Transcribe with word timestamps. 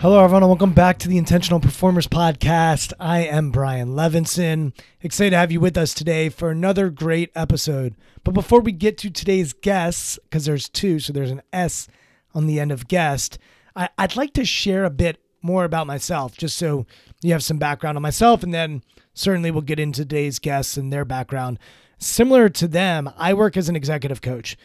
Hello, 0.00 0.24
everyone, 0.24 0.42
and 0.42 0.48
welcome 0.48 0.72
back 0.72 0.96
to 0.96 1.10
the 1.10 1.18
Intentional 1.18 1.60
Performers 1.60 2.06
Podcast. 2.06 2.94
I 2.98 3.18
am 3.18 3.50
Brian 3.50 3.88
Levinson. 3.88 4.72
Excited 5.02 5.32
to 5.32 5.36
have 5.36 5.52
you 5.52 5.60
with 5.60 5.76
us 5.76 5.92
today 5.92 6.30
for 6.30 6.50
another 6.50 6.88
great 6.88 7.30
episode. 7.34 7.94
But 8.24 8.32
before 8.32 8.60
we 8.60 8.72
get 8.72 8.96
to 8.96 9.10
today's 9.10 9.52
guests, 9.52 10.18
because 10.22 10.46
there's 10.46 10.70
two, 10.70 11.00
so 11.00 11.12
there's 11.12 11.30
an 11.30 11.42
S 11.52 11.86
on 12.32 12.46
the 12.46 12.58
end 12.58 12.72
of 12.72 12.88
guest, 12.88 13.38
I, 13.76 13.90
I'd 13.98 14.16
like 14.16 14.32
to 14.32 14.44
share 14.46 14.86
a 14.86 14.90
bit 14.90 15.20
more 15.42 15.64
about 15.64 15.86
myself, 15.86 16.34
just 16.34 16.56
so 16.56 16.86
you 17.20 17.32
have 17.32 17.42
some 17.42 17.58
background 17.58 17.98
on 17.98 18.02
myself, 18.02 18.42
and 18.42 18.54
then 18.54 18.82
certainly 19.12 19.50
we'll 19.50 19.60
get 19.60 19.78
into 19.78 20.00
today's 20.00 20.38
guests 20.38 20.78
and 20.78 20.90
their 20.90 21.04
background. 21.04 21.58
Similar 21.98 22.48
to 22.48 22.66
them, 22.66 23.10
I 23.18 23.34
work 23.34 23.54
as 23.54 23.68
an 23.68 23.76
executive 23.76 24.22
coach 24.22 24.56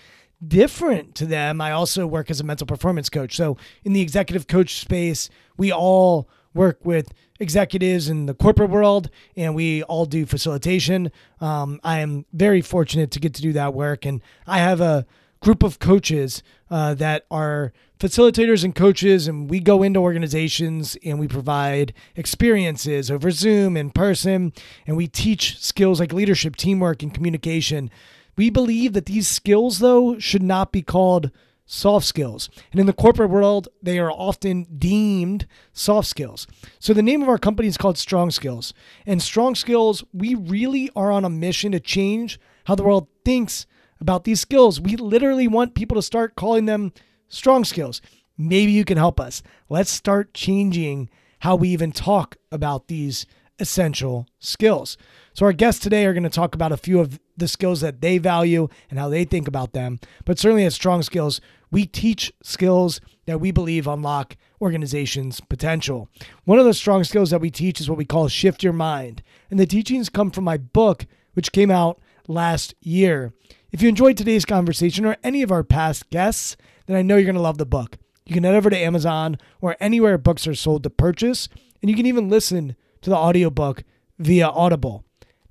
different 0.47 1.15
to 1.15 1.25
them, 1.25 1.61
I 1.61 1.71
also 1.71 2.07
work 2.07 2.29
as 2.29 2.39
a 2.39 2.43
mental 2.43 2.67
performance 2.67 3.09
coach. 3.09 3.35
So 3.35 3.57
in 3.83 3.93
the 3.93 4.01
executive 4.01 4.47
coach 4.47 4.79
space, 4.79 5.29
we 5.57 5.71
all 5.71 6.29
work 6.53 6.79
with 6.83 7.13
executives 7.39 8.07
in 8.07 8.25
the 8.27 8.33
corporate 8.33 8.69
world 8.69 9.09
and 9.35 9.53
we 9.55 9.83
all 9.83 10.05
do 10.05 10.25
facilitation. 10.25 11.11
Um, 11.41 11.79
I 11.83 11.99
am 11.99 12.25
very 12.33 12.61
fortunate 12.61 13.11
to 13.11 13.19
get 13.19 13.33
to 13.35 13.41
do 13.41 13.53
that 13.53 13.73
work. 13.73 14.05
And 14.05 14.21
I 14.47 14.59
have 14.59 14.79
a 14.79 15.05
group 15.41 15.63
of 15.63 15.79
coaches 15.79 16.41
uh, 16.71 16.93
that 16.95 17.25
are 17.29 17.71
facilitators 17.99 18.63
and 18.63 18.75
coaches, 18.75 19.27
and 19.27 19.49
we 19.49 19.59
go 19.59 19.83
into 19.83 19.99
organizations 19.99 20.97
and 21.05 21.19
we 21.19 21.27
provide 21.27 21.93
experiences 22.15 23.11
over 23.11 23.31
Zoom 23.31 23.77
in 23.77 23.89
person, 23.89 24.53
and 24.87 24.97
we 24.97 25.07
teach 25.07 25.59
skills 25.59 25.99
like 25.99 26.11
leadership, 26.11 26.55
teamwork, 26.55 27.03
and 27.03 27.13
communication 27.13 27.89
we 28.35 28.49
believe 28.49 28.93
that 28.93 29.05
these 29.05 29.27
skills, 29.27 29.79
though, 29.79 30.19
should 30.19 30.43
not 30.43 30.71
be 30.71 30.81
called 30.81 31.31
soft 31.65 32.05
skills. 32.05 32.49
And 32.71 32.79
in 32.79 32.85
the 32.85 32.93
corporate 32.93 33.29
world, 33.29 33.67
they 33.81 33.97
are 33.99 34.11
often 34.11 34.65
deemed 34.77 35.47
soft 35.73 36.07
skills. 36.07 36.47
So 36.79 36.93
the 36.93 37.01
name 37.01 37.21
of 37.21 37.29
our 37.29 37.37
company 37.37 37.67
is 37.67 37.77
called 37.77 37.97
Strong 37.97 38.31
Skills. 38.31 38.73
And 39.05 39.21
Strong 39.21 39.55
Skills, 39.55 40.03
we 40.13 40.35
really 40.35 40.89
are 40.95 41.11
on 41.11 41.25
a 41.25 41.29
mission 41.29 41.71
to 41.71 41.79
change 41.79 42.39
how 42.65 42.75
the 42.75 42.83
world 42.83 43.07
thinks 43.23 43.65
about 43.99 44.23
these 44.23 44.41
skills. 44.41 44.79
We 44.79 44.95
literally 44.95 45.47
want 45.47 45.75
people 45.75 45.95
to 45.95 46.01
start 46.01 46.35
calling 46.35 46.65
them 46.65 46.93
strong 47.27 47.63
skills. 47.63 48.01
Maybe 48.37 48.71
you 48.71 48.85
can 48.85 48.97
help 48.97 49.19
us. 49.19 49.41
Let's 49.69 49.89
start 49.89 50.33
changing 50.33 51.09
how 51.39 51.55
we 51.55 51.69
even 51.69 51.91
talk 51.91 52.35
about 52.51 52.87
these 52.87 53.25
essential 53.59 54.27
skills. 54.39 54.97
So, 55.33 55.45
our 55.45 55.53
guests 55.53 55.81
today 55.81 56.05
are 56.05 56.13
going 56.13 56.23
to 56.23 56.29
talk 56.29 56.55
about 56.55 56.71
a 56.71 56.77
few 56.77 56.99
of 56.99 57.19
the 57.37 57.47
skills 57.47 57.81
that 57.81 58.01
they 58.01 58.17
value 58.17 58.67
and 58.89 58.99
how 58.99 59.09
they 59.09 59.25
think 59.25 59.47
about 59.47 59.73
them. 59.73 59.99
But 60.25 60.39
certainly, 60.39 60.65
as 60.65 60.75
Strong 60.75 61.03
Skills, 61.03 61.41
we 61.71 61.85
teach 61.85 62.31
skills 62.43 63.01
that 63.25 63.39
we 63.39 63.51
believe 63.51 63.87
unlock 63.87 64.37
organizations' 64.61 65.41
potential. 65.41 66.09
One 66.45 66.59
of 66.59 66.65
the 66.65 66.73
strong 66.73 67.03
skills 67.03 67.31
that 67.31 67.41
we 67.41 67.49
teach 67.51 67.81
is 67.81 67.89
what 67.89 67.97
we 67.97 68.05
call 68.05 68.27
Shift 68.27 68.63
Your 68.63 68.73
Mind. 68.73 69.21
And 69.49 69.59
the 69.59 69.65
teachings 69.65 70.09
come 70.09 70.31
from 70.31 70.43
my 70.43 70.57
book, 70.57 71.05
which 71.33 71.51
came 71.51 71.71
out 71.71 71.99
last 72.27 72.75
year. 72.81 73.33
If 73.71 73.81
you 73.81 73.89
enjoyed 73.89 74.15
today's 74.15 74.45
conversation 74.45 75.05
or 75.05 75.17
any 75.23 75.41
of 75.41 75.51
our 75.51 75.63
past 75.63 76.09
guests, 76.09 76.55
then 76.85 76.95
I 76.95 77.01
know 77.01 77.15
you're 77.17 77.25
going 77.25 77.35
to 77.35 77.41
love 77.41 77.57
the 77.57 77.65
book. 77.65 77.97
You 78.25 78.33
can 78.33 78.43
head 78.43 78.55
over 78.55 78.69
to 78.69 78.77
Amazon 78.77 79.37
or 79.59 79.75
anywhere 79.79 80.17
books 80.17 80.47
are 80.47 80.55
sold 80.55 80.83
to 80.83 80.89
purchase, 80.89 81.49
and 81.81 81.89
you 81.89 81.95
can 81.97 82.05
even 82.05 82.29
listen 82.29 82.75
to 83.01 83.09
the 83.09 83.17
audiobook 83.17 83.83
via 84.17 84.47
Audible. 84.47 85.03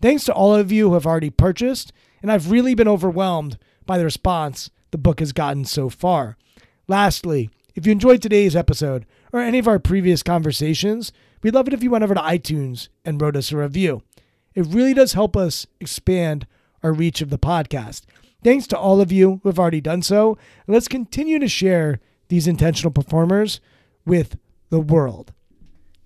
Thanks 0.05 0.25
to 0.25 0.35
all 0.35 0.55
of 0.55 0.71
you 0.71 0.89
who 0.89 0.95
have 0.95 1.07
already 1.07 1.31
purchased, 1.31 1.91
and 2.21 2.31
I've 2.31 2.51
really 2.51 2.75
been 2.75 2.87
overwhelmed 2.87 3.57
by 3.87 3.97
the 3.97 4.05
response 4.05 4.69
the 4.91 4.99
book 4.99 5.19
has 5.19 5.33
gotten 5.33 5.65
so 5.65 5.89
far. 5.89 6.37
Lastly, 6.87 7.49
if 7.75 7.87
you 7.87 7.93
enjoyed 7.93 8.21
today's 8.21 8.55
episode 8.55 9.07
or 9.33 9.41
any 9.41 9.59
of 9.59 9.67
our 9.67 9.79
previous 9.79 10.23
conversations, 10.23 11.11
we'd 11.43 11.55
love 11.55 11.69
it 11.69 11.73
if 11.73 11.83
you 11.83 11.89
went 11.89 12.05
over 12.05 12.13
to 12.13 12.21
iTunes 12.21 12.89
and 13.03 13.19
wrote 13.19 13.35
us 13.35 13.51
a 13.51 13.57
review. 13.57 14.03
It 14.55 14.67
really 14.67 14.93
does 14.93 15.15
help 15.15 15.39
us 15.39 15.67
expand 15.81 16.47
our 16.83 16.93
reach 16.93 17.23
of 17.23 17.31
the 17.31 17.39
podcast. 17.39 18.03
Thanks 18.43 18.67
to 18.67 18.79
all 18.79 19.01
of 19.01 19.11
you 19.11 19.41
who 19.43 19.49
have 19.49 19.59
already 19.59 19.81
done 19.81 20.03
so. 20.03 20.37
And 20.67 20.75
let's 20.75 20.87
continue 20.87 21.39
to 21.39 21.49
share 21.49 21.99
these 22.29 22.47
intentional 22.47 22.93
performers 22.93 23.59
with 24.05 24.37
the 24.69 24.81
world. 24.81 25.33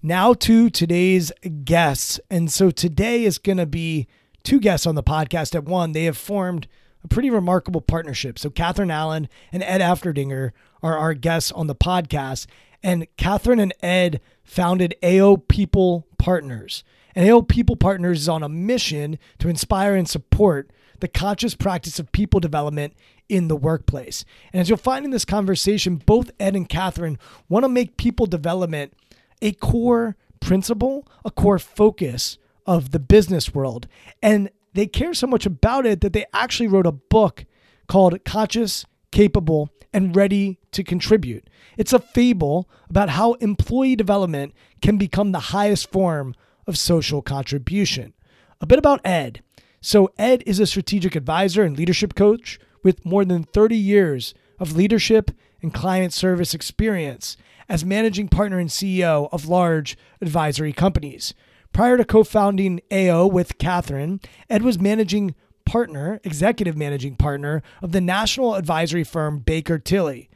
Now 0.03 0.33
to 0.33 0.71
today's 0.71 1.33
guests. 1.65 2.21
And 2.31 2.53
so 2.53 2.71
today 2.71 3.25
is 3.25 3.37
going 3.39 3.59
to 3.59 3.67
be 3.67 4.07
two 4.45 4.61
guests 4.61 4.87
on 4.87 4.95
the 4.95 5.03
podcast 5.03 5.57
at 5.57 5.65
one. 5.65 5.91
They 5.91 6.05
have 6.05 6.17
formed 6.17 6.69
a 7.03 7.09
pretty 7.09 7.31
remarkable 7.31 7.81
partnership. 7.81 8.39
So 8.39 8.49
Catherine 8.49 8.93
Allen 8.93 9.29
and 9.51 9.61
Ed 9.65 9.81
Ofterdinger 9.81 10.53
are 10.85 10.97
our 10.97 11.15
guests 11.15 11.51
on 11.51 11.67
the 11.67 11.75
podcast. 11.75 12.47
And 12.81 13.09
Catherine 13.17 13.59
and 13.59 13.75
Ed 13.83 14.21
founded 14.45 14.95
AO 15.03 15.39
People 15.49 16.07
Partners. 16.17 16.85
And 17.17 17.29
AO 17.29 17.43
People 17.43 17.75
Partners 17.75 18.21
is 18.21 18.29
on 18.29 18.45
a 18.45 18.49
mission 18.49 19.19
to 19.41 19.49
inspire 19.49 19.97
and 19.97 20.09
support 20.09 20.71
the 21.01 21.09
conscious 21.09 21.57
practice 21.57 21.99
of 21.99 22.13
people 22.13 22.39
development 22.39 22.95
in 23.29 23.49
the 23.49 23.57
workplace. 23.57 24.25
And 24.53 24.61
as 24.61 24.69
you'll 24.69 24.79
find 24.79 25.05
in 25.05 25.11
this 25.11 25.25
conversation, 25.25 25.97
both 25.97 26.31
Ed 26.39 26.55
and 26.55 26.69
Catherine 26.69 27.19
want 27.49 27.65
to 27.65 27.69
make 27.69 27.97
people 27.97 28.27
development– 28.27 28.93
a 29.40 29.52
core 29.52 30.17
principle, 30.40 31.06
a 31.25 31.31
core 31.31 31.58
focus 31.58 32.38
of 32.67 32.90
the 32.90 32.99
business 32.99 33.55
world. 33.55 33.88
And 34.23 34.50
they 34.75 34.87
care 34.87 35.14
so 35.14 35.26
much 35.26 35.46
about 35.46 35.87
it 35.87 36.00
that 36.02 36.12
they 36.12 36.26
actually 36.32 36.69
wrote 36.69 36.87
a 36.87 36.93
book 36.93 37.44
called 37.88 38.25
Conscious, 38.25 38.85
Capable, 39.11 39.70
and 39.93 40.14
Ready 40.14 40.58
to 40.73 40.85
Contribute. 40.85 41.49
It's 41.76 41.93
a 41.93 41.99
fable 41.99 42.69
about 42.90 43.11
how 43.11 43.35
employee 43.35 43.96
development 43.96 44.52
can 44.82 44.99
become 44.99 45.32
the 45.32 45.41
highest 45.41 45.91
form 45.91 46.34
of 46.67 46.76
social 46.76 47.23
contribution. 47.23 48.12
A 48.61 48.67
bit 48.67 48.79
about 48.79 49.00
Ed. 49.05 49.43
So, 49.81 50.11
Ed 50.19 50.43
is 50.44 50.61
a 50.61 50.67
strategic 50.67 51.14
advisor 51.14 51.62
and 51.62 51.79
leadership 51.79 52.14
coach 52.14 52.58
with 52.82 53.06
more 53.06 53.25
than 53.25 53.44
30 53.44 53.76
years 53.76 54.34
of 54.58 54.76
leadership 54.76 55.31
and 55.62 55.73
client 55.73 56.12
service 56.12 56.52
experience 56.52 57.37
as 57.69 57.85
managing 57.85 58.29
partner 58.29 58.59
and 58.59 58.70
CEO 58.70 59.29
of 59.32 59.49
large 59.49 59.97
advisory 60.20 60.73
companies. 60.73 61.35
Prior 61.73 61.97
to 61.97 62.05
co 62.05 62.25
founding 62.25 62.81
AO 62.91 63.26
with 63.26 63.59
Catherine, 63.59 64.20
Ed 64.49 64.62
was 64.62 64.79
managing 64.79 65.35
partner, 65.65 66.20
executive 66.25 66.76
managing 66.76 67.15
partner 67.17 67.62
of 67.82 67.93
the 67.93 68.00
national 68.00 68.55
advisory 68.55 69.05
firm 69.05 69.38
Baker 69.38 69.79
Tilly. 69.79 70.31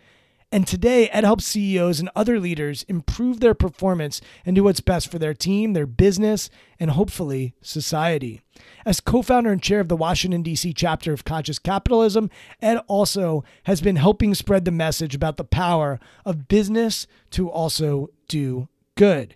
And 0.52 0.66
today, 0.66 1.08
Ed 1.08 1.24
helps 1.24 1.46
CEOs 1.46 1.98
and 1.98 2.10
other 2.14 2.38
leaders 2.38 2.84
improve 2.86 3.40
their 3.40 3.54
performance 3.54 4.20
and 4.44 4.54
do 4.54 4.64
what's 4.64 4.82
best 4.82 5.10
for 5.10 5.18
their 5.18 5.32
team, 5.32 5.72
their 5.72 5.86
business, 5.86 6.50
and 6.78 6.90
hopefully 6.90 7.54
society. 7.62 8.42
As 8.84 9.00
co 9.00 9.22
founder 9.22 9.50
and 9.50 9.62
chair 9.62 9.80
of 9.80 9.88
the 9.88 9.96
Washington, 9.96 10.42
D.C. 10.42 10.74
chapter 10.74 11.14
of 11.14 11.24
Conscious 11.24 11.58
Capitalism, 11.58 12.28
Ed 12.60 12.80
also 12.86 13.44
has 13.62 13.80
been 13.80 13.96
helping 13.96 14.34
spread 14.34 14.66
the 14.66 14.70
message 14.70 15.14
about 15.14 15.38
the 15.38 15.44
power 15.44 15.98
of 16.26 16.48
business 16.48 17.06
to 17.30 17.48
also 17.48 18.10
do 18.28 18.68
good. 18.94 19.34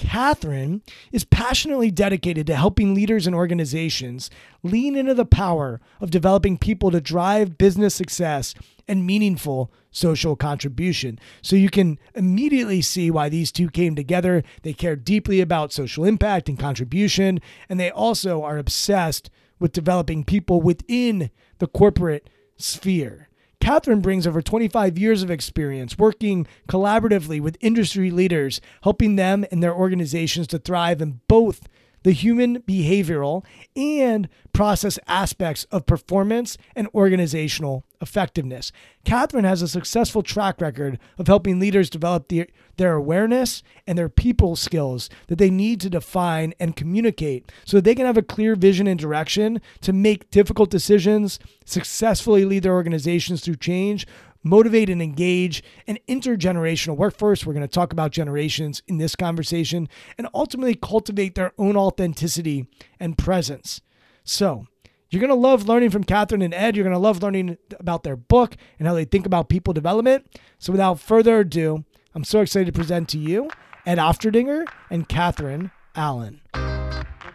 Catherine 0.00 0.80
is 1.12 1.24
passionately 1.24 1.90
dedicated 1.90 2.46
to 2.46 2.56
helping 2.56 2.94
leaders 2.94 3.26
and 3.26 3.36
organizations 3.36 4.30
lean 4.62 4.96
into 4.96 5.12
the 5.12 5.26
power 5.26 5.78
of 6.00 6.10
developing 6.10 6.56
people 6.56 6.90
to 6.90 7.02
drive 7.02 7.58
business 7.58 7.96
success 7.96 8.54
and 8.88 9.06
meaningful 9.06 9.70
social 9.90 10.36
contribution. 10.36 11.18
So 11.42 11.54
you 11.54 11.68
can 11.68 11.98
immediately 12.14 12.80
see 12.80 13.10
why 13.10 13.28
these 13.28 13.52
two 13.52 13.68
came 13.68 13.94
together. 13.94 14.42
They 14.62 14.72
care 14.72 14.96
deeply 14.96 15.42
about 15.42 15.70
social 15.70 16.06
impact 16.06 16.48
and 16.48 16.58
contribution, 16.58 17.38
and 17.68 17.78
they 17.78 17.90
also 17.90 18.42
are 18.42 18.56
obsessed 18.56 19.28
with 19.58 19.72
developing 19.72 20.24
people 20.24 20.62
within 20.62 21.30
the 21.58 21.66
corporate 21.66 22.30
sphere. 22.56 23.28
Catherine 23.60 24.00
brings 24.00 24.26
over 24.26 24.40
25 24.40 24.98
years 24.98 25.22
of 25.22 25.30
experience 25.30 25.98
working 25.98 26.46
collaboratively 26.66 27.40
with 27.40 27.58
industry 27.60 28.10
leaders, 28.10 28.60
helping 28.82 29.16
them 29.16 29.44
and 29.52 29.62
their 29.62 29.74
organizations 29.74 30.46
to 30.48 30.58
thrive 30.58 31.02
in 31.02 31.20
both 31.28 31.68
the 32.02 32.12
human 32.12 32.60
behavioral 32.62 33.44
and 33.76 34.28
process 34.52 34.98
aspects 35.06 35.64
of 35.70 35.86
performance 35.86 36.56
and 36.74 36.88
organizational 36.94 37.84
effectiveness. 38.00 38.72
Catherine 39.04 39.44
has 39.44 39.62
a 39.62 39.68
successful 39.68 40.22
track 40.22 40.60
record 40.60 40.98
of 41.18 41.26
helping 41.26 41.58
leaders 41.58 41.90
develop 41.90 42.28
the, 42.28 42.48
their 42.76 42.94
awareness 42.94 43.62
and 43.86 43.98
their 43.98 44.08
people 44.08 44.56
skills 44.56 45.10
that 45.28 45.36
they 45.36 45.50
need 45.50 45.80
to 45.80 45.90
define 45.90 46.54
and 46.58 46.76
communicate 46.76 47.50
so 47.64 47.76
that 47.76 47.84
they 47.84 47.94
can 47.94 48.06
have 48.06 48.16
a 48.16 48.22
clear 48.22 48.56
vision 48.56 48.86
and 48.86 48.98
direction 48.98 49.60
to 49.82 49.92
make 49.92 50.30
difficult 50.30 50.70
decisions, 50.70 51.38
successfully 51.64 52.44
lead 52.44 52.62
their 52.62 52.72
organizations 52.72 53.42
through 53.42 53.56
change, 53.56 54.06
motivate 54.42 54.90
and 54.90 55.02
engage 55.02 55.62
an 55.86 55.98
intergenerational 56.08 56.96
workforce. 56.96 57.44
We're 57.44 57.52
going 57.52 57.62
to 57.62 57.68
talk 57.68 57.92
about 57.92 58.10
generations 58.10 58.82
in 58.86 58.98
this 58.98 59.16
conversation 59.16 59.88
and 60.18 60.28
ultimately 60.34 60.74
cultivate 60.74 61.34
their 61.34 61.52
own 61.58 61.76
authenticity 61.76 62.66
and 62.98 63.16
presence. 63.16 63.80
So, 64.24 64.66
you're 65.10 65.20
going 65.20 65.28
to 65.30 65.34
love 65.34 65.66
learning 65.66 65.90
from 65.90 66.04
Catherine 66.04 66.42
and 66.42 66.54
Ed. 66.54 66.76
You're 66.76 66.84
going 66.84 66.94
to 66.94 66.98
love 66.98 67.20
learning 67.20 67.58
about 67.80 68.04
their 68.04 68.14
book 68.14 68.56
and 68.78 68.86
how 68.86 68.94
they 68.94 69.04
think 69.04 69.26
about 69.26 69.48
people 69.48 69.74
development. 69.74 70.26
So, 70.58 70.72
without 70.72 71.00
further 71.00 71.40
ado, 71.40 71.84
I'm 72.14 72.24
so 72.24 72.40
excited 72.40 72.66
to 72.66 72.78
present 72.78 73.08
to 73.10 73.18
you 73.18 73.50
Ed 73.84 73.98
Ofterdinger 73.98 74.66
and 74.88 75.08
Catherine 75.08 75.72
Allen. 75.96 76.40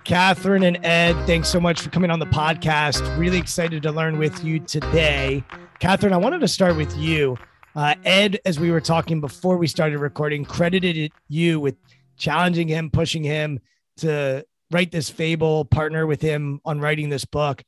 Catherine 0.06 0.62
and 0.64 0.86
Ed, 0.86 1.16
thanks 1.26 1.50
so 1.50 1.60
much 1.60 1.82
for 1.82 1.90
coming 1.90 2.12
on 2.12 2.20
the 2.20 2.28
podcast. 2.28 3.18
Really 3.18 3.40
excited 3.40 3.82
to 3.82 3.92
learn 3.92 4.20
with 4.20 4.44
you 4.44 4.60
today. 4.60 5.44
Catherine, 5.80 6.14
I 6.14 6.18
wanted 6.18 6.42
to 6.42 6.48
start 6.48 6.78
with 6.78 6.96
you. 6.96 7.36
Uh, 7.76 7.96
Ed, 8.06 8.40
as 8.46 8.60
we 8.60 8.70
were 8.70 8.80
talking 8.80 9.20
before 9.20 9.58
we 9.58 9.66
started 9.66 9.98
recording, 9.98 10.46
credited 10.46 11.12
you 11.28 11.60
with 11.60 11.76
challenging 12.18 12.68
him, 12.68 12.92
pushing 12.92 13.24
him 13.24 13.60
to 13.98 14.46
write 14.70 14.92
this 14.92 15.10
fable, 15.10 15.66
partner 15.66 16.06
with 16.06 16.22
him 16.22 16.62
on 16.66 16.80
writing 16.80 17.10
this 17.10 17.26
book. 17.26 17.64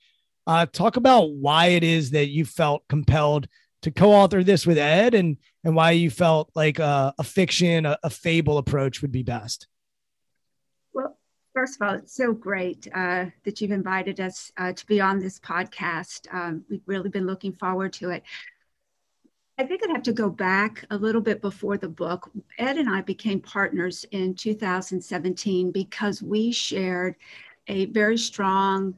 Uh, 0.45 0.68
talk 0.68 0.95
about 0.95 1.31
why 1.31 1.68
it 1.69 1.84
is 1.84 2.12
that 2.12 2.28
you 2.28 2.45
felt 2.45 2.88
compelled 2.88 3.48
to 3.81 3.89
co-author 3.89 4.44
this 4.44 4.66
with 4.66 4.78
Ed, 4.78 5.16
and 5.16 5.38
and 5.63 5.75
why 5.75 5.92
you 5.92 6.12
felt 6.12 6.51
like 6.56 6.78
a, 6.78 7.16
a 7.18 7.24
fiction, 7.24 7.88
a, 7.88 7.98
a, 8.04 8.10
fable 8.10 8.60
approach 8.60 9.01
would 9.01 9.12
be 9.12 9.24
best. 9.24 9.68
First 11.57 11.81
of 11.81 11.88
all, 11.88 11.95
it's 11.95 12.13
so 12.13 12.33
great 12.33 12.88
uh, 12.94 13.25
that 13.44 13.59
you've 13.59 13.71
invited 13.71 14.19
us 14.19 14.51
uh, 14.57 14.74
to 14.74 14.86
be 14.86 15.01
on 15.01 15.18
this 15.18 15.39
podcast. 15.39 16.31
Um, 16.31 16.63
we've 16.69 16.83
really 16.86 17.09
been 17.09 17.25
looking 17.25 17.51
forward 17.51 17.94
to 17.94 18.12
it. 18.12 18.21
I 19.57 19.63
think 19.63 19.81
I'd 19.83 19.89
have 19.89 20.04
to 20.04 20.13
go 20.13 20.30
back 20.30 20.86
a 20.92 20.95
little 20.95 21.19
bit 21.19 21.42
before 21.42 21.75
the 21.77 21.89
book. 21.89 22.30
Ed 22.59 22.77
and 22.77 22.88
I 22.88 23.01
became 23.01 23.39
partners 23.39 24.06
in 24.12 24.36
2017 24.36 25.71
because 25.71 26.21
we 26.21 26.51
shared 26.51 27.15
a 27.65 27.86
very 27.86 28.19
strong 28.19 28.94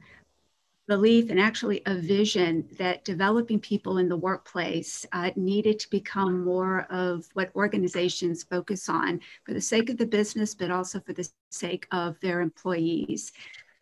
belief 0.90 1.30
and 1.30 1.38
actually 1.38 1.82
a 1.86 1.94
vision 1.94 2.66
that 2.76 3.04
developing 3.04 3.60
people 3.60 3.98
in 3.98 4.08
the 4.08 4.16
workplace 4.16 5.06
uh, 5.12 5.30
needed 5.36 5.78
to 5.78 5.88
become 5.88 6.44
more 6.44 6.80
of 6.90 7.28
what 7.34 7.54
organizations 7.54 8.42
focus 8.42 8.88
on 8.88 9.20
for 9.44 9.54
the 9.54 9.60
sake 9.60 9.88
of 9.88 9.98
the 9.98 10.04
business, 10.04 10.52
but 10.52 10.68
also 10.68 10.98
for 10.98 11.12
the 11.12 11.30
sake 11.50 11.86
of 11.92 12.18
their 12.18 12.40
employees. 12.40 13.30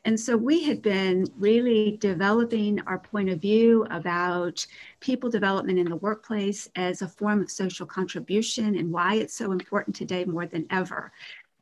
And 0.04 0.20
so 0.20 0.36
we 0.36 0.64
had 0.64 0.82
been 0.82 1.26
really 1.38 1.96
developing 1.98 2.78
our 2.82 2.98
point 2.98 3.30
of 3.30 3.40
view 3.40 3.86
about 3.90 4.66
people 5.00 5.30
development 5.30 5.78
in 5.78 5.88
the 5.88 5.96
workplace 5.96 6.68
as 6.76 7.00
a 7.00 7.08
form 7.08 7.40
of 7.40 7.50
social 7.50 7.86
contribution 7.86 8.76
and 8.76 8.92
why 8.92 9.14
it's 9.14 9.34
so 9.34 9.52
important 9.52 9.96
today 9.96 10.26
more 10.26 10.44
than 10.44 10.66
ever. 10.70 11.10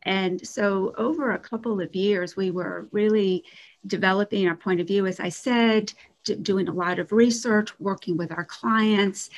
And 0.06 0.46
so 0.46 0.93
over 0.96 1.32
a 1.32 1.38
couple 1.38 1.81
of 1.81 1.94
years, 1.94 2.37
we 2.37 2.52
were 2.52 2.88
really 2.93 3.44
developing 3.86 4.48
our 4.48 4.56
point 4.56 4.80
of 4.80 4.86
view, 4.86 5.06
as 5.06 5.20
I 5.20 5.28
said, 5.28 5.92
doing 6.42 6.68
a 6.68 6.72
lot 6.72 6.98
of 6.98 7.12
research, 7.12 7.78
working 7.78 8.16
with 8.16 8.32
our 8.32 8.44
clients. 8.44 9.30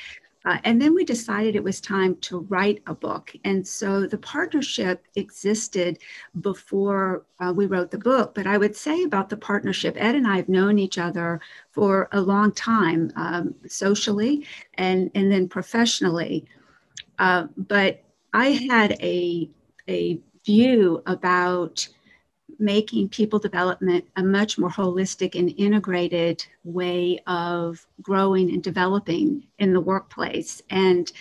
Uh, 0.45 0.57
and 0.63 0.81
then 0.81 0.93
we 0.93 1.03
decided 1.03 1.55
it 1.55 1.63
was 1.63 1.81
time 1.81 2.15
to 2.21 2.39
write 2.49 2.81
a 2.87 2.93
book. 2.93 3.35
And 3.43 3.67
so 3.67 4.07
the 4.07 4.17
partnership 4.17 5.05
existed 5.15 5.99
before 6.39 7.25
uh, 7.41 7.51
we 7.53 7.65
wrote 7.65 7.91
the 7.91 7.97
book. 7.97 8.33
But 8.33 8.47
I 8.47 8.57
would 8.57 8.75
say 8.75 9.03
about 9.03 9.29
the 9.29 9.37
partnership, 9.37 9.95
Ed 9.97 10.15
and 10.15 10.25
I 10.25 10.37
have 10.37 10.47
known 10.47 10.79
each 10.79 10.97
other 10.97 11.41
for 11.71 12.07
a 12.13 12.21
long 12.21 12.53
time, 12.53 13.11
um, 13.17 13.53
socially 13.67 14.45
and, 14.75 15.11
and 15.13 15.29
then 15.29 15.49
professionally. 15.49 16.45
Uh, 17.19 17.47
but 17.57 18.01
I 18.33 18.51
had 18.69 18.93
a, 19.01 19.49
a 19.89 20.19
view 20.45 21.03
about 21.05 21.85
making 22.59 23.09
people 23.09 23.39
development 23.39 24.05
a 24.17 24.23
much 24.23 24.57
more 24.57 24.69
holistic 24.69 25.37
and 25.37 25.53
integrated 25.57 26.45
way 26.63 27.19
of 27.25 27.85
growing 28.01 28.51
and 28.51 28.61
developing 28.61 29.47
in 29.59 29.73
the 29.73 29.81
workplace. 29.81 30.61
And 30.69 31.11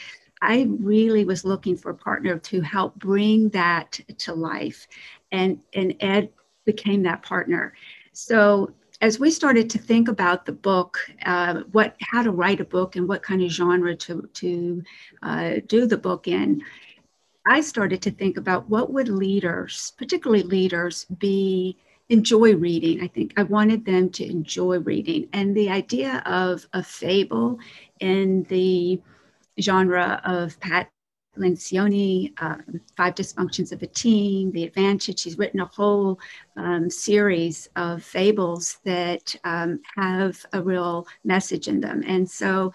I 0.43 0.69
really 0.81 1.25
was 1.25 1.44
looking 1.44 1.76
for 1.76 1.90
a 1.90 1.94
partner 1.94 2.38
to 2.38 2.61
help 2.61 2.96
bring 2.96 3.49
that 3.50 3.99
to 4.18 4.35
life. 4.35 4.87
And, 5.33 5.61
and 5.75 5.95
Ed 6.00 6.30
became 6.64 7.02
that 7.04 7.23
partner. 7.23 7.75
So 8.12 8.73
as 9.00 9.21
we 9.21 9.30
started 9.30 9.71
to 9.71 9.78
think 9.78 10.09
about 10.09 10.45
the 10.45 10.52
book, 10.52 10.99
uh, 11.25 11.61
what 11.73 11.95
how 12.00 12.23
to 12.23 12.33
write 12.33 12.61
a 12.61 12.64
book 12.64 12.97
and 12.97 13.09
what 13.09 13.23
kind 13.23 13.42
of 13.42 13.50
genre 13.50 13.95
to 13.95 14.28
to 14.35 14.83
uh, 15.23 15.54
do 15.66 15.87
the 15.87 15.97
book 15.97 16.26
in, 16.26 16.62
I 17.47 17.61
started 17.61 18.02
to 18.02 18.11
think 18.11 18.37
about 18.37 18.68
what 18.68 18.92
would 18.92 19.09
leaders, 19.09 19.92
particularly 19.97 20.42
leaders, 20.42 21.04
be 21.04 21.76
enjoy 22.09 22.54
reading. 22.54 23.02
I 23.02 23.07
think 23.07 23.35
I 23.37 23.42
wanted 23.42 23.85
them 23.85 24.11
to 24.11 24.25
enjoy 24.25 24.78
reading. 24.78 25.28
And 25.33 25.54
the 25.54 25.71
idea 25.71 26.23
of 26.26 26.66
a 26.73 26.83
fable 26.83 27.59
in 28.00 28.45
the 28.45 29.00
genre 29.61 30.21
of 30.25 30.59
Pat 30.61 30.90
Lencioni, 31.37 32.33
um, 32.42 32.80
Five 32.97 33.14
Dysfunctions 33.14 33.73
of 33.73 33.83
a 33.83 33.87
Team, 33.87 34.50
The 34.52 34.64
Advantage. 34.64 35.23
He's 35.23 35.38
written 35.38 35.61
a 35.61 35.66
whole 35.66 36.18
um, 36.57 36.90
series 36.90 37.68
of 37.76 38.02
fables 38.02 38.78
that 38.85 39.37
um, 39.45 39.80
have 39.97 40.45
a 40.52 40.62
real 40.62 41.07
message 41.25 41.68
in 41.68 41.80
them. 41.80 42.02
And 42.07 42.28
so 42.28 42.73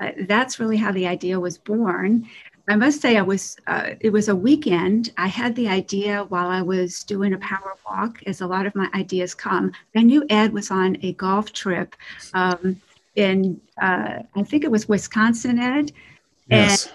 uh, 0.00 0.12
that's 0.26 0.58
really 0.58 0.78
how 0.78 0.92
the 0.92 1.06
idea 1.06 1.38
was 1.38 1.58
born. 1.58 2.26
I 2.70 2.76
must 2.76 3.00
say, 3.00 3.16
I 3.16 3.22
was. 3.22 3.56
Uh, 3.66 3.94
it 3.98 4.10
was 4.10 4.28
a 4.28 4.36
weekend. 4.36 5.10
I 5.16 5.26
had 5.26 5.56
the 5.56 5.66
idea 5.66 6.22
while 6.28 6.46
I 6.46 6.62
was 6.62 7.02
doing 7.02 7.32
a 7.34 7.38
power 7.38 7.74
walk, 7.84 8.22
as 8.26 8.42
a 8.42 8.46
lot 8.46 8.64
of 8.64 8.76
my 8.76 8.88
ideas 8.94 9.34
come. 9.34 9.72
I 9.96 10.02
knew 10.04 10.24
Ed 10.30 10.52
was 10.52 10.70
on 10.70 10.96
a 11.02 11.14
golf 11.14 11.52
trip 11.52 11.96
um, 12.32 12.80
in, 13.16 13.60
uh, 13.82 14.20
I 14.36 14.42
think 14.44 14.62
it 14.62 14.70
was 14.70 14.88
Wisconsin, 14.88 15.58
Ed, 15.58 15.90
yes. 16.48 16.92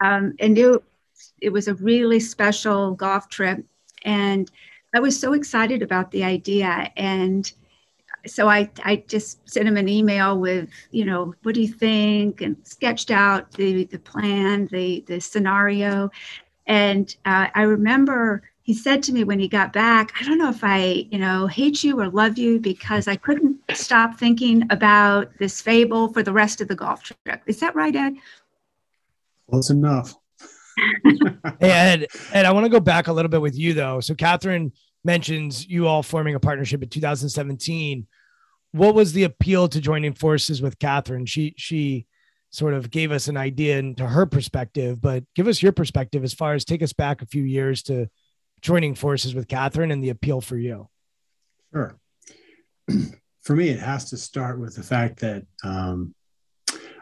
and 0.00 0.24
um, 0.24 0.34
and 0.40 0.54
knew 0.54 0.82
it 1.42 1.50
was 1.50 1.68
a 1.68 1.74
really 1.74 2.20
special 2.20 2.94
golf 2.94 3.28
trip, 3.28 3.62
and 4.04 4.50
I 4.94 5.00
was 5.00 5.20
so 5.20 5.34
excited 5.34 5.82
about 5.82 6.10
the 6.10 6.24
idea 6.24 6.90
and 6.96 7.52
so 8.26 8.48
I, 8.48 8.70
I 8.84 9.04
just 9.06 9.48
sent 9.48 9.68
him 9.68 9.76
an 9.76 9.88
email 9.88 10.38
with, 10.38 10.68
you 10.90 11.04
know, 11.04 11.34
what 11.42 11.54
do 11.54 11.60
you 11.60 11.68
think? 11.68 12.40
And 12.40 12.56
sketched 12.64 13.10
out 13.10 13.50
the, 13.52 13.84
the 13.84 13.98
plan, 13.98 14.68
the, 14.72 15.04
the 15.06 15.20
scenario. 15.20 16.10
And 16.66 17.14
uh, 17.24 17.48
I 17.54 17.62
remember 17.62 18.42
he 18.68 18.74
said 18.74 19.02
to 19.04 19.12
me 19.12 19.24
when 19.24 19.38
he 19.38 19.48
got 19.48 19.72
back, 19.72 20.12
I 20.20 20.24
don't 20.24 20.36
know 20.36 20.50
if 20.50 20.62
I, 20.62 21.06
you 21.10 21.18
know, 21.18 21.46
hate 21.46 21.82
you 21.82 21.98
or 21.98 22.10
love 22.10 22.36
you 22.36 22.60
because 22.60 23.08
I 23.08 23.16
couldn't 23.16 23.56
stop 23.72 24.18
thinking 24.18 24.66
about 24.68 25.30
this 25.38 25.62
fable 25.62 26.12
for 26.12 26.22
the 26.22 26.34
rest 26.34 26.60
of 26.60 26.68
the 26.68 26.74
golf 26.74 27.02
trip. 27.02 27.40
Is 27.46 27.60
that 27.60 27.74
right, 27.74 27.96
Ed? 27.96 28.16
Close 29.48 29.70
enough. 29.70 30.14
hey, 31.04 31.70
Ed, 31.70 32.06
Ed, 32.32 32.44
I 32.44 32.52
want 32.52 32.66
to 32.66 32.70
go 32.70 32.78
back 32.78 33.06
a 33.06 33.12
little 33.12 33.30
bit 33.30 33.40
with 33.40 33.56
you 33.56 33.72
though. 33.72 34.00
So 34.00 34.14
Catherine 34.14 34.72
mentions 35.08 35.66
you 35.66 35.88
all 35.88 36.02
forming 36.02 36.34
a 36.34 36.40
partnership 36.40 36.82
in 36.82 36.88
2017. 36.90 38.06
What 38.72 38.94
was 38.94 39.14
the 39.14 39.24
appeal 39.24 39.66
to 39.66 39.80
joining 39.80 40.12
forces 40.12 40.60
with 40.60 40.78
Catherine? 40.78 41.24
She 41.24 41.54
she 41.56 42.06
sort 42.50 42.74
of 42.74 42.90
gave 42.90 43.10
us 43.10 43.26
an 43.26 43.38
idea 43.38 43.78
into 43.78 44.06
her 44.06 44.26
perspective, 44.26 45.00
but 45.00 45.24
give 45.34 45.48
us 45.48 45.62
your 45.62 45.72
perspective 45.72 46.24
as 46.24 46.34
far 46.34 46.52
as 46.52 46.66
take 46.66 46.82
us 46.82 46.92
back 46.92 47.22
a 47.22 47.26
few 47.26 47.42
years 47.42 47.82
to 47.84 48.10
joining 48.60 48.94
forces 48.94 49.34
with 49.34 49.48
Catherine 49.48 49.90
and 49.90 50.04
the 50.04 50.10
appeal 50.10 50.42
for 50.42 50.58
you. 50.58 50.90
Sure. 51.72 51.98
For 53.42 53.56
me, 53.56 53.70
it 53.70 53.80
has 53.80 54.10
to 54.10 54.18
start 54.18 54.60
with 54.60 54.76
the 54.76 54.82
fact 54.82 55.20
that 55.20 55.42
um, 55.64 56.14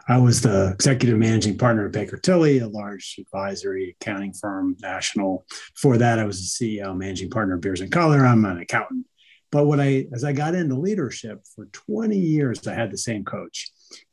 I 0.09 0.17
was 0.17 0.41
the 0.41 0.71
executive 0.71 1.17
managing 1.17 1.57
partner 1.57 1.85
of 1.85 1.91
Baker 1.91 2.15
Tilly, 2.15 2.59
a 2.59 2.67
large 2.67 3.15
advisory 3.19 3.97
accounting 3.99 4.31
firm, 4.31 4.77
national. 4.81 5.45
Before 5.73 5.97
that, 5.97 6.17
I 6.17 6.23
was 6.23 6.57
the 6.57 6.79
CEO, 6.79 6.95
managing 6.95 7.29
partner 7.29 7.55
of 7.55 7.61
Beers 7.61 7.81
and 7.81 7.91
Cutler. 7.91 8.25
I'm 8.25 8.45
an 8.45 8.59
accountant. 8.59 9.05
But 9.51 9.65
what 9.65 9.81
I, 9.81 10.07
as 10.13 10.23
I 10.23 10.31
got 10.31 10.55
into 10.55 10.75
leadership 10.75 11.43
for 11.53 11.65
20 11.65 12.17
years, 12.17 12.65
I 12.65 12.73
had 12.73 12.89
the 12.89 12.97
same 12.97 13.25
coach. 13.25 13.69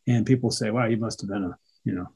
And 0.08 0.26
people 0.26 0.50
say, 0.50 0.70
wow, 0.70 0.86
you 0.86 0.96
must 0.96 1.20
have 1.20 1.30
been 1.30 1.44
a, 1.44 1.56
you 1.84 1.94
know, 1.94 2.08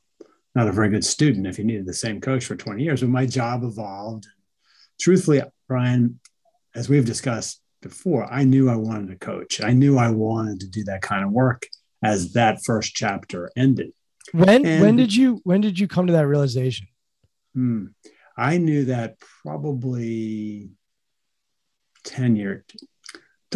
not 0.57 0.67
a 0.67 0.73
very 0.73 0.89
good 0.89 1.05
student 1.05 1.47
if 1.47 1.57
you 1.57 1.65
needed 1.65 1.87
the 1.87 1.95
same 1.95 2.21
coach 2.21 2.47
for 2.47 2.57
20 2.57 2.83
years. 2.83 3.01
But 3.01 3.11
my 3.11 3.27
job 3.27 3.63
evolved. 3.63 4.27
Truthfully, 5.01 5.43
Brian, 5.69 6.19
as 6.75 6.89
we've 6.89 7.07
discussed 7.07 7.61
before, 7.81 8.25
I 8.33 8.43
knew 8.43 8.69
I 8.69 8.77
wanted 8.77 9.09
to 9.11 9.25
coach. 9.25 9.61
I 9.63 9.73
knew 9.73 9.99
I 9.99 10.11
wanted 10.11 10.59
to 10.61 10.69
do 10.69 10.83
that 10.85 11.03
kind 11.03 11.25
of 11.25 11.31
work 11.31 11.69
as 12.03 12.33
that 12.35 12.65
first 12.65 12.95
chapter 12.95 13.51
ended. 13.57 13.93
When 14.33 14.67
and, 14.67 14.83
when 14.83 14.97
did 14.97 15.15
you 15.15 15.41
when 15.45 15.61
did 15.61 15.79
you 15.79 15.89
come 15.89 16.07
to 16.07 16.13
that 16.15 16.27
realization? 16.27 16.89
Hmm, 17.55 17.87
I 18.37 18.59
knew 18.59 18.87
that 18.87 19.17
probably 19.43 20.71
10 22.05 22.37
years. 22.37 22.65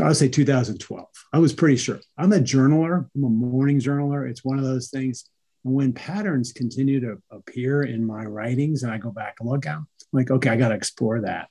I 0.00 0.08
would 0.08 0.16
say 0.16 0.28
2012. 0.28 1.06
I 1.32 1.38
was 1.38 1.52
pretty 1.52 1.76
sure. 1.76 2.00
I'm 2.16 2.32
a 2.32 2.38
journaler. 2.38 3.08
I'm 3.14 3.24
a 3.24 3.28
morning 3.28 3.78
journaler. 3.78 4.28
It's 4.28 4.44
one 4.44 4.58
of 4.58 4.64
those 4.64 4.88
things. 4.88 5.28
And 5.64 5.74
when 5.74 5.92
patterns 5.92 6.52
continue 6.52 7.00
to 7.00 7.22
appear 7.30 7.82
in 7.82 8.04
my 8.04 8.24
writings 8.24 8.82
and 8.82 8.92
I 8.92 8.98
go 8.98 9.10
back 9.10 9.36
and 9.38 9.48
look 9.48 9.66
at 9.66 9.74
them, 9.74 9.86
I'm 10.00 10.18
like, 10.18 10.30
okay, 10.30 10.50
I 10.50 10.56
got 10.56 10.70
to 10.70 10.74
explore 10.74 11.20
that. 11.20 11.48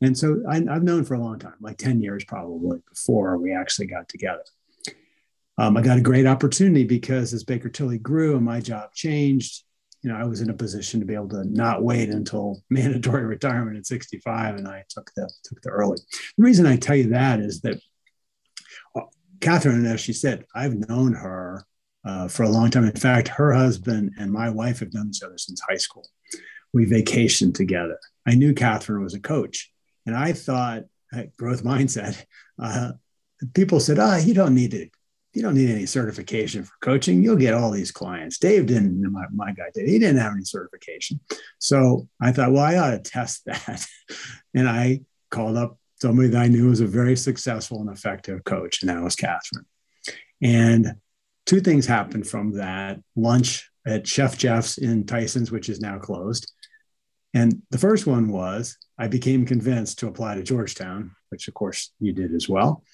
And 0.00 0.16
so 0.16 0.42
I, 0.48 0.56
I've 0.56 0.82
known 0.82 1.04
for 1.04 1.14
a 1.14 1.20
long 1.20 1.38
time, 1.38 1.54
like 1.60 1.76
10 1.76 2.00
years 2.00 2.24
probably 2.24 2.78
before 2.88 3.36
we 3.38 3.54
actually 3.54 3.86
got 3.86 4.08
together 4.08 4.42
um, 5.56 5.76
I 5.76 5.82
got 5.82 5.98
a 5.98 6.02
great 6.02 6.26
opportunity 6.26 6.84
because 6.84 7.32
as 7.32 7.44
Baker 7.44 7.68
Tilly 7.68 7.98
grew 7.98 8.36
and 8.36 8.44
my 8.44 8.60
job 8.60 8.92
changed, 8.92 9.62
you 10.02 10.10
know, 10.10 10.16
I 10.16 10.24
was 10.24 10.40
in 10.40 10.50
a 10.50 10.54
position 10.54 11.00
to 11.00 11.06
be 11.06 11.14
able 11.14 11.28
to 11.30 11.44
not 11.44 11.82
wait 11.82 12.10
until 12.10 12.62
mandatory 12.70 13.24
retirement 13.24 13.78
at 13.78 13.86
65, 13.86 14.56
and 14.56 14.68
I 14.68 14.84
took 14.88 15.10
the 15.16 15.30
took 15.44 15.62
the 15.62 15.70
early. 15.70 15.98
The 16.36 16.44
reason 16.44 16.66
I 16.66 16.76
tell 16.76 16.96
you 16.96 17.10
that 17.10 17.40
is 17.40 17.60
that 17.62 17.80
uh, 18.96 19.02
Catherine, 19.40 19.86
as 19.86 20.00
she 20.00 20.12
said, 20.12 20.44
I've 20.54 20.88
known 20.88 21.14
her 21.14 21.64
uh, 22.04 22.28
for 22.28 22.42
a 22.42 22.50
long 22.50 22.70
time. 22.70 22.84
In 22.84 22.92
fact, 22.92 23.28
her 23.28 23.52
husband 23.52 24.12
and 24.18 24.30
my 24.30 24.50
wife 24.50 24.80
have 24.80 24.92
known 24.92 25.08
each 25.08 25.22
other 25.22 25.38
since 25.38 25.62
high 25.66 25.76
school. 25.76 26.06
We 26.74 26.84
vacationed 26.84 27.54
together. 27.54 27.98
I 28.26 28.34
knew 28.34 28.52
Catherine 28.52 29.04
was 29.04 29.14
a 29.14 29.20
coach, 29.20 29.72
and 30.04 30.16
I 30.16 30.32
thought, 30.32 30.84
growth 31.36 31.64
mindset. 31.64 32.24
Uh, 32.56 32.92
people 33.52 33.80
said, 33.80 33.98
"Ah, 33.98 34.14
oh, 34.14 34.16
you 34.18 34.32
don't 34.32 34.54
need 34.54 34.70
to 34.70 34.88
you 35.34 35.42
don't 35.42 35.54
need 35.54 35.70
any 35.70 35.84
certification 35.84 36.62
for 36.62 36.72
coaching. 36.80 37.22
You'll 37.22 37.36
get 37.36 37.54
all 37.54 37.70
these 37.70 37.90
clients. 37.90 38.38
Dave 38.38 38.66
didn't, 38.66 39.02
my, 39.12 39.24
my 39.32 39.52
guy 39.52 39.64
did. 39.74 39.88
He 39.88 39.98
didn't 39.98 40.20
have 40.20 40.32
any 40.32 40.44
certification. 40.44 41.20
So 41.58 42.08
I 42.20 42.30
thought, 42.30 42.52
well, 42.52 42.62
I 42.62 42.76
ought 42.76 42.90
to 42.90 42.98
test 42.98 43.44
that. 43.46 43.84
and 44.54 44.68
I 44.68 45.00
called 45.30 45.56
up 45.56 45.76
somebody 46.00 46.28
that 46.28 46.40
I 46.40 46.48
knew 46.48 46.68
was 46.68 46.80
a 46.80 46.86
very 46.86 47.16
successful 47.16 47.80
and 47.80 47.90
effective 47.90 48.44
coach, 48.44 48.82
and 48.82 48.90
that 48.90 49.02
was 49.02 49.16
Catherine. 49.16 49.66
And 50.40 50.94
two 51.46 51.60
things 51.60 51.86
happened 51.86 52.26
from 52.26 52.52
that 52.52 53.00
lunch 53.16 53.68
at 53.86 54.06
Chef 54.06 54.38
Geoff's 54.38 54.78
in 54.78 55.04
Tyson's, 55.04 55.50
which 55.50 55.68
is 55.68 55.80
now 55.80 55.98
closed. 55.98 56.50
And 57.34 57.62
the 57.70 57.78
first 57.78 58.06
one 58.06 58.28
was 58.28 58.78
I 58.98 59.08
became 59.08 59.44
convinced 59.44 59.98
to 59.98 60.06
apply 60.06 60.36
to 60.36 60.42
Georgetown, 60.42 61.16
which 61.30 61.48
of 61.48 61.54
course 61.54 61.92
you 61.98 62.12
did 62.12 62.32
as 62.32 62.48
well, 62.48 62.84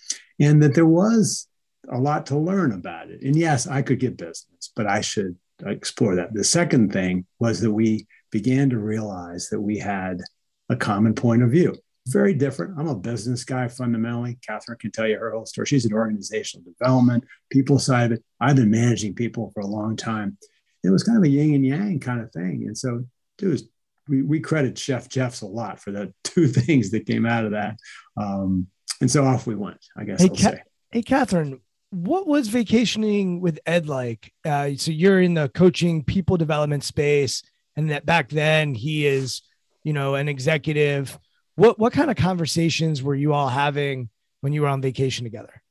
and 0.41 0.63
that 0.63 0.75
there 0.75 0.87
was 0.87 1.47
a 1.89 1.99
lot 1.99 2.27
to 2.27 2.39
learn 2.39 2.73
about 2.73 3.11
it. 3.11 3.23
And 3.23 3.37
yes, 3.37 3.67
I 3.67 3.83
could 3.83 4.01
get 4.01 4.17
business, 4.17 4.73
but 4.75 4.87
I 4.87 5.01
should 5.01 5.37
explore 5.65 6.17
that. 6.17 6.33
The 6.33 6.45
second 6.45 6.93
thing 6.93 7.27
was 7.39 7.61
that 7.61 7.73
we 7.73 8.07
began 8.31 8.71
to 8.71 8.79
realize 8.79 9.49
that 9.49 9.61
we 9.61 9.79
had 9.79 10.21
a 10.69 10.77
common 10.77 11.15
point 11.15 11.43
of 11.43 11.51
view. 11.51 11.75
Very 12.07 12.33
different. 12.33 12.79
I'm 12.79 12.89
a 12.89 12.95
business 12.95 13.45
guy 13.45 13.69
fundamentally. 13.69 14.39
Catherine 14.47 14.79
can 14.79 14.91
tell 14.91 15.07
you 15.07 15.19
her 15.19 15.33
whole 15.33 15.47
story. 15.47 15.67
She's 15.67 15.85
an 15.85 15.93
organizational 15.93 16.65
development, 16.65 17.25
people 17.51 17.79
side 17.79 18.13
of 18.13 18.19
it. 18.19 18.25
I've 18.41 18.57
been 18.57 18.71
managing 18.71 19.15
people 19.15 19.51
for 19.53 19.61
a 19.61 19.67
long 19.67 19.97
time. 19.97 20.39
It 20.83 20.91
was 20.91 21.03
kind 21.03 21.19
of 21.19 21.25
a 21.25 21.29
yin 21.29 21.55
and 21.55 21.67
yang 21.67 22.01
kind 22.01 22.21
of 22.21 22.33
thing. 22.33 22.65
And 22.67 22.77
so 22.77 23.05
it 23.41 23.47
was, 23.47 23.69
we, 24.09 24.23
we 24.23 24.41
credit 24.41 24.79
Chef 24.79 25.09
Geoff's 25.09 25.43
a 25.43 25.47
lot 25.47 25.79
for 25.79 25.91
the 25.91 26.13
two 26.25 26.49
things 26.49 26.91
that 26.91 27.07
came 27.07 27.27
out 27.27 27.45
of 27.45 27.53
that. 27.53 27.77
Um, 28.17 28.69
and 29.01 29.11
so 29.11 29.25
off 29.25 29.47
we 29.47 29.55
went, 29.55 29.85
I 29.97 30.05
guess 30.05 30.23
hey, 30.23 30.29
I'll 30.29 30.37
say. 30.37 30.63
Hey, 30.91 31.03
Catherine, 31.03 31.61
what 31.91 32.27
was 32.27 32.49
vacationing 32.49 33.41
with 33.41 33.59
Ed 33.67 33.89
like? 33.89 34.33
Uh, 34.45 34.71
so 34.77 34.91
you're 34.91 35.21
in 35.21 35.35
the 35.35 35.49
coaching 35.49 36.05
people 36.05 36.37
development 36.37 36.85
space, 36.85 37.43
and 37.77 37.91
that 37.91 38.07
back 38.07 38.29
then 38.29 38.75
he 38.75 39.07
is, 39.07 39.43
you 39.83 39.93
know, 39.93 40.15
an 40.15 40.29
executive. 40.29 41.19
What 41.57 41.79
what 41.79 41.93
kind 41.93 42.11
of 42.11 42.17
conversations 42.17 43.03
were 43.03 43.15
you 43.15 43.33
all 43.33 43.49
having 43.49 44.09
when 44.41 44.53
you 44.53 44.63
were 44.63 44.69
on 44.69 44.81
vacation 44.81 45.25
together? 45.25 45.63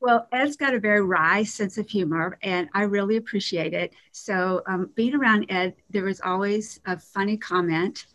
Well, 0.00 0.26
Ed's 0.32 0.56
got 0.56 0.72
a 0.72 0.80
very 0.80 1.02
wry 1.02 1.42
sense 1.42 1.76
of 1.76 1.86
humor, 1.86 2.38
and 2.42 2.70
I 2.72 2.84
really 2.84 3.16
appreciate 3.16 3.74
it. 3.74 3.92
So, 4.12 4.62
um, 4.66 4.90
being 4.94 5.14
around 5.14 5.46
Ed, 5.50 5.74
there 5.90 6.04
was 6.04 6.22
always 6.22 6.80
a 6.86 6.98
funny 6.98 7.36
comment 7.36 8.06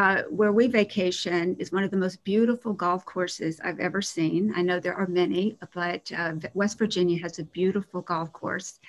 uh, 0.00 0.22
where 0.30 0.50
we 0.50 0.66
vacation 0.66 1.54
is 1.58 1.72
one 1.72 1.84
of 1.84 1.90
the 1.90 1.96
most 1.96 2.24
beautiful 2.24 2.72
golf 2.72 3.04
courses 3.04 3.60
I've 3.62 3.80
ever 3.80 4.00
seen. 4.00 4.50
I 4.56 4.62
know 4.62 4.80
there 4.80 4.94
are 4.94 5.06
many, 5.06 5.58
but 5.74 6.10
uh, 6.16 6.32
West 6.54 6.78
Virginia 6.78 7.20
has 7.20 7.38
a 7.38 7.44
beautiful 7.44 8.00
golf 8.00 8.32
course 8.32 8.80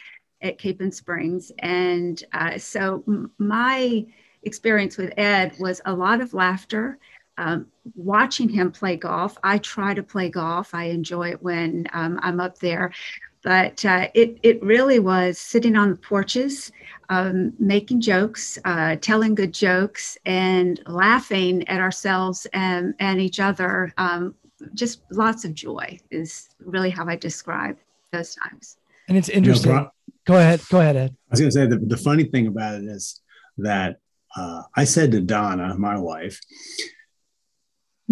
at 0.41 0.57
Capon 0.57 0.89
Springs. 0.89 1.51
And 1.59 2.23
uh, 2.31 2.57
so 2.57 3.03
my 3.37 4.05
experience 4.43 4.95
with 4.95 5.11
Ed 5.17 5.51
was 5.59 5.81
a 5.83 5.93
lot 5.93 6.21
of 6.21 6.33
laughter. 6.33 6.97
Um, 7.37 7.67
watching 7.93 8.47
him 8.47 8.71
play 8.71 8.95
golf, 8.95 9.37
I 9.43 9.57
try 9.57 9.93
to 9.93 10.03
play 10.03 10.29
golf. 10.29 10.73
I 10.73 10.85
enjoy 10.85 11.31
it 11.31 11.43
when 11.43 11.87
um, 11.91 12.21
I'm 12.23 12.39
up 12.39 12.57
there 12.59 12.93
but 13.43 13.83
uh, 13.85 14.07
it, 14.13 14.37
it 14.43 14.61
really 14.63 14.99
was 14.99 15.37
sitting 15.39 15.75
on 15.75 15.91
the 15.91 15.95
porches, 15.95 16.71
um, 17.09 17.53
making 17.59 18.01
jokes, 18.01 18.59
uh, 18.65 18.95
telling 18.97 19.35
good 19.35 19.53
jokes, 19.53 20.17
and 20.25 20.81
laughing 20.87 21.67
at 21.67 21.79
ourselves 21.79 22.45
and, 22.53 22.93
and 22.99 23.19
each 23.19 23.39
other. 23.39 23.91
Um, 23.97 24.35
just 24.73 25.01
lots 25.11 25.43
of 25.43 25.53
joy 25.53 25.99
is 26.11 26.49
really 26.59 26.91
how 26.91 27.07
I 27.07 27.15
describe 27.15 27.77
those 28.11 28.35
times. 28.35 28.77
And 29.07 29.17
it's 29.17 29.29
interesting. 29.29 29.71
You 29.71 29.77
know, 29.77 29.91
go 30.25 30.37
ahead. 30.37 30.61
Go 30.69 30.79
ahead, 30.79 30.95
Ed. 30.95 31.15
I 31.29 31.31
was 31.31 31.39
going 31.39 31.51
to 31.51 31.55
say 31.55 31.65
the, 31.65 31.77
the 31.77 31.97
funny 31.97 32.25
thing 32.25 32.47
about 32.47 32.75
it 32.75 32.85
is 32.85 33.21
that 33.57 33.97
uh, 34.35 34.63
I 34.75 34.83
said 34.83 35.11
to 35.11 35.21
Donna, 35.21 35.75
my 35.77 35.97
wife, 35.97 36.39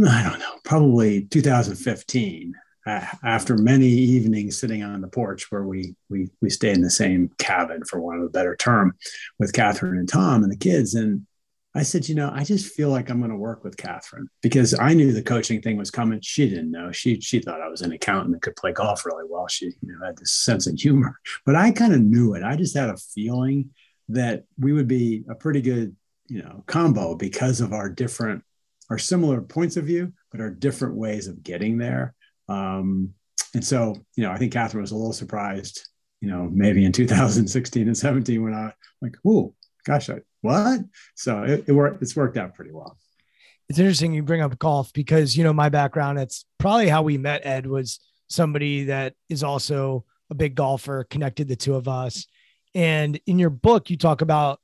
I 0.08 0.24
don't 0.24 0.40
know, 0.40 0.56
probably 0.64 1.26
2015 1.26 2.54
after 2.86 3.58
many 3.58 3.88
evenings 3.88 4.60
sitting 4.60 4.84
on 4.84 5.02
the 5.02 5.08
porch 5.08 5.52
where 5.52 5.64
we 5.64 5.96
we 6.10 6.30
we 6.42 6.50
stay 6.50 6.72
in 6.72 6.82
the 6.82 6.90
same 6.90 7.30
cabin 7.38 7.84
for 7.86 8.00
one 8.00 8.18
of 8.18 8.24
a 8.24 8.30
better 8.30 8.56
term 8.56 8.96
with 9.38 9.54
Catherine 9.54 9.98
and 9.98 10.10
Tom 10.10 10.44
and 10.44 10.52
the 10.52 10.58
kids 10.58 10.96
and 10.96 11.26
I 11.76 11.84
said, 11.84 12.10
you 12.10 12.16
know, 12.16 12.32
I 12.34 12.44
just 12.44 12.74
feel 12.74 12.90
like 12.90 13.10
I'm 13.10 13.20
going 13.20 13.30
to 13.30 13.38
work 13.38 13.64
with 13.64 13.78
Catherine 13.78 14.28
because 14.42 14.78
I 14.80 14.96
knew 14.96 15.12
the 15.12 15.22
coaching 15.22 15.62
thing 15.62 15.78
was 15.78 15.92
coming. 15.92 16.20
She 16.22 16.50
didn't 16.50 16.72
know. 16.72 16.92
She 16.92 17.22
she 17.22 17.40
thought 17.40 17.62
I 17.62 17.70
was 17.70 17.82
an 17.82 17.92
accountant 17.92 18.34
that 18.34 18.42
could 18.42 18.56
play 18.56 18.72
golf 18.72 19.06
really 19.06 19.26
well. 19.30 19.48
She 19.48 19.66
you 19.66 19.76
know, 19.84 20.06
had 20.06 20.18
this 20.18 20.34
sense 20.34 20.66
of 20.66 20.80
humor, 20.80 21.20
but 21.46 21.56
I 21.56 21.72
kind 21.72 21.94
of 21.94 22.02
knew 22.02 22.34
it. 22.34 22.44
I 22.44 22.56
just 22.56 22.76
had 22.76 22.90
a 22.90 22.98
feeling 22.98 23.70
that 24.10 24.46
we 24.58 24.74
would 24.74 24.88
be 24.88 25.24
a 25.30 25.36
pretty 25.36 25.62
good 25.62 25.96
you 26.28 26.42
know 26.42 26.64
combo 26.66 27.16
because 27.16 27.62
of 27.62 27.72
our 27.72 27.88
different 27.88 28.44
our 28.90 28.98
similar 28.98 29.40
points 29.40 29.78
of 29.78 29.86
view, 29.86 30.12
but 30.32 30.42
our 30.42 30.50
different 30.50 30.96
ways 30.96 31.28
of 31.28 31.44
getting 31.44 31.78
there. 31.78 32.16
Um, 32.50 33.14
and 33.54 33.64
so, 33.64 33.96
you 34.16 34.24
know, 34.24 34.32
I 34.32 34.38
think 34.38 34.54
Catherine 34.54 34.82
was 34.82 34.92
a 34.92 34.96
little 34.96 35.14
surprised, 35.14 35.88
you 36.22 36.30
know, 36.30 36.50
maybe 36.52 36.86
in 36.86 36.92
2016 36.92 37.88
and 37.88 37.98
17 37.98 38.44
when 38.44 38.54
I 38.54 38.74
like, 39.02 39.16
oh, 39.26 39.54
gosh, 39.86 40.10
I, 40.10 40.20
what? 40.42 40.82
So 41.16 41.44
it, 41.44 41.66
it 41.68 41.72
worked. 41.72 42.02
It's 42.02 42.16
worked 42.16 42.38
out 42.38 42.56
pretty 42.56 42.72
well. 42.72 42.98
It's 43.70 43.80
interesting 43.80 44.14
you 44.14 44.24
bring 44.24 44.42
up 44.42 44.58
golf 44.58 44.92
because, 44.94 45.38
you 45.38 45.44
know, 45.44 45.54
my 45.54 45.70
background, 45.70 46.18
it's 46.20 46.46
probably 46.58 46.90
how 46.90 47.04
we 47.04 47.18
met 47.18 47.46
Ed 47.46 47.68
was 47.68 48.00
somebody 48.28 48.86
that 48.86 49.14
is 49.30 49.44
also 49.44 50.06
a 50.32 50.36
big 50.36 50.56
golfer, 50.56 51.04
connected 51.04 51.48
the 51.48 51.56
two 51.56 51.76
of 51.76 51.88
us. 51.88 52.26
And 52.74 53.20
in 53.26 53.40
your 53.40 53.50
book, 53.50 53.90
you 53.90 53.98
talk 53.98 54.22
about 54.22 54.60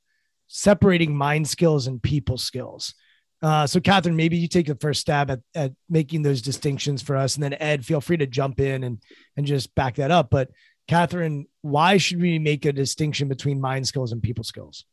separating 0.48 1.16
mind 1.16 1.48
skills 1.48 1.86
and 1.86 2.02
people 2.02 2.38
skills. 2.38 2.94
Uh, 3.42 3.66
so, 3.66 3.80
Catherine, 3.80 4.16
maybe 4.16 4.36
you 4.36 4.48
take 4.48 4.66
the 4.66 4.74
first 4.76 5.00
stab 5.00 5.30
at, 5.30 5.40
at 5.54 5.72
making 5.88 6.22
those 6.22 6.40
distinctions 6.40 7.02
for 7.02 7.16
us. 7.16 7.34
And 7.34 7.44
then, 7.44 7.54
Ed, 7.60 7.84
feel 7.84 8.00
free 8.00 8.16
to 8.16 8.26
jump 8.26 8.60
in 8.60 8.82
and, 8.84 9.02
and 9.36 9.46
just 9.46 9.74
back 9.74 9.96
that 9.96 10.10
up. 10.10 10.30
But, 10.30 10.50
Catherine, 10.88 11.46
why 11.62 11.98
should 11.98 12.20
we 12.20 12.38
make 12.38 12.64
a 12.64 12.72
distinction 12.72 13.28
between 13.28 13.60
mind 13.60 13.86
skills 13.86 14.12
and 14.12 14.22
people 14.22 14.44
skills? 14.44 14.84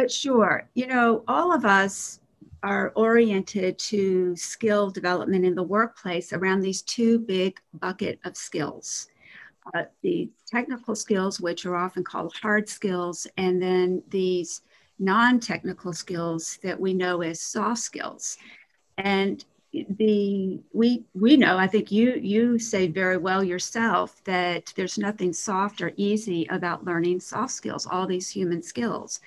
Uh, 0.00 0.08
sure. 0.08 0.68
You 0.74 0.86
know, 0.86 1.24
all 1.28 1.52
of 1.52 1.64
us 1.64 2.20
are 2.62 2.92
oriented 2.94 3.78
to 3.78 4.36
skill 4.36 4.90
development 4.90 5.44
in 5.44 5.54
the 5.54 5.62
workplace 5.62 6.32
around 6.32 6.60
these 6.60 6.82
two 6.82 7.18
big 7.18 7.58
bucket 7.74 8.20
of 8.24 8.36
skills. 8.36 9.08
Uh, 9.74 9.82
the 10.02 10.30
technical 10.46 10.94
skills, 10.94 11.40
which 11.40 11.66
are 11.66 11.76
often 11.76 12.02
called 12.02 12.32
hard 12.40 12.68
skills, 12.68 13.26
and 13.36 13.60
then 13.60 14.02
these 14.08 14.62
non-technical 15.00 15.92
skills 15.92 16.58
that 16.62 16.78
we 16.78 16.94
know 16.94 17.22
as 17.22 17.40
soft 17.40 17.80
skills. 17.80 18.36
And 18.98 19.44
the 19.72 20.60
we 20.72 21.04
we 21.14 21.36
know 21.36 21.56
i 21.56 21.66
think 21.66 21.92
you 21.92 22.14
you 22.14 22.58
say 22.58 22.88
very 22.88 23.16
well 23.16 23.44
yourself 23.44 24.22
that 24.24 24.72
there's 24.74 24.98
nothing 24.98 25.32
soft 25.32 25.80
or 25.80 25.92
easy 25.96 26.44
about 26.50 26.84
learning 26.84 27.20
soft 27.20 27.52
skills 27.52 27.86
all 27.86 28.04
these 28.04 28.28
human 28.28 28.60
skills 28.62 29.20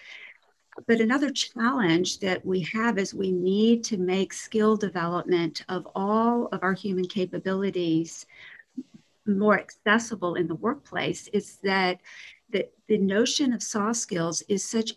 but 0.85 0.99
another 0.99 1.29
challenge 1.29 2.19
that 2.19 2.45
we 2.45 2.59
have 2.59 2.97
is 2.97 3.13
we 3.13 3.31
need 3.31 3.85
to 3.85 3.97
make 3.97 4.33
skill 4.33 4.75
development 4.75 5.63
of 5.69 5.87
all 5.95 6.47
of 6.47 6.61
our 6.61 6.73
human 6.73 7.05
capabilities 7.05 8.25
more 9.25 9.57
accessible 9.57 10.35
in 10.35 10.47
the 10.47 10.55
workplace 10.55 11.27
is 11.29 11.57
that 11.63 12.01
the, 12.49 12.67
the 12.87 12.97
notion 12.97 13.53
of 13.53 13.63
soft 13.63 13.95
skills 13.97 14.43
is 14.49 14.63
such 14.63 14.91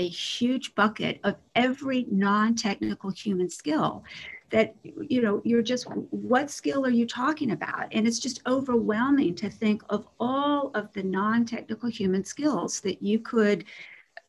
a 0.00 0.08
huge 0.08 0.74
bucket 0.74 1.20
of 1.24 1.36
every 1.54 2.06
non-technical 2.10 3.10
human 3.10 3.48
skill 3.48 4.04
that 4.50 4.74
you 5.08 5.22
know 5.22 5.40
you're 5.44 5.62
just 5.62 5.84
what 6.10 6.50
skill 6.50 6.84
are 6.84 6.90
you 6.90 7.06
talking 7.06 7.52
about 7.52 7.86
and 7.92 8.06
it's 8.06 8.18
just 8.18 8.40
overwhelming 8.46 9.34
to 9.34 9.48
think 9.48 9.82
of 9.90 10.06
all 10.18 10.70
of 10.74 10.92
the 10.92 11.02
non-technical 11.02 11.88
human 11.88 12.24
skills 12.24 12.80
that 12.80 13.00
you 13.02 13.18
could 13.18 13.64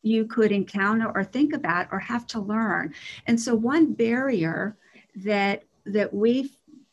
you 0.02 0.26
could 0.26 0.52
encounter 0.52 1.10
or 1.14 1.24
think 1.24 1.54
about 1.54 1.88
or 1.92 1.98
have 1.98 2.26
to 2.26 2.40
learn. 2.40 2.92
And 3.26 3.40
so 3.40 3.54
one 3.54 3.92
barrier 3.92 4.76
that 5.16 5.64
that 5.86 6.12
we 6.12 6.52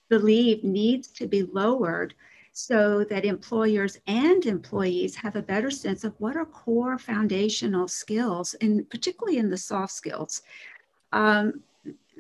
believe 0.09 0.63
needs 0.63 1.07
to 1.09 1.27
be 1.27 1.43
lowered 1.43 2.13
so 2.59 3.03
that 3.05 3.25
employers 3.25 3.97
and 4.07 4.45
employees 4.45 5.15
have 5.15 5.35
a 5.35 5.41
better 5.41 5.71
sense 5.71 6.03
of 6.03 6.13
what 6.19 6.35
are 6.35 6.45
core 6.45 6.97
foundational 6.97 7.87
skills, 7.87 8.53
and 8.55 8.89
particularly 8.89 9.37
in 9.37 9.49
the 9.49 9.57
soft 9.57 9.93
skills. 9.93 10.41
Um, 11.11 11.61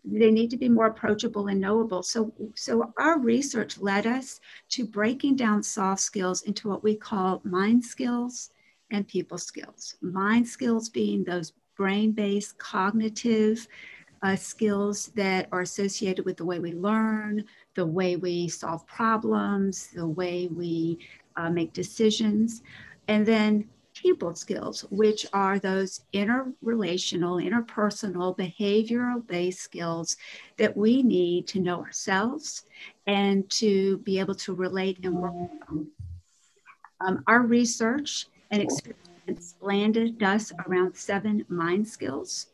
they 0.05 0.31
need 0.31 0.49
to 0.51 0.57
be 0.57 0.69
more 0.69 0.87
approachable 0.87 1.47
and 1.47 1.59
knowable. 1.59 2.03
So, 2.03 2.33
so 2.55 2.93
our 2.97 3.19
research 3.19 3.79
led 3.79 4.07
us 4.07 4.39
to 4.69 4.85
breaking 4.85 5.35
down 5.35 5.61
soft 5.61 6.01
skills 6.01 6.43
into 6.43 6.69
what 6.69 6.83
we 6.83 6.95
call 6.95 7.41
mind 7.43 7.83
skills, 7.83 8.51
and 8.91 9.07
people 9.07 9.37
skills. 9.37 9.95
Mind 10.01 10.47
skills 10.47 10.89
being 10.89 11.23
those 11.23 11.53
brain 11.77 12.11
based 12.11 12.57
cognitive 12.57 13.67
uh, 14.21 14.35
skills 14.35 15.07
that 15.15 15.47
are 15.51 15.61
associated 15.61 16.25
with 16.25 16.37
the 16.37 16.45
way 16.45 16.59
we 16.59 16.73
learn, 16.73 17.43
the 17.75 17.85
way 17.85 18.15
we 18.15 18.47
solve 18.47 18.85
problems, 18.87 19.87
the 19.87 20.07
way 20.07 20.47
we 20.47 20.99
uh, 21.35 21.49
make 21.49 21.73
decisions. 21.73 22.61
And 23.07 23.25
then 23.25 23.69
people 23.93 24.33
skills, 24.35 24.85
which 24.91 25.25
are 25.33 25.59
those 25.59 26.01
interrelational, 26.13 27.43
interpersonal, 27.43 28.37
behavioral 28.37 29.25
based 29.27 29.59
skills 29.59 30.17
that 30.57 30.75
we 30.75 31.03
need 31.03 31.47
to 31.47 31.59
know 31.59 31.79
ourselves 31.79 32.65
and 33.07 33.49
to 33.49 33.97
be 33.99 34.19
able 34.19 34.35
to 34.35 34.53
relate 34.53 34.99
and 35.03 35.15
work. 35.15 35.33
Um, 37.01 37.23
our 37.27 37.41
research 37.41 38.27
and 38.51 38.61
experience 38.61 39.55
landed 39.61 40.21
us 40.23 40.51
around 40.67 40.95
seven 40.95 41.45
mind 41.49 41.87
skills. 41.87 42.47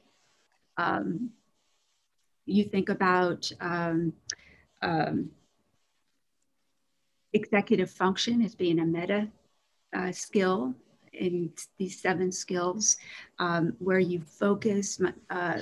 Um, 0.77 1.31
you 2.45 2.63
think 2.63 2.89
about 2.89 3.51
um, 3.61 4.13
um, 4.81 5.29
executive 7.33 7.91
function 7.91 8.41
as 8.41 8.55
being 8.55 8.79
a 8.79 8.85
meta 8.85 9.27
uh, 9.95 10.11
skill 10.11 10.73
in 11.13 11.51
these 11.77 11.99
seven 11.99 12.31
skills 12.31 12.97
um, 13.39 13.73
where 13.79 13.99
you 13.99 14.21
focus 14.21 14.99
uh, 15.29 15.59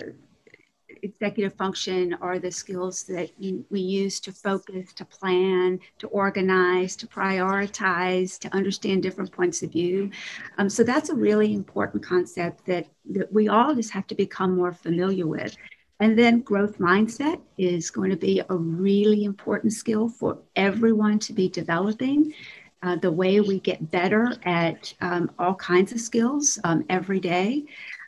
executive 1.01 1.53
function 1.53 2.15
are 2.21 2.39
the 2.39 2.51
skills 2.51 3.03
that 3.03 3.29
we 3.37 3.79
use 3.79 4.19
to 4.21 4.31
focus, 4.31 4.93
to 4.93 5.05
plan, 5.05 5.79
to 5.99 6.07
organize, 6.07 6.95
to 6.95 7.07
prioritize, 7.07 8.39
to 8.39 8.53
understand 8.53 9.03
different 9.03 9.31
points 9.31 9.61
of 9.63 9.71
view. 9.71 10.09
Um, 10.57 10.69
so 10.69 10.83
that's 10.83 11.09
a 11.09 11.15
really 11.15 11.53
important 11.53 12.03
concept 12.03 12.65
that, 12.67 12.87
that 13.11 13.31
we 13.33 13.49
all 13.49 13.75
just 13.75 13.91
have 13.91 14.07
to 14.07 14.15
become 14.15 14.55
more 14.55 14.71
familiar 14.71 15.27
with. 15.27 15.55
And 16.03 16.19
then 16.19 16.41
growth 16.41 16.79
mindset 16.79 17.39
is 17.57 17.89
going 17.89 18.09
to 18.09 18.17
be 18.17 18.41
a 18.49 18.57
really 18.57 19.23
important 19.23 19.71
skill 19.71 20.09
for 20.09 20.37
everyone 20.57 21.17
to 21.19 21.31
be 21.31 21.47
developing. 21.47 22.33
Uh, 22.81 22.97
the 22.97 23.09
way 23.09 23.39
we 23.39 23.61
get 23.61 23.89
better 23.89 24.35
at 24.43 24.93
um, 24.99 25.31
all 25.39 25.55
kinds 25.55 25.93
of 25.93 26.01
skills 26.01 26.59
um, 26.65 26.83
every 26.89 27.21
day 27.21 27.63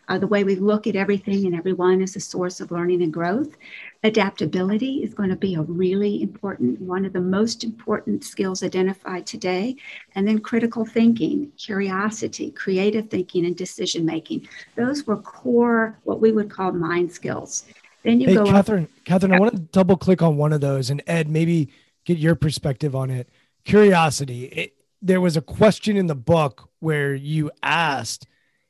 uh, 0.08 0.18
the 0.18 0.28
way 0.28 0.44
we 0.44 0.56
look 0.56 0.88
at 0.88 0.96
everything 0.96 1.46
and 1.46 1.56
everyone 1.56 2.02
as 2.02 2.16
a 2.16 2.20
source 2.20 2.60
of 2.60 2.72
learning 2.72 3.02
and 3.02 3.14
growth. 3.14 3.56
Adaptability 4.04 5.04
is 5.04 5.14
going 5.14 5.30
to 5.30 5.36
be 5.36 5.56
a 5.56 5.62
really 5.62 6.22
important, 6.22 6.80
one 6.80 7.06
of 7.06 7.14
the 7.14 7.22
most 7.22 7.64
important 7.64 8.24
skills 8.24 8.62
identified 8.62 9.26
today. 9.26 9.76
And 10.14 10.28
then 10.28 10.40
critical 10.40 10.86
thinking, 10.86 11.52
curiosity, 11.58 12.52
creative 12.52 13.10
thinking, 13.10 13.46
and 13.46 13.56
decision 13.56 14.06
making. 14.06 14.48
Those 14.76 15.08
were 15.08 15.18
core, 15.18 16.00
what 16.04 16.22
we 16.22 16.32
would 16.32 16.50
call 16.50 16.72
mind 16.72 17.12
skills. 17.12 17.66
Then 18.06 18.22
you 18.22 18.28
hey, 18.28 18.36
go. 18.36 18.46
Catherine, 18.46 18.84
up- 18.84 18.90
Catherine, 19.04 19.34
I 19.34 19.40
want 19.40 19.54
to 19.54 19.60
double 19.60 19.98
click 19.98 20.22
on 20.22 20.38
one 20.38 20.54
of 20.54 20.62
those 20.62 20.90
and 20.90 21.02
Ed, 21.08 21.28
maybe 21.28 21.70
get 22.06 22.18
your 22.18 22.36
perspective 22.36 22.96
on 22.96 23.10
it. 23.10 23.30
Curiosity. 23.66 24.46
It, 24.46 24.74
there 25.02 25.20
was 25.20 25.36
a 25.36 25.42
question 25.42 25.98
in 25.98 26.08
the 26.08 26.16
book 26.16 26.70
where 26.80 27.14
you 27.14 27.52
asked, 27.64 28.28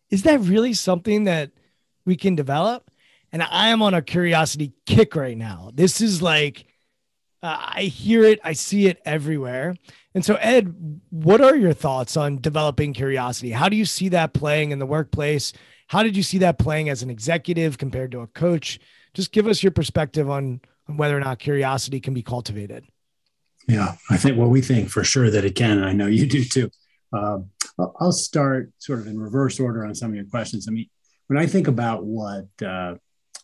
is 0.10 0.24
that 0.24 0.40
really 0.40 0.74
something 0.74 1.26
that 1.26 1.52
we 2.06 2.16
can 2.16 2.36
develop? 2.36 2.90
And 3.32 3.44
I 3.44 3.68
am 3.68 3.82
on 3.82 3.94
a 3.94 4.02
curiosity 4.02 4.72
kick 4.86 5.16
right 5.16 5.38
now. 5.38 5.72
This 5.74 6.00
is 6.00 6.22
like, 6.22 6.66
uh, 7.44 7.58
I 7.60 7.84
hear 7.84 8.24
it, 8.24 8.40
I 8.44 8.54
see 8.54 8.88
it 8.88 9.02
everywhere. 9.06 9.76
And 10.14 10.24
so, 10.24 10.36
Ed, 10.36 11.02
what 11.10 11.42
are 11.42 11.56
your 11.56 11.74
thoughts 11.74 12.16
on 12.16 12.40
developing 12.40 12.94
curiosity? 12.94 13.52
How 13.52 13.68
do 13.68 13.76
you 13.76 13.86
see 13.86 14.10
that 14.10 14.34
playing 14.34 14.72
in 14.72 14.80
the 14.80 14.86
workplace? 14.86 15.52
How 15.88 16.04
did 16.04 16.16
you 16.16 16.24
see 16.24 16.38
that 16.40 16.58
playing 16.58 16.90
as 16.90 17.04
an 17.04 17.10
executive 17.10 17.78
compared 17.78 18.12
to 18.12 18.22
a 18.22 18.28
coach? 18.28 18.80
Just 19.16 19.32
give 19.32 19.48
us 19.48 19.64
your 19.64 19.72
perspective 19.72 20.30
on, 20.30 20.62
on 20.88 20.98
whether 20.98 21.18
or 21.18 21.22
not 21.22 21.40
curiosity 21.40 22.00
can 22.00 22.14
be 22.14 22.22
cultivated. 22.22 22.86
Yeah, 23.68 23.96
I 24.12 24.18
think 24.18 24.38
well, 24.38 24.50
we 24.50 24.62
think 24.62 24.90
for 24.90 25.04
sure 25.04 25.32
that 25.32 25.44
it 25.44 25.56
can. 25.56 25.78
And 25.78 25.86
I 25.86 25.94
know 25.94 26.06
you 26.06 26.28
do 26.28 26.44
too. 26.44 26.70
Um, 27.12 27.50
I'll 28.00 28.12
start 28.12 28.72
sort 28.78 29.00
of 29.00 29.08
in 29.08 29.20
reverse 29.20 29.60
order 29.60 29.86
on 29.86 29.96
some 29.96 30.12
of 30.12 30.16
your 30.16 30.26
questions. 30.26 30.68
I 30.68 30.72
mean, 30.72 30.88
when 31.28 31.40
I 31.40 31.48
think 31.48 31.68
about 31.68 32.06
what 32.06 32.46
uh, 32.64 32.96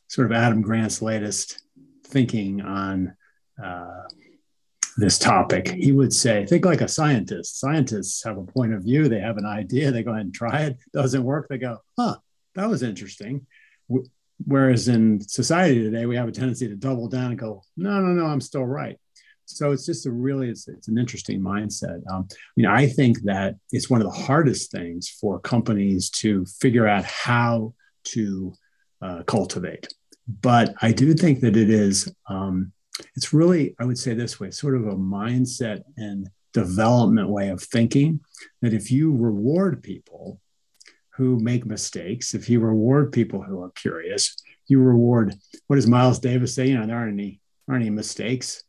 sort 0.08 0.28
of 0.28 0.34
Adam 0.34 0.62
Grant's 0.62 1.02
latest 1.02 1.62
thinking 2.06 2.62
on 2.62 3.16
uh, 3.64 4.04
this 4.98 5.18
topic, 5.18 5.70
he 5.70 5.92
would 5.92 6.14
say, 6.14 6.46
think 6.46 6.66
like 6.66 6.82
a 6.82 6.88
scientist. 6.88 7.60
Scientists 7.60 8.24
have 8.24 8.38
a 8.38 8.44
point 8.44 8.74
of 8.74 8.84
view, 8.84 9.08
they 9.08 9.20
have 9.20 9.38
an 9.38 9.46
idea, 9.46 9.92
they 9.92 10.04
go 10.04 10.12
ahead 10.12 10.26
and 10.26 10.34
try 10.34 10.64
it. 10.64 10.78
Doesn't 10.94 11.24
work, 11.24 11.48
they 11.50 11.58
go, 11.58 11.78
huh, 11.98 12.18
that 12.56 12.70
was 12.70 12.84
interesting. 12.84 13.48
Whereas 14.46 14.88
in 14.88 15.20
society 15.22 15.84
today, 15.84 16.06
we 16.06 16.16
have 16.16 16.28
a 16.28 16.32
tendency 16.32 16.68
to 16.68 16.76
double 16.76 17.08
down 17.08 17.32
and 17.32 17.40
go, 17.40 17.64
no, 17.78 18.00
no, 18.00 18.08
no, 18.08 18.26
I'm 18.26 18.42
still 18.42 18.66
right. 18.66 18.98
So 19.46 19.72
it's 19.72 19.86
just 19.86 20.06
a 20.06 20.12
really 20.12 20.50
it's, 20.50 20.68
it's 20.68 20.88
an 20.88 20.98
interesting 20.98 21.42
mindset. 21.42 22.02
Um, 22.12 22.28
i 22.32 22.36
mean 22.56 22.66
i 22.68 22.88
think 22.88 23.22
that 23.24 23.56
it's 23.72 23.90
one 23.90 24.02
of 24.02 24.08
the 24.08 24.20
hardest 24.20 24.72
things 24.72 25.10
for 25.10 25.40
companies 25.40 26.10
to 26.10 26.46
figure 26.46 26.88
out 26.88 27.04
how 27.04 27.74
to 28.04 28.54
uh, 29.02 29.24
cultivate. 29.24 29.88
But 30.42 30.74
i 30.82 30.92
do 30.92 31.14
think 31.14 31.42
that 31.42 31.58
it 31.58 31.70
is 31.70 32.14
um, 32.28 32.72
it's 33.16 33.34
really 33.34 33.76
i 33.80 33.86
would 33.86 33.98
say 33.98 34.14
this 34.14 34.40
way 34.40 34.52
sort 34.52 34.76
of 34.76 34.88
a 34.88 34.96
mindset 34.96 35.82
and 35.98 36.30
development 36.54 37.30
way 37.30 37.50
of 37.50 37.64
thinking 37.64 38.20
that 38.62 38.74
if 38.74 38.92
you 38.92 39.16
reward 39.16 39.82
people 39.82 40.40
who 41.16 41.40
make 41.40 41.66
mistakes 41.66 42.34
if 42.34 42.50
you 42.50 42.60
reward 42.60 43.12
people 43.12 43.42
who 43.42 43.62
are 43.62 43.72
curious 43.72 44.36
you 44.68 44.80
reward 44.80 45.36
what 45.68 45.76
does 45.76 45.88
miles 45.88 46.20
davis 46.20 46.56
say 46.56 46.68
you 46.68 46.78
know 46.78 46.86
there 46.86 46.98
aren't 46.98 47.14
any 47.14 47.40
aren't 47.68 47.82
any 47.82 47.90
mistakes 47.90 48.64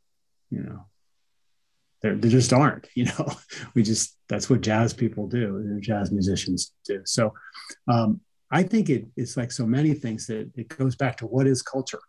you 0.51 0.61
know 0.61 0.87
there, 2.03 2.17
there 2.17 2.31
just 2.31 2.53
aren't. 2.53 2.89
You 2.95 3.07
know, 3.07 3.33
we 3.75 3.83
just 3.83 4.17
that's 4.29 4.51
what 4.51 4.61
jazz 4.61 4.93
people 4.93 5.27
do, 5.27 5.79
jazz 5.81 6.13
musicians 6.13 6.73
do. 6.85 7.01
So 7.05 7.33
um, 7.89 8.21
I 8.51 8.63
think 8.63 8.91
it, 8.91 9.07
it's 9.17 9.37
like 9.37 9.51
so 9.51 9.67
many 9.67 9.95
things 9.95 10.27
that 10.27 10.51
it 10.55 10.69
goes 10.69 10.95
back 10.95 11.17
to 11.19 11.27
what 11.27 11.47
is 11.47 11.63
culture. 11.63 12.01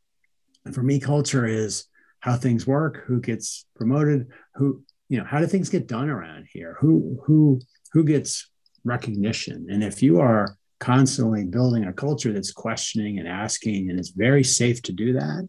And 0.65 0.75
for 0.75 0.83
me, 0.83 0.99
culture 0.99 1.45
is 1.45 1.85
how 2.19 2.35
things 2.35 2.67
work, 2.67 3.03
who 3.05 3.21
gets 3.21 3.65
promoted, 3.75 4.27
who 4.55 4.83
you 5.09 5.19
know, 5.19 5.25
how 5.25 5.39
do 5.39 5.47
things 5.47 5.69
get 5.69 5.87
done 5.87 6.09
around 6.09 6.47
here? 6.51 6.77
Who 6.79 7.21
who 7.25 7.61
who 7.93 8.03
gets 8.03 8.49
recognition? 8.83 9.67
And 9.69 9.83
if 9.83 10.01
you 10.01 10.19
are 10.19 10.57
constantly 10.79 11.45
building 11.45 11.85
a 11.85 11.93
culture 11.93 12.33
that's 12.33 12.51
questioning 12.51 13.19
and 13.19 13.27
asking, 13.27 13.89
and 13.89 13.99
it's 13.99 14.09
very 14.09 14.43
safe 14.43 14.81
to 14.83 14.91
do 14.91 15.13
that, 15.13 15.47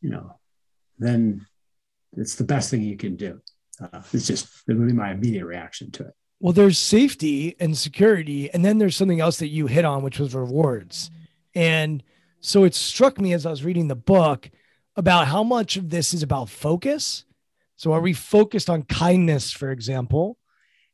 you 0.00 0.10
know, 0.10 0.38
then 0.98 1.46
it's 2.16 2.34
the 2.36 2.44
best 2.44 2.70
thing 2.70 2.82
you 2.82 2.96
can 2.96 3.16
do. 3.16 3.40
Uh, 3.80 4.02
it's 4.12 4.26
just 4.26 4.48
it 4.68 4.74
would 4.74 4.88
be 4.88 4.92
my 4.92 5.12
immediate 5.12 5.44
reaction 5.44 5.90
to 5.92 6.04
it. 6.06 6.14
Well, 6.40 6.52
there's 6.52 6.78
safety 6.78 7.56
and 7.60 7.76
security, 7.76 8.50
and 8.52 8.64
then 8.64 8.78
there's 8.78 8.96
something 8.96 9.20
else 9.20 9.38
that 9.38 9.48
you 9.48 9.66
hit 9.66 9.84
on, 9.84 10.02
which 10.02 10.18
was 10.18 10.34
rewards. 10.34 11.10
And 11.54 12.02
so 12.40 12.64
it 12.64 12.74
struck 12.74 13.18
me 13.20 13.32
as 13.32 13.46
I 13.46 13.50
was 13.50 13.64
reading 13.64 13.88
the 13.88 13.96
book 13.96 14.50
about 14.96 15.28
how 15.28 15.42
much 15.42 15.76
of 15.76 15.90
this 15.90 16.12
is 16.12 16.22
about 16.22 16.48
focus. 16.48 17.24
So, 17.76 17.92
are 17.92 18.00
we 18.00 18.12
focused 18.12 18.70
on 18.70 18.82
kindness, 18.82 19.52
for 19.52 19.70
example? 19.70 20.38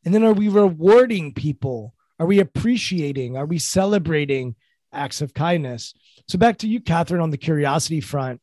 And 0.04 0.14
then 0.14 0.24
are 0.24 0.32
we 0.32 0.48
rewarding 0.48 1.32
people 1.34 1.94
are 2.22 2.26
we 2.26 2.38
appreciating? 2.38 3.36
Are 3.36 3.46
we 3.46 3.58
celebrating 3.58 4.54
acts 4.92 5.22
of 5.22 5.34
kindness? 5.34 5.92
So, 6.28 6.38
back 6.38 6.58
to 6.58 6.68
you, 6.68 6.80
Catherine, 6.80 7.20
on 7.20 7.30
the 7.30 7.36
curiosity 7.36 8.00
front. 8.00 8.40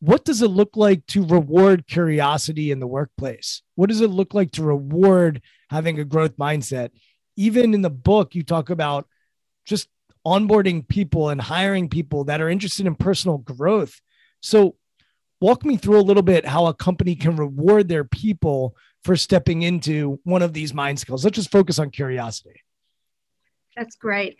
What 0.00 0.24
does 0.24 0.40
it 0.40 0.48
look 0.48 0.78
like 0.78 1.06
to 1.08 1.26
reward 1.26 1.86
curiosity 1.86 2.70
in 2.70 2.80
the 2.80 2.86
workplace? 2.86 3.60
What 3.74 3.90
does 3.90 4.00
it 4.00 4.08
look 4.08 4.32
like 4.32 4.52
to 4.52 4.62
reward 4.62 5.42
having 5.68 5.98
a 5.98 6.06
growth 6.06 6.38
mindset? 6.38 6.88
Even 7.36 7.74
in 7.74 7.82
the 7.82 7.90
book, 7.90 8.34
you 8.34 8.42
talk 8.42 8.70
about 8.70 9.06
just 9.66 9.90
onboarding 10.26 10.88
people 10.88 11.28
and 11.28 11.38
hiring 11.38 11.90
people 11.90 12.24
that 12.24 12.40
are 12.40 12.48
interested 12.48 12.86
in 12.86 12.94
personal 12.94 13.36
growth. 13.36 14.00
So, 14.40 14.76
walk 15.38 15.66
me 15.66 15.76
through 15.76 16.00
a 16.00 16.08
little 16.08 16.22
bit 16.22 16.46
how 16.46 16.64
a 16.64 16.72
company 16.72 17.14
can 17.14 17.36
reward 17.36 17.88
their 17.88 18.04
people 18.04 18.74
for 19.06 19.16
stepping 19.16 19.62
into 19.62 20.20
one 20.24 20.42
of 20.42 20.52
these 20.52 20.74
mind 20.74 20.98
skills. 20.98 21.24
Let's 21.24 21.36
just 21.36 21.50
focus 21.50 21.78
on 21.78 21.90
curiosity. 21.90 22.62
That's 23.76 23.94
great. 23.94 24.36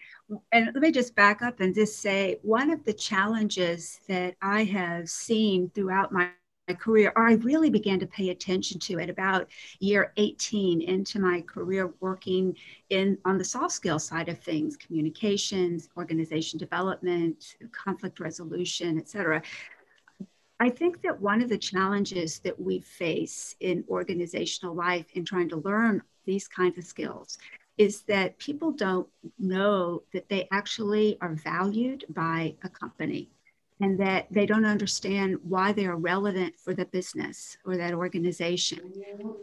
And 0.52 0.66
let 0.66 0.76
me 0.76 0.90
just 0.90 1.14
back 1.14 1.40
up 1.40 1.61
and 1.61 1.74
just 1.74 2.00
say 2.00 2.38
one 2.42 2.70
of 2.70 2.85
the 2.85 2.92
challenges 2.92 4.00
that 4.09 4.35
I 4.42 4.64
have 4.64 5.09
seen 5.09 5.70
throughout 5.74 6.12
my 6.12 6.31
my 6.68 6.74
career, 6.74 7.12
or 7.14 7.29
I 7.29 7.35
really 7.35 7.70
began 7.70 8.00
to 8.00 8.07
pay 8.07 8.31
attention 8.31 8.81
to 8.81 8.98
it 8.98 9.09
about 9.09 9.48
year 9.79 10.12
18 10.16 10.83
into 10.83 11.20
my 11.20 11.40
career 11.42 11.94
working 12.00 12.57
in 12.90 13.16
on 13.24 13.38
the 13.38 13.44
soft 13.44 13.72
skill 13.72 13.98
side 13.98 14.29
of 14.29 14.38
things, 14.38 14.76
communications, 14.76 15.88
organization 15.96 16.59
development, 16.59 17.57
conflict 17.70 18.18
resolution, 18.20 18.98
et 18.98 19.09
cetera. 19.09 19.40
I 20.59 20.71
think 20.71 21.03
that 21.03 21.21
one 21.21 21.42
of 21.42 21.49
the 21.49 21.59
challenges 21.59 22.38
that 22.40 22.59
we 22.59 22.81
face 22.81 23.55
in 23.61 23.85
organizational 23.88 24.75
life 24.75 25.07
in 25.14 25.25
trying 25.25 25.51
to 25.51 25.57
learn 25.57 26.03
these 26.25 26.49
kinds 26.49 26.79
of 26.79 26.85
skills 26.85 27.38
is 27.77 28.03
that 28.03 28.38
people 28.38 28.73
don't 28.73 29.07
know 29.38 30.03
that 30.12 30.29
they 30.29 30.49
actually 30.51 31.19
are 31.21 31.35
valued 31.35 32.05
by 32.09 32.55
a 32.64 32.69
company 32.71 33.29
and 33.81 34.01
that 34.01 34.27
they 34.31 34.47
don't 34.47 34.64
understand 34.64 35.37
why 35.42 35.71
they 35.71 35.85
are 35.85 35.97
relevant 35.97 36.59
for 36.59 36.73
the 36.73 36.87
business 36.87 37.59
or 37.66 37.77
that 37.77 37.92
organization. 37.92 38.81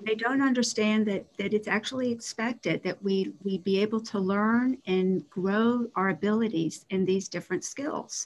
They 0.08 0.16
don't 0.16 0.42
understand 0.42 1.06
that, 1.06 1.26
that 1.38 1.54
it's 1.54 1.68
actually 1.68 2.12
expected 2.12 2.82
that 2.82 3.02
we, 3.04 3.34
we 3.44 3.60
be 3.60 3.80
able 3.80 4.02
to 4.02 4.20
learn 4.20 4.80
and 4.88 5.30
grow 5.30 5.86
our 5.96 6.10
abilities 6.10 6.86
in 6.90 7.06
these 7.06 7.30
different 7.30 7.64
skills 7.64 8.26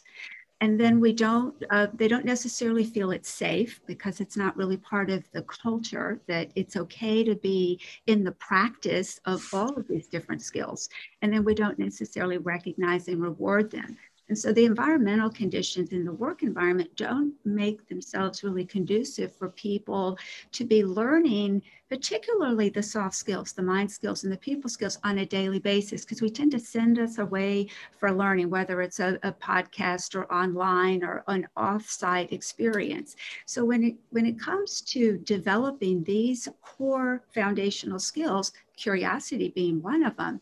and 0.60 0.80
then 0.80 1.00
we 1.00 1.14
don't 1.14 1.56
uh, 1.70 1.88
they 1.94 2.08
don't 2.08 2.26
necessarily 2.26 2.84
feel 2.84 3.12
it's 3.12 3.30
safe 3.30 3.80
because 3.86 4.20
it's 4.20 4.36
not 4.36 4.58
really 4.58 4.78
part 4.78 5.10
of 5.10 5.30
the 5.32 5.44
culture 5.44 6.20
that 6.28 6.52
it's 6.56 6.76
okay 6.76 7.24
to 7.24 7.36
be 7.36 7.80
in 8.08 8.24
the 8.24 8.32
practice 8.34 9.20
of 9.26 9.48
all 9.54 9.78
of 9.78 9.88
these 9.88 10.08
different 10.08 10.42
skills. 10.42 10.90
And 11.22 11.32
then 11.32 11.44
we 11.44 11.54
don't 11.54 11.78
necessarily 11.78 12.40
recognize 12.40 13.08
and 13.08 13.22
reward 13.22 13.70
them 13.70 13.98
and 14.30 14.38
so 14.38 14.52
the 14.52 14.66
environmental 14.66 15.30
conditions 15.30 15.92
in 15.92 16.04
the 16.04 16.12
work 16.12 16.44
environment 16.44 16.90
don't 16.96 17.34
make 17.46 17.88
themselves 17.88 18.44
really 18.44 18.66
conducive 18.66 19.36
for 19.36 19.50
people 19.50 20.18
to 20.52 20.66
be 20.66 20.84
learning, 20.84 21.62
particularly 21.90 22.70
the 22.70 22.84
soft 22.84 23.16
skills, 23.16 23.54
the 23.54 23.64
mind 23.64 23.90
skills, 23.90 24.24
and 24.24 24.34
the 24.34 24.38
people 24.38 24.70
skills 24.70 25.00
on 25.04 25.20
a 25.20 25.26
daily 25.26 25.60
basis, 25.60 26.04
because 26.04 26.22
we 26.22 26.30
tend 26.30 26.52
to 26.52 26.60
send 26.60 27.00
us 27.00 27.18
away 27.20 27.68
for 27.98 28.12
learning, 28.12 28.50
whether 28.50 28.82
it's 28.82 29.00
a, 29.00 29.18
a 29.24 29.32
podcast 29.32 30.16
or 30.16 30.32
online 30.32 31.04
or 31.04 31.24
an 31.28 31.48
off-site 31.56 32.34
experience. 32.34 33.16
So 33.46 33.64
when 33.64 33.84
it 33.84 33.96
when 34.10 34.26
it 34.26 34.40
comes 34.40 34.82
to 34.82 35.18
developing 35.20 36.04
these 36.04 36.48
core 36.62 37.24
foundational 37.34 38.00
skills, 38.00 38.52
curiosity 38.76 39.54
being 39.56 39.82
one 39.82 40.04
of 40.04 40.18
them, 40.18 40.42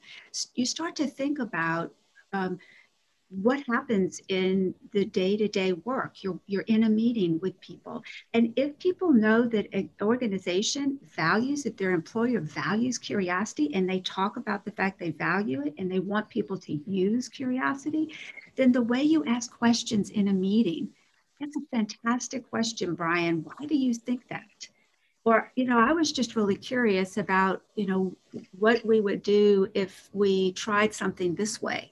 you 0.55 0.65
start 0.65 0.95
to 0.95 1.07
think 1.07 1.39
about 1.39 1.93
um, 2.33 2.57
what 3.29 3.61
happens 3.67 4.21
in 4.29 4.73
the 4.91 5.05
day-to-day 5.05 5.73
work? 5.73 6.23
You're, 6.23 6.39
you're 6.45 6.61
in 6.63 6.83
a 6.83 6.89
meeting 6.89 7.39
with 7.41 7.59
people. 7.59 8.03
And 8.33 8.53
if 8.55 8.77
people 8.79 9.11
know 9.11 9.47
that 9.47 9.67
an 9.73 9.89
organization 10.01 10.99
values 11.15 11.65
if 11.65 11.77
their 11.77 11.91
employer 11.91 12.39
values 12.39 12.97
curiosity 12.97 13.73
and 13.73 13.89
they 13.89 13.99
talk 14.01 14.37
about 14.37 14.65
the 14.65 14.71
fact 14.71 14.99
they 14.99 15.11
value 15.11 15.63
it 15.65 15.73
and 15.77 15.91
they 15.91 15.99
want 15.99 16.29
people 16.29 16.57
to 16.59 16.79
use 16.85 17.27
curiosity 17.29 18.13
then 18.55 18.71
the 18.71 18.81
way 18.81 19.01
you 19.01 19.23
ask 19.25 19.57
questions 19.57 20.09
in 20.11 20.27
a 20.27 20.33
meeting 20.33 20.89
that's 21.39 21.55
a 21.57 21.75
fantastic 21.75 22.49
question 22.49 22.95
brian. 22.95 23.43
Why 23.43 23.65
do 23.65 23.75
you 23.75 23.93
think 23.93 24.27
that? 24.29 24.67
Or 25.23 25.51
you 25.55 25.65
know 25.65 25.79
i 25.79 25.91
was 25.91 26.11
just 26.11 26.35
really 26.35 26.55
curious 26.55 27.17
about 27.17 27.61
you 27.75 27.87
know 27.87 28.15
what 28.57 28.85
we 28.85 29.01
would 29.01 29.23
do 29.23 29.67
if 29.73 30.09
we 30.13 30.51
tried 30.53 30.93
something 30.93 31.35
this 31.35 31.61
way 31.61 31.91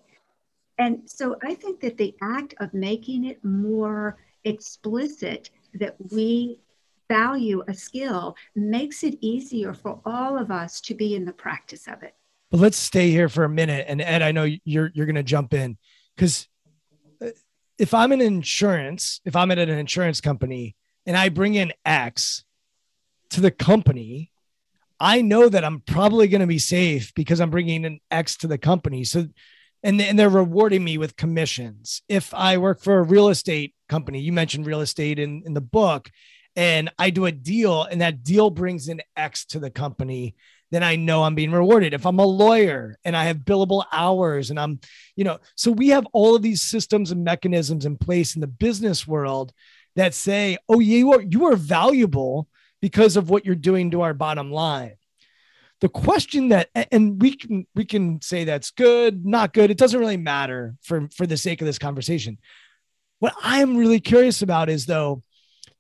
and 0.77 1.01
so 1.05 1.37
I 1.43 1.53
think 1.53 1.81
that 1.81 1.97
the 1.97 2.15
act 2.21 2.55
of 2.59 2.73
making 2.73 3.25
it 3.25 3.43
more 3.43 4.17
explicit 4.43 5.49
that 5.75 5.95
we 6.11 6.59
value 7.09 7.63
a 7.67 7.73
skill 7.73 8.35
makes 8.55 9.03
it 9.03 9.17
easier 9.21 9.73
for 9.73 9.99
all 10.05 10.37
of 10.37 10.51
us 10.51 10.81
to 10.81 10.95
be 10.95 11.15
in 11.15 11.25
the 11.25 11.33
practice 11.33 11.87
of 11.87 12.01
it. 12.03 12.15
But 12.49 12.59
let's 12.59 12.77
stay 12.77 13.09
here 13.11 13.29
for 13.29 13.43
a 13.43 13.49
minute. 13.49 13.85
And 13.87 14.01
Ed, 14.01 14.21
I 14.21 14.31
know 14.31 14.47
you're 14.63 14.91
you're 14.93 15.05
going 15.05 15.15
to 15.15 15.23
jump 15.23 15.53
in 15.53 15.77
because 16.15 16.47
uh, 17.21 17.27
if 17.77 17.93
I'm 17.93 18.11
in 18.11 18.21
insurance, 18.21 19.21
if 19.25 19.35
I'm 19.35 19.51
at 19.51 19.59
an 19.59 19.69
insurance 19.69 20.21
company 20.21 20.75
and 21.05 21.17
I 21.17 21.29
bring 21.29 21.55
in 21.55 21.73
X 21.85 22.43
to 23.31 23.41
the 23.41 23.51
company, 23.51 24.31
I 24.99 25.21
know 25.21 25.49
that 25.49 25.65
I'm 25.65 25.81
probably 25.81 26.27
going 26.27 26.41
to 26.41 26.47
be 26.47 26.59
safe 26.59 27.13
because 27.15 27.41
I'm 27.41 27.49
bringing 27.49 27.85
an 27.85 27.99
X 28.11 28.37
to 28.37 28.47
the 28.47 28.59
company. 28.59 29.03
So 29.03 29.27
and, 29.83 30.01
and 30.01 30.17
they're 30.17 30.29
rewarding 30.29 30.83
me 30.83 30.97
with 30.97 31.15
commissions. 31.15 32.01
If 32.07 32.33
I 32.33 32.57
work 32.57 32.81
for 32.81 32.97
a 32.97 33.03
real 33.03 33.29
estate 33.29 33.75
company, 33.89 34.19
you 34.19 34.31
mentioned 34.31 34.65
real 34.65 34.81
estate 34.81 35.19
in, 35.19 35.43
in 35.45 35.53
the 35.53 35.61
book, 35.61 36.09
and 36.55 36.89
I 36.97 37.09
do 37.09 37.25
a 37.25 37.31
deal 37.31 37.83
and 37.83 38.01
that 38.01 38.23
deal 38.23 38.49
brings 38.49 38.87
in 38.87 39.01
X 39.17 39.45
to 39.47 39.59
the 39.59 39.71
company, 39.71 40.35
then 40.71 40.83
I 40.83 40.95
know 40.95 41.23
I'm 41.23 41.35
being 41.35 41.51
rewarded. 41.51 41.93
If 41.93 42.05
I'm 42.05 42.19
a 42.19 42.25
lawyer 42.25 42.97
and 43.03 43.15
I 43.15 43.25
have 43.25 43.37
billable 43.37 43.85
hours 43.91 44.49
and 44.49 44.59
I'm, 44.59 44.79
you 45.15 45.23
know, 45.23 45.39
so 45.55 45.71
we 45.71 45.89
have 45.89 46.07
all 46.13 46.35
of 46.35 46.41
these 46.41 46.61
systems 46.61 47.11
and 47.11 47.23
mechanisms 47.23 47.85
in 47.85 47.97
place 47.97 48.35
in 48.35 48.41
the 48.41 48.47
business 48.47 49.07
world 49.07 49.53
that 49.95 50.13
say, 50.13 50.57
oh, 50.69 50.79
you 50.79 51.13
are 51.13 51.21
you 51.21 51.45
are 51.47 51.55
valuable 51.55 52.47
because 52.81 53.17
of 53.17 53.29
what 53.29 53.45
you're 53.45 53.55
doing 53.55 53.91
to 53.91 54.01
our 54.01 54.13
bottom 54.13 54.51
line 54.51 54.95
the 55.83 55.89
question 55.89 56.47
that 56.47 56.69
and 56.93 57.21
we 57.21 57.35
can 57.35 57.67
we 57.75 57.83
can 57.83 58.21
say 58.21 58.45
that's 58.45 58.71
good 58.71 59.25
not 59.25 59.51
good 59.51 59.69
it 59.69 59.77
doesn't 59.77 59.99
really 59.99 60.15
matter 60.15 60.75
for 60.81 61.09
for 61.13 61.27
the 61.27 61.35
sake 61.35 61.59
of 61.59 61.65
this 61.65 61.77
conversation. 61.77 62.37
What 63.19 63.35
i 63.43 63.61
am 63.61 63.75
really 63.75 63.99
curious 63.99 64.41
about 64.41 64.69
is 64.69 64.85
though 64.85 65.23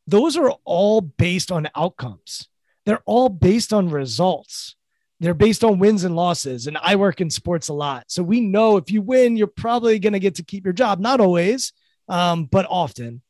those 0.05 0.35
are 0.35 0.51
all 0.65 0.99
based 0.99 1.53
on 1.53 1.69
outcomes. 1.73 2.49
They're 2.85 3.01
all 3.05 3.29
based 3.29 3.71
on 3.71 3.89
results. 3.89 4.75
They're 5.21 5.33
based 5.33 5.63
on 5.63 5.79
wins 5.79 6.03
and 6.03 6.17
losses 6.17 6.67
and 6.67 6.77
i 6.81 6.97
work 6.97 7.21
in 7.21 7.29
sports 7.29 7.69
a 7.69 7.73
lot. 7.73 8.03
So 8.11 8.23
we 8.23 8.41
know 8.41 8.75
if 8.75 8.91
you 8.91 9.01
win 9.01 9.37
you're 9.37 9.47
probably 9.47 9.99
going 9.99 10.11
to 10.11 10.19
get 10.19 10.35
to 10.35 10.43
keep 10.43 10.65
your 10.65 10.73
job. 10.73 10.99
Not 10.99 11.21
always 11.21 11.71
um, 12.09 12.43
but 12.43 12.67
often. 12.69 13.21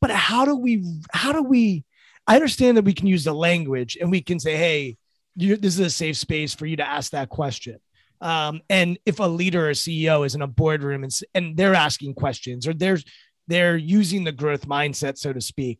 But 0.00 0.12
how 0.12 0.46
do 0.46 0.56
we 0.56 0.82
how 1.12 1.32
do 1.32 1.42
we 1.42 1.84
i 2.26 2.36
understand 2.36 2.78
that 2.78 2.86
we 2.86 2.94
can 2.94 3.06
use 3.06 3.24
the 3.24 3.34
language 3.34 3.98
and 4.00 4.10
we 4.10 4.22
can 4.22 4.40
say 4.40 4.56
hey 4.56 4.96
you, 5.36 5.56
this 5.56 5.74
is 5.74 5.80
a 5.80 5.90
safe 5.90 6.16
space 6.16 6.54
for 6.54 6.66
you 6.66 6.76
to 6.76 6.86
ask 6.88 7.12
that 7.12 7.28
question. 7.28 7.78
Um, 8.20 8.60
and 8.70 8.98
if 9.04 9.20
a 9.20 9.24
leader 9.24 9.68
or 9.68 9.72
CEO 9.72 10.24
is 10.24 10.34
in 10.34 10.42
a 10.42 10.46
boardroom 10.46 11.04
and, 11.04 11.12
and 11.34 11.56
they're 11.56 11.74
asking 11.74 12.14
questions 12.14 12.66
or 12.66 12.72
they're 12.74 12.98
they're 13.46 13.76
using 13.76 14.24
the 14.24 14.32
growth 14.32 14.66
mindset, 14.66 15.18
so 15.18 15.32
to 15.32 15.40
speak, 15.40 15.78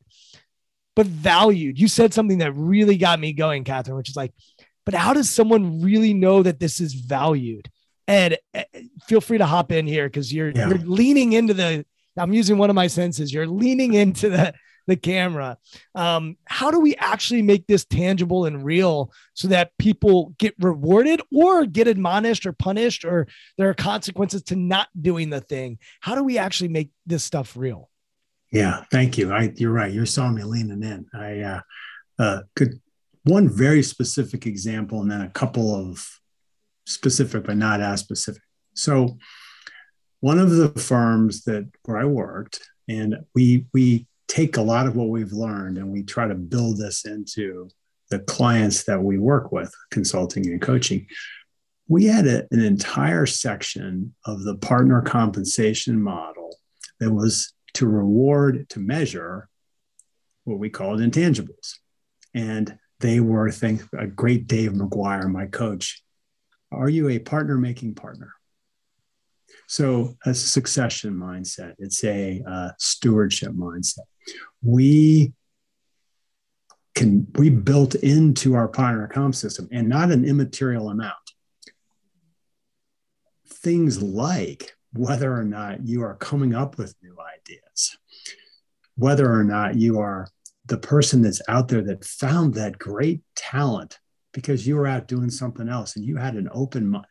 but 0.95 1.07
valued. 1.07 1.79
You 1.79 1.88
said 1.88 2.12
something 2.12 2.38
that 2.38 2.53
really 2.53 2.99
got 2.99 3.19
me 3.19 3.33
going, 3.33 3.64
Catherine, 3.64 3.97
which 3.97 4.11
is 4.11 4.17
like, 4.17 4.33
but 4.85 4.93
how 4.95 5.14
does 5.14 5.31
someone 5.31 5.81
really 5.81 6.12
know 6.12 6.43
that 6.43 6.61
this 6.61 6.79
is 6.81 6.93
valued? 6.93 7.71
Ed, 8.07 8.37
feel 9.07 9.23
free 9.23 9.38
to 9.38 9.47
hop 9.47 9.73
in 9.73 9.87
here 9.87 10.07
because 10.07 10.31
you're 10.31 10.51
Yeah. 10.51 10.69
you're 10.69 10.79
leaning 10.79 11.33
into 11.33 11.55
the. 11.55 11.87
I'm 12.19 12.35
using 12.35 12.59
one 12.59 12.69
of 12.71 12.77
my 12.77 12.87
senses. 12.87 13.33
You're 13.33 13.47
leaning 13.47 13.95
into 13.95 14.29
the 14.29 14.53
the 14.87 14.97
camera. 14.97 15.59
Um, 15.94 16.37
how 16.47 16.70
do 16.70 16.81
we 16.81 16.94
actually 16.97 17.42
make 17.42 17.66
this 17.66 17.85
tangible 17.85 18.44
and 18.44 18.64
real 18.64 19.12
so 19.35 19.49
that 19.49 19.73
people 19.79 20.35
get 20.38 20.55
rewarded 20.59 21.20
or 21.33 21.66
get 21.66 21.88
admonished 21.88 22.47
or 22.47 22.53
punished 22.53 23.05
or 23.05 23.27
there 23.57 23.68
are 23.68 23.75
consequences 23.75 24.42
to 24.44 24.57
not 24.57 24.88
doing 25.01 25.31
the 25.31 25.40
thing? 25.40 25.79
How 26.01 26.14
do 26.14 26.23
we 26.23 26.38
actually 26.38 26.68
make 26.68 26.90
this 27.07 27.25
stuff 27.25 27.57
real? 27.57 27.90
Yeah, 28.53 28.85
thank 28.90 29.18
you. 29.18 29.33
I, 29.33 29.53
you're 29.57 29.73
right. 29.73 29.92
You 29.92 30.07
saw 30.07 30.31
me 30.31 30.44
leaning 30.44 30.83
in. 30.83 31.07
I 31.12 31.40
uh, 31.40 31.61
uh, 32.18 32.40
could 32.55 32.81
one 33.25 33.49
very 33.49 33.83
specific 33.83 34.47
example, 34.47 35.01
and 35.01 35.11
then 35.11 35.23
a 35.23 35.31
couple 35.31 35.75
of 35.75 36.07
specific 36.87 37.44
but 37.44 37.57
not 37.57 37.81
as 37.81 38.01
specific. 38.01 38.42
So, 38.75 39.18
one 40.20 40.38
of 40.38 40.51
the 40.51 40.68
firms 40.68 41.42
that 41.44 41.68
where 41.85 41.99
I 41.99 42.05
worked, 42.05 42.61
and 42.88 43.16
we 43.35 43.66
we 43.73 44.07
take 44.29 44.57
a 44.57 44.63
lot 44.63 44.87
of 44.87 44.97
what 44.97 45.09
we've 45.09 45.33
learned 45.33 45.79
and 45.79 45.91
we 45.91 46.03
try 46.03 46.27
to 46.27 46.35
build 46.35 46.79
this 46.79 47.05
into 47.05 47.69
the 48.11 48.19
clients 48.21 48.85
that 48.85 49.03
we 49.03 49.19
work 49.19 49.53
with, 49.53 49.73
consulting 49.91 50.47
and 50.47 50.61
coaching. 50.61 51.07
We 51.89 52.07
had 52.07 52.27
a, 52.27 52.47
an 52.51 52.61
entire 52.61 53.27
section 53.27 54.15
of 54.25 54.43
the 54.43 54.57
partner 54.57 55.03
compensation 55.03 56.01
model 56.01 56.57
that 57.01 57.13
was 57.13 57.53
to 57.75 57.87
reward, 57.87 58.69
to 58.71 58.81
measure 58.81 59.49
what 60.45 60.59
we 60.59 60.71
called 60.71 61.01
intangibles. 61.01 61.79
And 62.35 62.79
they 63.01 63.21
were, 63.21 63.49
I 63.49 63.51
think, 63.51 63.83
a 63.97 64.07
great 64.07 64.47
Dave 64.47 64.73
McGuire, 64.73 65.31
my 65.31 65.47
coach. 65.47 66.03
Are 66.71 66.89
you 66.89 67.09
a 67.09 67.19
partner 67.19 67.57
making 67.57 67.95
partner? 67.95 68.33
So, 69.66 70.16
a 70.24 70.35
succession 70.35 71.14
mindset, 71.14 71.74
it's 71.79 72.05
a 72.05 72.42
uh, 72.46 72.70
stewardship 72.79 73.53
mindset. 73.53 74.00
We 74.62 75.33
can, 76.94 77.27
we 77.35 77.50
built 77.50 77.94
into 77.96 78.55
our 78.55 78.68
partner 78.68 79.09
comp 79.09 79.35
system 79.35 79.68
and 79.72 79.88
not 79.88 80.11
an 80.11 80.24
immaterial 80.24 80.90
amount. 80.90 81.14
Things 83.48 84.03
like 84.03 84.77
whether 84.92 85.35
or 85.35 85.44
not 85.44 85.85
you 85.87 86.03
are 86.03 86.14
coming 86.14 86.55
up 86.55 86.79
with 86.79 86.94
new 87.03 87.16
ideas, 87.37 87.98
whether 88.96 89.31
or 89.31 89.42
not 89.42 89.77
you 89.77 89.98
are 89.98 90.29
the 90.66 90.79
person 90.79 91.22
that's 91.22 91.42
out 91.48 91.68
there 91.68 91.83
that 91.83 92.05
found 92.05 92.55
that 92.55 92.79
great 92.79 93.22
talent 93.35 93.98
because 94.33 94.66
you 94.66 94.77
were 94.77 94.87
out 94.87 95.09
doing 95.09 95.31
something 95.31 95.68
else 95.68 95.96
and 95.96 96.05
you 96.05 96.16
had 96.16 96.35
an 96.35 96.48
open 96.53 96.88
mind. 96.88 97.07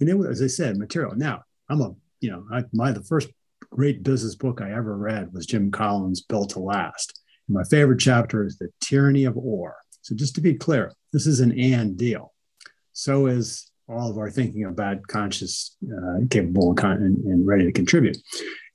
And 0.00 0.08
it 0.08 0.14
was, 0.14 0.28
as 0.28 0.42
I 0.42 0.46
said, 0.46 0.76
material. 0.76 1.14
Now, 1.16 1.42
I'm 1.72 1.80
a, 1.80 1.94
you 2.20 2.30
know, 2.30 2.44
I, 2.52 2.64
my, 2.74 2.92
the 2.92 3.02
first 3.02 3.30
great 3.70 4.02
business 4.02 4.34
book 4.34 4.60
I 4.60 4.72
ever 4.72 4.94
read 4.94 5.32
was 5.32 5.46
Jim 5.46 5.70
Collins' 5.70 6.20
Built 6.20 6.50
to 6.50 6.58
Last. 6.60 7.18
And 7.48 7.56
my 7.56 7.64
favorite 7.64 7.98
chapter 7.98 8.44
is 8.44 8.58
The 8.58 8.68
Tyranny 8.82 9.24
of 9.24 9.38
Or. 9.38 9.76
So 10.02 10.14
just 10.14 10.34
to 10.34 10.42
be 10.42 10.54
clear, 10.54 10.92
this 11.14 11.26
is 11.26 11.40
an 11.40 11.58
and 11.58 11.96
deal. 11.96 12.34
So 12.92 13.26
is 13.26 13.70
all 13.88 14.10
of 14.10 14.18
our 14.18 14.30
thinking 14.30 14.64
about 14.64 15.06
conscious, 15.06 15.74
uh, 15.82 16.26
capable, 16.28 16.68
and, 16.68 16.76
con- 16.76 17.02
and, 17.02 17.16
and 17.24 17.46
ready 17.46 17.64
to 17.64 17.72
contribute. 17.72 18.18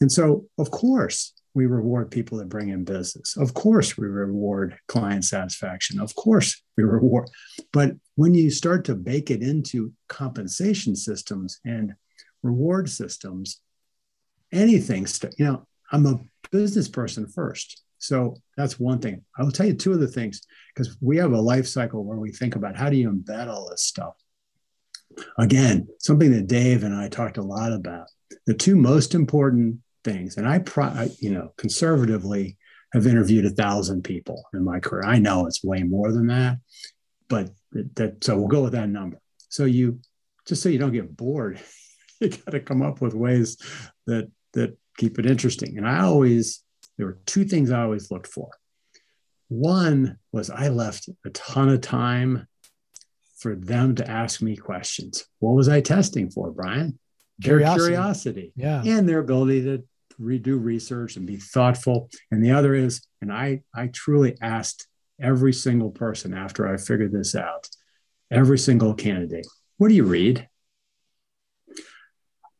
And 0.01 0.11
so, 0.11 0.45
of 0.57 0.71
course, 0.71 1.33
we 1.53 1.67
reward 1.67 2.09
people 2.09 2.39
that 2.39 2.49
bring 2.49 2.69
in 2.69 2.83
business. 2.83 3.37
Of 3.37 3.53
course, 3.53 3.95
we 3.95 4.07
reward 4.07 4.75
client 4.87 5.23
satisfaction. 5.23 5.99
Of 5.99 6.15
course, 6.15 6.63
we 6.75 6.83
reward. 6.83 7.29
But 7.71 7.91
when 8.15 8.33
you 8.33 8.49
start 8.49 8.85
to 8.85 8.95
bake 8.95 9.29
it 9.29 9.43
into 9.43 9.93
compensation 10.07 10.95
systems 10.95 11.59
and 11.63 11.93
reward 12.47 12.89
systems, 12.89 13.61
anything, 14.51 15.05
st- 15.05 15.35
you 15.37 15.45
know, 15.45 15.67
I'm 15.91 16.05
a 16.05 16.19
business 16.51 16.87
person 16.87 17.27
first. 17.27 17.83
So 17.99 18.35
that's 18.55 18.79
one 18.79 18.99
thing. 18.99 19.23
I 19.37 19.43
will 19.43 19.51
tell 19.51 19.65
you 19.65 19.73
two 19.73 19.93
other 19.93 20.07
things 20.07 20.41
because 20.73 20.97
we 21.01 21.17
have 21.17 21.33
a 21.33 21.41
life 21.41 21.67
cycle 21.67 22.03
where 22.03 22.17
we 22.17 22.31
think 22.31 22.55
about 22.55 22.75
how 22.75 22.89
do 22.89 22.95
you 22.95 23.11
embed 23.11 23.47
all 23.47 23.69
this 23.69 23.83
stuff. 23.83 24.13
Again, 25.37 25.87
something 25.99 26.31
that 26.31 26.47
Dave 26.47 26.83
and 26.83 26.95
I 26.95 27.09
talked 27.09 27.37
a 27.37 27.41
lot 27.41 27.73
about. 27.73 28.07
The 28.45 28.53
two 28.53 28.75
most 28.75 29.15
important 29.15 29.79
things, 30.03 30.37
and 30.37 30.47
I, 30.47 30.59
pro- 30.59 31.09
you 31.19 31.31
know, 31.31 31.53
conservatively 31.57 32.57
have 32.93 33.07
interviewed 33.07 33.45
a 33.45 33.49
thousand 33.49 34.03
people 34.03 34.43
in 34.53 34.63
my 34.63 34.79
career. 34.79 35.03
I 35.05 35.19
know 35.19 35.45
it's 35.45 35.63
way 35.63 35.83
more 35.83 36.11
than 36.11 36.27
that, 36.27 36.57
but 37.27 37.49
that 37.71 38.23
so 38.23 38.37
we'll 38.37 38.47
go 38.47 38.63
with 38.63 38.73
that 38.73 38.89
number. 38.89 39.19
So 39.49 39.65
you 39.65 39.99
just 40.45 40.61
so 40.61 40.69
you 40.69 40.79
don't 40.79 40.93
get 40.93 41.15
bored, 41.15 41.59
you 42.21 42.29
got 42.29 42.51
to 42.51 42.59
come 42.59 42.81
up 42.81 43.01
with 43.01 43.13
ways 43.13 43.57
that 44.05 44.29
that 44.53 44.77
keep 44.97 45.19
it 45.19 45.25
interesting. 45.25 45.77
And 45.77 45.87
I 45.87 46.01
always 46.01 46.63
there 46.97 47.05
were 47.05 47.19
two 47.25 47.45
things 47.45 47.71
I 47.71 47.83
always 47.83 48.09
looked 48.11 48.27
for. 48.27 48.49
One 49.49 50.17
was 50.31 50.49
I 50.49 50.69
left 50.69 51.09
a 51.25 51.29
ton 51.29 51.69
of 51.69 51.81
time 51.81 52.47
for 53.37 53.55
them 53.55 53.95
to 53.95 54.09
ask 54.09 54.41
me 54.41 54.55
questions. 54.57 55.25
What 55.39 55.51
was 55.51 55.69
I 55.69 55.81
testing 55.81 56.29
for, 56.29 56.51
Brian? 56.51 56.97
Their 57.39 57.59
Curiosity. 57.59 57.85
curiosity 57.85 58.53
Yeah. 58.55 58.81
and 58.83 59.07
their 59.07 59.19
ability 59.19 59.61
to 59.63 59.83
redo 60.19 60.61
research 60.61 61.15
and 61.17 61.27
be 61.27 61.37
thoughtful. 61.37 62.09
And 62.31 62.43
the 62.43 62.51
other 62.51 62.73
is, 62.73 63.05
and 63.21 63.31
I, 63.31 63.61
I 63.75 63.87
truly 63.87 64.35
asked 64.41 64.87
every 65.21 65.53
single 65.53 65.91
person 65.91 66.33
after 66.33 66.67
I 66.67 66.77
figured 66.77 67.11
this 67.11 67.35
out, 67.35 67.69
every 68.31 68.57
single 68.57 68.95
candidate, 68.95 69.45
what 69.77 69.89
do 69.89 69.93
you 69.93 70.03
read? 70.03 70.47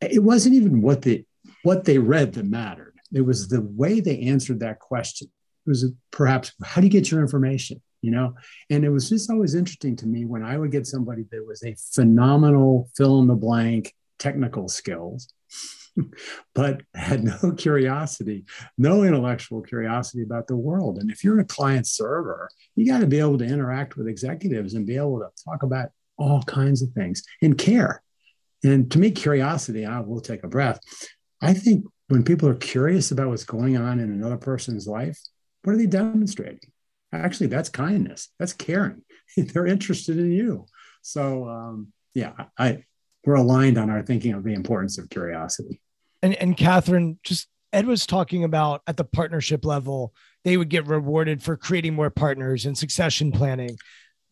It 0.00 0.22
wasn't 0.22 0.54
even 0.54 0.80
what 0.80 1.02
the 1.02 1.24
what 1.62 1.84
they 1.84 1.98
read 1.98 2.34
that 2.34 2.46
mattered. 2.46 2.94
It 3.12 3.22
was 3.22 3.48
the 3.48 3.62
way 3.62 4.00
they 4.00 4.20
answered 4.20 4.60
that 4.60 4.78
question. 4.78 5.28
It 5.66 5.70
was 5.70 5.92
perhaps 6.10 6.52
how 6.62 6.80
do 6.80 6.86
you 6.86 6.90
get 6.90 7.10
your 7.10 7.20
information? 7.20 7.82
You 8.00 8.12
know, 8.12 8.34
and 8.70 8.84
it 8.84 8.90
was 8.90 9.08
just 9.08 9.28
always 9.30 9.56
interesting 9.56 9.96
to 9.96 10.06
me 10.06 10.24
when 10.24 10.44
I 10.44 10.56
would 10.56 10.70
get 10.70 10.86
somebody 10.86 11.24
that 11.32 11.44
was 11.44 11.64
a 11.64 11.74
phenomenal 11.92 12.90
fill 12.96 13.20
in 13.20 13.26
the 13.26 13.34
blank 13.34 13.92
technical 14.20 14.68
skills, 14.68 15.32
but 16.54 16.82
had 16.94 17.24
no 17.24 17.52
curiosity, 17.56 18.44
no 18.76 19.02
intellectual 19.02 19.62
curiosity 19.62 20.22
about 20.22 20.46
the 20.46 20.56
world. 20.56 20.98
And 20.98 21.10
if 21.10 21.24
you're 21.24 21.40
a 21.40 21.44
client 21.44 21.88
server, 21.88 22.48
you 22.76 22.86
got 22.86 23.00
to 23.00 23.06
be 23.06 23.18
able 23.18 23.38
to 23.38 23.44
interact 23.44 23.96
with 23.96 24.06
executives 24.06 24.74
and 24.74 24.86
be 24.86 24.96
able 24.96 25.18
to 25.18 25.44
talk 25.44 25.64
about 25.64 25.90
all 26.18 26.42
kinds 26.42 26.82
of 26.82 26.90
things 26.92 27.22
and 27.42 27.56
care. 27.56 28.02
And 28.64 28.90
to 28.90 28.98
me, 28.98 29.10
curiosity, 29.10 29.86
I 29.86 30.00
will 30.00 30.20
take 30.20 30.44
a 30.44 30.48
breath. 30.48 30.80
I 31.40 31.54
think 31.54 31.84
when 32.08 32.24
people 32.24 32.48
are 32.48 32.54
curious 32.54 33.10
about 33.10 33.28
what's 33.28 33.44
going 33.44 33.76
on 33.76 34.00
in 34.00 34.10
another 34.10 34.36
person's 34.36 34.86
life, 34.86 35.18
what 35.62 35.74
are 35.74 35.78
they 35.78 35.86
demonstrating? 35.86 36.72
Actually, 37.12 37.48
that's 37.48 37.68
kindness. 37.68 38.28
That's 38.38 38.52
caring. 38.52 39.02
They're 39.36 39.66
interested 39.66 40.18
in 40.18 40.32
you. 40.32 40.66
So, 41.02 41.48
um, 41.48 41.92
yeah, 42.14 42.32
I 42.58 42.84
we're 43.24 43.34
aligned 43.34 43.78
on 43.78 43.90
our 43.90 44.02
thinking 44.02 44.32
of 44.32 44.44
the 44.44 44.54
importance 44.54 44.98
of 44.98 45.10
curiosity. 45.10 45.80
And 46.22 46.34
and 46.34 46.56
Catherine, 46.56 47.18
just 47.22 47.48
Ed 47.72 47.86
was 47.86 48.06
talking 48.06 48.44
about 48.44 48.82
at 48.86 48.96
the 48.96 49.04
partnership 49.04 49.64
level, 49.64 50.14
they 50.44 50.56
would 50.56 50.68
get 50.68 50.86
rewarded 50.86 51.42
for 51.42 51.56
creating 51.56 51.94
more 51.94 52.10
partners 52.10 52.66
and 52.66 52.76
succession 52.76 53.32
planning. 53.32 53.76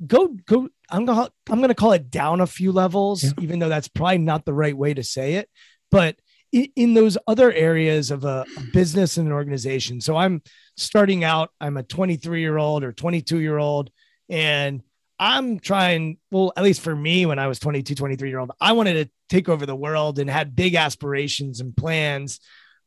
Go 0.05 0.29
go. 0.47 0.69
I'm 0.91 1.05
gonna 1.05 1.31
I'm 1.51 1.61
gonna 1.61 1.75
call 1.75 1.93
it 1.93 2.11
down 2.11 2.41
a 2.41 2.47
few 2.47 2.73
levels, 2.73 3.25
Yeah. 3.25 3.31
even 3.41 3.59
though 3.59 3.69
that's 3.69 3.89
probably 3.89 4.19
not 4.19 4.45
the 4.45 4.53
right 4.53 4.77
way 4.77 4.93
to 4.95 5.03
say 5.03 5.35
it. 5.35 5.49
But 5.91 6.17
in, 6.53 6.69
in 6.77 6.95
those 6.95 7.17
other 7.27 7.53
areas 7.53 8.11
of 8.11 8.25
a, 8.25 8.45
a 8.59 8.63
business 8.73 9.17
and 9.17 9.27
an 9.27 9.33
organization, 9.33 10.01
so 10.01 10.17
I'm 10.17 10.43
starting 10.77 11.25
out. 11.25 11.51
I'm 11.61 11.77
a 11.77 11.83
23 11.83 12.41
year 12.41 12.59
old 12.59 12.85
or 12.85 12.93
22 12.93 13.39
year 13.41 13.59
old, 13.59 13.91
and 14.29 14.83
I'm 15.19 15.59
trying, 15.59 16.19
well, 16.31 16.53
at 16.59 16.63
least 16.65 16.83
for 16.83 16.95
me, 16.95 17.25
when 17.25 17.39
I 17.39 17.47
was 17.47 17.59
22, 17.59 17.95
23 17.95 18.29
year 18.29 18.39
old, 18.39 18.51
I 18.61 18.73
wanted 18.73 19.05
to 19.07 19.11
take 19.31 19.49
over 19.49 19.65
the 19.65 19.75
world 19.75 20.19
and 20.19 20.29
had 20.29 20.55
big 20.55 20.75
aspirations 20.75 21.61
and 21.61 21.75
plans, 21.75 22.39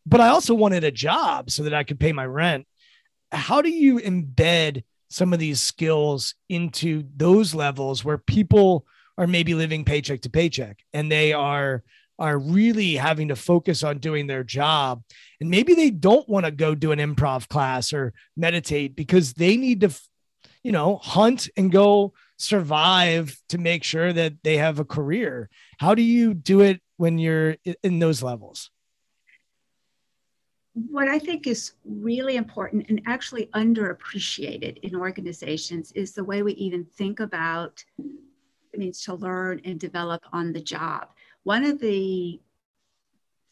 but 0.06 0.22
I 0.22 0.28
also 0.28 0.54
wanted 0.54 0.84
a 0.84 0.92
job 0.92 1.50
so 1.50 1.64
that 1.64 1.74
I 1.74 1.84
could 1.84 2.00
pay 2.00 2.12
my 2.14 2.26
rent. 2.28 2.68
How 3.32 3.64
do 3.64 3.70
you 3.70 3.98
embed 3.98 4.84
some 5.10 5.34
of 5.34 5.40
these 5.40 5.62
skills 5.62 6.36
into 6.50 7.04
those 7.16 7.56
levels 7.56 8.06
where 8.06 8.18
people 8.18 8.86
are 9.18 9.28
maybe 9.28 9.54
living 9.54 9.84
paycheck 9.84 10.22
to 10.22 10.30
paycheck 10.30 10.80
and 10.94 11.12
they 11.12 11.34
are 11.34 11.84
are 12.18 12.38
really 12.38 12.96
having 12.96 13.30
to 13.30 13.36
focus 13.36 13.82
on 13.82 13.98
doing 13.98 14.28
their 14.28 14.44
job 14.44 15.02
and 15.40 15.50
maybe 15.50 15.74
they 15.74 15.90
don't 15.90 16.28
want 16.28 16.46
to 16.46 16.52
go 16.52 16.76
do 16.76 16.92
an 16.92 17.00
improv 17.00 17.48
class 17.48 17.94
or 17.94 18.14
meditate 18.36 18.94
because 18.96 19.34
they 19.34 19.56
need 19.56 19.80
to 19.82 19.90
you 20.64 20.72
know, 20.72 20.98
hunt 20.98 21.50
and 21.58 21.72
go 21.72 22.14
survive 22.38 23.38
to 23.50 23.58
make 23.58 23.84
sure 23.84 24.12
that 24.14 24.34
they 24.44 24.58
have 24.58 24.80
a 24.80 24.86
career. 24.86 25.50
How 25.78 25.96
do 25.96 26.02
you 26.02 26.34
do 26.34 26.62
it 26.62 26.82
when 26.98 27.18
you're 27.18 27.58
in 27.84 28.00
those 28.00 28.22
levels? 28.22 28.70
What 30.74 31.08
I 31.08 31.20
think 31.20 31.48
is 31.48 31.74
really 31.84 32.36
important 32.36 32.86
and 32.90 33.02
actually 33.06 33.48
underappreciated 33.48 34.78
in 34.80 34.96
organizations 34.96 35.92
is 35.94 36.14
the 36.14 36.24
way 36.24 36.44
we 36.44 36.54
even 36.54 36.86
think 36.86 37.20
about 37.20 37.84
it 38.72 38.80
means 38.80 39.02
to 39.04 39.16
learn 39.16 39.62
and 39.66 39.80
develop 39.80 40.24
on 40.32 40.54
the 40.54 40.62
job. 40.62 41.10
One 41.44 41.66
of 41.66 41.80
the 41.80 42.40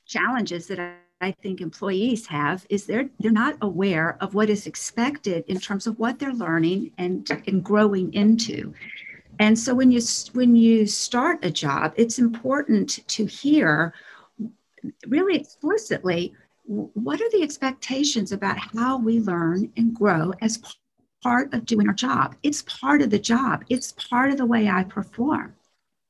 challenges 0.05 0.67
that 0.67 0.79
I 1.19 1.31
think 1.31 1.59
employees 1.59 2.27
have 2.27 2.65
is 2.69 2.85
they're 2.85 3.09
they're 3.19 3.31
not 3.31 3.57
aware 3.61 4.17
of 4.21 4.35
what 4.35 4.49
is 4.49 4.67
expected 4.67 5.43
in 5.47 5.59
terms 5.59 5.87
of 5.87 5.97
what 5.97 6.19
they're 6.19 6.33
learning 6.33 6.91
and, 6.99 7.27
and 7.47 7.63
growing 7.63 8.13
into. 8.13 8.73
And 9.39 9.57
so 9.57 9.73
when 9.73 9.91
you 9.91 10.01
when 10.33 10.55
you 10.55 10.85
start 10.85 11.43
a 11.43 11.51
job, 11.51 11.93
it's 11.97 12.19
important 12.19 13.07
to 13.07 13.25
hear 13.25 13.93
really 15.07 15.35
explicitly 15.35 16.35
what 16.67 17.21
are 17.21 17.29
the 17.31 17.43
expectations 17.43 18.31
about 18.31 18.57
how 18.57 18.97
we 18.97 19.19
learn 19.19 19.71
and 19.77 19.95
grow 19.95 20.33
as 20.41 20.61
part 21.23 21.53
of 21.53 21.65
doing 21.65 21.87
our 21.87 21.93
job. 21.93 22.35
It's 22.43 22.61
part 22.63 23.01
of 23.01 23.09
the 23.09 23.19
job. 23.19 23.63
It's 23.69 23.91
part 23.93 24.31
of 24.31 24.37
the 24.37 24.45
way 24.45 24.69
I 24.69 24.83
perform. 24.83 25.55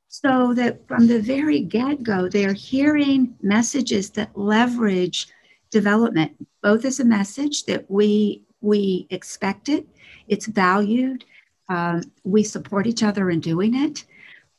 So 0.10 0.54
that 0.54 0.88
from 0.88 1.08
the 1.08 1.20
very 1.20 1.62
get 1.62 2.04
go, 2.04 2.28
they're 2.28 2.54
hearing 2.54 3.36
messages 3.41 4.10
that 4.12 4.38
leverage 4.38 5.28
development, 5.70 6.34
both 6.62 6.86
as 6.86 7.00
a 7.00 7.06
message 7.06 7.65
that 7.65 7.89
we 7.89 8.43
we 8.62 9.06
expect 9.12 9.70
it, 9.70 9.86
it's 10.28 10.48
valued, 10.48 11.24
um, 11.70 12.02
we 12.24 12.43
support 12.43 12.88
each 12.88 13.04
other 13.04 13.30
in 13.30 13.39
doing 13.39 13.76
it, 13.76 14.06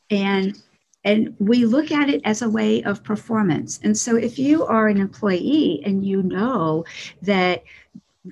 and 0.09 0.61
and 1.03 1.35
we 1.39 1.65
look 1.65 1.91
at 1.91 2.09
it 2.09 2.21
as 2.25 2.41
a 2.41 2.49
way 2.49 2.83
of 2.83 3.03
performance. 3.03 3.79
And 3.83 3.97
so 3.97 4.15
if 4.15 4.37
you 4.37 4.65
are 4.65 4.87
an 4.87 4.99
employee 4.99 5.81
and 5.85 6.05
you 6.05 6.23
know 6.23 6.85
that 7.21 7.63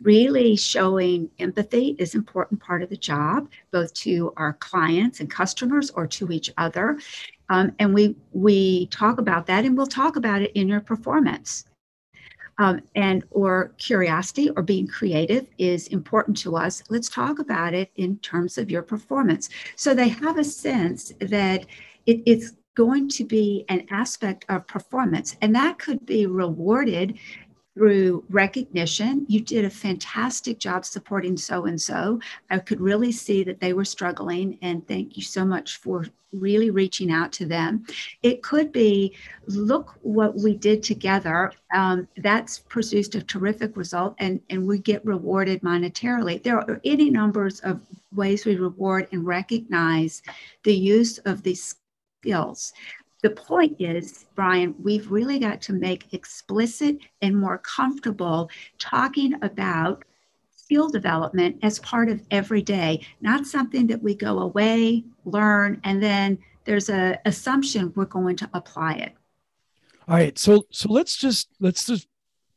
really 0.01 0.55
showing 0.55 1.29
empathy 1.39 1.95
is 1.97 2.13
an 2.13 2.19
important 2.19 2.59
part 2.59 2.83
of 2.83 2.89
the 2.89 2.97
job 2.97 3.49
both 3.71 3.93
to 3.93 4.33
our 4.35 4.53
clients 4.53 5.21
and 5.21 5.31
customers 5.31 5.89
or 5.91 6.05
to 6.05 6.29
each 6.29 6.51
other 6.57 6.97
um, 7.49 7.73
and 7.79 7.93
we 7.93 8.15
we 8.33 8.87
talk 8.87 9.19
about 9.19 9.45
that 9.47 9.65
and 9.65 9.77
we'll 9.77 9.87
talk 9.87 10.15
about 10.15 10.41
it 10.41 10.51
in 10.53 10.67
your 10.67 10.81
performance. 10.81 11.65
Um, 12.59 12.81
and 12.95 13.23
or 13.29 13.71
curiosity 13.77 14.49
or 14.49 14.63
being 14.63 14.87
creative 14.87 15.45
is 15.59 15.87
important 15.89 16.37
to 16.37 16.55
us. 16.55 16.81
Let's 16.89 17.07
talk 17.07 17.37
about 17.37 17.75
it 17.75 17.91
in 17.97 18.17
terms 18.17 18.57
of 18.57 18.71
your 18.71 18.81
performance. 18.81 19.49
So 19.75 19.93
they 19.93 20.07
have 20.07 20.39
a 20.39 20.43
sense 20.43 21.13
that 21.19 21.67
it, 22.07 22.23
it's 22.25 22.53
going 22.75 23.09
to 23.09 23.25
be 23.25 23.65
an 23.69 23.85
aspect 23.89 24.45
of 24.49 24.65
performance 24.67 25.35
and 25.41 25.55
that 25.55 25.79
could 25.79 26.05
be 26.05 26.25
rewarded 26.25 27.17
through 27.77 28.23
recognition. 28.29 29.23
You 29.29 29.41
did 29.41 29.63
a 29.63 29.69
fantastic 29.69 30.57
job 30.57 30.83
supporting 30.83 31.37
so 31.37 31.65
and 31.65 31.79
so. 31.79 32.19
I 32.49 32.57
could 32.57 32.81
really 32.81 33.11
see 33.11 33.43
that 33.43 33.59
they 33.59 33.73
were 33.73 33.85
struggling, 33.85 34.57
and 34.63 34.87
thank 34.87 35.15
you 35.15 35.21
so 35.21 35.45
much 35.45 35.77
for 35.77 36.05
really 36.33 36.71
reaching 36.71 37.11
out 37.11 37.31
to 37.33 37.45
them. 37.45 37.85
It 38.23 38.41
could 38.41 38.71
be, 38.71 39.15
look 39.45 39.95
what 40.01 40.35
we 40.35 40.55
did 40.55 40.81
together. 40.81 41.51
Um, 41.71 42.07
that's 42.17 42.57
produced 42.57 43.13
a 43.13 43.21
terrific 43.21 43.77
result, 43.77 44.15
and, 44.17 44.41
and 44.49 44.65
we 44.65 44.79
get 44.79 45.05
rewarded 45.05 45.61
monetarily. 45.61 46.41
There 46.41 46.57
are 46.57 46.81
any 46.83 47.11
numbers 47.11 47.59
of 47.59 47.79
ways 48.11 48.43
we 48.43 48.55
reward 48.55 49.07
and 49.11 49.23
recognize 49.23 50.23
the 50.63 50.75
use 50.75 51.19
of 51.19 51.43
these 51.43 51.75
skills 52.21 52.73
the 53.23 53.29
point 53.31 53.77
is, 53.79 54.25
Brian, 54.35 54.75
we've 54.81 55.09
really 55.09 55.39
got 55.39 55.61
to 55.63 55.73
make 55.73 56.13
explicit 56.13 56.97
and 57.21 57.35
more 57.35 57.57
comfortable 57.57 58.49
talking 58.77 59.33
about 59.41 60.05
skill 60.55 60.89
development 60.89 61.57
as 61.63 61.79
part 61.79 62.09
of 62.09 62.21
every 62.29 62.61
day, 62.61 63.05
not 63.21 63.47
something 63.47 63.87
that 63.87 64.03
we 64.03 64.13
go 64.13 64.39
away, 64.39 65.03
learn, 65.25 65.81
and 65.83 66.01
then 66.03 66.37
there's 66.65 66.89
a 66.89 67.17
assumption 67.25 67.91
we're 67.95 68.05
going 68.05 68.35
to 68.35 68.49
apply 68.53 68.93
it. 68.93 69.13
All 70.07 70.15
right. 70.15 70.37
So 70.37 70.65
so 70.71 70.91
let's 70.91 71.17
just 71.17 71.49
let's 71.59 71.85
just 71.85 72.07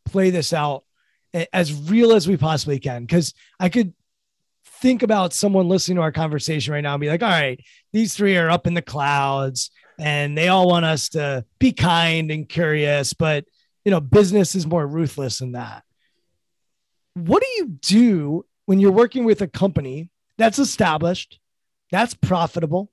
play 0.05 0.31
this 0.31 0.53
out 0.53 0.85
as 1.53 1.73
real 1.73 2.13
as 2.13 2.29
we 2.29 2.37
possibly 2.37 2.79
can. 2.79 3.07
Cause 3.07 3.33
I 3.59 3.69
could 3.69 3.95
think 4.81 5.03
about 5.03 5.33
someone 5.33 5.69
listening 5.69 5.97
to 5.97 6.03
our 6.03 6.13
conversation 6.13 6.73
right 6.73 6.81
now 6.81 6.95
and 6.95 7.01
be 7.01 7.09
like, 7.09 7.23
all 7.23 7.29
right, 7.29 7.61
these 7.93 8.15
three 8.15 8.37
are 8.37 8.51
up 8.51 8.67
in 8.67 8.75
the 8.75 8.83
clouds 8.83 9.71
and 9.99 10.37
they 10.37 10.49
all 10.49 10.69
want 10.69 10.85
us 10.85 11.11
to 11.11 11.45
be 11.59 11.73
kind 11.73 12.31
and 12.31 12.49
curious, 12.49 13.13
but 13.13 13.45
you 13.85 13.91
know, 13.91 14.01
business 14.01 14.55
is 14.55 14.67
more 14.67 14.87
ruthless 14.87 15.39
than 15.39 15.53
that. 15.53 15.85
What 17.15 17.43
do 17.43 17.49
you 17.57 17.67
do 17.67 18.47
when 18.67 18.79
you're 18.79 18.93
working 18.93 19.25
with 19.25 19.43
a 19.43 19.49
company 19.49 20.11
that's 20.39 20.59
established, 20.59 21.39
that's 21.91 22.15
profitable, 22.15 22.91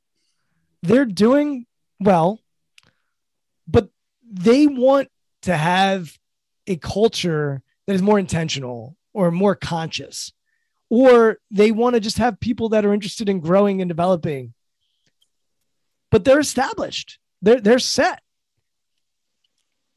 they're 0.81 1.05
doing 1.05 1.65
well, 1.99 2.41
but 3.67 3.89
they 4.29 4.67
want 4.67 5.09
to 5.43 5.55
have 5.55 6.17
a 6.65 6.75
culture 6.77 7.61
that 7.85 7.93
is 7.93 8.01
more 8.01 8.19
intentional 8.19 8.97
or 9.13 9.31
more 9.31 9.55
conscious, 9.55 10.33
or 10.89 11.37
they 11.51 11.71
want 11.71 11.95
to 11.95 11.99
just 11.99 12.17
have 12.17 12.39
people 12.39 12.69
that 12.69 12.85
are 12.85 12.93
interested 12.93 13.29
in 13.29 13.39
growing 13.39 13.81
and 13.81 13.89
developing 13.89 14.53
but 16.11 16.23
they're 16.23 16.39
established. 16.39 17.19
They're 17.41 17.61
they're 17.61 17.79
set. 17.79 18.21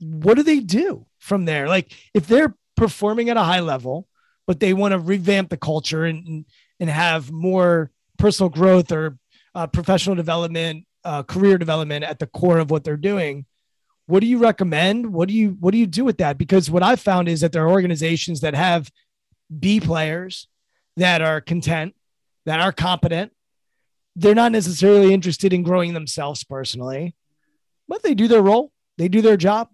What 0.01 0.35
do 0.35 0.43
they 0.43 0.61
do 0.61 1.07
from 1.19 1.45
there? 1.45 1.69
Like 1.69 1.93
if 2.15 2.27
they're 2.27 2.55
performing 2.77 3.29
at 3.29 3.37
a 3.37 3.43
high 3.43 3.61
level, 3.61 4.09
but 4.47 4.61
they 4.61 4.73
want 4.73 4.93
to 4.93 4.99
revamp 4.99 5.51
the 5.51 5.57
culture 5.57 6.05
and 6.05 6.45
and 6.79 6.91
have 6.91 7.31
more 7.31 7.91
personal 8.19 8.49
growth 8.49 8.93
or 8.93 9.19
uh, 9.55 9.67
professional 9.67 10.17
development, 10.17 10.87
uh, 11.05 11.23
career 11.23 11.59
development 11.59 12.05
at 12.05 12.19
the 12.19 12.27
core 12.27 12.59
of 12.59 12.71
what 12.71 12.85
they're 12.85 12.97
doing. 12.97 13.47
What 14.07 14.21
do 14.21 14.27
you 14.27 14.39
recommend? 14.39 15.13
What 15.13 15.29
do 15.29 15.35
you 15.35 15.57
what 15.61 15.73
do 15.73 15.79
you 15.79 15.87
do 15.87 16.05
with 16.05 16.19
that? 16.19 16.39
Because 16.39 16.71
what 16.71 16.83
I've 16.83 17.01
found 17.01 17.29
is 17.29 17.41
that 17.43 17.53
there 17.53 17.65
are 17.65 17.71
organizations 17.71 18.41
that 18.41 18.55
have 18.55 18.91
B 19.59 19.81
players 19.81 20.49
that 21.01 21.23
are 21.23 21.41
content, 21.41 21.95
that 22.45 22.61
are 22.61 22.73
competent, 22.73 23.33
they're 24.17 24.35
not 24.35 24.53
necessarily 24.53 25.15
interested 25.15 25.53
in 25.53 25.63
growing 25.63 25.95
themselves 25.95 26.45
personally, 26.45 27.15
but 27.89 28.03
they 28.03 28.15
do 28.15 28.29
their 28.29 28.43
role, 28.43 28.71
they 28.99 29.09
do 29.09 29.23
their 29.23 29.39
job. 29.39 29.69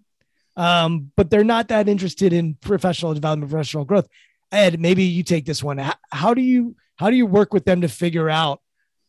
Um, 0.55 1.11
but 1.17 1.29
they're 1.29 1.43
not 1.43 1.67
that 1.67 1.87
interested 1.87 2.33
in 2.33 2.55
professional 2.55 3.13
development, 3.13 3.51
professional 3.51 3.85
growth. 3.85 4.07
Ed, 4.51 4.79
maybe 4.79 5.03
you 5.03 5.21
take 5.21 5.45
this 5.45 5.61
one. 5.61 5.77
How, 5.77 5.95
how 6.11 6.33
do 6.33 6.41
you 6.41 6.75
how 6.95 7.11
do 7.11 7.15
you 7.15 7.27
work 7.27 7.53
with 7.53 7.65
them 7.65 7.81
to 7.81 7.89
figure 7.89 8.29
out 8.29 8.61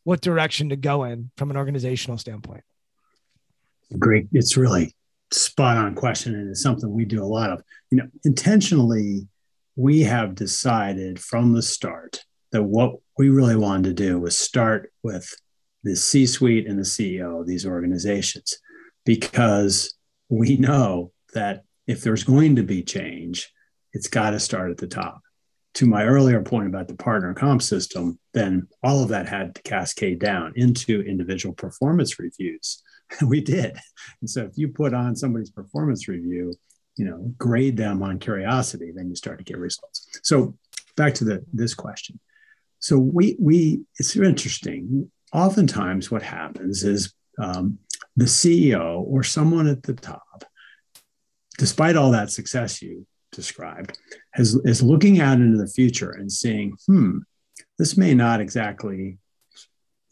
what 0.03 0.21
direction 0.21 0.69
to 0.69 0.75
go 0.75 1.05
in 1.05 1.31
from 1.37 1.49
an 1.49 1.57
organizational 1.57 2.19
standpoint? 2.19 2.63
Great. 3.97 4.27
It's 4.31 4.57
really 4.57 4.93
spot 5.31 5.77
on 5.77 5.95
question. 5.95 6.35
And 6.35 6.51
it's 6.51 6.61
something 6.61 6.91
we 6.91 7.05
do 7.05 7.23
a 7.23 7.25
lot 7.25 7.49
of. 7.49 7.63
You 7.89 7.99
know, 7.99 8.07
intentionally, 8.25 9.27
we 9.79 10.01
have 10.01 10.35
decided 10.35 11.17
from 11.17 11.53
the 11.53 11.61
start 11.61 12.25
that 12.51 12.63
what 12.63 12.95
we 13.17 13.29
really 13.29 13.55
wanted 13.55 13.83
to 13.85 13.93
do 13.93 14.19
was 14.19 14.37
start 14.37 14.91
with 15.03 15.33
the 15.83 15.95
C 15.95 16.25
suite 16.25 16.67
and 16.67 16.77
the 16.77 16.83
CEO 16.83 17.39
of 17.39 17.47
these 17.47 17.65
organizations 17.65 18.59
because 19.05 19.93
we 20.27 20.57
know 20.57 21.13
that 21.33 21.63
if 21.87 22.01
there's 22.01 22.25
going 22.25 22.57
to 22.57 22.63
be 22.63 22.83
change, 22.83 23.53
it's 23.93 24.09
got 24.09 24.31
to 24.31 24.39
start 24.41 24.69
at 24.69 24.79
the 24.79 24.87
top. 24.87 25.21
To 25.75 25.85
my 25.85 26.03
earlier 26.03 26.43
point 26.43 26.67
about 26.67 26.89
the 26.89 26.95
partner 26.95 27.33
comp 27.33 27.61
system, 27.61 28.19
then 28.33 28.67
all 28.83 29.01
of 29.01 29.07
that 29.09 29.29
had 29.29 29.55
to 29.55 29.61
cascade 29.61 30.19
down 30.19 30.51
into 30.57 31.03
individual 31.03 31.55
performance 31.55 32.19
reviews. 32.19 32.83
we 33.25 33.39
did. 33.39 33.77
And 34.19 34.29
so 34.29 34.43
if 34.43 34.57
you 34.57 34.67
put 34.67 34.93
on 34.93 35.15
somebody's 35.15 35.51
performance 35.51 36.09
review, 36.09 36.53
you 36.99 37.05
know, 37.05 37.33
grade 37.37 37.77
them 37.77 38.03
on 38.03 38.19
curiosity, 38.19 38.91
then 38.93 39.07
you 39.07 39.15
start 39.15 39.37
to 39.37 39.45
get 39.45 39.57
results. 39.57 40.05
So 40.21 40.57
back 40.97 41.13
to 41.15 41.23
the 41.23 41.45
this 41.53 41.73
question. 41.73 42.19
So 42.79 42.97
we 42.97 43.37
we 43.39 43.81
it's 43.97 44.17
interesting. 44.17 45.09
Oftentimes, 45.31 46.11
what 46.11 46.23
happens 46.23 46.83
is 46.83 47.13
um, 47.41 47.79
the 48.17 48.25
CEO 48.25 48.99
or 48.99 49.23
someone 49.23 49.67
at 49.67 49.83
the 49.83 49.93
top, 49.93 50.43
despite 51.57 51.95
all 51.95 52.11
that 52.11 52.31
success 52.31 52.81
you 52.81 53.07
described, 53.31 53.97
has 54.33 54.55
is 54.65 54.83
looking 54.83 55.21
out 55.21 55.37
into 55.37 55.57
the 55.57 55.71
future 55.71 56.11
and 56.11 56.29
seeing 56.29 56.75
"Hmm, 56.85 57.19
this 57.77 57.95
may 57.95 58.13
not 58.13 58.41
exactly 58.41 59.19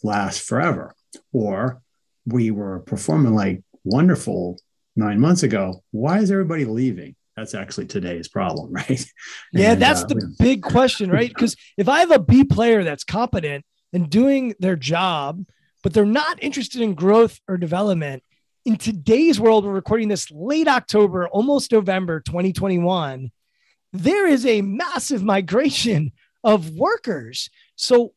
last 0.03 0.41
forever," 0.41 0.95
or 1.33 1.81
we 2.25 2.49
were 2.49 2.79
performing 2.79 3.35
like 3.35 3.61
wonderful 3.83 4.57
nine 4.97 5.19
months 5.19 5.43
ago. 5.43 5.83
Why 5.91 6.19
is 6.19 6.31
everybody 6.31 6.65
leaving? 6.65 7.15
that's 7.37 7.53
actually 7.53 7.85
today's 7.85 8.27
problem, 8.27 8.73
right? 8.73 9.05
Yeah, 9.53 9.73
and, 9.73 9.81
that's 9.81 10.03
uh, 10.03 10.07
the 10.07 10.35
big 10.39 10.63
question, 10.63 11.09
right? 11.09 11.29
Because 11.29 11.55
if 11.77 11.87
I 11.87 11.99
have 11.99 12.11
a 12.11 12.19
B 12.19 12.43
player 12.43 12.83
that's 12.83 13.03
competent 13.05 13.63
and 13.93 14.09
doing 14.09 14.55
their 14.59 14.75
job, 14.75 15.45
but 15.83 15.93
they're 15.93 16.05
not 16.05 16.43
interested 16.43 16.81
in 16.81 16.95
growth 16.95 17.39
or 17.47 17.57
development, 17.57 18.23
in 18.65 18.75
today's 18.75 19.39
world, 19.39 19.63
we're 19.63 19.71
recording 19.71 20.09
this 20.09 20.29
late 20.29 20.67
October, 20.67 21.29
almost 21.29 21.71
November 21.71 22.19
2021. 22.19 23.31
there 23.93 24.27
is 24.27 24.45
a 24.45 24.61
massive 24.61 25.23
migration 25.23 26.11
of 26.43 26.71
workers. 26.71 27.49
So, 27.75 28.13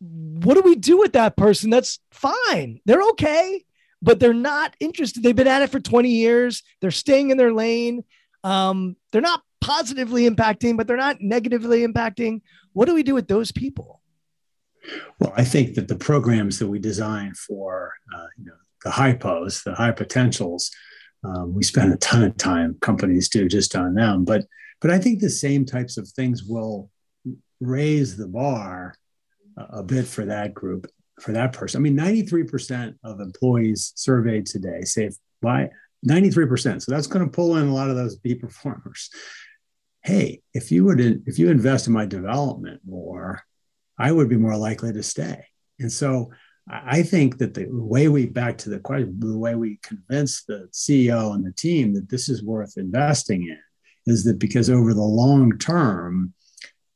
what 0.00 0.54
do 0.54 0.62
we 0.62 0.76
do 0.76 0.96
with 0.96 1.12
that 1.14 1.36
person? 1.36 1.70
That's 1.70 1.98
fine. 2.12 2.80
They're 2.86 3.02
okay, 3.10 3.64
but 4.00 4.20
they're 4.20 4.32
not 4.32 4.74
interested. 4.80 5.22
They've 5.22 5.34
been 5.34 5.48
at 5.48 5.62
it 5.62 5.70
for 5.70 5.80
20 5.80 6.08
years. 6.08 6.62
They're 6.80 6.90
staying 6.90 7.30
in 7.30 7.36
their 7.36 7.52
lane. 7.52 8.04
Um, 8.44 8.96
they're 9.10 9.20
not 9.20 9.42
positively 9.60 10.28
impacting, 10.28 10.76
but 10.76 10.86
they're 10.86 10.96
not 10.96 11.20
negatively 11.20 11.86
impacting. 11.86 12.42
What 12.72 12.86
do 12.86 12.94
we 12.94 13.02
do 13.02 13.14
with 13.14 13.28
those 13.28 13.50
people? 13.50 14.00
Well, 15.18 15.32
I 15.36 15.44
think 15.44 15.74
that 15.74 15.88
the 15.88 15.96
programs 15.96 16.58
that 16.58 16.68
we 16.68 16.78
design 16.78 17.34
for 17.34 17.92
uh, 18.14 18.26
you 18.38 18.46
know, 18.46 18.52
the 18.84 18.90
hypos, 18.90 19.64
the 19.64 19.74
high 19.74 19.90
potentials, 19.90 20.70
um, 21.24 21.52
we 21.52 21.64
spend 21.64 21.92
a 21.92 21.96
ton 21.96 22.22
of 22.22 22.36
time 22.36 22.76
companies 22.80 23.28
do 23.28 23.48
just 23.48 23.74
on 23.74 23.94
them. 23.94 24.24
But 24.24 24.46
but 24.80 24.90
I 24.90 24.98
think 24.98 25.18
the 25.18 25.30
same 25.30 25.64
types 25.64 25.96
of 25.96 26.08
things 26.08 26.44
will 26.44 26.90
raise 27.60 28.16
the 28.16 28.28
bar 28.28 28.94
a 29.56 29.82
bit 29.82 30.06
for 30.06 30.24
that 30.24 30.54
group, 30.54 30.86
for 31.20 31.32
that 31.32 31.52
person. 31.52 31.80
I 31.80 31.82
mean, 31.82 31.96
93% 31.96 32.94
of 33.04 33.20
employees 33.20 33.92
surveyed 33.96 34.46
today 34.46 34.82
say 34.82 35.10
why 35.40 35.70
93%. 36.06 36.82
So 36.82 36.92
that's 36.92 37.06
going 37.06 37.24
to 37.24 37.30
pull 37.30 37.56
in 37.56 37.66
a 37.66 37.74
lot 37.74 37.90
of 37.90 37.96
those 37.96 38.16
B 38.16 38.34
performers. 38.34 39.10
Hey, 40.02 40.42
if 40.54 40.70
you 40.70 40.84
would 40.84 41.00
if 41.00 41.38
you 41.38 41.50
invest 41.50 41.86
in 41.86 41.92
my 41.92 42.06
development 42.06 42.80
more, 42.86 43.42
I 43.98 44.12
would 44.12 44.28
be 44.28 44.36
more 44.36 44.56
likely 44.56 44.92
to 44.92 45.02
stay. 45.02 45.44
And 45.80 45.90
so 45.92 46.30
I 46.70 47.02
think 47.02 47.38
that 47.38 47.54
the 47.54 47.66
way 47.70 48.08
we 48.08 48.26
back 48.26 48.58
to 48.58 48.70
the 48.70 48.78
question, 48.78 49.18
the 49.18 49.38
way 49.38 49.54
we 49.54 49.78
convince 49.82 50.44
the 50.44 50.68
CEO 50.72 51.34
and 51.34 51.44
the 51.44 51.52
team 51.52 51.94
that 51.94 52.08
this 52.08 52.28
is 52.28 52.42
worth 52.42 52.76
investing 52.76 53.42
in 53.42 53.58
is 54.06 54.24
that 54.24 54.38
because 54.38 54.70
over 54.70 54.94
the 54.94 55.00
long 55.00 55.58
term, 55.58 56.32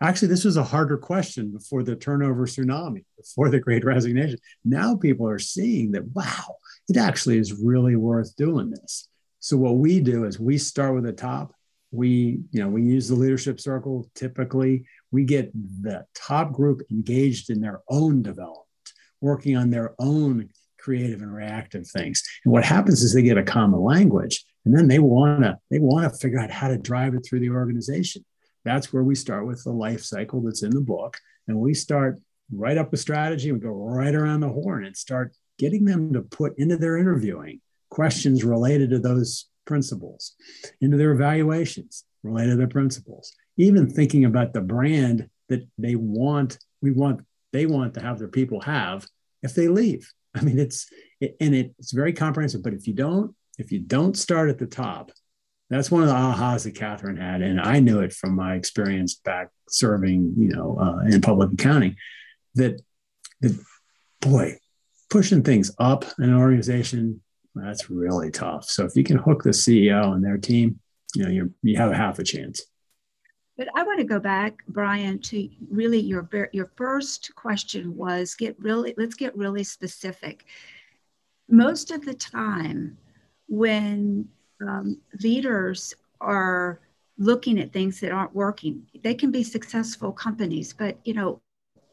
actually, 0.02 0.28
this 0.28 0.44
was 0.44 0.56
a 0.56 0.64
harder 0.64 0.96
question 0.96 1.50
before 1.50 1.82
the 1.82 1.96
turnover 1.96 2.46
tsunami, 2.46 3.04
before 3.16 3.48
the 3.48 3.60
great 3.60 3.84
resignation. 3.84 4.38
Now 4.64 4.96
people 4.96 5.28
are 5.28 5.38
seeing 5.38 5.92
that, 5.92 6.06
wow, 6.08 6.56
it 6.88 6.96
actually 6.96 7.38
is 7.38 7.52
really 7.52 7.96
worth 7.96 8.34
doing 8.36 8.70
this. 8.70 9.08
So 9.40 9.56
what 9.56 9.76
we 9.76 10.00
do 10.00 10.24
is 10.24 10.38
we 10.38 10.58
start 10.58 10.94
with 10.94 11.04
the 11.04 11.12
top. 11.12 11.54
We, 11.90 12.40
you 12.50 12.62
know, 12.62 12.68
we 12.68 12.82
use 12.82 13.08
the 13.08 13.14
leadership 13.14 13.60
circle 13.60 14.08
typically. 14.14 14.86
We 15.10 15.24
get 15.24 15.52
the 15.54 16.06
top 16.14 16.52
group 16.52 16.80
engaged 16.90 17.50
in 17.50 17.60
their 17.60 17.82
own 17.88 18.22
development 18.22 18.62
working 19.22 19.56
on 19.56 19.70
their 19.70 19.94
own 19.98 20.50
creative 20.78 21.22
and 21.22 21.32
reactive 21.32 21.86
things. 21.86 22.22
And 22.44 22.52
what 22.52 22.64
happens 22.64 23.02
is 23.02 23.14
they 23.14 23.22
get 23.22 23.38
a 23.38 23.42
common 23.42 23.80
language 23.80 24.44
and 24.64 24.76
then 24.76 24.88
they 24.88 24.98
want 24.98 25.42
to 25.42 25.58
they 25.70 25.78
want 25.78 26.12
to 26.12 26.18
figure 26.18 26.40
out 26.40 26.50
how 26.50 26.68
to 26.68 26.76
drive 26.76 27.14
it 27.14 27.24
through 27.24 27.40
the 27.40 27.50
organization. 27.50 28.24
That's 28.64 28.92
where 28.92 29.02
we 29.02 29.14
start 29.14 29.46
with 29.46 29.62
the 29.64 29.72
life 29.72 30.02
cycle 30.02 30.40
that's 30.40 30.62
in 30.62 30.70
the 30.70 30.80
book 30.80 31.18
and 31.48 31.58
we 31.58 31.74
start 31.74 32.20
right 32.52 32.76
up 32.76 32.92
a 32.92 32.96
strategy 32.96 33.50
we 33.50 33.58
go 33.58 33.70
right 33.70 34.14
around 34.14 34.40
the 34.40 34.48
horn 34.48 34.84
and 34.84 34.96
start 34.96 35.34
getting 35.58 35.84
them 35.84 36.12
to 36.12 36.22
put 36.22 36.58
into 36.58 36.76
their 36.76 36.98
interviewing 36.98 37.60
questions 37.90 38.44
related 38.44 38.90
to 38.90 38.98
those 38.98 39.46
principles, 39.64 40.34
into 40.80 40.96
their 40.96 41.12
evaluations 41.12 42.04
related 42.22 42.50
to 42.50 42.56
their 42.56 42.68
principles, 42.68 43.32
even 43.56 43.88
thinking 43.88 44.24
about 44.24 44.52
the 44.52 44.60
brand 44.60 45.28
that 45.48 45.66
they 45.78 45.94
want 45.94 46.58
we 46.80 46.90
want 46.90 47.20
they 47.52 47.66
want 47.66 47.94
to 47.94 48.00
have 48.00 48.18
their 48.18 48.28
people 48.28 48.60
have 48.60 49.06
if 49.42 49.54
they 49.54 49.68
leave. 49.68 50.10
I 50.34 50.40
mean, 50.40 50.58
it's 50.58 50.86
it, 51.20 51.36
and 51.40 51.54
it, 51.54 51.74
it's 51.78 51.92
very 51.92 52.12
comprehensive. 52.12 52.62
But 52.62 52.74
if 52.74 52.86
you 52.86 52.94
don't, 52.94 53.34
if 53.58 53.70
you 53.70 53.80
don't 53.80 54.16
start 54.16 54.48
at 54.48 54.58
the 54.58 54.66
top, 54.66 55.12
that's 55.72 55.90
one 55.90 56.02
of 56.02 56.08
the 56.08 56.14
ahas 56.14 56.64
that 56.64 56.74
Catherine 56.74 57.16
had, 57.16 57.42
and 57.42 57.60
I 57.60 57.80
knew 57.80 58.00
it 58.00 58.12
from 58.12 58.34
my 58.34 58.54
experience 58.54 59.14
back 59.14 59.48
serving, 59.68 60.34
you 60.36 60.48
know, 60.48 60.78
uh, 60.78 61.06
in 61.06 61.20
public 61.20 61.52
accounting. 61.52 61.96
That 62.54 62.80
that 63.40 63.58
boy, 64.20 64.58
pushing 65.10 65.42
things 65.42 65.74
up 65.78 66.04
in 66.18 66.24
an 66.24 66.36
organization 66.36 67.20
that's 67.54 67.90
really 67.90 68.30
tough. 68.30 68.64
So 68.64 68.84
if 68.84 68.96
you 68.96 69.04
can 69.04 69.18
hook 69.18 69.42
the 69.42 69.50
CEO 69.50 70.14
and 70.14 70.24
their 70.24 70.38
team, 70.38 70.80
you 71.14 71.24
know, 71.24 71.30
you 71.30 71.54
you 71.62 71.76
have 71.76 71.92
a 71.92 71.96
half 71.96 72.18
a 72.18 72.24
chance. 72.24 72.62
But 73.56 73.68
I 73.74 73.82
want 73.82 73.98
to 73.98 74.04
go 74.04 74.18
back, 74.18 74.56
Brian, 74.66 75.20
to 75.20 75.48
really 75.70 76.00
your 76.00 76.28
your 76.52 76.70
first 76.76 77.34
question 77.34 77.96
was 77.96 78.34
get 78.34 78.58
really 78.58 78.94
let's 78.96 79.14
get 79.14 79.36
really 79.36 79.64
specific. 79.64 80.46
Most 81.48 81.90
of 81.90 82.04
the 82.04 82.14
time, 82.14 82.96
when 83.48 84.28
um, 84.68 85.00
leaders 85.22 85.94
are 86.20 86.80
looking 87.18 87.58
at 87.60 87.72
things 87.72 88.00
that 88.00 88.12
aren't 88.12 88.34
working, 88.34 88.86
they 89.02 89.14
can 89.14 89.30
be 89.30 89.42
successful 89.42 90.12
companies, 90.12 90.72
but 90.72 90.98
you 91.04 91.14
know 91.14 91.40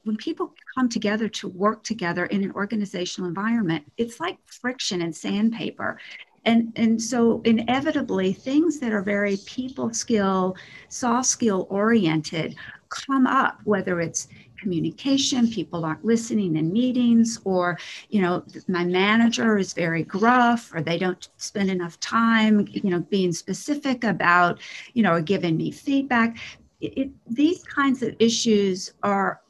when 0.03 0.17
people 0.17 0.53
come 0.75 0.89
together 0.89 1.27
to 1.27 1.47
work 1.47 1.83
together 1.83 2.25
in 2.27 2.43
an 2.43 2.51
organizational 2.53 3.27
environment, 3.27 3.85
it's 3.97 4.19
like 4.19 4.37
friction 4.45 5.01
and 5.01 5.15
sandpaper. 5.15 5.99
And 6.45 6.71
and 6.77 7.01
so 7.01 7.41
inevitably 7.43 8.33
things 8.33 8.79
that 8.79 8.93
are 8.93 9.01
very 9.01 9.37
people 9.45 9.93
skill 9.93 10.55
soft 10.87 11.27
skill 11.27 11.67
oriented 11.69 12.55
come 12.89 13.27
up 13.27 13.59
whether 13.65 13.99
it's 13.99 14.29
communication 14.61 15.47
people 15.49 15.85
aren't 15.85 16.03
listening 16.03 16.55
in 16.55 16.71
meetings 16.71 17.39
or 17.45 17.77
you 18.09 18.21
know 18.21 18.43
my 18.67 18.83
manager 18.83 19.57
is 19.57 19.73
very 19.73 20.03
gruff 20.03 20.71
or 20.73 20.81
they 20.81 20.97
don't 20.97 21.29
spend 21.37 21.69
enough 21.69 21.99
time 21.99 22.67
you 22.71 22.89
know 22.89 22.99
being 23.09 23.31
specific 23.31 24.03
about 24.03 24.59
you 24.93 25.03
know 25.03 25.21
giving 25.21 25.57
me 25.57 25.71
feedback 25.71 26.37
it, 26.81 26.97
it, 26.97 27.09
these 27.27 27.63
kinds 27.63 28.01
of 28.03 28.15
issues 28.19 28.93
are 29.03 29.41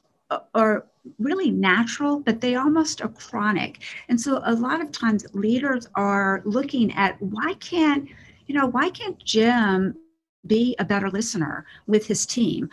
are 0.53 0.85
really 1.17 1.49
natural, 1.49 2.19
but 2.19 2.41
they 2.41 2.55
almost 2.55 3.01
are 3.01 3.09
chronic. 3.09 3.81
And 4.09 4.19
so 4.19 4.41
a 4.45 4.53
lot 4.53 4.81
of 4.81 4.91
times 4.91 5.25
leaders 5.33 5.87
are 5.95 6.41
looking 6.45 6.91
at 6.93 7.19
why 7.21 7.53
can't, 7.55 8.07
you 8.47 8.55
know, 8.55 8.67
why 8.67 8.89
can't 8.89 9.17
Jim 9.23 9.95
be 10.47 10.75
a 10.79 10.85
better 10.85 11.09
listener 11.09 11.65
with 11.87 12.07
his 12.07 12.25
team 12.25 12.69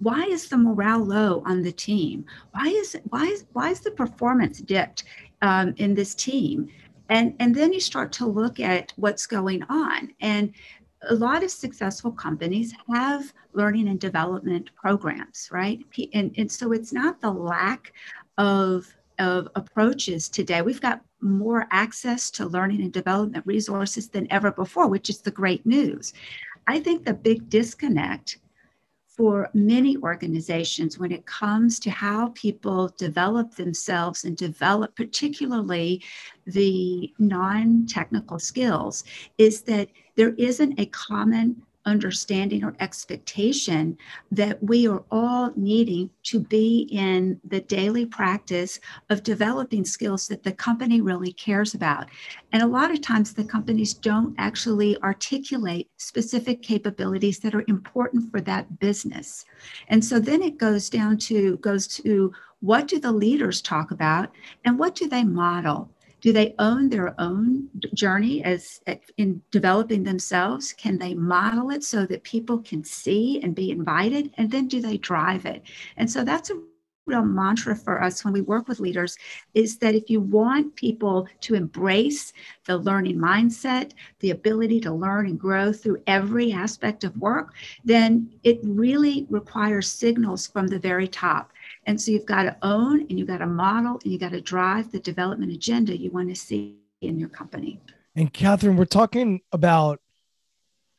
why 0.00 0.24
is 0.24 0.48
the 0.48 0.56
morale 0.56 1.04
low 1.04 1.42
on 1.46 1.62
the 1.62 1.72
team 1.72 2.24
why 2.52 2.66
is 2.66 2.96
why 3.08 3.24
is 3.24 3.46
why 3.52 3.70
is 3.70 3.80
the 3.80 3.90
performance 3.90 4.60
dipped 4.60 5.04
um, 5.42 5.74
in 5.78 5.94
this 5.94 6.14
team 6.14 6.68
and 7.08 7.34
and 7.40 7.54
then 7.54 7.72
you 7.72 7.80
start 7.80 8.12
to 8.12 8.26
look 8.26 8.60
at 8.60 8.92
what's 8.96 9.26
going 9.26 9.62
on 9.64 10.12
and 10.20 10.52
a 11.08 11.14
lot 11.14 11.42
of 11.42 11.50
successful 11.50 12.12
companies 12.12 12.74
have 12.92 13.32
learning 13.52 13.88
and 13.88 13.98
development 13.98 14.70
programs, 14.76 15.48
right? 15.50 15.80
And, 16.12 16.34
and 16.36 16.50
so 16.50 16.72
it's 16.72 16.92
not 16.92 17.20
the 17.20 17.30
lack 17.30 17.92
of, 18.38 18.86
of 19.18 19.48
approaches 19.54 20.28
today. 20.28 20.62
We've 20.62 20.80
got 20.80 21.00
more 21.20 21.66
access 21.70 22.30
to 22.32 22.46
learning 22.46 22.82
and 22.82 22.92
development 22.92 23.46
resources 23.46 24.08
than 24.08 24.30
ever 24.30 24.52
before, 24.52 24.88
which 24.88 25.10
is 25.10 25.20
the 25.20 25.30
great 25.30 25.64
news. 25.64 26.12
I 26.70 26.78
think 26.78 27.04
the 27.04 27.14
big 27.14 27.50
disconnect 27.50 28.38
for 29.08 29.50
many 29.54 29.96
organizations 29.96 31.00
when 31.00 31.10
it 31.10 31.26
comes 31.26 31.80
to 31.80 31.90
how 31.90 32.28
people 32.28 32.94
develop 32.96 33.56
themselves 33.56 34.22
and 34.22 34.36
develop 34.36 34.94
particularly 34.94 36.00
the 36.46 37.12
non-technical 37.18 38.38
skills 38.38 39.02
is 39.36 39.62
that 39.62 39.88
there 40.14 40.34
isn't 40.34 40.78
a 40.78 40.86
common 40.86 41.60
understanding 41.86 42.62
or 42.62 42.74
expectation 42.80 43.96
that 44.30 44.62
we 44.62 44.86
are 44.86 45.02
all 45.10 45.52
needing 45.56 46.10
to 46.22 46.38
be 46.38 46.88
in 46.92 47.40
the 47.48 47.60
daily 47.60 48.04
practice 48.04 48.78
of 49.08 49.22
developing 49.22 49.84
skills 49.84 50.28
that 50.28 50.42
the 50.42 50.52
company 50.52 51.00
really 51.00 51.32
cares 51.32 51.74
about. 51.74 52.08
And 52.52 52.62
a 52.62 52.66
lot 52.66 52.90
of 52.90 53.00
times 53.00 53.32
the 53.32 53.44
companies 53.44 53.94
don't 53.94 54.34
actually 54.38 55.00
articulate 55.02 55.88
specific 55.96 56.62
capabilities 56.62 57.38
that 57.40 57.54
are 57.54 57.64
important 57.68 58.30
for 58.30 58.40
that 58.42 58.78
business. 58.78 59.44
And 59.88 60.04
so 60.04 60.18
then 60.18 60.42
it 60.42 60.58
goes 60.58 60.90
down 60.90 61.18
to 61.18 61.56
goes 61.58 61.86
to 61.88 62.32
what 62.60 62.88
do 62.88 62.98
the 62.98 63.12
leaders 63.12 63.62
talk 63.62 63.90
about 63.90 64.30
and 64.64 64.78
what 64.78 64.94
do 64.94 65.08
they 65.08 65.24
model? 65.24 65.90
Do 66.20 66.32
they 66.32 66.54
own 66.58 66.88
their 66.88 67.18
own 67.20 67.68
journey 67.94 68.44
as 68.44 68.80
in 69.16 69.42
developing 69.50 70.04
themselves? 70.04 70.72
Can 70.72 70.98
they 70.98 71.14
model 71.14 71.70
it 71.70 71.84
so 71.84 72.06
that 72.06 72.22
people 72.24 72.58
can 72.58 72.84
see 72.84 73.40
and 73.42 73.54
be 73.54 73.70
invited? 73.70 74.32
And 74.36 74.50
then 74.50 74.68
do 74.68 74.80
they 74.80 74.98
drive 74.98 75.46
it? 75.46 75.62
And 75.96 76.10
so 76.10 76.24
that's 76.24 76.50
a 76.50 76.60
real 77.06 77.24
mantra 77.24 77.74
for 77.74 78.02
us 78.02 78.24
when 78.24 78.32
we 78.32 78.40
work 78.40 78.68
with 78.68 78.78
leaders 78.78 79.16
is 79.54 79.78
that 79.78 79.94
if 79.94 80.08
you 80.08 80.20
want 80.20 80.76
people 80.76 81.26
to 81.40 81.54
embrace 81.54 82.32
the 82.66 82.76
learning 82.76 83.18
mindset, 83.18 83.92
the 84.20 84.30
ability 84.30 84.80
to 84.80 84.92
learn 84.92 85.26
and 85.26 85.40
grow 85.40 85.72
through 85.72 86.00
every 86.06 86.52
aspect 86.52 87.02
of 87.02 87.16
work, 87.16 87.52
then 87.84 88.30
it 88.44 88.60
really 88.62 89.26
requires 89.28 89.90
signals 89.90 90.46
from 90.46 90.68
the 90.68 90.78
very 90.78 91.08
top. 91.08 91.52
And 91.86 92.00
so 92.00 92.12
you've 92.12 92.26
got 92.26 92.42
to 92.44 92.56
own 92.62 93.00
and 93.00 93.18
you've 93.18 93.28
got 93.28 93.38
to 93.38 93.46
model 93.46 93.98
and 94.02 94.12
you've 94.12 94.20
got 94.20 94.32
to 94.32 94.40
drive 94.40 94.92
the 94.92 94.98
development 94.98 95.52
agenda 95.52 95.96
you 95.96 96.10
want 96.10 96.28
to 96.28 96.36
see 96.36 96.76
in 97.00 97.18
your 97.18 97.28
company. 97.28 97.80
And 98.14 98.32
Catherine, 98.32 98.76
we're 98.76 98.84
talking 98.84 99.40
about 99.52 100.00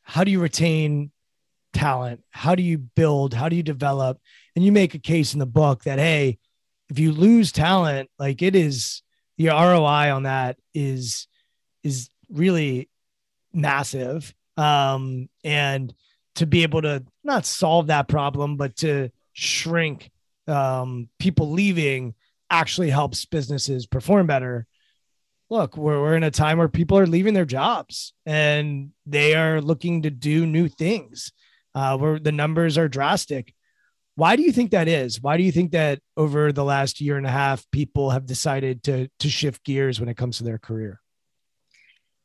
how 0.02 0.24
do 0.24 0.30
you 0.30 0.40
retain 0.40 1.12
talent? 1.72 2.22
How 2.30 2.54
do 2.54 2.62
you 2.62 2.78
build? 2.78 3.34
How 3.34 3.48
do 3.48 3.56
you 3.56 3.62
develop? 3.62 4.18
And 4.54 4.64
you 4.64 4.72
make 4.72 4.94
a 4.94 4.98
case 4.98 5.32
in 5.32 5.38
the 5.38 5.46
book 5.46 5.84
that, 5.84 5.98
hey, 5.98 6.38
if 6.88 6.98
you 6.98 7.12
lose 7.12 7.52
talent, 7.52 8.10
like 8.18 8.42
it 8.42 8.54
is 8.54 9.02
the 9.38 9.48
ROI 9.48 10.12
on 10.12 10.24
that 10.24 10.58
is 10.74 11.26
is 11.82 12.10
really 12.30 12.88
massive. 13.52 14.34
Um, 14.56 15.28
and 15.42 15.94
to 16.34 16.46
be 16.46 16.62
able 16.62 16.82
to 16.82 17.04
not 17.24 17.46
solve 17.46 17.86
that 17.86 18.08
problem, 18.08 18.56
but 18.56 18.76
to 18.76 19.10
shrink 19.32 20.10
um, 20.48 21.08
people 21.18 21.50
leaving 21.50 22.14
actually 22.50 22.90
helps 22.90 23.24
businesses 23.24 23.86
perform 23.86 24.26
better. 24.26 24.66
Look, 25.50 25.76
we're, 25.76 26.00
we're 26.00 26.16
in 26.16 26.22
a 26.22 26.30
time 26.30 26.58
where 26.58 26.68
people 26.68 26.98
are 26.98 27.06
leaving 27.06 27.34
their 27.34 27.44
jobs 27.44 28.12
and 28.24 28.90
they 29.06 29.34
are 29.34 29.60
looking 29.60 30.02
to 30.02 30.10
do 30.10 30.46
new 30.46 30.68
things 30.68 31.32
uh, 31.74 31.96
where 31.98 32.18
the 32.18 32.32
numbers 32.32 32.78
are 32.78 32.88
drastic. 32.88 33.54
Why 34.14 34.36
do 34.36 34.42
you 34.42 34.52
think 34.52 34.72
that 34.72 34.88
is? 34.88 35.20
Why 35.22 35.36
do 35.36 35.42
you 35.42 35.52
think 35.52 35.72
that 35.72 36.00
over 36.16 36.52
the 36.52 36.64
last 36.64 37.00
year 37.00 37.16
and 37.16 37.26
a 37.26 37.30
half, 37.30 37.64
people 37.70 38.10
have 38.10 38.26
decided 38.26 38.82
to, 38.84 39.08
to 39.20 39.28
shift 39.28 39.64
gears 39.64 40.00
when 40.00 40.08
it 40.08 40.16
comes 40.16 40.38
to 40.38 40.44
their 40.44 40.58
career? 40.58 41.00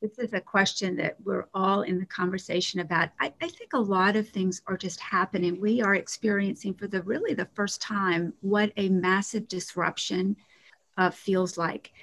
This 0.02 0.20
is 0.20 0.34
a 0.34 0.42
question 0.42 0.96
that 0.98 1.16
we're 1.24 1.48
all 1.54 1.82
in 1.82 2.00
the 2.00 2.06
conversation 2.06 2.80
about. 2.82 3.10
I, 3.20 3.34
I, 3.42 3.48
think 3.48 3.74
a 3.74 3.80
lot 3.80 4.16
of 4.16 4.30
things 4.30 4.62
are 4.68 4.78
just 4.78 5.00
happening. 5.00 5.60
We 5.60 5.82
are 5.82 5.96
experiencing 5.96 6.76
for 6.76 6.88
the 6.88 7.02
really 7.02 7.34
the 7.34 7.48
first 7.56 7.82
time 7.82 8.34
what 8.42 8.72
a 8.78 8.90
massive 8.90 9.48
disruption 9.48 10.36
uh, 10.98 11.10
feels 11.10 11.58
like. 11.58 11.94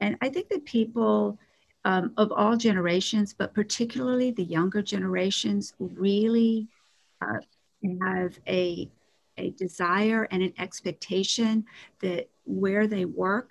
And 0.00 0.16
I 0.20 0.30
think 0.30 0.48
that 0.48 0.64
people 0.64 1.38
um, 1.84 2.12
of 2.16 2.32
all 2.32 2.56
generations, 2.56 3.34
but 3.34 3.54
particularly 3.54 4.30
the 4.30 4.44
younger 4.44 4.82
generations, 4.82 5.74
really 5.78 6.66
uh, 7.20 7.38
have 8.00 8.38
a, 8.48 8.90
a 9.36 9.50
desire 9.50 10.26
and 10.30 10.42
an 10.42 10.54
expectation 10.58 11.64
that 12.00 12.28
where 12.46 12.86
they 12.86 13.04
work, 13.04 13.50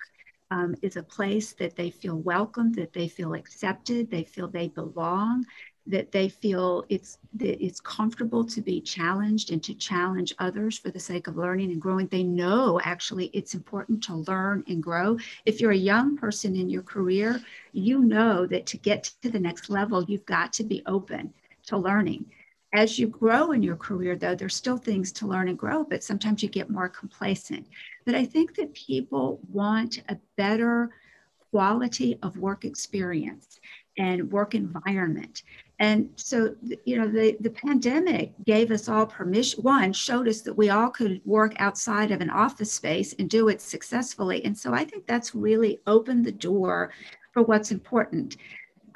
um, 0.50 0.74
is 0.82 0.96
a 0.96 1.02
place 1.02 1.52
that 1.54 1.76
they 1.76 1.90
feel 1.90 2.16
welcome, 2.16 2.72
that 2.72 2.92
they 2.92 3.08
feel 3.08 3.34
accepted, 3.34 4.10
they 4.10 4.24
feel 4.24 4.48
they 4.48 4.68
belong, 4.68 5.44
that 5.86 6.12
they 6.12 6.28
feel 6.28 6.84
it's 6.88 7.18
that 7.34 7.62
it's 7.62 7.80
comfortable 7.80 8.44
to 8.44 8.62
be 8.62 8.80
challenged 8.80 9.50
and 9.50 9.62
to 9.62 9.74
challenge 9.74 10.34
others 10.38 10.78
for 10.78 10.90
the 10.90 11.00
sake 11.00 11.26
of 11.26 11.36
learning 11.36 11.72
and 11.72 11.80
growing. 11.80 12.06
They 12.06 12.22
know 12.22 12.80
actually 12.82 13.26
it's 13.26 13.54
important 13.54 14.02
to 14.04 14.16
learn 14.16 14.64
and 14.66 14.82
grow. 14.82 15.18
If 15.44 15.60
you're 15.60 15.72
a 15.72 15.76
young 15.76 16.16
person 16.16 16.56
in 16.56 16.70
your 16.70 16.82
career, 16.82 17.40
you 17.72 17.98
know 17.98 18.46
that 18.46 18.66
to 18.66 18.78
get 18.78 19.04
to 19.22 19.30
the 19.30 19.40
next 19.40 19.68
level, 19.68 20.04
you've 20.04 20.26
got 20.26 20.52
to 20.54 20.64
be 20.64 20.82
open 20.86 21.34
to 21.66 21.76
learning 21.76 22.26
as 22.74 22.98
you 22.98 23.06
grow 23.06 23.52
in 23.52 23.62
your 23.62 23.76
career, 23.76 24.16
though, 24.16 24.34
there's 24.34 24.56
still 24.56 24.76
things 24.76 25.12
to 25.12 25.28
learn 25.28 25.48
and 25.48 25.56
grow, 25.56 25.84
but 25.84 26.02
sometimes 26.02 26.42
you 26.42 26.48
get 26.48 26.68
more 26.68 26.88
complacent. 26.88 27.66
But 28.04 28.16
I 28.16 28.24
think 28.24 28.56
that 28.56 28.74
people 28.74 29.40
want 29.50 30.02
a 30.08 30.18
better 30.36 30.90
quality 31.52 32.18
of 32.22 32.36
work 32.36 32.64
experience 32.64 33.60
and 33.96 34.32
work 34.32 34.56
environment. 34.56 35.44
And 35.78 36.10
so, 36.16 36.56
you 36.84 36.98
know, 36.98 37.06
the, 37.06 37.36
the 37.38 37.50
pandemic 37.50 38.32
gave 38.44 38.72
us 38.72 38.88
all 38.88 39.06
permission, 39.06 39.62
one, 39.62 39.92
showed 39.92 40.26
us 40.26 40.40
that 40.40 40.54
we 40.54 40.70
all 40.70 40.90
could 40.90 41.20
work 41.24 41.54
outside 41.60 42.10
of 42.10 42.20
an 42.20 42.30
office 42.30 42.72
space 42.72 43.14
and 43.20 43.30
do 43.30 43.48
it 43.48 43.60
successfully. 43.60 44.44
And 44.44 44.58
so 44.58 44.74
I 44.74 44.84
think 44.84 45.06
that's 45.06 45.32
really 45.32 45.80
opened 45.86 46.24
the 46.24 46.32
door 46.32 46.90
for 47.32 47.44
what's 47.44 47.70
important. 47.70 48.36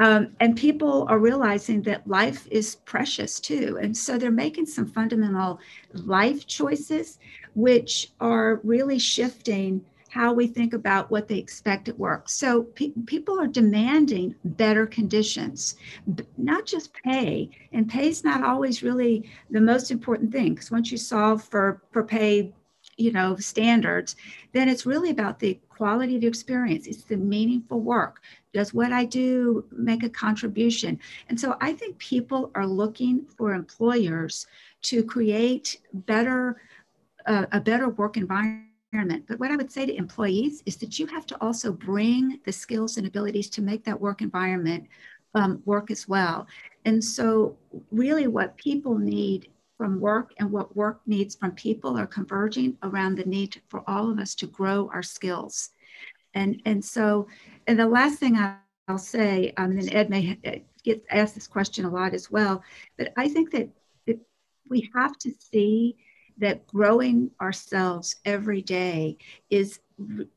Um, 0.00 0.28
and 0.40 0.56
people 0.56 1.06
are 1.08 1.18
realizing 1.18 1.82
that 1.82 2.06
life 2.06 2.46
is 2.50 2.76
precious 2.76 3.40
too. 3.40 3.78
And 3.82 3.96
so 3.96 4.16
they're 4.16 4.30
making 4.30 4.66
some 4.66 4.86
fundamental 4.86 5.58
life 5.92 6.46
choices, 6.46 7.18
which 7.54 8.12
are 8.20 8.60
really 8.62 8.98
shifting 8.98 9.84
how 10.08 10.32
we 10.32 10.46
think 10.46 10.72
about 10.72 11.10
what 11.10 11.28
they 11.28 11.36
expect 11.38 11.88
at 11.88 11.98
work. 11.98 12.28
So 12.28 12.62
pe- 12.62 12.92
people 13.06 13.38
are 13.38 13.46
demanding 13.46 14.34
better 14.44 14.86
conditions, 14.86 15.76
not 16.36 16.64
just 16.64 16.94
pay. 17.04 17.50
And 17.72 17.88
pay 17.88 18.08
is 18.08 18.24
not 18.24 18.42
always 18.42 18.82
really 18.82 19.30
the 19.50 19.60
most 19.60 19.90
important 19.90 20.32
thing 20.32 20.54
because 20.54 20.70
once 20.70 20.90
you 20.90 20.96
solve 20.98 21.44
for, 21.44 21.82
for 21.90 22.02
pay, 22.02 22.54
you 22.96 23.12
know, 23.12 23.36
standards, 23.36 24.16
then 24.52 24.68
it's 24.68 24.86
really 24.86 25.10
about 25.10 25.38
the 25.38 25.60
quality 25.68 26.16
of 26.16 26.22
the 26.22 26.26
experience. 26.26 26.86
It's 26.86 27.04
the 27.04 27.16
meaningful 27.16 27.80
work. 27.80 28.20
Does 28.52 28.72
what 28.72 28.92
I 28.92 29.04
do 29.04 29.64
make 29.70 30.02
a 30.02 30.08
contribution? 30.08 30.98
And 31.28 31.38
so 31.38 31.56
I 31.60 31.72
think 31.72 31.98
people 31.98 32.50
are 32.54 32.66
looking 32.66 33.26
for 33.36 33.52
employers 33.52 34.46
to 34.82 35.04
create 35.04 35.80
better, 35.92 36.60
uh, 37.26 37.46
a 37.52 37.60
better 37.60 37.88
work 37.90 38.16
environment. 38.16 39.24
But 39.28 39.38
what 39.38 39.50
I 39.50 39.56
would 39.56 39.70
say 39.70 39.84
to 39.84 39.94
employees 39.94 40.62
is 40.64 40.76
that 40.76 40.98
you 40.98 41.06
have 41.06 41.26
to 41.26 41.36
also 41.42 41.72
bring 41.72 42.40
the 42.44 42.52
skills 42.52 42.96
and 42.96 43.06
abilities 43.06 43.50
to 43.50 43.62
make 43.62 43.84
that 43.84 44.00
work 44.00 44.22
environment 44.22 44.88
um, 45.34 45.62
work 45.64 45.90
as 45.90 46.08
well. 46.08 46.46
And 46.84 47.02
so, 47.02 47.56
really, 47.90 48.28
what 48.28 48.56
people 48.56 48.96
need 48.96 49.50
from 49.76 50.00
work 50.00 50.32
and 50.38 50.50
what 50.50 50.74
work 50.74 51.00
needs 51.06 51.36
from 51.36 51.52
people 51.52 51.96
are 51.96 52.06
converging 52.06 52.76
around 52.82 53.16
the 53.16 53.24
need 53.24 53.60
for 53.68 53.88
all 53.88 54.10
of 54.10 54.18
us 54.18 54.34
to 54.36 54.46
grow 54.46 54.90
our 54.92 55.02
skills. 55.02 55.70
And, 56.34 56.60
and 56.66 56.84
so, 56.84 57.28
and 57.68 57.78
the 57.78 57.86
last 57.86 58.18
thing 58.18 58.36
I, 58.36 58.56
will 58.88 58.96
say, 58.98 59.52
um, 59.58 59.72
and 59.72 59.94
Ed 59.94 60.08
may 60.08 60.38
uh, 60.46 60.52
get 60.82 61.04
asked 61.10 61.34
this 61.34 61.46
question 61.46 61.84
a 61.84 61.90
lot 61.90 62.14
as 62.14 62.30
well, 62.30 62.64
but 62.96 63.12
I 63.18 63.28
think 63.28 63.50
that, 63.50 63.68
that 64.06 64.18
we 64.70 64.90
have 64.94 65.18
to 65.18 65.30
see 65.38 65.96
that 66.38 66.66
growing 66.66 67.30
ourselves 67.42 68.16
every 68.24 68.62
day 68.62 69.18
is 69.50 69.80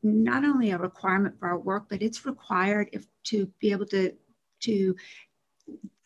not 0.02 0.44
only 0.44 0.72
a 0.72 0.78
requirement 0.78 1.38
for 1.38 1.48
our 1.48 1.58
work, 1.58 1.86
but 1.88 2.02
it's 2.02 2.26
required 2.26 2.90
if 2.92 3.06
to 3.24 3.50
be 3.58 3.72
able 3.72 3.86
to 3.86 4.12
to 4.60 4.94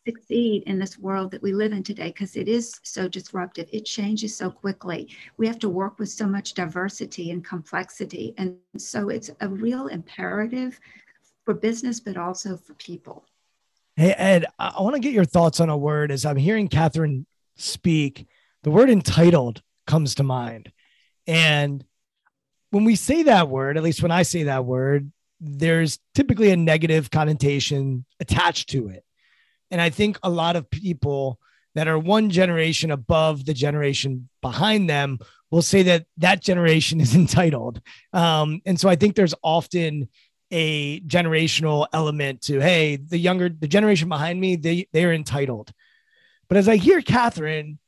succeed 0.06 0.62
in 0.66 0.78
this 0.78 0.98
world 0.98 1.30
that 1.32 1.42
we 1.42 1.52
live 1.52 1.72
in 1.72 1.82
today 1.82 2.08
because 2.08 2.36
it 2.36 2.48
is 2.48 2.78
so 2.84 3.08
disruptive. 3.08 3.68
It 3.72 3.84
changes 3.84 4.36
so 4.36 4.50
quickly. 4.50 5.08
We 5.36 5.46
have 5.48 5.58
to 5.58 5.68
work 5.68 5.98
with 5.98 6.08
so 6.08 6.26
much 6.26 6.54
diversity 6.54 7.32
and 7.32 7.44
complexity. 7.44 8.32
And 8.38 8.56
so 8.78 9.08
it's 9.08 9.30
a 9.40 9.48
real 9.48 9.88
imperative 9.88 10.78
for 11.46 11.54
business, 11.54 12.00
but 12.00 12.18
also 12.18 12.58
for 12.58 12.74
people. 12.74 13.24
Hey, 13.94 14.12
Ed, 14.12 14.44
I 14.58 14.82
want 14.82 14.94
to 14.94 15.00
get 15.00 15.14
your 15.14 15.24
thoughts 15.24 15.60
on 15.60 15.70
a 15.70 15.76
word 15.76 16.10
as 16.10 16.26
I'm 16.26 16.36
hearing 16.36 16.68
Catherine 16.68 17.24
speak. 17.56 18.26
The 18.62 18.70
word 18.70 18.90
entitled 18.90 19.62
comes 19.86 20.16
to 20.16 20.22
mind. 20.22 20.70
And 21.26 21.82
when 22.72 22.84
we 22.84 22.96
say 22.96 23.22
that 23.22 23.48
word, 23.48 23.78
at 23.78 23.82
least 23.82 24.02
when 24.02 24.10
I 24.10 24.22
say 24.22 24.42
that 24.42 24.66
word, 24.66 25.10
there's 25.40 25.98
typically 26.14 26.50
a 26.50 26.56
negative 26.56 27.10
connotation 27.10 28.04
attached 28.20 28.68
to 28.70 28.88
it. 28.88 29.04
And 29.70 29.80
I 29.80 29.88
think 29.88 30.18
a 30.22 30.30
lot 30.30 30.56
of 30.56 30.68
people 30.68 31.38
that 31.74 31.88
are 31.88 31.98
one 31.98 32.30
generation 32.30 32.90
above 32.90 33.44
the 33.44 33.54
generation 33.54 34.28
behind 34.42 34.90
them 34.90 35.18
will 35.50 35.62
say 35.62 35.82
that 35.84 36.06
that 36.18 36.42
generation 36.42 37.00
is 37.00 37.14
entitled. 37.22 37.80
Um, 38.12 38.60
and 38.66 38.78
so 38.78 38.88
I 38.88 38.96
think 38.96 39.14
there's 39.14 39.34
often 39.42 40.08
a 40.50 41.00
generational 41.00 41.86
element 41.92 42.42
to, 42.42 42.60
hey, 42.60 42.96
the 42.96 43.18
younger, 43.18 43.48
the 43.48 43.68
generation 43.68 44.08
behind 44.08 44.40
me, 44.40 44.56
they, 44.56 44.88
they're 44.92 45.12
entitled. 45.12 45.72
But 46.48 46.58
as 46.58 46.68
I 46.68 46.76
hear 46.76 47.02
Catherine 47.02 47.78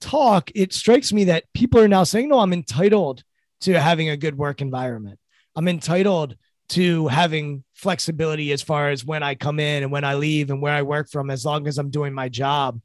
talk, 0.00 0.50
it 0.54 0.72
strikes 0.72 1.12
me 1.12 1.24
that 1.24 1.44
people 1.54 1.80
are 1.80 1.88
now 1.88 2.04
saying, 2.04 2.28
no, 2.28 2.38
I'm 2.38 2.52
entitled 2.52 3.22
to 3.62 3.80
having 3.80 4.10
a 4.10 4.16
good 4.16 4.36
work 4.36 4.60
environment. 4.60 5.18
I'm 5.56 5.68
entitled 5.68 6.36
to 6.70 7.08
having 7.08 7.64
flexibility 7.74 8.52
as 8.52 8.62
far 8.62 8.90
as 8.90 9.04
when 9.04 9.22
I 9.22 9.34
come 9.34 9.60
in 9.60 9.82
and 9.82 9.92
when 9.92 10.04
I 10.04 10.14
leave 10.14 10.50
and 10.50 10.60
where 10.60 10.74
I 10.74 10.82
work 10.82 11.08
from, 11.10 11.30
as 11.30 11.44
long 11.44 11.66
as 11.66 11.78
I'm 11.78 11.90
doing 11.90 12.12
my 12.12 12.28
job. 12.28 12.80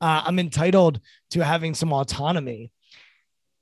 Uh, 0.00 0.22
I'm 0.24 0.38
entitled 0.38 1.00
to 1.30 1.44
having 1.44 1.74
some 1.74 1.92
autonomy 1.92 2.70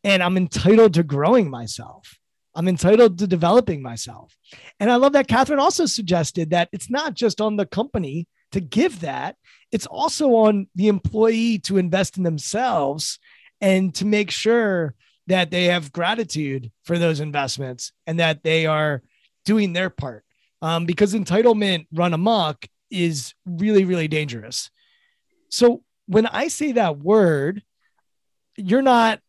and 0.05 0.23
I'm 0.23 0.37
entitled 0.37 0.95
to 0.95 1.03
growing 1.03 1.51
myself. 1.51 2.19
I'm 2.57 2.69
entitled 2.69 3.19
to 3.19 3.27
developing 3.27 3.83
myself. 3.83 4.35
And 4.81 4.91
I 4.91 4.97
love 4.97 5.13
that 5.13 5.29
Catherine 5.29 5.61
also 5.61 5.85
suggested 5.87 6.51
that 6.51 6.71
it's 6.73 6.91
not 6.91 7.15
just 7.15 7.41
on 7.41 7.57
the 7.57 7.67
company 7.67 8.27
to 8.53 8.61
give 8.61 9.01
that, 9.01 9.37
it's 9.71 9.87
also 9.87 10.31
on 10.31 10.67
the 10.75 10.89
employee 10.89 11.59
to 11.61 11.77
invest 11.77 12.17
in 12.17 12.23
themselves 12.23 13.19
and 13.61 13.95
to 13.97 14.07
make 14.07 14.31
sure 14.31 14.95
that 15.27 15.51
they 15.51 15.65
have 15.65 15.93
gratitude 15.93 16.73
for 16.85 16.99
those 16.99 17.21
investments 17.21 17.93
and 18.07 18.21
that 18.21 18.43
they 18.43 18.65
are 18.65 19.03
doing 19.45 19.73
their 19.73 19.91
part 19.91 20.25
um, 20.63 20.87
because 20.87 21.15
entitlement 21.15 21.87
run 21.93 22.15
amok 22.15 22.67
is 22.91 23.35
really, 23.45 23.85
really 23.85 24.09
dangerous. 24.09 24.71
So 25.51 25.83
when 26.07 26.27
I 26.27 26.49
say 26.49 26.73
that 26.73 26.99
word, 26.99 27.63
you're 28.57 28.83
not 28.83 29.21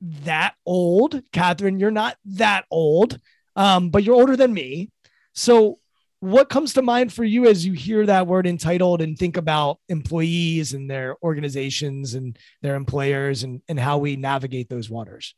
that 0.00 0.54
old, 0.64 1.22
Catherine. 1.32 1.78
You're 1.78 1.90
not 1.90 2.16
that 2.24 2.64
old, 2.70 3.18
um, 3.56 3.90
but 3.90 4.02
you're 4.02 4.14
older 4.14 4.36
than 4.36 4.52
me. 4.52 4.90
So 5.34 5.78
what 6.20 6.50
comes 6.50 6.74
to 6.74 6.82
mind 6.82 7.12
for 7.12 7.24
you 7.24 7.46
as 7.46 7.64
you 7.64 7.72
hear 7.72 8.04
that 8.06 8.26
word 8.26 8.46
entitled 8.46 9.00
and 9.00 9.18
think 9.18 9.36
about 9.36 9.78
employees 9.88 10.74
and 10.74 10.90
their 10.90 11.16
organizations 11.22 12.14
and 12.14 12.38
their 12.60 12.74
employers 12.74 13.42
and, 13.42 13.62
and 13.68 13.80
how 13.80 13.98
we 13.98 14.16
navigate 14.16 14.68
those 14.68 14.90
waters? 14.90 15.34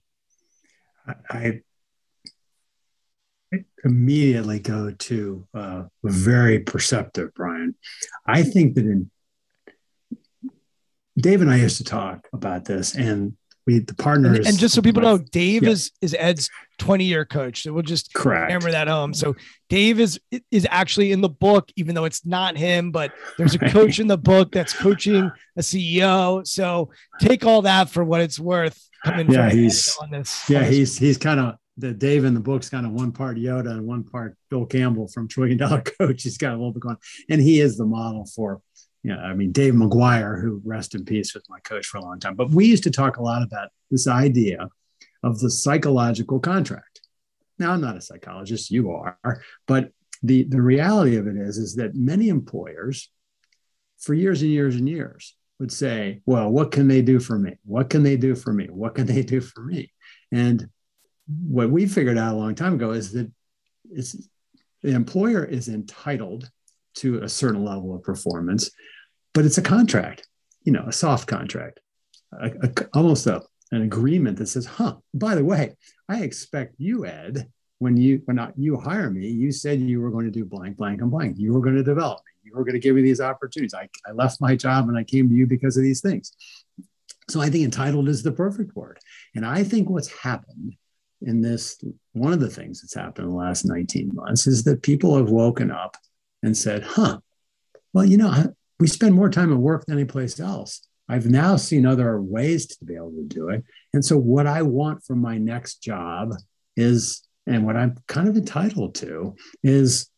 I 1.30 1.62
immediately 3.84 4.58
go 4.58 4.92
to 4.92 5.46
uh, 5.54 5.82
very 6.02 6.60
perceptive, 6.60 7.34
Brian. 7.34 7.74
I 8.26 8.42
think 8.42 8.74
that 8.74 8.84
in 8.84 9.10
Dave 11.18 11.42
and 11.42 11.50
I 11.50 11.56
used 11.56 11.76
to 11.76 11.84
talk 11.84 12.28
about 12.32 12.64
this, 12.64 12.94
and 12.94 13.36
we 13.66 13.78
the 13.78 13.94
partners. 13.94 14.38
And, 14.38 14.48
and 14.48 14.58
just 14.58 14.74
so 14.74 14.82
people 14.82 15.02
know, 15.02 15.18
Dave 15.18 15.64
is 15.64 15.92
is 16.00 16.16
Ed's 16.18 16.50
20 16.78 17.04
year 17.04 17.24
coach. 17.24 17.62
So 17.62 17.72
we'll 17.72 17.82
just 17.82 18.12
Correct. 18.12 18.50
hammer 18.50 18.70
that 18.70 18.88
home. 18.88 19.14
So 19.14 19.36
Dave 19.68 20.00
is 20.00 20.20
is 20.50 20.66
actually 20.70 21.12
in 21.12 21.20
the 21.20 21.28
book, 21.28 21.70
even 21.76 21.94
though 21.94 22.04
it's 22.04 22.26
not 22.26 22.56
him, 22.56 22.90
but 22.90 23.12
there's 23.38 23.54
a 23.54 23.58
coach 23.58 24.00
in 24.00 24.06
the 24.06 24.18
book 24.18 24.52
that's 24.52 24.72
coaching 24.72 25.30
a 25.56 25.60
CEO. 25.60 26.46
So 26.46 26.90
take 27.20 27.44
all 27.44 27.62
that 27.62 27.88
for 27.88 28.04
what 28.04 28.20
it's 28.20 28.38
worth. 28.38 28.88
Coming 29.04 29.30
yeah, 29.30 29.50
he's 29.50 29.96
on 30.00 30.10
this. 30.10 30.48
Yeah, 30.48 30.58
on 30.58 30.64
this. 30.64 30.74
he's 30.74 30.98
he's 30.98 31.18
kind 31.18 31.40
of 31.40 31.56
the 31.76 31.92
Dave 31.92 32.24
in 32.24 32.34
the 32.34 32.40
book's 32.40 32.68
kind 32.68 32.86
of 32.86 32.92
one 32.92 33.12
part 33.12 33.36
Yoda 33.36 33.70
and 33.70 33.86
one 33.86 34.04
part 34.04 34.36
Bill 34.50 34.66
Campbell 34.66 35.08
from 35.08 35.26
Trillion 35.28 35.58
Dollar 35.58 35.80
Coach. 35.98 36.22
He's 36.22 36.38
got 36.38 36.50
a 36.50 36.56
little 36.56 36.72
bit 36.72 36.80
going, 36.80 36.98
and 37.28 37.40
he 37.40 37.60
is 37.60 37.76
the 37.76 37.86
model 37.86 38.26
for, 38.26 38.60
you 39.02 39.12
know, 39.12 39.18
I 39.18 39.34
mean, 39.34 39.52
Dave 39.52 39.74
McGuire, 39.74 40.40
who 40.40 40.60
rest 40.64 40.94
in 40.94 41.04
peace, 41.04 41.34
was 41.34 41.42
my 41.48 41.58
coach 41.60 41.86
for 41.86 41.98
a 41.98 42.02
long 42.02 42.20
time. 42.20 42.36
But 42.36 42.50
we 42.50 42.66
used 42.66 42.84
to 42.84 42.90
talk 42.90 43.16
a 43.16 43.22
lot 43.22 43.42
about 43.42 43.70
this 43.90 44.06
idea 44.06 44.68
of 45.22 45.40
the 45.40 45.50
psychological 45.50 46.38
contract. 46.38 47.00
Now, 47.58 47.72
I'm 47.72 47.80
not 47.80 47.96
a 47.96 48.00
psychologist, 48.00 48.70
you 48.70 48.90
are, 48.92 49.42
but 49.66 49.90
the 50.22 50.44
the 50.44 50.62
reality 50.62 51.16
of 51.16 51.26
it 51.26 51.36
is, 51.36 51.58
is 51.58 51.74
that 51.76 51.96
many 51.96 52.28
employers, 52.28 53.10
for 53.98 54.14
years 54.14 54.42
and 54.42 54.50
years 54.50 54.76
and 54.76 54.88
years, 54.88 55.36
would 55.58 55.72
say, 55.72 56.22
"Well, 56.26 56.50
what 56.50 56.70
can 56.70 56.86
they 56.88 57.02
do 57.02 57.18
for 57.18 57.38
me? 57.38 57.58
What 57.64 57.90
can 57.90 58.02
they 58.04 58.16
do 58.16 58.34
for 58.34 58.52
me? 58.52 58.66
What 58.66 58.94
can 58.94 59.06
they 59.06 59.22
do 59.22 59.40
for 59.40 59.62
me?" 59.62 59.92
And 60.30 60.68
what 61.26 61.70
we 61.70 61.86
figured 61.86 62.18
out 62.18 62.34
a 62.34 62.36
long 62.36 62.54
time 62.54 62.74
ago 62.74 62.92
is 62.92 63.12
that 63.12 63.30
it's, 63.90 64.16
the 64.82 64.92
employer 64.92 65.44
is 65.44 65.68
entitled 65.68 66.50
to 66.94 67.22
a 67.22 67.28
certain 67.28 67.64
level 67.64 67.94
of 67.94 68.02
performance, 68.02 68.70
but 69.34 69.44
it's 69.44 69.58
a 69.58 69.62
contract, 69.62 70.28
you 70.62 70.72
know, 70.72 70.84
a 70.86 70.92
soft 70.92 71.26
contract, 71.26 71.80
a, 72.32 72.50
a, 72.62 72.72
almost 72.94 73.26
a, 73.26 73.42
an 73.70 73.82
agreement 73.82 74.38
that 74.38 74.46
says, 74.46 74.66
huh, 74.66 74.96
by 75.14 75.34
the 75.34 75.44
way, 75.44 75.76
I 76.08 76.22
expect 76.22 76.74
you, 76.78 77.06
Ed, 77.06 77.48
when 77.78 77.96
you 77.96 78.22
when 78.26 78.36
not 78.36 78.52
you 78.56 78.76
hire 78.76 79.10
me, 79.10 79.26
you 79.26 79.50
said 79.50 79.80
you 79.80 80.00
were 80.00 80.10
going 80.10 80.24
to 80.24 80.30
do 80.30 80.44
blank, 80.44 80.76
blank, 80.76 81.00
and 81.00 81.10
blank. 81.10 81.36
You 81.36 81.52
were 81.52 81.60
going 81.60 81.74
to 81.74 81.82
develop 81.82 82.18
me. 82.18 82.50
You 82.50 82.56
were 82.56 82.64
going 82.64 82.74
to 82.74 82.80
give 82.80 82.94
me 82.94 83.02
these 83.02 83.20
opportunities. 83.20 83.74
I, 83.74 83.88
I 84.06 84.12
left 84.12 84.40
my 84.40 84.54
job 84.54 84.88
and 84.88 84.96
I 84.96 85.02
came 85.02 85.28
to 85.28 85.34
you 85.34 85.48
because 85.48 85.76
of 85.76 85.82
these 85.82 86.00
things. 86.00 86.32
So 87.28 87.40
I 87.40 87.48
think 87.50 87.64
entitled 87.64 88.08
is 88.08 88.22
the 88.22 88.30
perfect 88.30 88.76
word. 88.76 88.98
And 89.34 89.44
I 89.44 89.64
think 89.64 89.90
what's 89.90 90.12
happened 90.12 90.76
in 91.22 91.40
this, 91.40 91.82
one 92.12 92.32
of 92.32 92.40
the 92.40 92.50
things 92.50 92.82
that's 92.82 92.94
happened 92.94 93.26
in 93.26 93.30
the 93.30 93.36
last 93.36 93.64
19 93.64 94.10
months 94.14 94.46
is 94.46 94.64
that 94.64 94.82
people 94.82 95.16
have 95.16 95.30
woken 95.30 95.70
up 95.70 95.96
and 96.42 96.56
said, 96.56 96.82
huh, 96.82 97.18
well, 97.92 98.04
you 98.04 98.16
know, 98.16 98.54
we 98.80 98.86
spend 98.86 99.14
more 99.14 99.30
time 99.30 99.52
at 99.52 99.58
work 99.58 99.86
than 99.86 99.98
any 99.98 100.06
place 100.06 100.40
else. 100.40 100.86
I've 101.08 101.26
now 101.26 101.56
seen 101.56 101.84
other 101.84 102.20
ways 102.20 102.66
to 102.66 102.84
be 102.84 102.94
able 102.94 103.12
to 103.12 103.24
do 103.24 103.48
it. 103.50 103.64
And 103.92 104.04
so, 104.04 104.16
what 104.16 104.46
I 104.46 104.62
want 104.62 105.04
from 105.04 105.20
my 105.20 105.36
next 105.36 105.82
job 105.82 106.32
is, 106.76 107.26
and 107.46 107.66
what 107.66 107.76
I'm 107.76 107.96
kind 108.06 108.28
of 108.28 108.36
entitled 108.36 108.94
to 108.96 109.36
is 109.62 110.08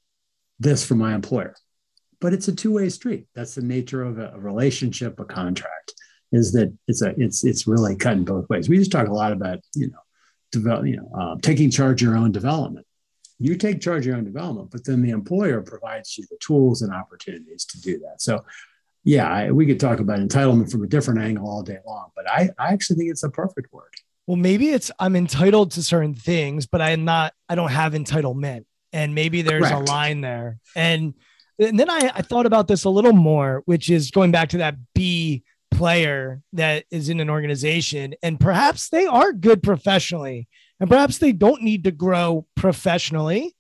this 0.60 0.86
from 0.86 0.98
my 0.98 1.14
employer. 1.14 1.56
But 2.20 2.32
it's 2.32 2.48
a 2.48 2.54
two 2.54 2.72
way 2.72 2.88
street. 2.90 3.26
That's 3.34 3.54
the 3.54 3.62
nature 3.62 4.02
of 4.02 4.18
a, 4.18 4.34
relationship, 4.36 5.18
a 5.18 5.24
contract 5.24 5.94
is 6.32 6.52
that 6.52 6.72
it's 6.88 7.02
a 7.02 7.14
it's 7.16 7.44
it's 7.44 7.66
really 7.66 7.96
cutting 7.96 8.24
both 8.24 8.48
ways. 8.48 8.68
We 8.68 8.78
just 8.78 8.92
talk 8.92 9.08
a 9.08 9.12
lot 9.12 9.32
about 9.32 9.60
you 9.74 9.88
know 9.88 9.98
develop, 10.52 10.86
you 10.86 10.96
know, 10.96 11.10
uh, 11.18 11.36
taking 11.42 11.70
charge 11.70 12.02
of 12.02 12.08
your 12.08 12.16
own 12.16 12.32
development. 12.32 12.86
You 13.44 13.56
take 13.56 13.80
charge 13.80 14.00
of 14.00 14.06
your 14.06 14.16
own 14.16 14.24
development, 14.24 14.70
but 14.70 14.84
then 14.84 15.02
the 15.02 15.10
employer 15.10 15.60
provides 15.60 16.16
you 16.16 16.24
the 16.30 16.38
tools 16.40 16.80
and 16.80 16.94
opportunities 16.94 17.66
to 17.66 17.80
do 17.80 17.98
that. 17.98 18.22
So, 18.22 18.42
yeah, 19.04 19.30
I, 19.30 19.50
we 19.50 19.66
could 19.66 19.78
talk 19.78 20.00
about 20.00 20.18
entitlement 20.18 20.70
from 20.70 20.82
a 20.82 20.86
different 20.86 21.20
angle 21.20 21.46
all 21.46 21.62
day 21.62 21.76
long, 21.86 22.08
but 22.16 22.26
I, 22.26 22.48
I 22.58 22.72
actually 22.72 22.96
think 22.96 23.10
it's 23.10 23.22
a 23.22 23.28
perfect 23.28 23.70
word. 23.70 23.92
Well, 24.26 24.38
maybe 24.38 24.70
it's 24.70 24.90
I'm 24.98 25.14
entitled 25.14 25.72
to 25.72 25.82
certain 25.82 26.14
things, 26.14 26.66
but 26.66 26.80
I'm 26.80 27.04
not. 27.04 27.34
I 27.46 27.54
don't 27.54 27.70
have 27.70 27.92
entitlement, 27.92 28.64
and 28.94 29.14
maybe 29.14 29.42
there's 29.42 29.68
Correct. 29.68 29.88
a 29.88 29.92
line 29.92 30.22
there. 30.22 30.56
And 30.74 31.12
and 31.58 31.78
then 31.78 31.90
I, 31.90 32.12
I 32.14 32.22
thought 32.22 32.46
about 32.46 32.66
this 32.66 32.84
a 32.84 32.90
little 32.90 33.12
more, 33.12 33.62
which 33.66 33.90
is 33.90 34.10
going 34.10 34.30
back 34.30 34.48
to 34.50 34.58
that 34.58 34.76
B 34.94 35.44
player 35.70 36.40
that 36.54 36.84
is 36.90 37.08
in 37.08 37.20
an 37.20 37.28
organization 37.28 38.14
and 38.22 38.38
perhaps 38.38 38.90
they 38.90 39.06
are 39.06 39.32
good 39.32 39.60
professionally 39.62 40.48
and 40.80 40.90
perhaps 40.90 41.18
they 41.18 41.32
don't 41.32 41.62
need 41.62 41.84
to 41.84 41.90
grow 41.90 42.46
professionally 42.54 43.54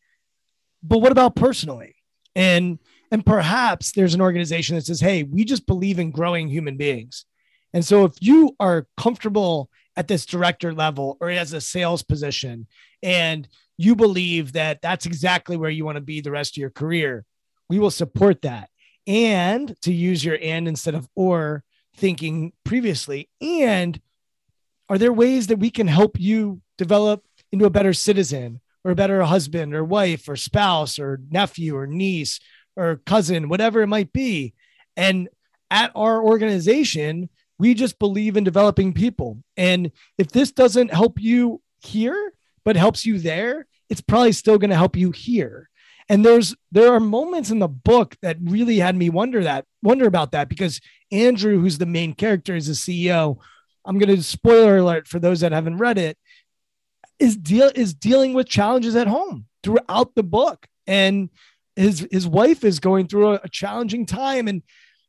but 0.84 0.98
what 0.98 1.12
about 1.12 1.34
personally? 1.34 1.96
And 2.36 2.78
and 3.10 3.24
perhaps 3.24 3.92
there's 3.92 4.14
an 4.14 4.20
organization 4.20 4.76
that 4.76 4.86
says 4.86 5.00
hey 5.00 5.22
we 5.22 5.44
just 5.44 5.66
believe 5.66 5.98
in 5.98 6.10
growing 6.10 6.48
human 6.48 6.76
beings. 6.76 7.24
And 7.72 7.84
so 7.84 8.04
if 8.04 8.12
you 8.20 8.54
are 8.60 8.86
comfortable 8.96 9.70
at 9.96 10.06
this 10.06 10.26
director 10.26 10.72
level 10.72 11.16
or 11.20 11.30
as 11.30 11.52
a 11.52 11.60
sales 11.60 12.02
position 12.02 12.66
and 13.02 13.48
you 13.76 13.96
believe 13.96 14.52
that 14.52 14.80
that's 14.82 15.06
exactly 15.06 15.56
where 15.56 15.70
you 15.70 15.84
want 15.84 15.96
to 15.96 16.02
be 16.02 16.20
the 16.20 16.30
rest 16.30 16.56
of 16.56 16.60
your 16.60 16.70
career 16.70 17.24
we 17.70 17.78
will 17.78 17.90
support 17.90 18.42
that. 18.42 18.68
And 19.06 19.74
to 19.82 19.92
use 19.92 20.22
your 20.22 20.38
and 20.40 20.68
instead 20.68 20.94
of 20.94 21.08
or 21.14 21.64
thinking 21.96 22.52
previously? 22.62 23.30
And 23.40 23.98
are 24.90 24.98
there 24.98 25.12
ways 25.12 25.46
that 25.46 25.58
we 25.58 25.70
can 25.70 25.86
help 25.86 26.20
you 26.20 26.60
develop 26.78 27.24
into 27.52 27.64
a 27.64 27.70
better 27.70 27.92
citizen 27.92 28.60
or 28.84 28.92
a 28.92 28.96
better 28.96 29.22
husband 29.22 29.74
or 29.74 29.84
wife 29.84 30.28
or 30.28 30.36
spouse 30.36 30.98
or 30.98 31.20
nephew 31.30 31.76
or 31.76 31.86
niece 31.86 32.40
or 32.76 33.00
cousin, 33.06 33.48
whatever 33.48 33.82
it 33.82 33.88
might 33.88 34.12
be? 34.12 34.54
And 34.96 35.28
at 35.70 35.92
our 35.94 36.22
organization, 36.22 37.28
we 37.58 37.74
just 37.74 37.98
believe 37.98 38.36
in 38.36 38.44
developing 38.44 38.92
people. 38.92 39.42
And 39.56 39.92
if 40.18 40.28
this 40.28 40.52
doesn't 40.52 40.92
help 40.92 41.20
you 41.20 41.60
here, 41.80 42.32
but 42.64 42.76
helps 42.76 43.04
you 43.06 43.18
there, 43.18 43.66
it's 43.88 44.00
probably 44.00 44.32
still 44.32 44.58
going 44.58 44.70
to 44.70 44.76
help 44.76 44.96
you 44.96 45.10
here. 45.10 45.68
And 46.08 46.24
there's 46.24 46.54
there 46.70 46.92
are 46.92 47.00
moments 47.00 47.50
in 47.50 47.60
the 47.60 47.68
book 47.68 48.16
that 48.20 48.36
really 48.42 48.78
had 48.78 48.94
me 48.94 49.08
wonder 49.08 49.42
that 49.44 49.64
wonder 49.82 50.06
about 50.06 50.32
that 50.32 50.48
because 50.48 50.80
Andrew, 51.10 51.60
who's 51.60 51.78
the 51.78 51.86
main 51.86 52.12
character, 52.12 52.54
is 52.54 52.66
the 52.66 52.72
CEO. 52.74 53.38
I'm 53.86 53.98
going 53.98 54.14
to 54.14 54.22
spoiler 54.22 54.78
alert 54.78 55.06
for 55.06 55.18
those 55.18 55.40
that 55.40 55.52
haven't 55.52 55.78
read 55.78 55.98
it. 55.98 56.18
Is 57.18 57.36
deal 57.36 57.70
is 57.74 57.94
dealing 57.94 58.34
with 58.34 58.48
challenges 58.48 58.96
at 58.96 59.06
home 59.06 59.46
throughout 59.62 60.14
the 60.14 60.22
book, 60.22 60.66
and 60.86 61.30
his 61.76 62.06
his 62.10 62.26
wife 62.26 62.64
is 62.64 62.80
going 62.80 63.06
through 63.06 63.34
a, 63.34 63.40
a 63.44 63.48
challenging 63.48 64.06
time, 64.06 64.48
and 64.48 64.62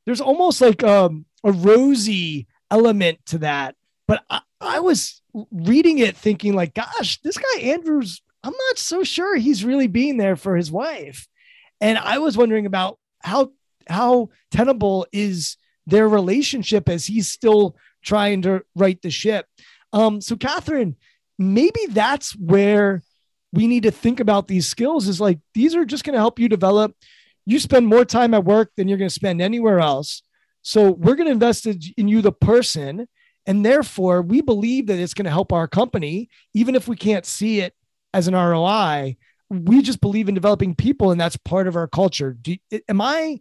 there's 0.06 0.22
almost 0.22 0.62
like 0.62 0.84
um, 0.84 1.26
a 1.43 1.51
rosy 1.51 2.47
element 2.70 3.20
to 3.28 3.39
that. 3.39 3.76
But 4.08 4.24
I, 4.30 4.41
I 4.62 4.80
was 4.80 5.22
reading 5.51 5.97
it 5.99 6.16
thinking 6.16 6.53
like, 6.53 6.74
gosh, 6.74 7.20
this 7.22 7.38
guy 7.38 7.62
Andrew's 7.62 8.22
I'm 8.45 8.53
not 8.70 8.78
so 8.78 9.03
sure 9.03 9.36
he's 9.36 9.66
really 9.66 9.88
being 9.88 10.18
there 10.18 10.36
for 10.36 10.56
his 10.56 10.72
wife. 10.72 11.28
And 11.82 11.97
I 11.97 12.20
was 12.20 12.38
wondering 12.38 12.68
about 12.68 12.99
how 13.22 13.51
how 13.89 14.30
tenable 14.51 15.08
is 15.12 15.58
their 15.88 16.08
relationship 16.08 16.88
as 16.88 17.08
he's 17.08 17.28
still 17.28 17.76
trying 18.03 18.43
to 18.43 18.64
right 18.76 19.01
the 19.01 19.10
ship. 19.10 19.47
Um, 19.93 20.22
so 20.22 20.36
Catherine, 20.36 20.95
maybe 21.38 21.80
that's 21.90 22.36
where 22.36 23.04
we 23.52 23.68
need 23.68 23.84
to 23.84 23.92
think 23.92 24.20
about 24.20 24.48
these 24.48 24.68
skills 24.68 25.08
is 25.08 25.22
like 25.22 25.40
these 25.54 25.76
are 25.76 25.86
just 25.86 26.04
going 26.04 26.14
to 26.14 26.20
help 26.20 26.40
you 26.40 26.50
develop. 26.50 26.96
You 27.46 27.60
spend 27.60 27.88
more 27.88 28.06
time 28.06 28.34
at 28.34 28.44
work 28.44 28.72
than 28.76 28.88
you're 28.88 28.98
going 28.98 29.10
to 29.10 29.14
spend 29.14 29.42
anywhere 29.42 29.80
else. 29.80 30.22
So 30.62 30.92
we're 30.92 31.16
going 31.16 31.28
to 31.28 31.32
invest 31.32 31.66
in 31.66 32.08
you, 32.08 32.22
the 32.22 32.32
person. 32.32 33.08
And 33.46 33.64
therefore, 33.64 34.24
we 34.24 34.42
believe 34.42 34.88
that 34.88 35.00
it's 35.00 35.14
going 35.14 35.26
to 35.26 35.32
help 35.32 35.54
our 35.54 35.68
company, 35.68 36.30
even 36.54 36.76
if 36.76 36.88
we 36.88 36.96
can't 36.96 37.26
see 37.26 37.60
it 37.60 37.76
as 38.14 38.28
an 38.28 38.34
ROI. 38.34 39.18
We 39.50 39.84
just 39.84 40.02
believe 40.02 40.28
in 40.28 40.34
developing 40.34 40.74
people, 40.74 41.12
and 41.12 41.22
that's 41.22 41.38
part 41.38 41.68
of 41.68 41.76
our 41.76 41.88
culture. 41.88 42.34
Do, 42.34 42.58
am 42.90 43.00
I 43.00 43.40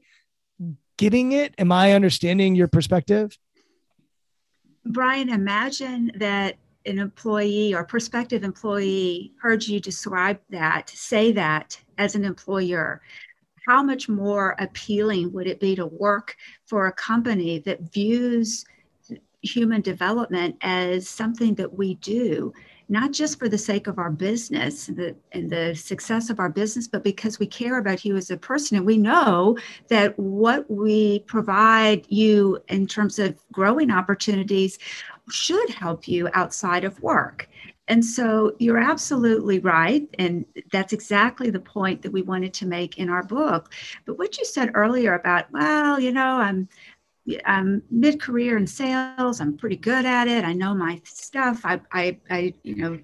getting 0.99 1.33
it? 1.33 1.55
Am 1.57 1.73
I 1.73 1.93
understanding 1.93 2.55
your 2.55 2.69
perspective? 2.69 3.39
Brian, 4.85 5.31
imagine 5.31 6.13
that 6.17 6.57
an 6.87 6.99
employee 6.99 7.75
or 7.75 7.85
prospective 7.85 8.43
employee 8.43 9.33
heard 9.41 9.67
you 9.67 9.81
describe 9.81 10.39
that, 10.51 10.91
say 10.91 11.33
that 11.33 11.81
as 11.99 12.15
an 12.15 12.25
employer. 12.25 13.01
How 13.67 13.83
much 13.83 14.09
more 14.09 14.55
appealing 14.59 15.33
would 15.33 15.47
it 15.47 15.61
be 15.61 15.75
to 15.77 15.87
work 15.87 16.37
for 16.67 16.87
a 16.87 16.93
company 16.93 17.59
that 17.61 17.93
views 17.93 18.65
human 19.43 19.81
development 19.81 20.57
as 20.61 21.09
something 21.09 21.55
that 21.55 21.73
we 21.77 21.95
do 21.97 22.53
not 22.89 23.13
just 23.13 23.39
for 23.39 23.49
the 23.49 23.59
sake 23.59 23.87
of 23.87 23.99
our 23.99 24.11
business 24.11 24.89
and 24.89 24.97
the, 24.97 25.17
and 25.33 25.51
the 25.51 25.75
success 25.75 26.29
of 26.29 26.39
our 26.39 26.51
business, 26.51 26.87
but 26.87 27.03
because 27.03 27.39
we 27.39 27.47
care 27.47 27.79
about 27.79 28.05
you 28.05 28.17
as 28.17 28.31
a 28.31 28.37
person. 28.37 28.77
And 28.77 28.87
we 28.87 28.99
know 28.99 29.57
that 29.89 30.19
what 30.19 30.71
we 30.71 31.21
provide 31.21 32.05
you 32.09 32.59
in 32.69 32.87
terms 32.87 33.19
of 33.19 33.39
growing 33.53 33.91
opportunities 33.91 34.79
should 35.31 35.71
help 35.71 36.07
you 36.07 36.29
outside 36.33 36.85
of 36.85 37.01
work. 37.03 37.49
And 37.89 38.05
so 38.05 38.57
you're 38.59 38.79
absolutely 38.79 39.59
right. 39.59 40.09
And 40.19 40.47
that's 40.73 40.93
exactly 40.93 41.51
the 41.51 41.61
point 41.61 42.03
that 42.03 42.13
we 42.13 42.23
wanted 42.23 42.55
to 42.55 42.67
make 42.67 42.99
in 42.99 43.11
our 43.11 43.23
book. 43.23 43.73
But 44.07 44.19
what 44.19 44.39
you 44.39 44.45
said 44.45 44.71
earlier 44.75 45.15
about, 45.15 45.51
well, 45.53 46.01
you 46.01 46.13
know, 46.13 46.39
I'm 46.39 46.69
I'm 47.47 47.83
mid-career 47.91 48.57
in 48.59 48.67
sales. 48.67 49.41
I'm 49.41 49.57
pretty 49.57 49.77
good 49.77 50.05
at 50.05 50.29
it. 50.29 50.45
I 50.45 50.53
know 50.53 50.75
my 50.75 51.01
stuff. 51.05 51.63
I, 51.65 51.81
I, 51.91 52.19
I 52.31 52.55
you 52.63 52.77
know, 52.77 52.99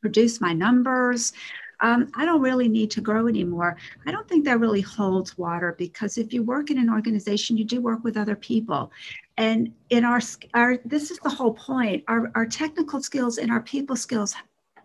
produce 0.00 0.40
my 0.40 0.52
numbers. 0.52 1.32
Um, 1.80 2.10
I 2.14 2.24
don't 2.24 2.40
really 2.40 2.68
need 2.68 2.90
to 2.92 3.00
grow 3.00 3.26
anymore. 3.26 3.76
I 4.06 4.12
don't 4.12 4.28
think 4.28 4.44
that 4.44 4.60
really 4.60 4.80
holds 4.80 5.36
water 5.36 5.74
because 5.76 6.16
if 6.16 6.32
you 6.32 6.42
work 6.42 6.70
in 6.70 6.78
an 6.78 6.90
organization, 6.90 7.56
you 7.56 7.64
do 7.64 7.80
work 7.80 8.02
with 8.04 8.16
other 8.16 8.36
people. 8.36 8.92
And 9.36 9.72
in 9.90 10.04
our, 10.04 10.20
our 10.54 10.78
this 10.84 11.10
is 11.10 11.18
the 11.18 11.30
whole 11.30 11.52
point. 11.52 12.04
Our, 12.08 12.30
our 12.34 12.46
technical 12.46 13.02
skills 13.02 13.38
and 13.38 13.50
our 13.50 13.60
people 13.60 13.96
skills 13.96 14.34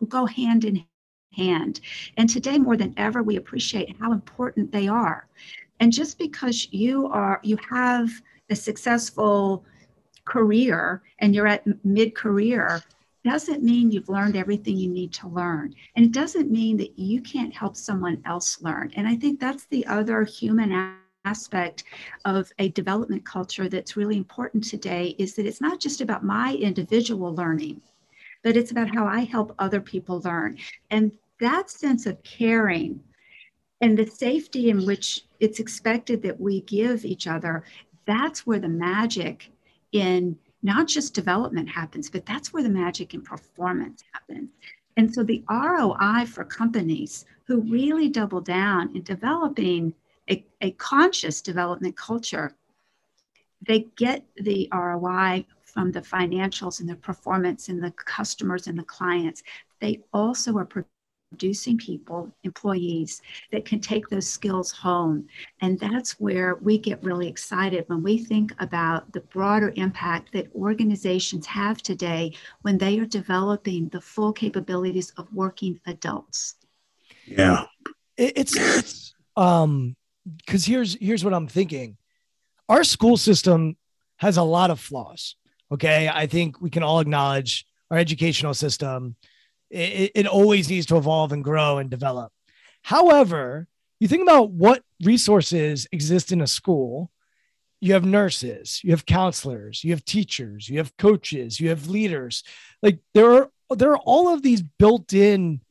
go 0.07 0.25
hand 0.25 0.65
in 0.65 0.85
hand. 1.33 1.79
And 2.17 2.29
today 2.29 2.57
more 2.57 2.77
than 2.77 2.93
ever, 2.97 3.23
we 3.23 3.37
appreciate 3.37 3.95
how 3.99 4.11
important 4.11 4.71
they 4.71 4.87
are. 4.87 5.27
And 5.79 5.91
just 5.91 6.17
because 6.17 6.67
you 6.71 7.07
are, 7.07 7.39
you 7.43 7.57
have 7.69 8.09
a 8.49 8.55
successful 8.55 9.65
career 10.25 11.01
and 11.19 11.33
you're 11.33 11.47
at 11.47 11.65
mid 11.85 12.13
career 12.13 12.81
doesn't 13.23 13.63
mean 13.63 13.91
you've 13.91 14.09
learned 14.09 14.35
everything 14.35 14.77
you 14.77 14.89
need 14.89 15.13
to 15.13 15.27
learn. 15.27 15.73
And 15.95 16.05
it 16.05 16.11
doesn't 16.11 16.51
mean 16.51 16.77
that 16.77 16.97
you 16.97 17.21
can't 17.21 17.53
help 17.53 17.75
someone 17.75 18.21
else 18.25 18.61
learn. 18.61 18.91
And 18.95 19.07
I 19.07 19.15
think 19.15 19.39
that's 19.39 19.65
the 19.65 19.85
other 19.85 20.23
human 20.23 20.71
aspect 21.25 21.83
of 22.25 22.51
a 22.59 22.69
development 22.69 23.25
culture 23.25 23.69
that's 23.69 23.97
really 23.97 24.17
important 24.17 24.63
today 24.63 25.15
is 25.17 25.35
that 25.35 25.45
it's 25.45 25.61
not 25.61 25.79
just 25.79 26.01
about 26.01 26.23
my 26.23 26.55
individual 26.55 27.33
learning, 27.35 27.81
but 28.43 28.57
it's 28.57 28.71
about 28.71 28.93
how 28.93 29.05
I 29.05 29.21
help 29.21 29.53
other 29.59 29.81
people 29.81 30.21
learn. 30.21 30.57
And 30.89 31.11
that 31.39 31.69
sense 31.69 32.05
of 32.05 32.21
caring 32.23 32.99
and 33.81 33.97
the 33.97 34.05
safety 34.05 34.69
in 34.69 34.85
which 34.85 35.25
it's 35.39 35.59
expected 35.59 36.21
that 36.21 36.39
we 36.39 36.61
give 36.61 37.03
each 37.03 37.27
other 37.27 37.63
that's 38.05 38.45
where 38.45 38.59
the 38.59 38.69
magic 38.69 39.49
in 39.91 40.37
not 40.63 40.87
just 40.87 41.13
development 41.13 41.69
happens, 41.69 42.09
but 42.09 42.25
that's 42.25 42.53
where 42.53 42.63
the 42.63 42.69
magic 42.69 43.13
in 43.13 43.21
performance 43.21 44.03
happens. 44.11 44.49
And 44.97 45.13
so 45.13 45.23
the 45.23 45.43
ROI 45.49 46.25
for 46.27 46.43
companies 46.43 47.25
who 47.45 47.61
really 47.61 48.09
double 48.09 48.41
down 48.41 48.95
in 48.95 49.03
developing 49.03 49.93
a, 50.31 50.45
a 50.61 50.71
conscious 50.71 51.41
development 51.41 51.95
culture, 51.97 52.55
they 53.61 53.87
get 53.97 54.25
the 54.37 54.67
ROI 54.73 55.45
from 55.63 55.91
the 55.91 56.01
financials 56.01 56.79
and 56.79 56.89
the 56.89 56.95
performance 56.95 57.69
and 57.69 57.83
the 57.83 57.91
customers 57.91 58.67
and 58.67 58.77
the 58.77 58.83
clients. 58.83 59.43
They 59.79 59.99
also 60.13 60.57
are 60.57 60.67
producing 61.31 61.77
people, 61.77 62.29
employees 62.43 63.21
that 63.51 63.65
can 63.65 63.79
take 63.79 64.07
those 64.07 64.27
skills 64.27 64.71
home. 64.71 65.27
And 65.61 65.79
that's 65.79 66.19
where 66.19 66.55
we 66.55 66.77
get 66.77 67.03
really 67.03 67.27
excited 67.27 67.85
when 67.87 68.03
we 68.03 68.17
think 68.17 68.53
about 68.59 69.11
the 69.13 69.21
broader 69.21 69.73
impact 69.75 70.33
that 70.33 70.53
organizations 70.55 71.45
have 71.45 71.81
today 71.81 72.33
when 72.63 72.77
they 72.77 72.99
are 72.99 73.05
developing 73.05 73.89
the 73.89 74.01
full 74.01 74.33
capabilities 74.33 75.11
of 75.17 75.31
working 75.33 75.79
adults. 75.85 76.55
Yeah. 77.25 77.65
It's, 78.17 78.55
it's 78.57 79.13
um 79.37 79.95
because 80.37 80.65
here's 80.65 80.95
here's 80.99 81.23
what 81.23 81.33
I'm 81.33 81.47
thinking. 81.47 81.97
Our 82.69 82.83
school 82.83 83.17
system 83.17 83.75
has 84.17 84.37
a 84.37 84.43
lot 84.43 84.71
of 84.71 84.79
flaws. 84.79 85.35
Okay. 85.71 86.09
I 86.13 86.27
think 86.27 86.61
we 86.61 86.69
can 86.69 86.83
all 86.83 86.99
acknowledge 86.99 87.65
our 87.89 87.97
educational 87.97 88.53
system 88.53 89.15
it, 89.71 90.11
it 90.15 90.27
always 90.27 90.69
needs 90.69 90.85
to 90.87 90.97
evolve 90.97 91.31
and 91.31 91.43
grow 91.43 91.77
and 91.77 91.89
develop. 91.89 92.31
However, 92.83 93.67
you 93.99 94.07
think 94.07 94.23
about 94.23 94.51
what 94.51 94.83
resources 95.03 95.87
exist 95.91 96.31
in 96.31 96.41
a 96.41 96.47
school. 96.47 97.11
You 97.79 97.93
have 97.93 98.05
nurses, 98.05 98.81
you 98.83 98.91
have 98.91 99.05
counselors, 99.05 99.83
you 99.83 99.91
have 99.91 100.05
teachers, 100.05 100.69
you 100.69 100.77
have 100.77 100.95
coaches, 100.97 101.59
you 101.59 101.69
have 101.69 101.87
leaders. 101.87 102.43
Like 102.81 102.99
there 103.13 103.31
are 103.31 103.49
there 103.75 103.91
are 103.91 103.99
all 103.99 104.33
of 104.33 104.43
these 104.43 104.61
built-in 104.61 105.61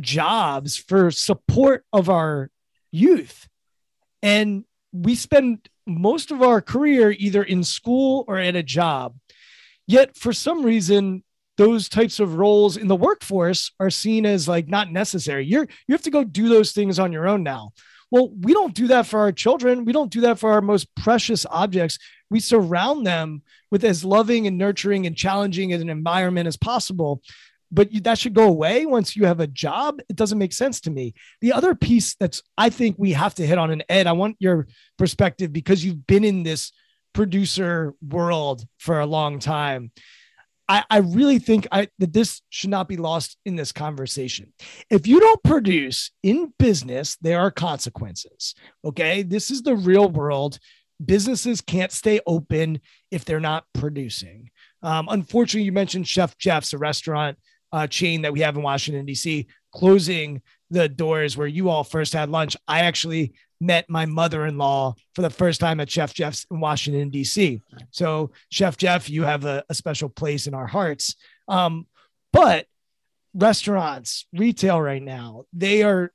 jobs 0.00 0.76
for 0.76 1.10
support 1.10 1.84
of 1.92 2.08
our 2.08 2.50
youth. 2.90 3.48
And 4.22 4.64
we 4.92 5.14
spend 5.14 5.68
most 5.86 6.30
of 6.30 6.42
our 6.42 6.60
career 6.60 7.12
either 7.12 7.42
in 7.42 7.62
school 7.62 8.24
or 8.26 8.38
at 8.38 8.56
a 8.56 8.62
job. 8.62 9.16
Yet 9.86 10.16
for 10.16 10.32
some 10.32 10.64
reason, 10.64 11.22
those 11.56 11.88
types 11.88 12.20
of 12.20 12.34
roles 12.34 12.76
in 12.76 12.88
the 12.88 12.96
workforce 12.96 13.72
are 13.80 13.90
seen 13.90 14.26
as 14.26 14.48
like 14.48 14.68
not 14.68 14.92
necessary. 14.92 15.46
You're 15.46 15.66
you 15.86 15.92
have 15.92 16.02
to 16.02 16.10
go 16.10 16.24
do 16.24 16.48
those 16.48 16.72
things 16.72 16.98
on 16.98 17.12
your 17.12 17.28
own 17.28 17.42
now. 17.42 17.72
Well, 18.10 18.30
we 18.40 18.52
don't 18.52 18.74
do 18.74 18.88
that 18.88 19.06
for 19.06 19.20
our 19.20 19.32
children. 19.32 19.84
We 19.84 19.92
don't 19.92 20.12
do 20.12 20.20
that 20.22 20.38
for 20.38 20.52
our 20.52 20.60
most 20.60 20.94
precious 20.94 21.44
objects. 21.50 21.98
We 22.30 22.40
surround 22.40 23.06
them 23.06 23.42
with 23.70 23.84
as 23.84 24.04
loving 24.04 24.46
and 24.46 24.58
nurturing 24.58 25.06
and 25.06 25.16
challenging 25.16 25.72
an 25.72 25.88
environment 25.88 26.46
as 26.46 26.56
possible. 26.56 27.22
But 27.70 27.92
you, 27.92 28.00
that 28.02 28.18
should 28.18 28.34
go 28.34 28.48
away 28.48 28.86
once 28.86 29.16
you 29.16 29.26
have 29.26 29.40
a 29.40 29.46
job. 29.46 30.00
It 30.08 30.16
doesn't 30.16 30.38
make 30.38 30.52
sense 30.52 30.80
to 30.82 30.90
me. 30.90 31.14
The 31.40 31.52
other 31.52 31.74
piece 31.74 32.14
that's 32.14 32.42
I 32.56 32.70
think 32.70 32.96
we 32.98 33.12
have 33.12 33.34
to 33.36 33.46
hit 33.46 33.58
on, 33.58 33.70
and 33.70 33.84
Ed, 33.88 34.06
I 34.06 34.12
want 34.12 34.36
your 34.38 34.68
perspective 34.98 35.52
because 35.52 35.84
you've 35.84 36.06
been 36.06 36.24
in 36.24 36.42
this 36.42 36.72
producer 37.12 37.94
world 38.02 38.64
for 38.78 39.00
a 39.00 39.06
long 39.06 39.38
time 39.38 39.90
I, 40.68 40.84
I 40.90 40.98
really 40.98 41.38
think 41.38 41.66
I, 41.70 41.88
that 41.98 42.12
this 42.12 42.42
should 42.50 42.70
not 42.70 42.88
be 42.88 42.96
lost 42.96 43.36
in 43.44 43.56
this 43.56 43.72
conversation. 43.72 44.52
If 44.90 45.06
you 45.06 45.20
don't 45.20 45.42
produce 45.42 46.10
in 46.22 46.52
business, 46.58 47.16
there 47.20 47.40
are 47.40 47.50
consequences. 47.50 48.54
Okay. 48.84 49.22
This 49.22 49.50
is 49.50 49.62
the 49.62 49.76
real 49.76 50.08
world. 50.08 50.58
Businesses 51.04 51.60
can't 51.60 51.92
stay 51.92 52.20
open 52.26 52.80
if 53.10 53.24
they're 53.24 53.38
not 53.38 53.64
producing. 53.74 54.50
Um, 54.82 55.08
unfortunately, 55.10 55.64
you 55.64 55.72
mentioned 55.72 56.08
Chef 56.08 56.36
Geoff's, 56.38 56.72
a 56.72 56.78
restaurant 56.78 57.38
uh, 57.72 57.86
chain 57.86 58.22
that 58.22 58.32
we 58.32 58.40
have 58.40 58.56
in 58.56 58.62
Washington, 58.62 59.06
D.C., 59.06 59.46
closing 59.72 60.42
the 60.70 60.88
doors 60.88 61.36
where 61.36 61.46
you 61.46 61.68
all 61.68 61.84
first 61.84 62.12
had 62.12 62.30
lunch. 62.30 62.56
I 62.66 62.80
actually 62.80 63.34
met 63.60 63.88
my 63.88 64.06
mother-in-law 64.06 64.94
for 65.14 65.22
the 65.22 65.30
first 65.30 65.60
time 65.60 65.80
at 65.80 65.90
Chef 65.90 66.12
Geoff's 66.12 66.46
in 66.50 66.60
Washington 66.60 67.10
D.C. 67.10 67.60
So 67.90 68.32
Chef 68.50 68.76
Jeff, 68.76 69.08
you 69.08 69.22
have 69.22 69.44
a, 69.44 69.64
a 69.68 69.74
special 69.74 70.08
place 70.08 70.46
in 70.46 70.54
our 70.54 70.66
hearts. 70.66 71.16
Um, 71.48 71.86
but 72.32 72.66
restaurants, 73.34 74.26
retail 74.32 74.80
right 74.80 75.02
now, 75.02 75.44
they 75.52 75.82
are 75.82 76.12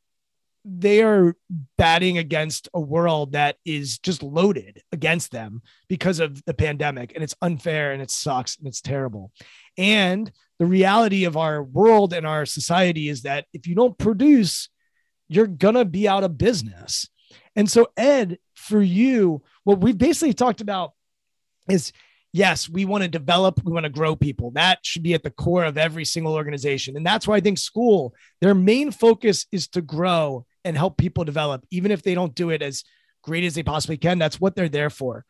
they 0.64 1.02
are 1.02 1.36
batting 1.78 2.18
against 2.18 2.70
a 2.74 2.80
world 2.80 3.32
that 3.32 3.58
is 3.66 3.98
just 3.98 4.22
loaded 4.22 4.82
against 4.92 5.32
them 5.32 5.62
because 5.88 6.20
of 6.20 6.44
the 6.46 6.54
pandemic 6.54 7.14
and 7.14 7.24
it's 7.24 7.36
unfair 7.42 7.92
and 7.92 8.02
it 8.02 8.12
sucks 8.12 8.58
and 8.58 8.68
it's 8.68 8.82
terrible. 8.82 9.32
And 9.78 10.32
the 10.60 10.66
reality 10.66 11.26
of 11.26 11.38
our 11.38 11.64
world 11.64 12.14
and 12.14 12.28
our 12.28 12.46
society 12.46 13.10
is 13.10 13.24
that 13.24 13.46
if 13.54 13.66
you 13.68 13.74
don't 13.74 13.98
produce, 13.98 14.70
you're 15.28 15.48
to 15.48 15.86
be 15.86 16.08
out 16.08 16.24
of 16.24 16.38
business. 16.38 17.08
And 17.56 17.70
so, 17.70 17.88
Ed, 17.98 18.38
for 18.54 18.82
you, 18.82 19.42
what 19.64 19.82
we've 19.82 19.98
basically 19.98 20.34
talked 20.34 20.62
about 20.62 20.92
is 21.70 21.92
yes, 22.34 22.70
we 22.70 22.86
want 22.86 23.04
to 23.04 23.10
develop, 23.10 23.62
we 23.64 23.72
want 23.72 23.86
to 23.86 23.90
grow 23.90 24.16
people. 24.16 24.52
That 24.52 24.80
should 24.84 25.04
be 25.04 25.14
at 25.14 25.24
the 25.24 25.32
core 25.32 25.66
of 25.66 25.78
every 25.78 26.06
single 26.06 26.34
organization. 26.34 26.96
And 26.96 27.06
that's 27.06 27.28
why 27.28 27.36
I 27.36 27.42
think 27.42 27.58
school, 27.58 28.14
their 28.40 28.56
main 28.56 28.92
focus 28.92 29.46
is 29.52 29.68
to 29.70 29.82
grow 29.82 30.46
and 30.64 30.78
help 30.78 30.98
people 30.98 31.24
develop, 31.24 31.66
even 31.72 31.92
if 31.92 32.04
they 32.04 32.16
don't 32.16 32.36
do 32.36 32.50
it 32.50 32.62
as 32.62 32.84
great 33.22 33.44
as 33.44 33.56
they 33.56 33.64
possibly 33.64 33.98
can. 33.98 34.20
That's 34.20 34.40
what 34.40 34.56
they're 34.56 34.70
there 34.70 34.90
for. 34.90 35.26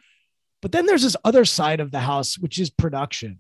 But 0.62 0.72
then 0.72 0.86
there's 0.86 1.04
this 1.04 1.16
other 1.24 1.46
side 1.46 1.80
of 1.80 1.92
the 1.92 2.00
house, 2.00 2.38
which 2.38 2.60
is 2.60 2.70
production. 2.70 3.40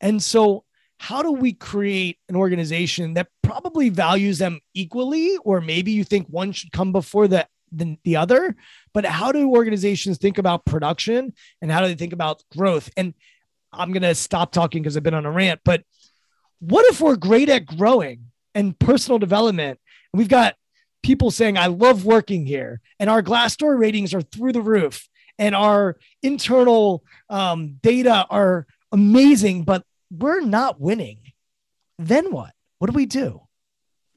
And 0.00 0.22
so, 0.22 0.64
how 1.00 1.22
do 1.22 1.30
we 1.30 1.52
create 1.52 2.18
an 2.28 2.34
organization 2.34 3.14
that 3.14 3.28
probably 3.42 3.88
values 3.88 4.38
them 4.38 4.60
equally? 4.74 5.36
Or 5.44 5.60
maybe 5.60 5.92
you 5.92 6.02
think 6.02 6.26
one 6.28 6.50
should 6.50 6.72
come 6.72 6.90
before 6.90 7.28
the 7.28 7.46
than 7.70 7.98
the 8.04 8.16
other, 8.16 8.56
but 8.94 9.04
how 9.04 9.32
do 9.32 9.50
organizations 9.50 10.18
think 10.18 10.38
about 10.38 10.64
production 10.64 11.32
and 11.60 11.70
how 11.70 11.80
do 11.80 11.88
they 11.88 11.94
think 11.94 12.12
about 12.12 12.42
growth? 12.56 12.90
And 12.96 13.14
I'm 13.72 13.92
going 13.92 14.02
to 14.02 14.14
stop 14.14 14.52
talking 14.52 14.82
because 14.82 14.96
I've 14.96 15.02
been 15.02 15.14
on 15.14 15.26
a 15.26 15.30
rant, 15.30 15.60
but 15.64 15.82
what 16.60 16.86
if 16.86 17.00
we're 17.00 17.16
great 17.16 17.48
at 17.48 17.66
growing 17.66 18.30
and 18.54 18.78
personal 18.78 19.18
development? 19.18 19.78
And 20.12 20.18
we've 20.18 20.28
got 20.28 20.54
people 21.02 21.30
saying, 21.30 21.56
I 21.56 21.66
love 21.66 22.04
working 22.04 22.46
here, 22.46 22.80
and 22.98 23.08
our 23.08 23.22
Glassdoor 23.22 23.78
ratings 23.78 24.14
are 24.14 24.22
through 24.22 24.52
the 24.52 24.62
roof, 24.62 25.08
and 25.38 25.54
our 25.54 25.96
internal 26.22 27.04
um, 27.28 27.78
data 27.82 28.26
are 28.30 28.66
amazing, 28.92 29.64
but 29.64 29.84
we're 30.10 30.40
not 30.40 30.80
winning. 30.80 31.18
then 31.98 32.32
what? 32.32 32.52
What 32.78 32.90
do 32.90 32.94
we 32.94 33.06
do? 33.06 33.42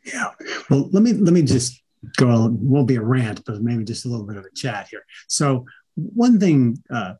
Yeah. 0.05 0.31
Well, 0.69 0.89
let 0.91 1.03
me 1.03 1.13
let 1.13 1.33
me 1.33 1.41
just 1.41 1.81
go. 2.17 2.45
It 2.45 2.51
won't 2.51 2.87
be 2.87 2.95
a 2.95 3.01
rant, 3.01 3.43
but 3.45 3.61
maybe 3.61 3.83
just 3.83 4.05
a 4.05 4.07
little 4.07 4.25
bit 4.25 4.37
of 4.37 4.45
a 4.45 4.55
chat 4.55 4.87
here. 4.89 5.03
So 5.27 5.65
one 5.95 6.39
thing 6.39 6.81
uh, 6.89 7.15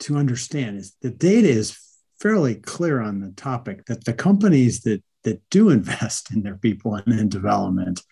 to 0.00 0.16
understand 0.16 0.78
is 0.78 0.96
the 1.00 1.10
data 1.10 1.48
is 1.48 1.78
fairly 2.20 2.56
clear 2.56 3.00
on 3.00 3.20
the 3.20 3.30
topic 3.30 3.86
that 3.86 4.04
the 4.04 4.12
companies 4.12 4.82
that 4.82 5.02
that 5.24 5.42
do 5.50 5.70
invest 5.70 6.32
in 6.32 6.42
their 6.42 6.56
people 6.56 6.94
and 6.94 7.18
in 7.18 7.28
development 7.28 8.02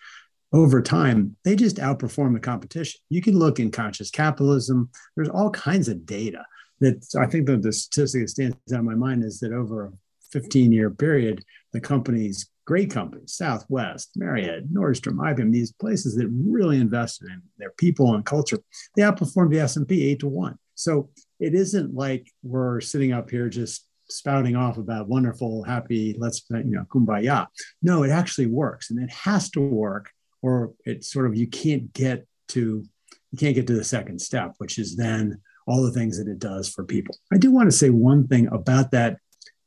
over 0.53 0.81
time, 0.81 1.35
they 1.43 1.55
just 1.55 1.77
outperform 1.77 2.33
the 2.33 2.39
competition. 2.39 3.01
You 3.09 3.21
can 3.21 3.37
look 3.37 3.59
in 3.59 3.71
conscious 3.71 4.11
capitalism. 4.11 4.89
There's 5.15 5.29
all 5.29 5.49
kinds 5.49 5.87
of 5.87 6.05
data 6.05 6.45
that 6.79 7.03
I 7.19 7.25
think 7.25 7.47
that 7.47 7.63
the 7.63 7.73
statistic 7.73 8.21
that 8.21 8.29
stands 8.29 8.55
out 8.71 8.79
in 8.79 8.85
my 8.85 8.95
mind 8.95 9.23
is 9.23 9.39
that 9.39 9.51
over 9.51 9.87
a 9.87 9.91
15 10.31 10.71
year 10.71 10.91
period, 10.91 11.43
the 11.71 11.81
companies, 11.81 12.49
great 12.65 12.91
companies, 12.91 13.33
Southwest, 13.33 14.11
Marriott, 14.15 14.71
Nordstrom, 14.71 15.15
IBM, 15.15 15.51
these 15.51 15.71
places 15.71 16.15
that 16.15 16.27
really 16.29 16.77
invested 16.77 17.29
in 17.29 17.41
their 17.57 17.71
people 17.71 18.13
and 18.13 18.25
culture, 18.25 18.59
they 18.95 19.01
outperformed 19.01 19.51
the 19.51 19.59
S&P 19.59 20.07
eight 20.07 20.19
to 20.19 20.27
one. 20.27 20.57
So 20.75 21.09
it 21.39 21.55
isn't 21.55 21.95
like 21.95 22.31
we're 22.43 22.79
sitting 22.79 23.11
up 23.11 23.29
here 23.29 23.49
just 23.49 23.87
spouting 24.09 24.55
off 24.55 24.77
about 24.77 25.07
wonderful, 25.07 25.63
happy, 25.63 26.15
let's, 26.19 26.43
you 26.51 26.63
know, 26.65 26.85
kumbaya. 26.89 27.47
No, 27.81 28.03
it 28.03 28.11
actually 28.11 28.47
works 28.47 28.91
and 28.91 29.01
it 29.01 29.09
has 29.09 29.49
to 29.51 29.61
work 29.61 30.11
or 30.43 30.73
it's 30.85 31.11
sort 31.11 31.25
of, 31.25 31.35
you 31.35 31.47
can't 31.47 31.91
get 31.93 32.27
to, 32.49 32.83
you 33.31 33.37
can't 33.37 33.55
get 33.55 33.65
to 33.67 33.75
the 33.75 33.83
second 33.83 34.19
step, 34.19 34.53
which 34.59 34.77
is 34.77 34.95
then 34.95 35.41
all 35.65 35.81
the 35.81 35.91
things 35.91 36.19
that 36.19 36.29
it 36.29 36.37
does 36.37 36.69
for 36.69 36.83
people. 36.83 37.15
I 37.31 37.37
do 37.37 37.49
want 37.49 37.71
to 37.71 37.75
say 37.75 37.89
one 37.89 38.27
thing 38.27 38.47
about 38.51 38.91
that 38.91 39.17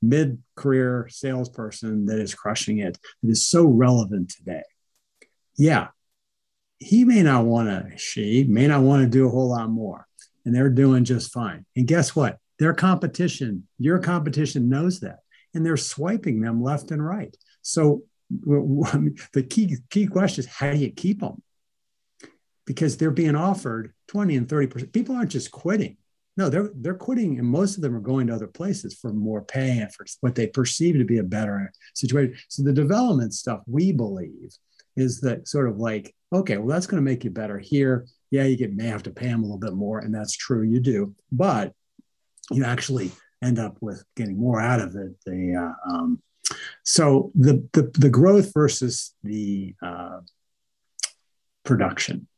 mid 0.02 0.40
career 0.54 1.08
salesperson 1.10 2.06
that 2.06 2.20
is 2.20 2.34
crushing 2.34 2.78
it 2.78 2.98
that 3.22 3.30
is 3.30 3.48
so 3.48 3.64
relevant 3.64 4.28
today. 4.28 4.62
Yeah, 5.56 5.88
he 6.78 7.04
may 7.04 7.22
not 7.22 7.46
want 7.46 7.68
to, 7.68 7.96
she 7.96 8.44
may 8.44 8.66
not 8.66 8.82
want 8.82 9.02
to 9.02 9.08
do 9.08 9.26
a 9.26 9.30
whole 9.30 9.48
lot 9.48 9.70
more, 9.70 10.06
and 10.44 10.54
they're 10.54 10.68
doing 10.68 11.04
just 11.04 11.32
fine. 11.32 11.64
And 11.74 11.86
guess 11.86 12.14
what? 12.14 12.38
Their 12.58 12.74
competition, 12.74 13.66
your 13.78 13.98
competition 13.98 14.68
knows 14.68 15.00
that, 15.00 15.20
and 15.54 15.64
they're 15.64 15.78
swiping 15.78 16.40
them 16.42 16.62
left 16.62 16.90
and 16.90 17.04
right. 17.04 17.34
So 17.62 18.02
the 18.30 19.46
key 19.48 19.76
key 19.90 20.06
question 20.06 20.44
is 20.44 20.50
how 20.50 20.72
do 20.72 20.78
you 20.78 20.90
keep 20.90 21.20
them? 21.20 21.42
Because 22.66 22.96
they're 22.96 23.10
being 23.10 23.36
offered 23.36 23.92
20 24.08 24.36
and 24.36 24.48
30 24.48 24.66
percent. 24.66 24.92
People 24.92 25.16
aren't 25.16 25.30
just 25.30 25.50
quitting. 25.50 25.96
No, 26.36 26.50
they're 26.50 26.70
they're 26.74 26.94
quitting, 26.94 27.38
and 27.38 27.48
most 27.48 27.76
of 27.76 27.82
them 27.82 27.96
are 27.96 28.00
going 28.00 28.26
to 28.26 28.34
other 28.34 28.46
places 28.46 28.94
for 28.94 29.12
more 29.12 29.42
pay 29.42 29.78
and 29.78 29.92
for 29.94 30.04
what 30.20 30.34
they 30.34 30.46
perceive 30.46 30.96
to 30.96 31.04
be 31.04 31.18
a 31.18 31.22
better 31.22 31.72
situation. 31.94 32.36
So 32.48 32.62
the 32.62 32.72
development 32.72 33.32
stuff 33.32 33.62
we 33.66 33.92
believe 33.92 34.50
is 34.96 35.20
that 35.20 35.48
sort 35.48 35.68
of 35.68 35.78
like, 35.78 36.14
okay, 36.32 36.58
well, 36.58 36.68
that's 36.68 36.86
going 36.86 37.02
to 37.02 37.10
make 37.10 37.24
you 37.24 37.30
better 37.30 37.58
here. 37.58 38.06
Yeah, 38.30 38.44
you 38.44 38.56
get, 38.56 38.74
may 38.74 38.86
have 38.86 39.02
to 39.04 39.10
pay 39.10 39.28
them 39.28 39.40
a 39.40 39.46
little 39.46 39.58
bit 39.58 39.74
more, 39.74 40.00
and 40.00 40.14
that's 40.14 40.36
true, 40.36 40.62
you 40.62 40.80
do. 40.80 41.14
But 41.32 41.72
you 42.50 42.64
actually 42.64 43.12
end 43.42 43.58
up 43.58 43.76
with 43.80 44.04
getting 44.16 44.38
more 44.38 44.60
out 44.60 44.80
of 44.80 44.94
it. 44.96 45.12
The 45.24 45.54
uh, 45.54 45.90
um, 45.90 46.22
so 46.84 47.32
the, 47.34 47.68
the 47.72 47.90
the 47.94 48.10
growth 48.10 48.52
versus 48.54 49.14
the 49.22 49.74
uh, 49.82 50.20
production. 51.64 52.28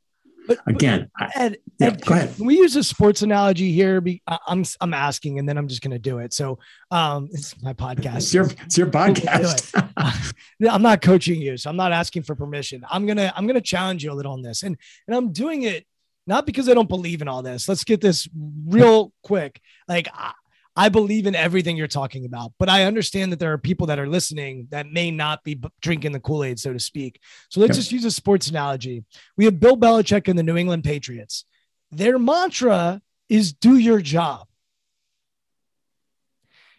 But 0.49 0.61
again, 0.67 1.11
Ed, 1.35 1.59
yeah, 1.79 1.89
Ed, 1.89 2.07
go 2.07 2.15
ahead. 2.15 2.35
Can 2.35 2.47
we 2.47 2.57
use 2.57 2.75
a 2.75 2.83
sports 2.83 3.21
analogy 3.21 3.71
here? 3.71 4.03
I'm 4.47 4.65
I'm 4.81 4.95
asking, 4.95 5.39
and 5.39 5.47
then 5.47 5.59
I'm 5.59 5.69
just 5.69 5.83
going 5.83 5.91
to 5.91 5.99
do 5.99 6.21
it. 6.21 6.33
So, 6.33 6.59
um, 6.91 7.29
it's 7.33 7.61
my 7.63 7.75
podcast. 7.75 8.17
It's 8.17 8.35
your 8.35 8.47
it's 8.65 8.79
your 8.79 8.87
podcast. 8.87 10.35
I'm 10.71 10.83
not 10.83 11.03
coaching 11.03 11.43
you, 11.43 11.59
so 11.59 11.69
I'm 11.69 11.77
not 11.77 11.93
asking 11.93 12.23
for 12.23 12.35
permission. 12.35 12.83
I'm 12.91 13.05
gonna 13.05 13.31
I'm 13.37 13.47
gonna 13.47 13.61
challenge 13.61 14.03
you 14.03 14.11
a 14.11 14.15
little 14.15 14.33
on 14.33 14.41
this, 14.41 14.63
and 14.63 14.79
and 15.07 15.15
I'm 15.15 15.33
doing 15.33 15.65
it 15.65 15.87
not 16.27 16.47
because 16.47 16.69
I 16.69 16.75
don't 16.75 16.89
believe 16.89 17.23
in 17.23 17.29
all 17.29 17.43
this. 17.43 17.69
Let's 17.69 17.85
get 17.85 18.01
this 18.01 18.29
real 18.67 19.13
quick. 19.23 19.61
Like 19.87 20.09
I, 20.13 20.33
I 20.79 20.91
believe 20.91 21.27
in 21.27 21.35
everything 21.35 21.77
you're 21.77 21.89
talking 21.89 22.25
about, 22.25 22.53
but 22.57 22.69
I 22.69 22.85
understand 22.85 23.33
that 23.33 23.41
there 23.41 23.53
are 23.53 23.59
people 23.59 23.89
that 23.89 23.99
are 23.99 24.07
listening 24.07 24.69
that 24.71 24.87
may 24.87 25.11
not 25.11 25.43
be 25.43 25.61
drinking 25.81 26.13
the 26.13 26.21
Kool 26.21 26.45
Aid, 26.45 26.61
so 26.61 26.73
to 26.73 26.79
speak. 26.79 27.21
So 27.49 27.59
let's 27.59 27.77
just 27.77 27.91
use 27.91 28.05
a 28.05 28.13
sports 28.13 28.47
analogy. 28.47 29.03
We 29.37 29.45
have 29.47 29.59
Bill 29.59 29.77
Belichick 29.77 30.29
and 30.29 30.39
the 30.39 30.45
New 30.45 30.57
England 30.57 30.85
Patriots. 30.85 31.45
Their 31.91 32.17
mantra 32.17 33.03
is 33.29 33.53
do 33.53 33.77
your 33.77 34.01
job. 34.01 34.47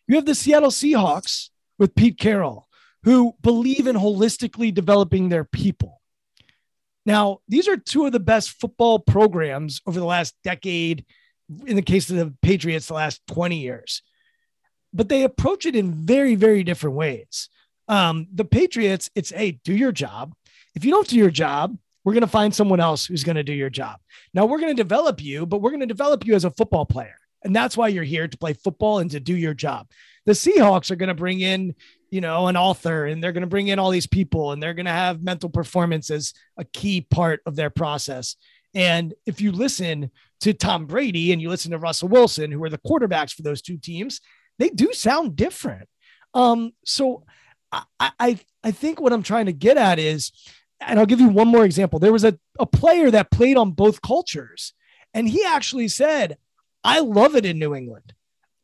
You 0.07 0.15
have 0.15 0.25
the 0.25 0.33
Seattle 0.33 0.71
Seahawks 0.71 1.49
with 1.77 1.93
Pete 1.93 2.17
Carroll, 2.17 2.69
who 3.03 3.35
believe 3.41 3.85
in 3.85 3.97
holistically 3.97 4.73
developing 4.73 5.27
their 5.27 5.43
people. 5.43 5.99
Now, 7.05 7.39
these 7.49 7.67
are 7.67 7.75
two 7.75 8.05
of 8.05 8.13
the 8.13 8.19
best 8.21 8.51
football 8.61 8.99
programs 8.99 9.81
over 9.85 9.99
the 9.99 10.05
last 10.05 10.35
decade, 10.41 11.03
in 11.65 11.75
the 11.75 11.81
case 11.81 12.09
of 12.09 12.17
the 12.17 12.33
Patriots, 12.41 12.87
the 12.87 12.93
last 12.93 13.21
20 13.27 13.57
years. 13.57 14.01
But 14.93 15.09
they 15.09 15.23
approach 15.23 15.65
it 15.65 15.75
in 15.75 15.93
very, 15.93 16.35
very 16.35 16.63
different 16.63 16.95
ways. 16.95 17.49
Um, 17.87 18.27
the 18.33 18.45
Patriots, 18.45 19.09
it's 19.15 19.29
hey, 19.29 19.59
do 19.63 19.73
your 19.73 19.91
job. 19.91 20.33
If 20.75 20.85
you 20.85 20.91
don't 20.91 21.07
do 21.07 21.17
your 21.17 21.31
job, 21.31 21.77
we're 22.03 22.13
going 22.13 22.21
to 22.21 22.27
find 22.27 22.53
someone 22.53 22.79
else 22.79 23.05
who's 23.05 23.23
going 23.23 23.35
to 23.35 23.43
do 23.43 23.53
your 23.53 23.69
job. 23.69 23.99
Now, 24.33 24.45
we're 24.45 24.59
going 24.59 24.75
to 24.75 24.83
develop 24.83 25.21
you, 25.21 25.45
but 25.45 25.61
we're 25.61 25.71
going 25.71 25.81
to 25.81 25.85
develop 25.85 26.25
you 26.25 26.35
as 26.35 26.45
a 26.45 26.51
football 26.51 26.85
player. 26.85 27.15
And 27.43 27.55
that's 27.55 27.77
why 27.77 27.87
you're 27.87 28.03
here 28.03 28.27
to 28.27 28.37
play 28.37 28.53
football 28.53 28.99
and 28.99 29.11
to 29.11 29.19
do 29.19 29.35
your 29.35 29.53
job. 29.53 29.87
The 30.25 30.33
Seahawks 30.33 30.91
are 30.91 30.95
going 30.95 31.09
to 31.09 31.15
bring 31.15 31.39
in 31.39 31.75
you 32.11 32.21
know, 32.21 32.47
an 32.47 32.57
author 32.57 33.05
and 33.05 33.23
they're 33.23 33.31
going 33.31 33.41
to 33.41 33.47
bring 33.47 33.67
in 33.67 33.79
all 33.79 33.91
these 33.91 34.07
people 34.07 34.51
and 34.51 34.61
they're 34.61 34.73
going 34.73 34.85
to 34.85 34.91
have 34.91 35.23
mental 35.23 35.49
performance 35.49 36.09
as 36.09 36.33
a 36.57 36.63
key 36.65 37.01
part 37.01 37.41
of 37.45 37.55
their 37.55 37.69
process. 37.69 38.35
And 38.73 39.13
if 39.25 39.41
you 39.41 39.51
listen 39.51 40.11
to 40.41 40.53
Tom 40.53 40.85
Brady 40.85 41.31
and 41.31 41.41
you 41.41 41.49
listen 41.49 41.71
to 41.71 41.77
Russell 41.77 42.09
Wilson, 42.09 42.51
who 42.51 42.63
are 42.63 42.69
the 42.69 42.77
quarterbacks 42.77 43.33
for 43.33 43.41
those 43.41 43.61
two 43.61 43.77
teams, 43.77 44.21
they 44.57 44.69
do 44.69 44.93
sound 44.93 45.35
different. 45.35 45.89
Um, 46.33 46.73
so 46.85 47.23
I, 47.71 47.83
I, 47.99 48.39
I 48.63 48.71
think 48.71 48.99
what 48.99 49.13
I'm 49.13 49.23
trying 49.23 49.47
to 49.47 49.53
get 49.53 49.77
at 49.77 49.99
is, 49.99 50.31
and 50.79 50.99
I'll 50.99 51.05
give 51.05 51.19
you 51.19 51.29
one 51.29 51.47
more 51.47 51.65
example. 51.65 51.99
There 51.99 52.13
was 52.13 52.23
a, 52.23 52.37
a 52.57 52.65
player 52.65 53.11
that 53.11 53.31
played 53.31 53.57
on 53.57 53.71
both 53.71 54.01
cultures, 54.01 54.73
and 55.13 55.27
he 55.27 55.43
actually 55.43 55.87
said, 55.87 56.37
I 56.83 56.99
love 56.99 57.35
it 57.35 57.45
in 57.45 57.59
New 57.59 57.75
England. 57.75 58.13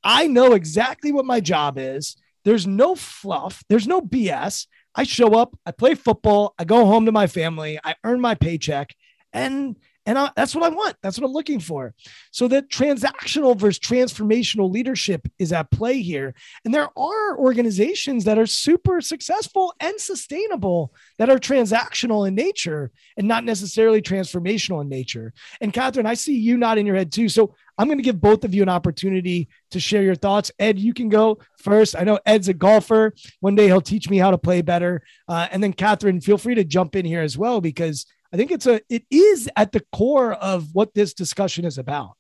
I 0.03 0.27
know 0.27 0.53
exactly 0.53 1.11
what 1.11 1.25
my 1.25 1.39
job 1.39 1.77
is. 1.77 2.15
There's 2.43 2.67
no 2.67 2.95
fluff, 2.95 3.63
there's 3.69 3.87
no 3.87 4.01
BS. 4.01 4.67
I 4.97 5.03
show 5.03 5.33
up, 5.33 5.57
I 5.65 5.71
play 5.71 5.95
football, 5.95 6.53
I 6.57 6.63
go 6.63 6.85
home 6.85 7.05
to 7.07 7.11
my 7.11 7.27
family, 7.27 7.79
I 7.83 7.95
earn 8.03 8.21
my 8.21 8.35
paycheck, 8.35 8.95
and 9.33 9.75
and 10.05 10.17
I, 10.19 10.31
that's 10.35 10.53
what 10.53 10.63
I 10.63 10.69
want. 10.69 10.95
That's 11.01 11.19
what 11.19 11.25
I'm 11.25 11.33
looking 11.33 11.59
for. 11.59 11.93
So 12.31 12.47
that 12.49 12.69
transactional 12.69 13.57
versus 13.57 13.79
transformational 13.79 14.71
leadership 14.71 15.27
is 15.39 15.51
at 15.51 15.71
play 15.71 16.01
here. 16.01 16.35
And 16.63 16.73
there 16.73 16.89
are 16.97 17.37
organizations 17.37 18.23
that 18.25 18.37
are 18.37 18.45
super 18.45 19.01
successful 19.01 19.73
and 19.79 19.99
sustainable 19.99 20.93
that 21.17 21.29
are 21.29 21.39
transactional 21.39 22.27
in 22.27 22.35
nature 22.35 22.91
and 23.17 23.27
not 23.27 23.43
necessarily 23.43 24.01
transformational 24.01 24.81
in 24.81 24.89
nature. 24.89 25.33
And 25.59 25.73
Catherine, 25.73 26.05
I 26.05 26.13
see 26.13 26.37
you 26.37 26.57
nodding 26.57 26.85
your 26.85 26.95
head 26.95 27.11
too. 27.11 27.27
So 27.27 27.55
I'm 27.77 27.87
going 27.87 27.97
to 27.97 28.03
give 28.03 28.21
both 28.21 28.45
of 28.45 28.53
you 28.53 28.61
an 28.61 28.69
opportunity 28.69 29.49
to 29.71 29.79
share 29.79 30.03
your 30.03 30.15
thoughts. 30.15 30.51
Ed, 30.59 30.79
you 30.79 30.93
can 30.93 31.09
go 31.09 31.39
first. 31.57 31.95
I 31.97 32.03
know 32.03 32.19
Ed's 32.25 32.47
a 32.47 32.53
golfer. 32.53 33.13
One 33.39 33.55
day 33.55 33.65
he'll 33.65 33.81
teach 33.81 34.09
me 34.09 34.17
how 34.17 34.31
to 34.31 34.37
play 34.37 34.61
better. 34.61 35.01
Uh, 35.27 35.47
and 35.51 35.61
then 35.61 35.73
Catherine, 35.73 36.21
feel 36.21 36.37
free 36.37 36.55
to 36.55 36.63
jump 36.63 36.95
in 36.95 37.05
here 37.05 37.21
as 37.21 37.37
well 37.37 37.59
because 37.59 38.05
I 38.35 38.37
think 38.37 38.51
it's 38.51 38.67
a 38.67 38.81
it 38.89 39.05
is 39.09 39.49
at 39.55 39.71
the 39.71 39.81
core 39.93 40.33
of 40.33 40.67
what 40.73 40.93
this 40.93 41.13
discussion 41.13 41.63
is 41.63 41.77
about. 41.77 42.17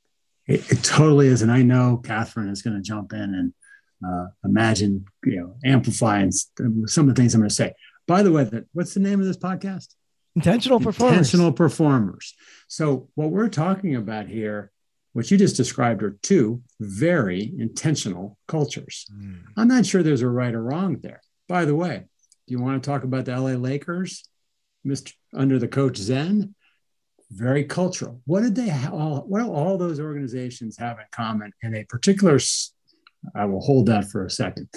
It, 0.47 0.71
it 0.71 0.81
totally 0.81 1.27
is, 1.27 1.41
and 1.41 1.51
I 1.51 1.61
know 1.61 1.99
Catherine 2.01 2.47
is 2.47 2.61
going 2.61 2.77
to 2.77 2.81
jump 2.81 3.11
in 3.11 3.19
and 3.19 3.53
uh, 4.07 4.27
imagine, 4.45 5.07
you 5.25 5.41
know, 5.41 5.55
amplifying 5.65 6.31
some 6.31 7.09
of 7.09 7.15
the 7.15 7.21
things 7.21 7.35
I'm 7.35 7.41
going 7.41 7.49
to 7.49 7.53
say. 7.53 7.73
By 8.07 8.23
the 8.23 8.31
way, 8.31 8.45
that 8.45 8.63
what's 8.71 8.93
the 8.93 9.01
name 9.01 9.19
of 9.19 9.25
this 9.25 9.35
podcast? 9.35 9.87
Intentional 10.37 10.79
performers. 10.79 11.17
Intentional 11.17 11.51
performers. 11.51 12.33
So 12.69 13.09
what 13.15 13.31
we're 13.31 13.49
talking 13.49 13.97
about 13.97 14.27
here 14.27 14.71
what 15.11 15.29
you 15.31 15.37
just 15.37 15.57
described 15.57 16.01
are 16.01 16.17
two 16.21 16.61
very 16.79 17.53
intentional 17.57 18.37
cultures. 18.47 19.05
Mm. 19.13 19.43
I'm 19.57 19.67
not 19.67 19.85
sure 19.85 20.01
there's 20.01 20.21
a 20.21 20.29
right 20.29 20.53
or 20.53 20.63
wrong 20.63 20.97
there. 21.01 21.21
By 21.49 21.65
the 21.65 21.75
way, 21.75 22.03
do 22.47 22.51
you 22.53 22.61
want 22.61 22.81
to 22.81 22.89
talk 22.89 23.03
about 23.03 23.25
the 23.25 23.37
LA 23.37 23.51
Lakers, 23.51 24.23
Mr. 24.85 25.13
under 25.35 25.59
the 25.59 25.67
coach 25.67 25.97
Zen? 25.97 26.55
Very 27.31 27.63
cultural. 27.63 28.21
What 28.25 28.41
did 28.41 28.55
they 28.55 28.71
all? 28.91 29.23
What 29.27 29.43
do 29.43 29.51
all 29.51 29.77
those 29.77 29.99
organizations 29.99 30.77
have 30.77 30.99
in 30.99 31.05
common? 31.11 31.51
In 31.63 31.75
a 31.75 31.83
particular, 31.85 32.39
I 33.35 33.45
will 33.45 33.61
hold 33.61 33.87
that 33.87 34.05
for 34.05 34.25
a 34.25 34.29
second. 34.29 34.69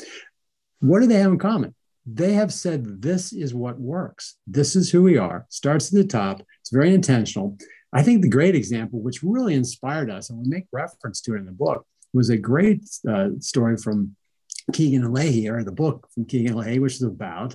What 0.81 1.01
do 1.01 1.07
they 1.07 1.19
have 1.21 1.33
in 1.33 1.39
common? 1.39 1.75
They 2.07 2.33
have 2.33 2.53
said 2.53 3.03
this 3.03 3.33
is 3.33 3.53
what 3.55 3.79
works. 3.79 4.37
This 4.47 4.77
is 4.77 4.91
who 4.91 5.03
we 5.03 5.19
are. 5.19 5.47
Starts 5.51 5.89
at 5.89 5.95
the 5.95 6.07
top. 6.07 6.43
It's 6.61 6.71
very 6.71 6.95
intentional 6.95 7.59
I 7.93 8.03
think 8.03 8.23
the 8.23 8.29
great 8.29 8.55
example, 8.55 9.01
which 9.01 9.23
really 9.23 9.55
inspired 9.55 10.11
us, 10.11 10.31
and 10.31 10.39
we 10.39 10.45
make 10.47 10.67
reference 10.73 11.21
to 11.23 11.35
it 11.35 11.39
in 11.39 11.47
the 11.47 11.53
book, 11.53 11.87
was 12.13 12.29
a 12.29 12.37
great 12.37 12.83
uh, 13.09 13.31
story 13.41 13.77
from 13.77 14.15
Kegan 14.73 15.05
and 15.05 15.15
Lahey, 15.15 15.51
or 15.51 15.65
the 15.65 15.73
book 15.73 16.09
from 16.15 16.27
Kegan 16.27 16.53
and 16.53 16.61
Lahey, 16.61 16.81
which 16.81 16.95
is 16.95 17.03
about 17.03 17.55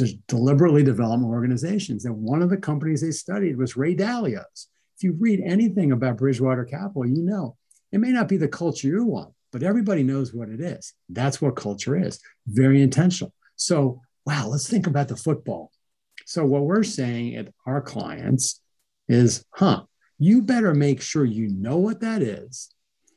to 0.00 0.14
deliberately 0.26 0.82
develop 0.82 1.22
organizations. 1.22 2.04
And 2.04 2.16
one 2.16 2.42
of 2.42 2.50
the 2.50 2.56
companies 2.56 3.00
they 3.00 3.12
studied 3.12 3.56
was 3.56 3.76
Ray 3.76 3.94
Dalio's. 3.94 4.68
If 4.96 5.04
you 5.04 5.16
read 5.18 5.40
anything 5.44 5.92
about 5.92 6.18
Bridgewater 6.18 6.64
Capital, 6.64 7.06
you 7.06 7.22
know 7.22 7.56
it 7.92 7.98
may 7.98 8.10
not 8.10 8.28
be 8.28 8.36
the 8.36 8.48
culture 8.48 8.88
you 8.88 9.04
want, 9.04 9.32
but 9.52 9.62
everybody 9.62 10.02
knows 10.02 10.32
what 10.32 10.48
it 10.48 10.60
is. 10.60 10.94
That's 11.08 11.40
what 11.40 11.56
culture 11.56 11.96
is. 11.96 12.20
Very 12.46 12.82
intentional. 12.82 13.32
So, 13.56 14.00
wow, 14.26 14.48
let's 14.48 14.68
think 14.68 14.86
about 14.86 15.08
the 15.08 15.16
football. 15.16 15.72
So, 16.26 16.44
what 16.44 16.62
we're 16.62 16.84
saying 16.84 17.36
at 17.36 17.48
our 17.66 17.80
clients 17.80 18.60
is, 19.08 19.44
huh, 19.50 19.84
you 20.18 20.42
better 20.42 20.74
make 20.74 21.00
sure 21.00 21.24
you 21.24 21.48
know 21.48 21.78
what 21.78 22.00
that 22.00 22.22
is, 22.22 22.70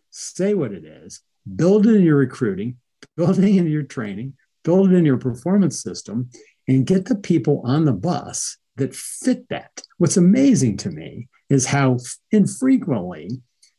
say 0.09 0.53
what 0.53 0.71
it 0.71 0.85
is, 0.85 1.21
build 1.55 1.85
it 1.85 1.95
in 1.95 2.03
your 2.03 2.17
recruiting, 2.17 2.77
build 3.15 3.37
it 3.37 3.45
in 3.45 3.67
your 3.67 3.83
training, 3.83 4.33
build 4.63 4.91
it 4.91 4.95
in 4.95 5.05
your 5.05 5.17
performance 5.17 5.81
system, 5.81 6.29
and 6.67 6.85
get 6.85 7.05
the 7.05 7.15
people 7.15 7.61
on 7.65 7.85
the 7.85 7.93
bus 7.93 8.57
that 8.77 8.95
fit 8.95 9.47
that. 9.49 9.81
What's 9.97 10.17
amazing 10.17 10.77
to 10.77 10.89
me 10.89 11.29
is 11.49 11.65
how 11.65 11.97
infrequently 12.31 13.29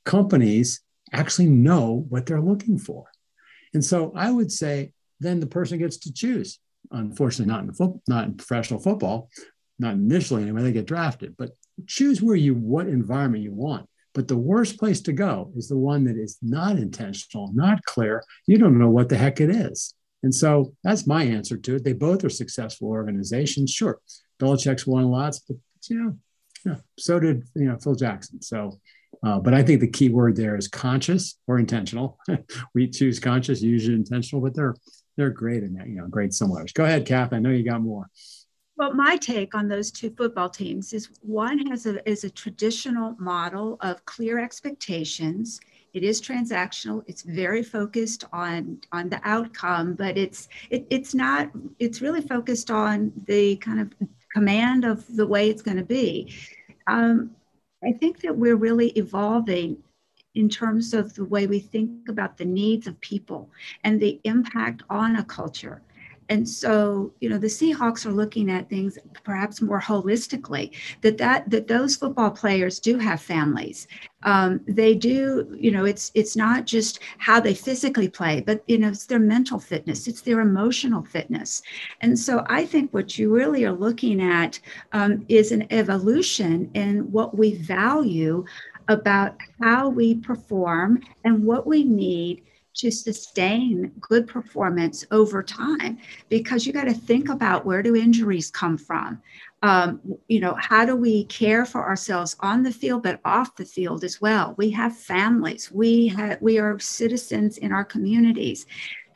companies 0.05 0.81
actually 1.13 1.49
know 1.49 2.07
what 2.09 2.27
they're 2.27 2.41
looking 2.41 2.79
for. 2.79 3.07
And 3.73 3.85
so 3.85 4.13
I 4.15 4.31
would 4.31 4.53
say 4.53 4.93
then 5.21 5.41
the 5.41 5.47
person 5.47 5.79
gets 5.79 5.97
to 5.99 6.13
choose. 6.13 6.59
Unfortunately, 6.91 7.53
not 7.53 7.65
in 7.65 7.73
football, 7.73 8.03
not 8.07 8.27
in 8.27 8.37
professional 8.37 8.81
football, 8.81 9.31
not 9.79 9.95
initially 9.95 10.43
anyway, 10.43 10.63
they 10.63 10.73
get 10.73 10.87
drafted, 10.87 11.35
but 11.37 11.51
choose 11.87 12.23
where 12.23 12.37
you 12.37 12.55
what 12.55 12.87
environment 12.87 13.43
you 13.43 13.53
want. 13.53 13.89
But 14.13 14.29
the 14.29 14.37
worst 14.37 14.79
place 14.79 15.01
to 15.03 15.13
go 15.13 15.53
is 15.57 15.69
the 15.69 15.77
one 15.77 16.05
that 16.05 16.17
is 16.17 16.39
not 16.41 16.77
intentional, 16.77 17.51
not 17.53 17.85
clear. 17.85 18.23
You 18.47 18.59
don't 18.59 18.79
know 18.79 18.91
what 18.91 19.09
the 19.09 19.17
heck 19.17 19.41
it 19.41 19.51
is. 19.51 19.95
And 20.25 20.35
so 20.35 20.75
that's 20.83 21.07
my 21.07 21.23
answer 21.23 21.59
to 21.59 21.77
it. 21.77 21.85
They 21.85 21.93
both 21.93 22.25
are 22.25 22.31
successful 22.31 22.89
organizations. 22.89 23.71
Sure, 23.71 24.01
Belichick's 24.41 24.87
won 24.87 25.11
lots, 25.11 25.41
but 25.41 25.59
you 25.89 25.99
know, 25.99 26.17
yeah, 26.65 26.77
so 26.99 27.21
did 27.21 27.45
you 27.55 27.67
know 27.67 27.77
Phil 27.77 27.95
Jackson. 27.95 28.41
So, 28.41 28.81
uh, 29.23 29.39
but 29.39 29.53
I 29.53 29.63
think 29.63 29.83
the 29.83 29.91
key 29.91 30.09
word 30.09 30.35
there 30.35 30.57
is 30.57 30.67
conscious 30.67 31.39
or 31.47 31.59
intentional. 31.59 32.19
we 32.75 32.89
choose 32.89 33.21
conscious, 33.21 33.61
usually 33.61 33.97
intentional, 33.97 34.43
but 34.43 34.55
they're 34.55 34.75
they're 35.19 35.29
great 35.29 35.63
in 35.63 35.75
that. 35.75 35.89
You 35.89 35.97
know, 35.97 36.07
great 36.09 36.33
similarities. 36.33 36.73
Go 36.73 36.87
ahead, 36.87 37.07
Kath. 37.07 37.35
I 37.35 37.39
know 37.39 37.51
you 37.51 37.63
got 37.63 37.83
more. 37.83 38.09
Well, 38.79 38.95
my 38.95 39.19
take 39.19 39.55
on 39.55 39.69
those 39.69 39.91
two 39.91 40.11
football 40.17 40.49
teams 40.49 40.95
is 40.95 41.11
one 41.21 41.59
has 41.67 41.85
a 41.85 42.09
is 42.09 42.25
a 42.25 42.31
traditional 42.31 43.15
model 43.19 43.77
of 43.83 44.03
clear 44.07 44.39
expectations 44.39 45.61
it 45.95 46.03
is 46.03 46.21
transactional. 46.21 47.05
It's 47.07 47.23
very 47.23 47.63
focused 47.63 48.25
on 48.33 48.81
on 48.93 49.09
the 49.09 49.21
outcome, 49.23 49.95
but 49.95 50.19
it's 50.19 50.49
it, 50.71 50.87
it's 50.91 51.15
not. 51.15 51.51
It's 51.79 52.03
really 52.03 52.21
focused 52.21 52.71
on 52.71 53.13
the 53.27 53.57
kind 53.57 53.81
of 53.81 53.93
command 54.33 54.85
of 54.85 55.07
the 55.17 55.27
way 55.27 55.49
it's 55.49 55.63
going 55.63 55.77
to 55.77 55.85
be. 55.85 56.35
Um, 56.89 57.31
I 57.83 57.93
think 57.93 58.21
that 58.23 58.37
we're 58.37 58.57
really 58.57 58.89
evolving 58.91 59.79
in 60.35 60.49
terms 60.49 60.95
of 60.95 61.15
the 61.15 61.25
way 61.25 61.47
we 61.47 61.61
think 61.61 62.09
about 62.09 62.37
the 62.37 62.45
needs 62.45 62.89
of 62.89 63.01
people 63.01 63.49
and 63.85 64.01
the 64.01 64.21
impact 64.25 64.83
on 64.91 65.17
a 65.17 65.25
culture. 65.25 65.81
And 66.29 66.49
so, 66.49 67.13
you 67.21 67.29
know, 67.29 67.39
the 67.39 67.47
Seahawks 67.47 68.07
are 68.07 68.13
looking 68.13 68.51
at 68.51 68.69
things 68.69 68.99
perhaps 69.25 69.61
more 69.61 69.81
holistically. 69.81 70.71
That 71.03 71.19
that 71.19 71.51
that 71.51 71.69
those 71.69 71.97
football 71.97 72.31
players 72.31 72.81
do 72.81 72.99
have 72.99 73.21
families. 73.21 73.87
Um, 74.23 74.61
they 74.67 74.95
do, 74.95 75.55
you 75.59 75.71
know, 75.71 75.85
it's 75.85 76.11
it's 76.15 76.35
not 76.37 76.65
just 76.67 77.01
how 77.19 77.41
they 77.41 77.55
physically 77.55 78.09
play, 78.09 78.41
but 78.41 78.63
you 78.67 78.79
know, 78.79 78.89
it's 78.89 79.07
their 79.07 79.19
mental 79.19 79.59
fitness, 79.59 80.09
it's 80.09 80.23
their 80.23 80.41
emotional 80.41 81.05
fitness. 81.05 81.63
And 82.01 82.19
so, 82.19 82.45
I 82.49 82.65
think 82.65 82.93
what 82.95 83.19
you 83.19 83.35
really 83.35 83.65
are 83.65 83.73
looking 83.73 84.23
at 84.23 84.59
um, 84.93 85.25
is 85.29 85.53
an 85.53 85.67
evolution 85.71 86.71
in 86.75 87.11
what 87.13 87.37
we 87.37 87.55
value 87.55 88.45
about 88.89 89.37
how 89.61 89.89
we 89.89 90.17
perform 90.17 91.01
and 91.25 91.45
what 91.45 91.67
we 91.67 91.85
need 91.85 92.43
to 92.75 92.91
sustain 92.91 93.93
good 94.01 94.27
performance 94.27 95.05
over 95.11 95.43
time 95.43 95.99
because 96.29 96.67
you 96.67 96.73
got 96.73 96.85
to 96.85 96.95
think 96.95 97.29
about 97.29 97.65
where 97.65 97.83
do 97.83 97.95
injuries 97.95 98.51
come 98.51 98.77
from. 98.77 99.23
Um, 99.63 100.01
you 100.29 100.41
know 100.41 100.55
how 100.59 100.85
do 100.85 100.95
we 100.95 101.25
care 101.25 101.65
for 101.65 101.83
ourselves 101.83 102.37
on 102.41 102.63
the 102.63 102.73
field 102.73 103.03
but 103.03 103.21
off 103.25 103.57
the 103.57 103.65
field 103.65 104.05
as 104.05 104.21
well? 104.21 104.55
We 104.59 104.71
have 104.71 104.97
families. 104.97 105.73
We 105.73 106.09
have 106.09 106.43
we 106.43 106.59
are 106.59 106.79
citizens 106.79 107.59
in 107.59 107.73
our 107.73 107.85
communities. 107.85 108.67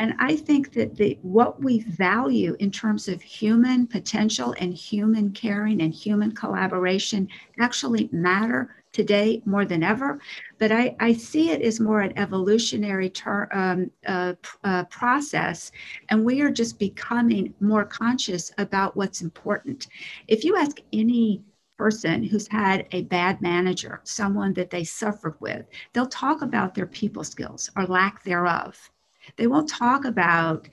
And 0.00 0.14
i 0.20 0.36
think 0.36 0.72
that 0.74 0.94
the 0.96 1.18
what 1.22 1.60
we 1.60 1.80
value 1.80 2.56
in 2.60 2.70
terms 2.70 3.08
of 3.08 3.20
human 3.20 3.86
potential 3.86 4.54
and 4.60 4.72
human 4.72 5.32
caring 5.32 5.82
and 5.82 5.92
human 5.92 6.32
collaboration 6.32 7.28
actually 7.58 8.08
matter 8.12 8.77
today 8.98 9.40
more 9.46 9.64
than 9.64 9.84
ever. 9.84 10.18
But 10.58 10.72
I, 10.72 10.96
I 10.98 11.12
see 11.12 11.50
it 11.50 11.62
as 11.62 11.78
more 11.78 12.00
an 12.00 12.18
evolutionary 12.18 13.10
ter- 13.10 13.48
um, 13.52 13.92
uh, 14.04 14.34
uh, 14.64 14.84
process, 14.86 15.70
and 16.08 16.24
we 16.24 16.40
are 16.40 16.50
just 16.50 16.80
becoming 16.80 17.54
more 17.60 17.84
conscious 17.84 18.50
about 18.58 18.96
what's 18.96 19.22
important. 19.22 19.86
If 20.26 20.42
you 20.42 20.56
ask 20.56 20.78
any 20.92 21.44
person 21.76 22.24
who's 22.24 22.48
had 22.48 22.88
a 22.90 23.02
bad 23.02 23.40
manager, 23.40 24.00
someone 24.02 24.52
that 24.54 24.70
they 24.70 24.82
suffered 24.82 25.36
with, 25.38 25.64
they'll 25.92 26.06
talk 26.06 26.42
about 26.42 26.74
their 26.74 26.86
people 26.86 27.22
skills 27.22 27.70
or 27.76 27.86
lack 27.86 28.24
thereof. 28.24 28.90
They 29.36 29.46
won't 29.46 29.68
talk 29.68 30.04
about 30.06 30.68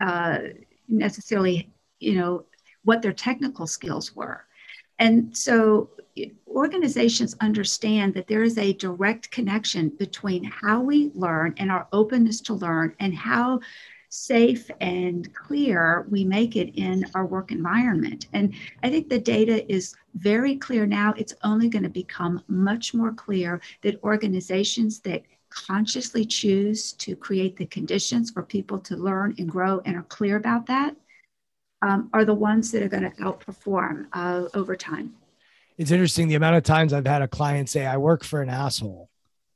uh, 0.00 0.38
necessarily, 0.88 1.70
you 2.00 2.14
know, 2.14 2.46
what 2.84 3.02
their 3.02 3.12
technical 3.12 3.66
skills 3.66 4.16
were. 4.16 4.45
And 4.98 5.36
so 5.36 5.90
eh, 6.16 6.30
organizations 6.48 7.36
understand 7.40 8.14
that 8.14 8.26
there 8.26 8.42
is 8.42 8.58
a 8.58 8.72
direct 8.74 9.30
connection 9.30 9.90
between 9.90 10.44
how 10.44 10.80
we 10.80 11.10
learn 11.14 11.54
and 11.58 11.70
our 11.70 11.86
openness 11.92 12.40
to 12.42 12.54
learn 12.54 12.94
and 13.00 13.14
how 13.14 13.60
safe 14.08 14.70
and 14.80 15.32
clear 15.34 16.06
we 16.10 16.24
make 16.24 16.56
it 16.56 16.74
in 16.78 17.04
our 17.14 17.26
work 17.26 17.52
environment. 17.52 18.28
And 18.32 18.54
I 18.82 18.90
think 18.90 19.08
the 19.08 19.18
data 19.18 19.70
is 19.70 19.94
very 20.14 20.56
clear 20.56 20.86
now. 20.86 21.12
It's 21.16 21.34
only 21.44 21.68
going 21.68 21.82
to 21.82 21.90
become 21.90 22.42
much 22.48 22.94
more 22.94 23.12
clear 23.12 23.60
that 23.82 24.02
organizations 24.02 25.00
that 25.00 25.22
consciously 25.50 26.24
choose 26.24 26.92
to 26.94 27.16
create 27.16 27.56
the 27.56 27.66
conditions 27.66 28.30
for 28.30 28.42
people 28.42 28.78
to 28.78 28.96
learn 28.96 29.34
and 29.38 29.48
grow 29.48 29.80
and 29.84 29.96
are 29.96 30.02
clear 30.04 30.36
about 30.36 30.66
that 30.66 30.96
um, 31.82 32.10
are 32.12 32.24
the 32.24 32.34
ones 32.34 32.70
that 32.72 32.82
are 32.82 32.88
going 32.88 33.02
to 33.02 33.16
outperform 33.22 34.06
uh, 34.12 34.44
over 34.54 34.76
time 34.76 35.14
it's 35.78 35.90
interesting 35.90 36.28
the 36.28 36.34
amount 36.36 36.56
of 36.56 36.62
times 36.62 36.92
I've 36.92 37.06
had 37.06 37.22
a 37.22 37.28
client 37.28 37.68
say, 37.68 37.84
I 37.84 37.98
work 37.98 38.24
for 38.24 38.40
an 38.40 38.48
asshole. 38.48 39.10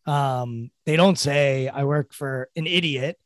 Um, 0.07 0.71
they 0.85 0.97
don't 0.97 1.19
say 1.19 1.69
I 1.69 1.85
work 1.85 2.13
for 2.13 2.49
an 2.57 2.67
idiot, 2.67 3.19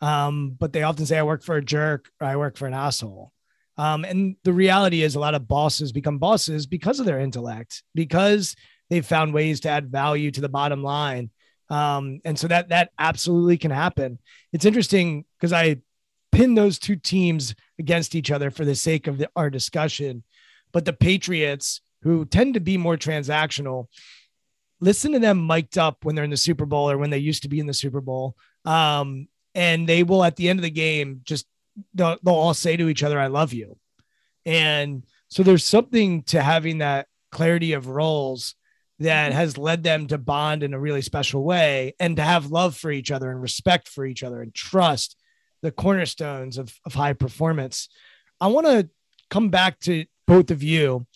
um, 0.00 0.56
but 0.58 0.72
they 0.72 0.82
often 0.82 1.06
say 1.06 1.18
I 1.18 1.22
work 1.22 1.42
for 1.42 1.56
a 1.56 1.64
jerk 1.64 2.10
or 2.20 2.26
I 2.26 2.36
work 2.36 2.56
for 2.56 2.66
an 2.66 2.74
asshole. 2.74 3.32
Um, 3.78 4.04
and 4.04 4.36
the 4.44 4.52
reality 4.52 5.02
is, 5.02 5.14
a 5.14 5.20
lot 5.20 5.34
of 5.34 5.48
bosses 5.48 5.92
become 5.92 6.18
bosses 6.18 6.66
because 6.66 7.00
of 7.00 7.06
their 7.06 7.20
intellect, 7.20 7.82
because 7.94 8.54
they've 8.90 9.06
found 9.06 9.32
ways 9.32 9.60
to 9.60 9.70
add 9.70 9.90
value 9.90 10.30
to 10.30 10.42
the 10.42 10.48
bottom 10.48 10.82
line. 10.82 11.30
Um, 11.70 12.20
and 12.26 12.38
so 12.38 12.48
that 12.48 12.68
that 12.68 12.90
absolutely 12.98 13.56
can 13.56 13.70
happen. 13.70 14.18
It's 14.52 14.66
interesting 14.66 15.24
because 15.38 15.54
I 15.54 15.76
pin 16.32 16.54
those 16.54 16.78
two 16.78 16.96
teams 16.96 17.54
against 17.82 18.14
each 18.14 18.30
other 18.30 18.50
for 18.50 18.64
the 18.64 18.74
sake 18.74 19.06
of 19.06 19.18
the, 19.18 19.28
our 19.34 19.50
discussion. 19.50 20.22
But 20.72 20.84
the 20.84 20.92
Patriots 20.92 21.80
who 22.02 22.24
tend 22.24 22.54
to 22.54 22.60
be 22.60 22.76
more 22.76 22.96
transactional, 22.96 23.88
listen 24.80 25.12
to 25.12 25.18
them 25.18 25.46
mic'd 25.46 25.78
up 25.78 26.04
when 26.04 26.14
they're 26.14 26.24
in 26.24 26.30
the 26.30 26.36
Super 26.36 26.66
Bowl 26.66 26.90
or 26.90 26.98
when 26.98 27.10
they 27.10 27.18
used 27.18 27.42
to 27.42 27.48
be 27.48 27.60
in 27.60 27.66
the 27.66 27.74
Super 27.74 28.00
Bowl. 28.00 28.36
Um, 28.64 29.28
and 29.54 29.88
they 29.88 30.02
will, 30.02 30.24
at 30.24 30.36
the 30.36 30.48
end 30.48 30.58
of 30.58 30.62
the 30.62 30.70
game, 30.70 31.20
just 31.24 31.46
they'll, 31.94 32.16
they'll 32.22 32.34
all 32.34 32.54
say 32.54 32.76
to 32.76 32.88
each 32.88 33.02
other, 33.02 33.20
I 33.20 33.26
love 33.26 33.52
you. 33.52 33.76
And 34.46 35.04
so 35.28 35.42
there's 35.42 35.64
something 35.64 36.22
to 36.24 36.42
having 36.42 36.78
that 36.78 37.06
clarity 37.30 37.72
of 37.72 37.86
roles 37.86 38.54
that 38.98 39.30
mm-hmm. 39.30 39.38
has 39.38 39.58
led 39.58 39.82
them 39.82 40.06
to 40.08 40.18
bond 40.18 40.62
in 40.62 40.74
a 40.74 40.80
really 40.80 41.02
special 41.02 41.44
way 41.44 41.94
and 42.00 42.16
to 42.16 42.22
have 42.22 42.50
love 42.50 42.76
for 42.76 42.90
each 42.90 43.10
other 43.10 43.30
and 43.30 43.42
respect 43.42 43.88
for 43.88 44.04
each 44.04 44.22
other 44.22 44.42
and 44.42 44.54
trust 44.54 45.16
the 45.62 45.70
cornerstones 45.70 46.58
of, 46.58 46.74
of 46.84 46.94
high 46.94 47.12
performance. 47.12 47.88
I 48.40 48.48
want 48.48 48.66
to 48.66 48.88
come 49.30 49.48
back 49.48 49.80
to 49.80 50.04
both 50.26 50.50
of 50.50 50.62
you 50.62 51.06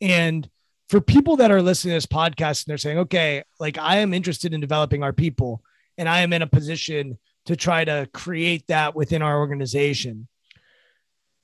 and 0.00 0.48
for 0.88 1.00
people 1.00 1.36
that 1.36 1.50
are 1.50 1.62
listening 1.62 1.92
to 1.92 1.96
this 1.96 2.06
podcast 2.06 2.64
and 2.64 2.70
they're 2.70 2.78
saying, 2.78 2.98
okay, 2.98 3.42
like 3.58 3.76
I 3.76 3.98
am 3.98 4.14
interested 4.14 4.54
in 4.54 4.60
developing 4.60 5.02
our 5.02 5.12
people 5.12 5.62
and 5.98 6.08
I 6.08 6.20
am 6.20 6.32
in 6.32 6.42
a 6.42 6.46
position 6.46 7.18
to 7.46 7.56
try 7.56 7.84
to 7.84 8.08
create 8.12 8.66
that 8.68 8.94
within 8.94 9.22
our 9.22 9.38
organization, 9.38 10.28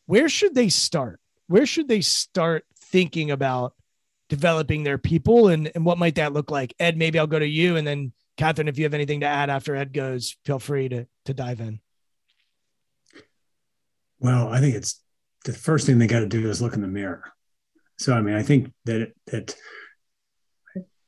where 0.07 0.29
should 0.29 0.55
they 0.55 0.69
start? 0.69 1.21
Where 1.49 1.67
should 1.67 1.89
they 1.89 2.01
start 2.01 2.65
thinking 2.81 3.31
about 3.31 3.75
developing 4.29 4.85
their 4.85 4.99
people 4.99 5.49
and, 5.49 5.71
and 5.75 5.85
what 5.85 5.99
might 5.99 6.15
that 6.17 6.33
look 6.33 6.51
like? 6.51 6.75
Ed, 6.79 6.97
maybe 6.97 7.19
I'll 7.19 7.27
go 7.27 7.39
to 7.39 7.47
you 7.47 7.77
and 7.77 7.87
then 7.87 8.13
Catherine, 8.37 8.69
if 8.69 8.79
you 8.79 8.85
have 8.85 8.95
anything 8.95 9.21
to 9.21 9.27
add 9.27 9.51
after 9.51 9.77
Ed 9.77 9.93
goes, 9.93 10.37
feel 10.45 10.59
free 10.59 10.89
to, 10.89 11.07
to 11.27 11.35
dive 11.35 11.61
in. 11.61 11.81
Well, 14.23 14.49
I 14.49 14.61
think 14.61 14.77
it's 14.77 15.03
the 15.45 15.53
first 15.53 15.87
thing 15.87 15.99
they 15.99 16.07
got 16.07 16.21
to 16.21 16.27
do 16.27 16.49
is 16.49 16.63
look 16.63 16.75
in 16.75 16.81
the 16.81 16.89
mirror. 16.89 17.25
So, 17.99 18.15
I 18.15 18.23
mean, 18.23 18.37
I 18.37 18.43
think 18.43 18.73
that 18.85 19.13
that 19.27 19.55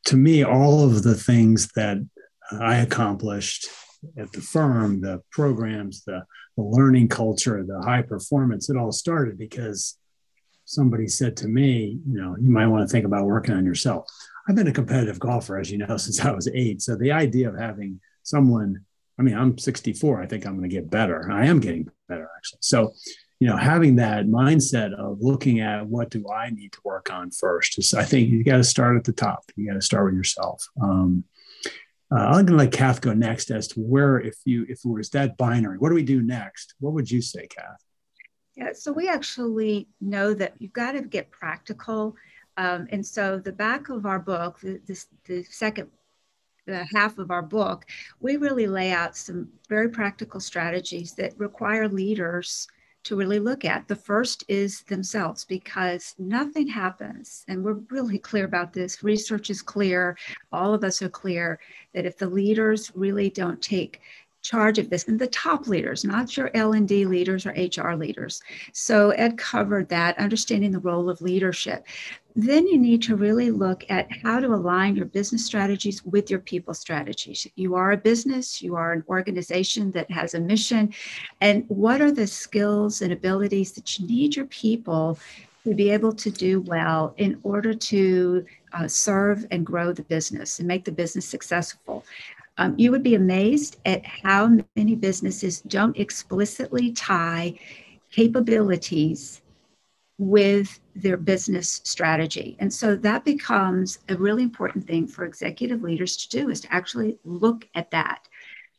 to 0.06 0.16
me, 0.16 0.44
all 0.44 0.84
of 0.84 1.02
the 1.02 1.14
things 1.14 1.68
that 1.76 1.98
I 2.52 2.76
accomplished 2.76 3.68
at 4.18 4.32
the 4.32 4.40
firm, 4.40 5.00
the 5.00 5.22
programs, 5.30 6.04
the, 6.04 6.24
the 6.56 6.62
learning 6.62 7.08
culture, 7.08 7.64
the 7.64 7.80
high 7.80 8.02
performance, 8.02 8.68
it 8.68 8.76
all 8.76 8.92
started 8.92 9.38
because 9.38 9.96
somebody 10.66 11.06
said 11.06 11.36
to 11.38 11.48
me, 11.48 12.00
you 12.06 12.20
know, 12.20 12.36
you 12.38 12.50
might 12.50 12.66
want 12.66 12.86
to 12.86 12.92
think 12.92 13.06
about 13.06 13.24
working 13.24 13.54
on 13.54 13.64
yourself. 13.64 14.06
I've 14.46 14.56
been 14.56 14.68
a 14.68 14.72
competitive 14.72 15.18
golfer, 15.18 15.58
as 15.58 15.70
you 15.70 15.78
know, 15.78 15.96
since 15.96 16.20
I 16.20 16.32
was 16.32 16.48
eight. 16.48 16.82
So 16.82 16.96
the 16.96 17.12
idea 17.12 17.48
of 17.48 17.58
having 17.58 18.00
someone, 18.24 18.84
I 19.18 19.22
mean, 19.22 19.36
I'm 19.36 19.58
64. 19.58 20.22
I 20.22 20.26
think 20.26 20.46
I'm 20.46 20.56
going 20.56 20.68
to 20.68 20.74
get 20.74 20.90
better. 20.90 21.30
I 21.30 21.46
am 21.46 21.60
getting 21.60 21.88
better, 22.08 22.28
actually. 22.36 22.58
So, 22.62 22.92
you 23.40 23.48
know, 23.48 23.56
having 23.56 23.96
that 23.96 24.26
mindset 24.26 24.92
of 24.94 25.20
looking 25.20 25.60
at 25.60 25.86
what 25.86 26.10
do 26.10 26.24
I 26.30 26.50
need 26.50 26.72
to 26.72 26.80
work 26.84 27.12
on 27.12 27.30
first 27.30 27.78
is, 27.78 27.94
I 27.94 28.04
think 28.04 28.28
you 28.28 28.42
got 28.42 28.56
to 28.56 28.64
start 28.64 28.96
at 28.96 29.04
the 29.04 29.12
top. 29.12 29.44
You 29.56 29.68
got 29.68 29.74
to 29.74 29.82
start 29.82 30.06
with 30.06 30.14
yourself. 30.14 30.66
Um, 30.80 31.24
uh, 32.12 32.18
I'm 32.18 32.32
going 32.32 32.46
to 32.46 32.56
let 32.56 32.72
Kath 32.72 33.00
go 33.00 33.12
next 33.12 33.50
as 33.50 33.68
to 33.68 33.80
where, 33.80 34.20
if 34.20 34.36
you, 34.44 34.66
if 34.68 34.84
it 34.84 34.88
was 34.88 35.10
that 35.10 35.36
binary, 35.36 35.78
what 35.78 35.88
do 35.88 35.94
we 35.94 36.02
do 36.02 36.22
next? 36.22 36.74
What 36.78 36.92
would 36.92 37.10
you 37.10 37.20
say, 37.20 37.46
Kath? 37.46 37.82
Yeah, 38.56 38.72
so 38.72 38.92
we 38.92 39.08
actually 39.08 39.88
know 40.00 40.32
that 40.34 40.54
you've 40.58 40.72
got 40.72 40.92
to 40.92 41.02
get 41.02 41.30
practical. 41.30 42.14
Um, 42.56 42.86
and 42.90 43.04
so 43.04 43.38
the 43.38 43.52
back 43.52 43.88
of 43.88 44.06
our 44.06 44.20
book, 44.20 44.60
the, 44.60 44.80
the, 44.86 45.04
the 45.24 45.42
second 45.44 45.90
the 46.66 46.86
half 46.94 47.18
of 47.18 47.30
our 47.30 47.42
book, 47.42 47.86
we 48.20 48.36
really 48.36 48.66
lay 48.66 48.92
out 48.92 49.16
some 49.16 49.48
very 49.68 49.88
practical 49.88 50.40
strategies 50.40 51.12
that 51.14 51.38
require 51.38 51.88
leaders 51.88 52.68
to 53.04 53.16
really 53.16 53.38
look 53.38 53.64
at. 53.64 53.86
The 53.86 53.96
first 53.96 54.44
is 54.48 54.82
themselves 54.82 55.44
because 55.44 56.14
nothing 56.18 56.66
happens, 56.66 57.44
and 57.48 57.62
we're 57.62 57.80
really 57.90 58.18
clear 58.18 58.46
about 58.46 58.72
this. 58.72 59.04
Research 59.04 59.50
is 59.50 59.62
clear, 59.62 60.16
all 60.52 60.72
of 60.72 60.84
us 60.84 61.02
are 61.02 61.10
clear 61.10 61.60
that 61.92 62.06
if 62.06 62.16
the 62.16 62.28
leaders 62.28 62.90
really 62.94 63.28
don't 63.28 63.60
take 63.60 64.00
charge 64.44 64.78
of 64.78 64.90
this 64.90 65.08
and 65.08 65.18
the 65.18 65.26
top 65.26 65.66
leaders 65.66 66.04
not 66.04 66.36
your 66.36 66.50
l&d 66.54 67.06
leaders 67.06 67.46
or 67.46 67.50
hr 67.50 67.94
leaders. 67.94 68.42
So 68.72 69.10
ed 69.10 69.36
covered 69.38 69.88
that 69.88 70.18
understanding 70.18 70.70
the 70.70 70.78
role 70.78 71.10
of 71.10 71.20
leadership. 71.22 71.86
Then 72.36 72.66
you 72.66 72.78
need 72.78 73.00
to 73.04 73.16
really 73.16 73.50
look 73.50 73.84
at 73.88 74.08
how 74.22 74.40
to 74.40 74.48
align 74.48 74.96
your 74.96 75.06
business 75.06 75.46
strategies 75.46 76.04
with 76.04 76.30
your 76.30 76.40
people 76.40 76.74
strategies. 76.74 77.46
You 77.56 77.74
are 77.74 77.92
a 77.92 77.96
business 77.96 78.60
you 78.60 78.76
are 78.76 78.92
an 78.92 79.02
organization 79.08 79.90
that 79.92 80.10
has 80.10 80.34
a 80.34 80.40
mission 80.40 80.92
and 81.40 81.64
what 81.68 82.02
are 82.02 82.12
the 82.12 82.26
skills 82.26 83.00
and 83.00 83.12
abilities 83.12 83.72
that 83.72 83.98
you 83.98 84.06
need 84.06 84.36
your 84.36 84.46
people 84.46 85.18
to 85.64 85.74
be 85.74 85.90
able 85.90 86.12
to 86.12 86.30
do 86.30 86.60
well 86.60 87.14
in 87.16 87.40
order 87.42 87.72
to 87.72 88.44
uh, 88.74 88.86
serve 88.86 89.46
and 89.50 89.64
grow 89.64 89.92
the 89.92 90.02
business 90.02 90.58
and 90.58 90.68
make 90.68 90.84
the 90.84 90.92
business 90.92 91.24
successful 91.24 92.04
um, 92.58 92.74
you 92.78 92.90
would 92.90 93.02
be 93.02 93.14
amazed 93.14 93.78
at 93.84 94.04
how 94.06 94.58
many 94.76 94.94
businesses 94.94 95.60
don't 95.62 95.98
explicitly 95.98 96.92
tie 96.92 97.58
capabilities 98.10 99.42
with 100.18 100.78
their 100.94 101.16
business 101.16 101.80
strategy. 101.84 102.56
And 102.60 102.72
so 102.72 102.94
that 102.96 103.24
becomes 103.24 103.98
a 104.08 104.16
really 104.16 104.44
important 104.44 104.86
thing 104.86 105.08
for 105.08 105.24
executive 105.24 105.82
leaders 105.82 106.16
to 106.18 106.28
do 106.28 106.50
is 106.50 106.60
to 106.60 106.72
actually 106.72 107.18
look 107.24 107.66
at 107.74 107.90
that. 107.90 108.28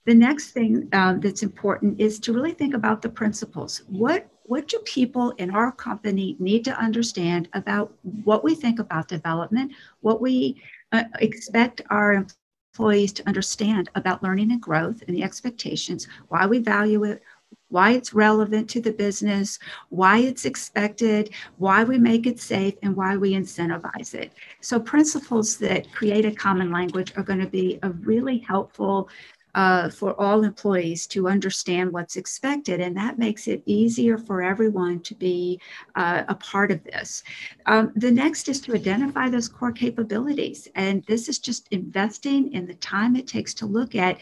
The 0.06 0.14
next 0.14 0.52
thing 0.52 0.88
um, 0.94 1.20
that's 1.20 1.44
important 1.44 2.00
is 2.00 2.20
to 2.20 2.32
really 2.34 2.54
think 2.54 2.74
about 2.74 3.02
the 3.02 3.10
principles. 3.10 3.82
What 3.88 4.30
what 4.48 4.68
do 4.68 4.78
people 4.86 5.32
in 5.32 5.50
our 5.50 5.72
company 5.72 6.36
need 6.38 6.64
to 6.66 6.80
understand 6.80 7.50
about 7.54 7.92
what 8.04 8.44
we 8.44 8.54
think 8.54 8.78
about 8.78 9.08
development, 9.08 9.72
what 10.02 10.22
we 10.22 10.62
uh, 10.92 11.06
expect 11.20 11.82
our 11.90 12.28
employees 12.76 13.14
to 13.14 13.26
understand 13.26 13.90
about 13.96 14.22
learning 14.22 14.52
and 14.52 14.62
growth 14.62 15.02
and 15.08 15.16
the 15.16 15.24
expectations, 15.24 16.10
why 16.28 16.46
we 16.46 16.60
value 16.60 17.06
it, 17.06 17.24
why 17.70 17.92
it's 17.92 18.14
relevant 18.14 18.70
to 18.70 18.82
the 18.82 18.92
business, 18.92 19.60
why 19.90 20.18
it's 20.18 20.44
expected, 20.44 21.30
why 21.58 21.86
we 21.86 21.98
make 21.98 22.28
it 22.28 22.38
safe, 22.38 22.74
and 22.84 22.94
why 22.94 23.16
we 23.16 23.32
incentivize 23.32 24.14
it. 24.14 24.34
So, 24.60 24.78
principles 24.78 25.58
that 25.60 25.90
create 25.94 26.26
a 26.26 26.36
common 26.36 26.70
language 26.70 27.14
are 27.16 27.24
going 27.24 27.40
to 27.40 27.48
be 27.48 27.80
a 27.82 27.92
really 27.92 28.40
helpful 28.40 29.08
uh, 29.56 29.90
for 29.90 30.20
all 30.22 30.44
employees 30.44 31.08
to 31.08 31.28
understand 31.28 31.92
what's 31.92 32.18
expected. 32.18 32.82
And 32.82 32.96
that 32.98 33.18
makes 33.18 33.48
it 33.48 33.64
easier 33.66 34.18
for 34.18 34.44
everyone 34.44 35.00
to 35.00 35.16
be 35.16 35.60
uh, 35.96 36.24
a 36.28 36.36
part 36.36 36.72
of 36.72 36.84
this. 36.84 37.24
Um, 37.66 37.92
the 37.96 38.12
next 38.12 38.50
is 38.50 38.60
to 38.62 38.76
identify 38.76 39.30
those 39.30 39.48
core 39.48 39.72
capabilities. 39.72 40.68
And 40.76 41.04
this 41.06 41.30
is 41.30 41.40
just 41.40 41.70
investing 41.72 42.52
in 42.54 42.68
the 42.68 42.76
time 42.76 43.16
it 43.16 43.28
takes 43.28 43.54
to 43.56 43.66
look 43.66 43.96
at 43.96 44.18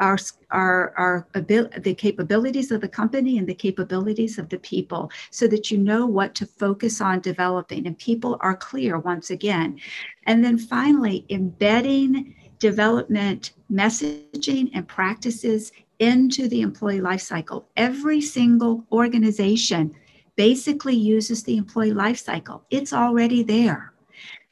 our 0.00 0.18
our 0.50 0.92
our 0.96 1.28
abil- 1.34 1.68
the 1.78 1.94
capabilities 1.94 2.72
of 2.72 2.80
the 2.80 2.88
company 2.88 3.38
and 3.38 3.46
the 3.46 3.54
capabilities 3.54 4.38
of 4.38 4.48
the 4.48 4.58
people 4.58 5.12
so 5.30 5.46
that 5.46 5.70
you 5.70 5.78
know 5.78 6.06
what 6.06 6.34
to 6.34 6.46
focus 6.46 7.00
on 7.00 7.20
developing 7.20 7.86
and 7.86 7.96
people 7.98 8.38
are 8.40 8.56
clear 8.56 8.98
once 8.98 9.30
again 9.30 9.78
and 10.26 10.42
then 10.42 10.56
finally 10.56 11.26
embedding 11.28 12.34
development 12.62 13.50
messaging 13.72 14.70
and 14.72 14.86
practices 14.86 15.72
into 15.98 16.46
the 16.46 16.60
employee 16.60 17.00
lifecycle. 17.00 17.64
Every 17.76 18.20
single 18.20 18.84
organization 18.92 19.92
basically 20.36 20.94
uses 20.94 21.42
the 21.42 21.56
employee 21.56 21.90
lifecycle. 21.90 22.60
It's 22.70 22.92
already 22.92 23.42
there. 23.42 23.92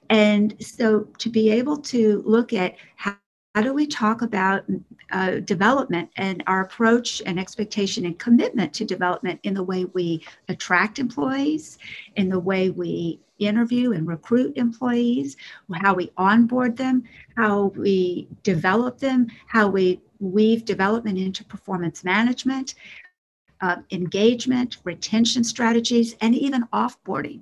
And 0.08 0.56
so 0.60 1.06
to 1.18 1.30
be 1.30 1.52
able 1.52 1.76
to 1.94 2.24
look 2.26 2.52
at 2.52 2.74
how, 2.96 3.16
how 3.54 3.62
do 3.62 3.72
we 3.72 3.86
talk 3.86 4.22
about 4.22 4.64
uh, 5.12 5.38
development 5.54 6.10
and 6.16 6.42
our 6.48 6.62
approach 6.62 7.22
and 7.26 7.38
expectation 7.38 8.06
and 8.06 8.18
commitment 8.18 8.74
to 8.74 8.84
development 8.84 9.38
in 9.44 9.54
the 9.54 9.62
way 9.62 9.84
we 9.84 10.24
attract 10.48 10.98
employees, 10.98 11.78
in 12.16 12.28
the 12.28 12.40
way 12.40 12.70
we 12.70 13.20
interview 13.40 13.92
and 13.92 14.06
recruit 14.06 14.56
employees, 14.56 15.36
how 15.74 15.94
we 15.94 16.10
onboard 16.16 16.76
them, 16.76 17.02
how 17.36 17.72
we 17.76 18.28
develop 18.42 18.98
them, 18.98 19.26
how 19.46 19.68
we 19.68 20.00
weave 20.20 20.64
development 20.64 21.18
into 21.18 21.44
performance 21.44 22.04
management, 22.04 22.74
uh, 23.60 23.76
engagement, 23.90 24.78
retention 24.84 25.42
strategies, 25.42 26.14
and 26.20 26.34
even 26.34 26.64
offboarding. 26.72 27.40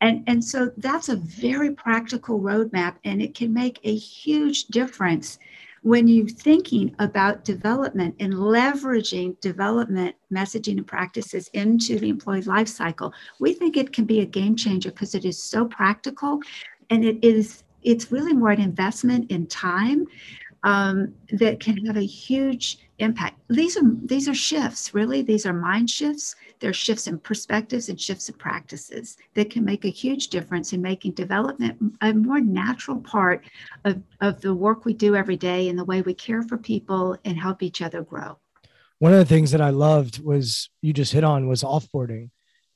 And, 0.00 0.24
and 0.26 0.44
so 0.44 0.72
that's 0.76 1.08
a 1.08 1.16
very 1.16 1.72
practical 1.72 2.40
roadmap, 2.40 2.96
and 3.04 3.22
it 3.22 3.34
can 3.34 3.52
make 3.52 3.80
a 3.82 3.94
huge 3.94 4.66
difference 4.66 5.38
when 5.86 6.08
you're 6.08 6.26
thinking 6.26 6.92
about 6.98 7.44
development 7.44 8.12
and 8.18 8.34
leveraging 8.34 9.40
development 9.40 10.16
messaging 10.34 10.78
and 10.78 10.86
practices 10.86 11.48
into 11.52 11.96
the 12.00 12.08
employee 12.08 12.42
life 12.42 12.66
cycle, 12.66 13.14
we 13.38 13.52
think 13.52 13.76
it 13.76 13.92
can 13.92 14.04
be 14.04 14.18
a 14.18 14.26
game 14.26 14.56
changer 14.56 14.90
because 14.90 15.14
it 15.14 15.24
is 15.24 15.40
so 15.40 15.64
practical 15.64 16.40
and 16.90 17.04
it 17.04 17.22
is 17.22 17.62
it's 17.84 18.10
really 18.10 18.32
more 18.32 18.50
an 18.50 18.60
investment 18.60 19.30
in 19.30 19.46
time 19.46 20.04
um, 20.66 21.14
that 21.30 21.60
can 21.60 21.76
have 21.86 21.96
a 21.96 22.04
huge 22.04 22.78
impact. 22.98 23.40
These 23.48 23.76
are 23.76 23.84
these 24.02 24.28
are 24.28 24.34
shifts, 24.34 24.92
really. 24.92 25.22
These 25.22 25.46
are 25.46 25.52
mind 25.52 25.88
shifts. 25.88 26.34
They're 26.58 26.72
shifts 26.72 27.06
in 27.06 27.20
perspectives 27.20 27.88
and 27.88 28.00
shifts 28.00 28.28
in 28.28 28.34
practices 28.34 29.16
that 29.34 29.48
can 29.48 29.64
make 29.64 29.84
a 29.84 29.90
huge 29.90 30.26
difference 30.28 30.72
in 30.72 30.82
making 30.82 31.12
development 31.12 31.78
a 32.00 32.12
more 32.12 32.40
natural 32.40 32.98
part 32.98 33.44
of, 33.84 34.02
of 34.20 34.40
the 34.40 34.54
work 34.54 34.84
we 34.84 34.92
do 34.92 35.14
every 35.14 35.36
day 35.36 35.68
and 35.68 35.78
the 35.78 35.84
way 35.84 36.02
we 36.02 36.14
care 36.14 36.42
for 36.42 36.58
people 36.58 37.16
and 37.24 37.38
help 37.38 37.62
each 37.62 37.80
other 37.80 38.02
grow. 38.02 38.36
One 38.98 39.12
of 39.12 39.18
the 39.18 39.24
things 39.24 39.52
that 39.52 39.60
I 39.60 39.70
loved 39.70 40.24
was 40.24 40.68
you 40.82 40.92
just 40.92 41.12
hit 41.12 41.22
on 41.22 41.46
was 41.46 41.62
offboarding. 41.62 42.30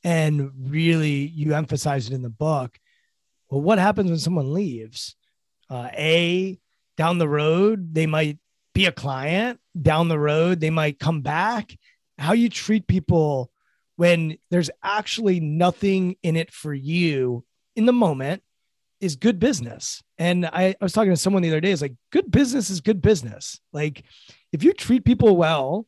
And 0.04 0.52
really 0.56 1.26
you 1.26 1.54
emphasize 1.54 2.06
it 2.06 2.14
in 2.14 2.22
the 2.22 2.30
book. 2.30 2.78
Well, 3.48 3.62
what 3.62 3.78
happens 3.78 4.10
when 4.10 4.18
someone 4.18 4.54
leaves? 4.54 5.16
Uh, 5.68 5.88
a 5.92 6.58
down 7.00 7.16
the 7.16 7.26
road, 7.26 7.94
they 7.94 8.04
might 8.04 8.36
be 8.74 8.84
a 8.84 8.92
client 8.92 9.58
down 9.80 10.08
the 10.08 10.18
road, 10.18 10.60
they 10.60 10.68
might 10.68 10.98
come 10.98 11.22
back. 11.22 11.74
How 12.18 12.34
you 12.34 12.50
treat 12.50 12.86
people 12.86 13.50
when 13.96 14.36
there's 14.50 14.68
actually 14.84 15.40
nothing 15.40 16.16
in 16.22 16.36
it 16.36 16.52
for 16.52 16.74
you 16.74 17.42
in 17.74 17.86
the 17.86 17.92
moment 17.94 18.42
is 19.00 19.16
good 19.16 19.38
business. 19.38 20.02
And 20.18 20.44
I, 20.44 20.76
I 20.78 20.84
was 20.84 20.92
talking 20.92 21.10
to 21.10 21.16
someone 21.16 21.40
the 21.40 21.48
other 21.48 21.62
day, 21.62 21.72
it's 21.72 21.80
like 21.80 21.94
good 22.12 22.30
business 22.30 22.68
is 22.68 22.82
good 22.82 23.00
business. 23.00 23.58
Like 23.72 24.04
if 24.52 24.62
you 24.62 24.74
treat 24.74 25.06
people 25.06 25.38
well, 25.38 25.86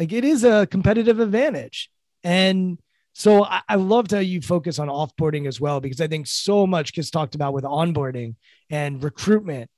like 0.00 0.12
it 0.12 0.24
is 0.24 0.42
a 0.42 0.66
competitive 0.66 1.20
advantage. 1.20 1.88
And 2.24 2.80
so 3.12 3.44
I, 3.44 3.60
I 3.68 3.76
loved 3.76 4.10
how 4.10 4.18
you 4.18 4.40
focus 4.40 4.80
on 4.80 4.88
offboarding 4.88 5.46
as 5.46 5.60
well, 5.60 5.78
because 5.78 6.00
I 6.00 6.08
think 6.08 6.26
so 6.26 6.66
much 6.66 6.94
gets 6.94 7.10
talked 7.10 7.36
about 7.36 7.54
with 7.54 7.62
onboarding 7.62 8.34
and 8.70 9.04
recruitment 9.04 9.70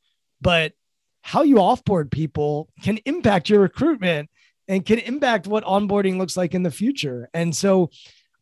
but 0.44 0.74
how 1.22 1.42
you 1.42 1.56
offboard 1.56 2.10
people 2.10 2.68
can 2.82 2.98
impact 3.06 3.48
your 3.48 3.60
recruitment 3.60 4.28
and 4.68 4.84
can 4.84 4.98
impact 4.98 5.46
what 5.46 5.64
onboarding 5.64 6.18
looks 6.18 6.36
like 6.36 6.54
in 6.54 6.62
the 6.62 6.70
future. 6.70 7.30
And 7.32 7.56
so 7.56 7.90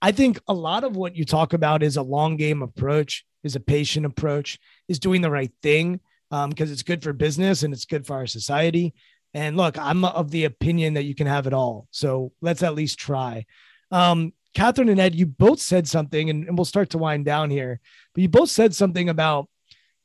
I 0.02 0.10
think 0.10 0.40
a 0.48 0.52
lot 0.52 0.82
of 0.82 0.96
what 0.96 1.14
you 1.14 1.24
talk 1.24 1.52
about 1.52 1.82
is 1.84 1.96
a 1.96 2.02
long 2.02 2.36
game 2.36 2.60
approach, 2.60 3.24
is 3.44 3.54
a 3.54 3.60
patient 3.60 4.04
approach, 4.04 4.58
is 4.88 4.98
doing 4.98 5.22
the 5.22 5.30
right 5.30 5.52
thing 5.62 6.00
because 6.28 6.68
um, 6.68 6.72
it's 6.72 6.82
good 6.82 7.04
for 7.04 7.12
business 7.12 7.62
and 7.62 7.72
it's 7.72 7.84
good 7.84 8.04
for 8.04 8.16
our 8.16 8.26
society. 8.26 8.94
And 9.32 9.56
look, 9.56 9.78
I'm 9.78 10.04
of 10.04 10.32
the 10.32 10.44
opinion 10.44 10.94
that 10.94 11.04
you 11.04 11.14
can 11.14 11.28
have 11.28 11.46
it 11.46 11.54
all. 11.54 11.86
So 11.92 12.32
let's 12.40 12.64
at 12.64 12.74
least 12.74 12.98
try. 12.98 13.46
Um, 13.92 14.32
Catherine 14.54 14.88
and 14.88 15.00
Ed, 15.00 15.14
you 15.14 15.26
both 15.26 15.60
said 15.60 15.86
something, 15.86 16.28
and, 16.28 16.48
and 16.48 16.58
we'll 16.58 16.64
start 16.64 16.90
to 16.90 16.98
wind 16.98 17.24
down 17.24 17.48
here, 17.48 17.80
but 18.12 18.22
you 18.22 18.28
both 18.28 18.50
said 18.50 18.74
something 18.74 19.08
about 19.08 19.48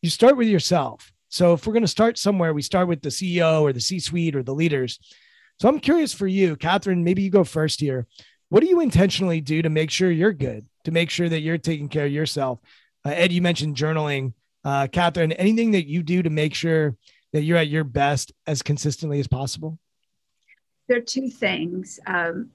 you 0.01 0.09
start 0.09 0.37
with 0.37 0.47
yourself. 0.47 1.11
So 1.29 1.53
if 1.53 1.65
we're 1.65 1.73
going 1.73 1.83
to 1.83 1.87
start 1.87 2.17
somewhere, 2.17 2.53
we 2.53 2.61
start 2.61 2.87
with 2.87 3.01
the 3.01 3.09
CEO 3.09 3.61
or 3.61 3.73
the 3.73 3.81
C 3.81 3.99
suite 3.99 4.35
or 4.35 4.43
the 4.43 4.53
leaders. 4.53 4.99
So 5.59 5.67
I'm 5.67 5.79
curious 5.79 6.13
for 6.13 6.27
you, 6.27 6.55
Catherine, 6.55 7.03
maybe 7.03 7.23
you 7.23 7.29
go 7.29 7.43
first 7.43 7.79
here. 7.79 8.07
What 8.49 8.61
do 8.61 8.67
you 8.67 8.79
intentionally 8.79 9.41
do 9.41 9.61
to 9.61 9.69
make 9.69 9.91
sure 9.91 10.09
you're 10.09 10.33
good, 10.33 10.65
to 10.85 10.91
make 10.91 11.09
sure 11.09 11.27
that 11.27 11.41
you're 11.41 11.57
taking 11.57 11.89
care 11.89 12.05
of 12.05 12.11
yourself? 12.11 12.59
Uh, 13.03 13.09
Ed, 13.09 13.31
you 13.31 13.41
mentioned 13.41 13.75
journaling. 13.75 14.33
Uh, 14.63 14.87
Catherine, 14.87 15.33
anything 15.33 15.71
that 15.71 15.87
you 15.87 16.03
do 16.03 16.23
to 16.23 16.29
make 16.29 16.53
sure 16.53 16.95
that 17.33 17.43
you're 17.43 17.57
at 17.57 17.67
your 17.67 17.83
best 17.83 18.31
as 18.45 18.61
consistently 18.61 19.19
as 19.19 19.27
possible? 19.27 19.79
There 20.87 20.97
are 20.97 21.01
two 21.01 21.29
things. 21.29 21.99
Um, 22.05 22.51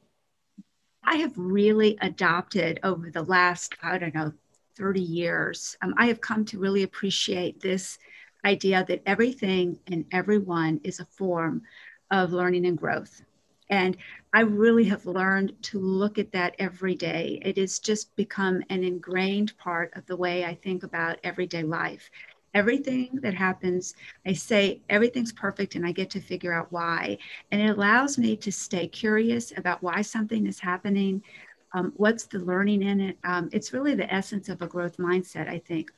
I 1.05 1.16
have 1.16 1.36
really 1.36 1.99
adopted 2.01 2.81
over 2.82 3.11
the 3.11 3.23
last, 3.23 3.74
I 3.82 3.99
don't 3.99 4.15
know, 4.15 4.32
30 4.78 5.01
years. 5.01 5.77
Um, 5.82 5.94
I 5.99 6.07
have 6.07 6.20
come 6.20 6.44
to 6.47 6.59
really 6.59 6.85
appreciate 6.85 7.61
this 7.61 7.99
idea 8.44 8.85
that 8.89 9.02
everything 9.06 9.78
and 9.86 10.05
everyone 10.12 10.81
is 10.85 11.01
a 11.01 11.06
form 11.06 11.62
of 12.10 12.32
learning 12.32 12.66
and 12.66 12.78
growth. 12.78 13.23
And 13.70 13.97
I 14.35 14.40
really 14.40 14.85
have 14.85 15.06
learned 15.06 15.55
to 15.62 15.78
look 15.78 16.19
at 16.19 16.32
that 16.32 16.55
every 16.59 16.94
day. 16.94 17.40
It 17.43 17.56
has 17.56 17.78
just 17.78 18.14
become 18.16 18.62
an 18.69 18.85
ingrained 18.85 19.56
part 19.59 19.93
of 19.97 20.06
the 20.06 20.16
way 20.16 20.44
I 20.44 20.55
think 20.55 20.82
about 20.82 21.19
everyday 21.24 21.62
life. 21.62 22.10
Everything 22.55 23.19
that 23.23 23.32
happens, 23.35 23.94
I 24.27 24.35
say 24.35 24.82
everything's 24.90 25.32
perfect 25.32 25.74
and 25.74 25.86
I 25.86 25.93
get 25.93 26.10
to 26.10 26.20
figure 26.20 26.52
out 26.52 26.70
why. 26.70 27.16
And 27.51 27.62
it 27.62 27.70
allows 27.70 28.19
me 28.19 28.36
to 28.36 28.52
stay 28.52 28.89
curious 28.89 29.52
about 29.56 29.82
why 29.82 30.02
something 30.02 30.47
is 30.47 30.60
happening, 30.60 31.23
um, 31.73 31.93
what's 31.97 32.27
the 32.27 32.40
learning 32.40 32.82
in 32.82 33.01
it. 33.01 33.19
Um, 33.24 33.48
it's 33.52 33.73
really 33.73 33.94
the 33.94 34.12
essence 34.12 34.51
of 34.51 34.60
a 34.60 34.66
growth 34.66 34.98
mindset, 34.98 35.48
I 35.48 35.59
think. 35.60 35.90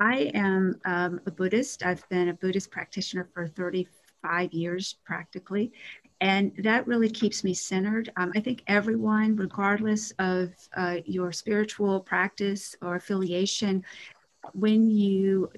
I 0.00 0.30
am 0.34 0.78
um, 0.84 1.20
a 1.26 1.30
Buddhist. 1.30 1.84
I've 1.84 2.06
been 2.08 2.28
a 2.28 2.34
Buddhist 2.34 2.70
practitioner 2.70 3.28
for 3.32 3.48
35 3.48 4.52
years 4.52 4.96
practically. 5.04 5.72
And 6.20 6.52
that 6.58 6.86
really 6.86 7.10
keeps 7.10 7.44
me 7.44 7.54
centered. 7.54 8.10
Um, 8.16 8.32
I 8.34 8.40
think 8.40 8.62
everyone, 8.66 9.36
regardless 9.36 10.12
of 10.18 10.50
uh, 10.76 10.98
your 11.04 11.32
spiritual 11.32 12.00
practice 12.00 12.74
or 12.80 12.96
affiliation, 12.96 13.84
when 14.52 14.90
you 14.90 15.50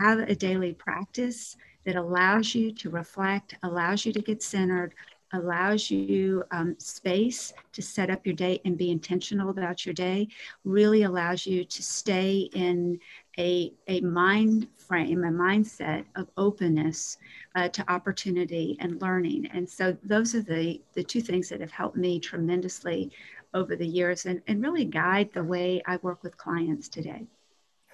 have 0.00 0.20
a 0.20 0.34
daily 0.34 0.72
practice 0.72 1.56
that 1.84 1.96
allows 1.96 2.54
you 2.54 2.72
to 2.72 2.90
reflect, 2.90 3.56
allows 3.62 4.06
you 4.06 4.12
to 4.12 4.20
get 4.22 4.42
centered, 4.42 4.94
allows 5.32 5.90
you 5.90 6.42
um, 6.50 6.74
space 6.78 7.52
to 7.72 7.82
set 7.82 8.10
up 8.10 8.24
your 8.24 8.34
day 8.34 8.60
and 8.64 8.78
be 8.78 8.90
intentional 8.90 9.50
about 9.50 9.84
your 9.84 9.92
day, 9.92 10.28
really 10.64 11.02
allows 11.02 11.46
you 11.46 11.64
to 11.64 11.82
stay 11.82 12.48
in 12.54 12.98
a, 13.38 13.72
a 13.86 14.00
mind 14.00 14.66
frame, 14.76 15.24
a 15.24 15.28
mindset 15.28 16.04
of 16.16 16.28
openness 16.36 17.18
uh, 17.54 17.68
to 17.68 17.90
opportunity 17.90 18.76
and 18.80 19.00
learning. 19.00 19.46
And 19.52 19.68
so 19.68 19.96
those 20.02 20.34
are 20.34 20.42
the, 20.42 20.80
the 20.94 21.04
two 21.04 21.20
things 21.20 21.48
that 21.50 21.60
have 21.60 21.70
helped 21.70 21.96
me 21.96 22.18
tremendously 22.18 23.12
over 23.54 23.76
the 23.76 23.86
years 23.86 24.26
and, 24.26 24.42
and 24.46 24.62
really 24.62 24.84
guide 24.84 25.30
the 25.32 25.44
way 25.44 25.82
I 25.86 25.98
work 26.02 26.22
with 26.22 26.36
clients 26.36 26.88
today. 26.88 27.26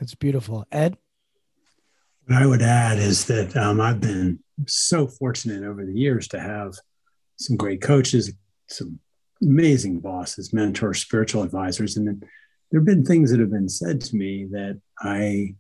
That's 0.01 0.15
beautiful. 0.15 0.67
Ed? 0.73 0.97
What 2.27 2.43
I 2.43 2.47
would 2.47 2.63
add 2.63 2.99
is 2.99 3.27
that 3.27 3.55
um, 3.57 3.81
I've 3.81 4.01
been 4.01 4.41
so 4.67 5.07
fortunate 5.07 5.63
over 5.63 5.85
the 5.85 5.93
years 5.93 6.27
to 6.29 6.41
have 6.41 6.75
some 7.37 7.57
great 7.57 7.83
coaches, 7.83 8.33
some 8.67 8.99
amazing 9.43 10.01
bosses, 10.01 10.53
mentors, 10.53 11.01
spiritual 11.01 11.43
advisors, 11.43 11.97
and 11.97 12.07
then 12.07 12.23
there 12.75 12.81
have 12.81 12.87
been 12.87 13.05
things 13.05 13.31
that 13.31 13.39
have 13.39 13.53
been 13.53 13.69
said 13.69 14.01
to 14.01 14.17
me 14.17 14.49
that 14.51 14.81
I 14.99 15.55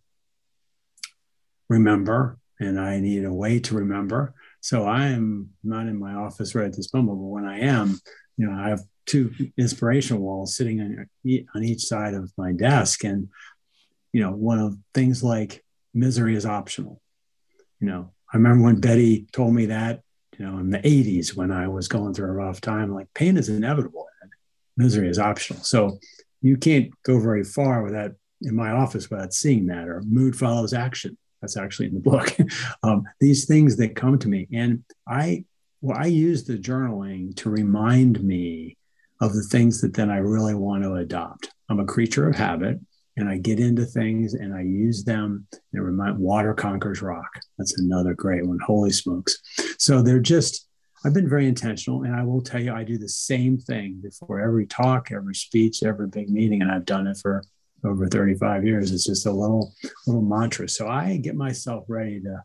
remember 1.69 2.39
and 2.59 2.81
I 2.81 2.99
need 2.99 3.25
a 3.25 3.33
way 3.33 3.61
to 3.61 3.77
remember. 3.77 4.35
So 4.61 4.85
I 4.85 5.11
am 5.11 5.51
not 5.63 5.87
in 5.87 5.97
my 5.97 6.15
office 6.15 6.57
right 6.57 6.67
at 6.67 6.75
this 6.75 6.93
moment, 6.93 7.19
but 7.19 7.27
when 7.27 7.45
I 7.45 7.61
am, 7.61 8.01
you 8.37 8.49
know, 8.49 8.53
I 8.53 8.71
have 8.71 8.81
two 9.07 9.33
inspirational 9.57 10.23
walls 10.23 10.57
sitting 10.57 10.81
on, 10.81 11.09
on 11.55 11.63
each 11.63 11.83
side 11.83 12.15
of 12.15 12.33
my 12.37 12.51
desk. 12.51 13.05
And, 13.05 13.29
you 14.13 14.21
know, 14.21 14.33
one 14.33 14.59
of 14.59 14.77
things 14.93 15.23
like 15.23 15.65
misery 15.95 16.35
is 16.35 16.45
optional. 16.45 17.01
You 17.79 17.87
know, 17.91 18.11
I 18.33 18.39
remember 18.39 18.65
when 18.65 18.81
Betty 18.81 19.29
told 19.31 19.55
me 19.55 19.67
that, 19.67 20.03
you 20.37 20.45
know, 20.45 20.59
in 20.59 20.71
the 20.71 20.79
80s 20.79 21.37
when 21.37 21.53
I 21.53 21.69
was 21.69 21.87
going 21.87 22.13
through 22.13 22.31
a 22.31 22.33
rough 22.33 22.61
time, 22.61 22.93
like 22.93 23.07
pain 23.15 23.37
is 23.37 23.49
inevitable 23.49 24.09
and 24.21 24.33
misery 24.77 25.09
is 25.09 25.21
optional. 25.21 25.63
So 25.63 26.01
you 26.45 26.59
can't 26.59 26.91
go 27.05 27.19
very 27.19 27.43
far 27.43 27.83
without 27.83 28.13
in 28.43 28.55
my 28.55 28.71
office 28.71 29.09
without 29.09 29.33
seeing 29.33 29.67
that 29.67 29.89
or 29.89 30.03
mood 30.03 30.37
follows 30.37 30.75
action. 30.75 31.17
That's 31.41 31.57
actually 31.57 31.89
in 31.89 31.95
the 31.95 32.01
book. 32.01 32.37
Um, 32.83 33.05
these 33.19 33.47
things 33.47 33.77
that 33.79 33.97
come 33.97 34.19
to 34.19 34.29
me 34.29 34.47
and 34.53 34.85
i 35.09 35.45
well 35.81 35.97
i 35.99 36.05
use 36.05 36.45
the 36.45 36.59
journaling 36.59 37.35
to 37.37 37.49
remind 37.49 38.23
me 38.23 38.77
of 39.23 39.33
the 39.33 39.43
things 39.45 39.81
that 39.81 39.95
then 39.95 40.11
i 40.11 40.19
really 40.19 40.55
want 40.55 40.83
to 40.83 40.95
adopt. 40.97 41.49
I'm 41.71 41.81
a 41.81 41.87
creature 41.87 42.29
of 42.29 42.37
habit 42.37 42.79
and 43.17 43.29
i 43.29 43.39
get 43.39 43.59
into 43.59 43.87
things 43.87 44.35
and 44.35 44.55
i 44.55 44.61
use 44.61 45.05
them 45.05 45.47
and 45.73 45.83
remind 45.83 46.19
water 46.19 46.53
conquers 46.53 47.01
rock. 47.01 47.31
That's 47.57 47.79
another 47.79 48.13
great 48.13 48.47
one. 48.47 48.59
Holy 48.59 48.91
smokes. 48.91 49.39
So 49.79 50.03
they're 50.03 50.21
just 50.21 50.69
I've 51.05 51.13
been 51.13 51.29
very 51.29 51.47
intentional, 51.47 52.05
and 52.05 52.15
I 52.15 52.23
will 52.23 52.41
tell 52.41 52.63
you, 52.63 52.73
I 52.73 52.83
do 52.83 52.97
the 52.97 53.09
same 53.09 53.59
thing 53.59 54.01
before 54.03 54.41
every 54.41 54.67
talk, 54.67 55.13
every 55.13 55.35
speech, 55.35 55.83
every 55.83 56.07
big 56.09 56.31
meeting, 56.31 56.63
and 56.63 56.73
I've 56.73 56.87
done 56.87 57.07
it 57.07 57.19
for 57.19 57.43
over 57.85 58.09
35 58.09 58.65
years. 58.65 58.91
It's 58.91 59.05
just 59.05 59.27
a 59.27 59.33
little 59.33 59.75
little 60.07 60.23
mantra. 60.23 60.69
So 60.69 60.89
I 60.89 61.19
get 61.19 61.35
myself 61.37 61.85
ready 61.89 62.21
to 62.21 62.43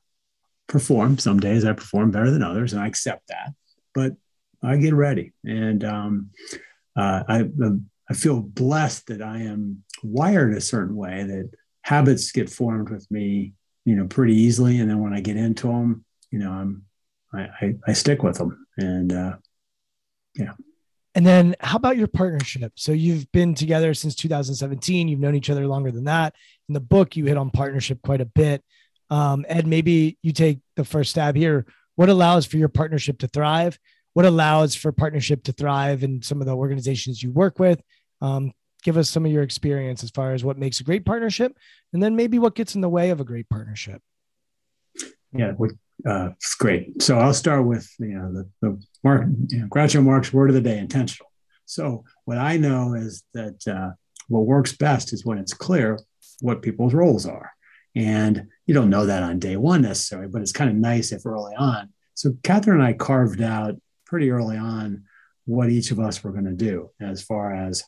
perform. 0.68 1.18
Some 1.18 1.40
days 1.40 1.64
I 1.64 1.72
perform 1.72 2.12
better 2.12 2.32
than 2.32 2.44
others, 2.44 2.74
and 2.74 2.82
I 2.82 2.88
accept 2.88 3.30
that. 3.30 3.54
But 3.94 4.14
I 4.62 4.76
get 4.76 4.94
ready, 4.94 5.32
and 5.46 5.84
um, 5.86 6.30
uh, 6.98 7.24
I 7.30 7.46
I 8.10 8.14
feel 8.14 8.42
blessed 8.42 9.08
that 9.08 9.22
I 9.22 9.44
am 9.44 9.84
wired 10.04 10.54
a 10.54 10.62
certain 10.62 10.98
way 10.98 11.24
that 11.24 11.52
habits 11.84 12.34
get 12.34 12.50
formed 12.50 12.90
with 12.90 13.10
me, 13.10 13.54
you 13.86 13.96
know, 13.96 14.08
pretty 14.08 14.36
easily, 14.36 14.80
and 14.80 14.90
then 14.90 15.02
when 15.02 15.14
I 15.14 15.22
get 15.22 15.38
into 15.38 15.68
them, 15.68 16.04
you 16.30 16.40
know, 16.40 16.52
I'm 16.52 16.84
I, 17.34 17.48
I, 17.62 17.76
I 17.88 17.94
stick 17.94 18.24
with 18.24 18.38
them. 18.38 18.66
And 18.78 19.14
uh, 19.14 19.36
yeah. 20.36 20.54
And 21.16 21.26
then 21.26 21.56
how 21.60 21.76
about 21.76 21.98
your 21.98 22.08
partnership? 22.08 22.74
So 22.76 22.92
you've 22.92 23.32
been 23.32 23.56
together 23.56 23.94
since 23.94 24.16
2017. 24.16 25.08
You've 25.08 25.20
known 25.20 25.36
each 25.36 25.50
other 25.50 25.68
longer 25.68 25.92
than 25.92 26.06
that. 26.06 26.36
In 26.68 26.74
the 26.74 26.80
book, 26.80 27.16
you 27.16 27.26
hit 27.26 27.38
on 27.38 27.50
partnership 27.50 28.02
quite 28.02 28.22
a 28.22 28.26
bit. 28.26 28.64
Um, 29.10 29.46
Ed, 29.50 29.66
maybe 29.66 30.18
you 30.22 30.32
take 30.32 30.60
the 30.76 30.86
first 30.86 31.12
stab 31.12 31.36
here. 31.36 31.66
What 31.96 32.10
allows 32.10 32.46
for 32.46 32.58
your 32.58 32.70
partnership 32.70 33.20
to 33.20 33.28
thrive? 33.28 33.80
What 34.14 34.26
allows 34.26 34.76
for 34.76 34.92
partnership 34.92 35.44
to 35.46 35.52
thrive 35.52 36.04
in 36.04 36.22
some 36.22 36.42
of 36.42 36.48
the 36.48 36.56
organizations 36.56 37.22
you 37.22 37.32
work 37.32 37.60
with? 37.60 37.82
Um, 38.22 38.54
give 38.84 38.98
us 38.98 39.10
some 39.10 39.26
of 39.26 39.32
your 39.32 39.44
experience 39.44 40.04
as 40.04 40.12
far 40.12 40.34
as 40.34 40.44
what 40.44 40.58
makes 40.58 40.80
a 40.80 40.84
great 40.84 41.06
partnership, 41.06 41.58
and 41.92 42.02
then 42.02 42.16
maybe 42.16 42.40
what 42.40 42.56
gets 42.56 42.76
in 42.76 42.82
the 42.82 42.90
way 42.90 43.10
of 43.10 43.20
a 43.20 43.26
great 43.26 43.50
partnership. 43.50 44.02
Yeah, 45.34 45.54
uh, 46.08 46.30
it's 46.36 46.56
great. 46.56 47.02
So 47.02 47.18
I'll 47.20 47.34
start 47.34 47.66
with 47.66 47.90
you 48.00 48.18
know 48.18 48.34
the, 48.34 48.50
the 48.62 48.82
Mark 49.04 49.28
you 49.48 49.60
know, 49.60 49.68
Groucho 49.68 50.04
Marx 50.04 50.32
word 50.32 50.50
of 50.50 50.56
the 50.56 50.62
day: 50.62 50.78
intentional. 50.78 51.30
So 51.66 52.04
what 52.26 52.38
I 52.38 52.58
know 52.58 52.94
is 52.94 53.24
that 53.34 53.68
uh, 53.68 53.92
what 54.28 54.46
works 54.46 54.76
best 54.76 55.14
is 55.14 55.26
when 55.26 55.38
it's 55.38 55.54
clear 55.54 56.00
what 56.42 56.62
people's 56.62 56.94
roles 56.94 57.26
are, 57.26 57.52
and 57.96 58.48
you 58.66 58.74
don't 58.74 58.90
know 58.90 59.06
that 59.06 59.24
on 59.24 59.40
day 59.40 59.58
one 59.58 59.82
necessarily, 59.82 60.30
but 60.30 60.42
it's 60.42 60.52
kind 60.52 60.70
of 60.70 60.76
nice 60.76 61.12
if 61.12 61.26
early 61.26 61.54
on. 61.56 61.90
So 62.16 62.34
Catherine 62.44 62.80
and 62.80 62.88
I 62.88 62.94
carved 62.94 63.42
out 63.42 63.76
pretty 64.06 64.32
early 64.32 64.58
on 64.58 65.04
what 65.46 65.70
each 65.70 65.92
of 65.92 66.00
us 66.00 66.24
were 66.24 66.32
going 66.32 66.46
to 66.46 66.52
do 66.52 66.90
as 67.02 67.22
far 67.24 67.54
as 67.54 67.84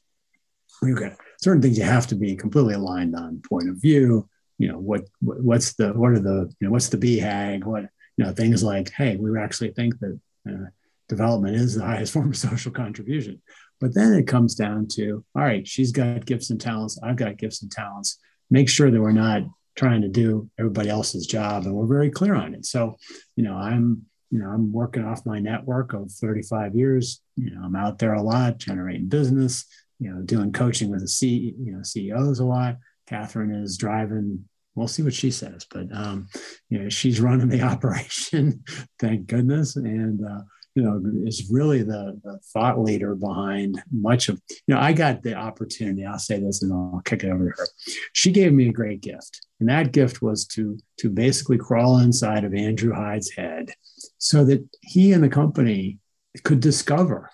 okay, 0.83 1.11
certain 1.41 1.61
things 1.61 1.77
you 1.77 1.83
have 1.83 2.07
to 2.07 2.15
be 2.15 2.35
completely 2.35 2.73
aligned 2.73 3.15
on 3.15 3.41
point 3.47 3.69
of 3.69 3.77
view. 3.77 4.27
You 4.57 4.67
know 4.67 4.79
what 4.79 5.05
what's 5.21 5.73
the 5.73 5.93
what 5.93 6.11
are 6.11 6.19
the 6.19 6.51
you 6.59 6.67
know 6.67 6.71
what's 6.71 6.89
the 6.89 6.97
BHAG 6.97 7.63
what 7.63 7.89
you 8.21 8.27
know 8.27 8.33
things 8.33 8.61
like 8.61 8.91
hey 8.91 9.15
we 9.17 9.37
actually 9.39 9.71
think 9.71 9.97
that 9.99 10.19
uh, 10.47 10.69
development 11.09 11.55
is 11.55 11.73
the 11.73 11.83
highest 11.83 12.13
form 12.13 12.29
of 12.29 12.37
social 12.37 12.71
contribution 12.71 13.41
but 13.79 13.95
then 13.95 14.13
it 14.13 14.27
comes 14.27 14.53
down 14.53 14.87
to 14.87 15.25
all 15.35 15.41
right 15.41 15.67
she's 15.67 15.91
got 15.91 16.25
gifts 16.25 16.51
and 16.51 16.61
talents 16.61 16.99
i've 17.01 17.15
got 17.15 17.37
gifts 17.37 17.63
and 17.63 17.71
talents 17.71 18.19
make 18.51 18.69
sure 18.69 18.91
that 18.91 19.01
we're 19.01 19.11
not 19.11 19.41
trying 19.75 20.01
to 20.01 20.07
do 20.07 20.47
everybody 20.59 20.89
else's 20.89 21.25
job 21.25 21.65
and 21.65 21.73
we're 21.73 21.87
very 21.87 22.11
clear 22.11 22.35
on 22.35 22.53
it 22.53 22.63
so 22.63 22.95
you 23.35 23.43
know 23.43 23.55
i'm 23.55 24.05
you 24.31 24.39
know, 24.39 24.47
I'm 24.47 24.71
working 24.71 25.03
off 25.03 25.25
my 25.25 25.39
network 25.39 25.91
of 25.91 26.09
35 26.09 26.73
years. 26.73 27.21
You 27.35 27.53
know, 27.53 27.63
I'm 27.65 27.75
out 27.75 27.99
there 27.99 28.13
a 28.13 28.21
lot, 28.21 28.59
generating 28.59 29.09
business. 29.09 29.65
You 29.99 30.09
know, 30.09 30.21
doing 30.21 30.53
coaching 30.53 30.89
with 30.89 31.01
the 31.01 31.07
C, 31.09 31.53
you 31.59 31.73
know, 31.73 31.83
CEOs 31.83 32.39
a 32.39 32.45
lot. 32.45 32.77
Catherine 33.07 33.53
is 33.53 33.77
driving. 33.77 34.45
We'll 34.75 34.87
see 34.87 35.03
what 35.03 35.13
she 35.13 35.31
says, 35.31 35.65
but 35.69 35.87
um, 35.93 36.27
you 36.69 36.79
know, 36.79 36.89
she's 36.89 37.19
running 37.19 37.49
the 37.49 37.61
operation. 37.73 38.63
thank 38.99 39.27
goodness, 39.27 39.75
and 39.75 40.25
uh, 40.25 40.41
you 40.75 40.83
know, 40.83 41.01
is 41.25 41.49
really 41.51 41.83
the, 41.83 42.19
the 42.23 42.39
thought 42.53 42.79
leader 42.79 43.13
behind 43.15 43.81
much 43.91 44.29
of, 44.29 44.41
you 44.49 44.73
know, 44.73 44.79
I 44.79 44.93
got 44.93 45.21
the 45.21 45.33
opportunity, 45.33 46.05
I'll 46.05 46.19
say 46.19 46.39
this 46.39 46.63
and 46.63 46.71
I'll 46.71 47.01
kick 47.03 47.23
it 47.23 47.29
over 47.29 47.51
to 47.51 47.55
her. 47.57 47.67
She 48.13 48.31
gave 48.31 48.53
me 48.53 48.69
a 48.69 48.73
great 48.73 49.01
gift. 49.01 49.45
And 49.59 49.67
that 49.69 49.91
gift 49.91 50.21
was 50.21 50.45
to, 50.47 50.77
to 50.99 51.09
basically 51.09 51.57
crawl 51.57 51.99
inside 51.99 52.45
of 52.45 52.53
Andrew 52.53 52.93
Hyde's 52.93 53.31
head 53.31 53.71
so 54.17 54.45
that 54.45 54.65
he 54.81 55.11
and 55.11 55.23
the 55.23 55.29
company 55.29 55.99
could 56.43 56.61
discover, 56.61 57.29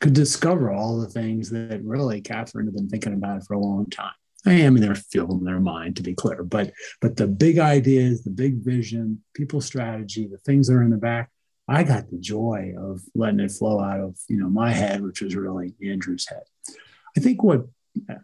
could 0.00 0.14
discover 0.14 0.72
all 0.72 0.98
the 0.98 1.08
things 1.08 1.50
that 1.50 1.80
really 1.84 2.22
Catherine 2.22 2.66
had 2.66 2.74
been 2.74 2.88
thinking 2.88 3.12
about 3.12 3.46
for 3.46 3.54
a 3.54 3.60
long 3.60 3.86
time. 3.90 4.12
I 4.46 4.52
am 4.52 4.76
in 4.76 4.82
their 4.82 4.94
field 4.94 5.44
their 5.44 5.60
mind, 5.60 5.96
to 5.96 6.02
be 6.02 6.14
clear, 6.14 6.42
but 6.42 6.72
but 7.00 7.16
the 7.16 7.26
big 7.26 7.58
ideas, 7.58 8.22
the 8.22 8.30
big 8.30 8.64
vision, 8.64 9.22
people 9.34 9.60
strategy, 9.60 10.26
the 10.26 10.38
things 10.38 10.68
that 10.68 10.74
are 10.74 10.82
in 10.82 10.90
the 10.90 10.96
back, 10.96 11.30
I 11.68 11.82
got 11.82 12.10
the 12.10 12.18
joy 12.18 12.74
of 12.78 13.00
letting 13.14 13.40
it 13.40 13.50
flow 13.50 13.80
out 13.80 14.00
of 14.00 14.16
you 14.28 14.36
know 14.38 14.48
my 14.48 14.72
head, 14.72 15.02
which 15.02 15.20
was 15.20 15.34
really 15.34 15.74
Andrew's 15.84 16.28
head. 16.28 16.44
I 17.16 17.20
think 17.20 17.42
what 17.42 17.66
uh, 18.10 18.14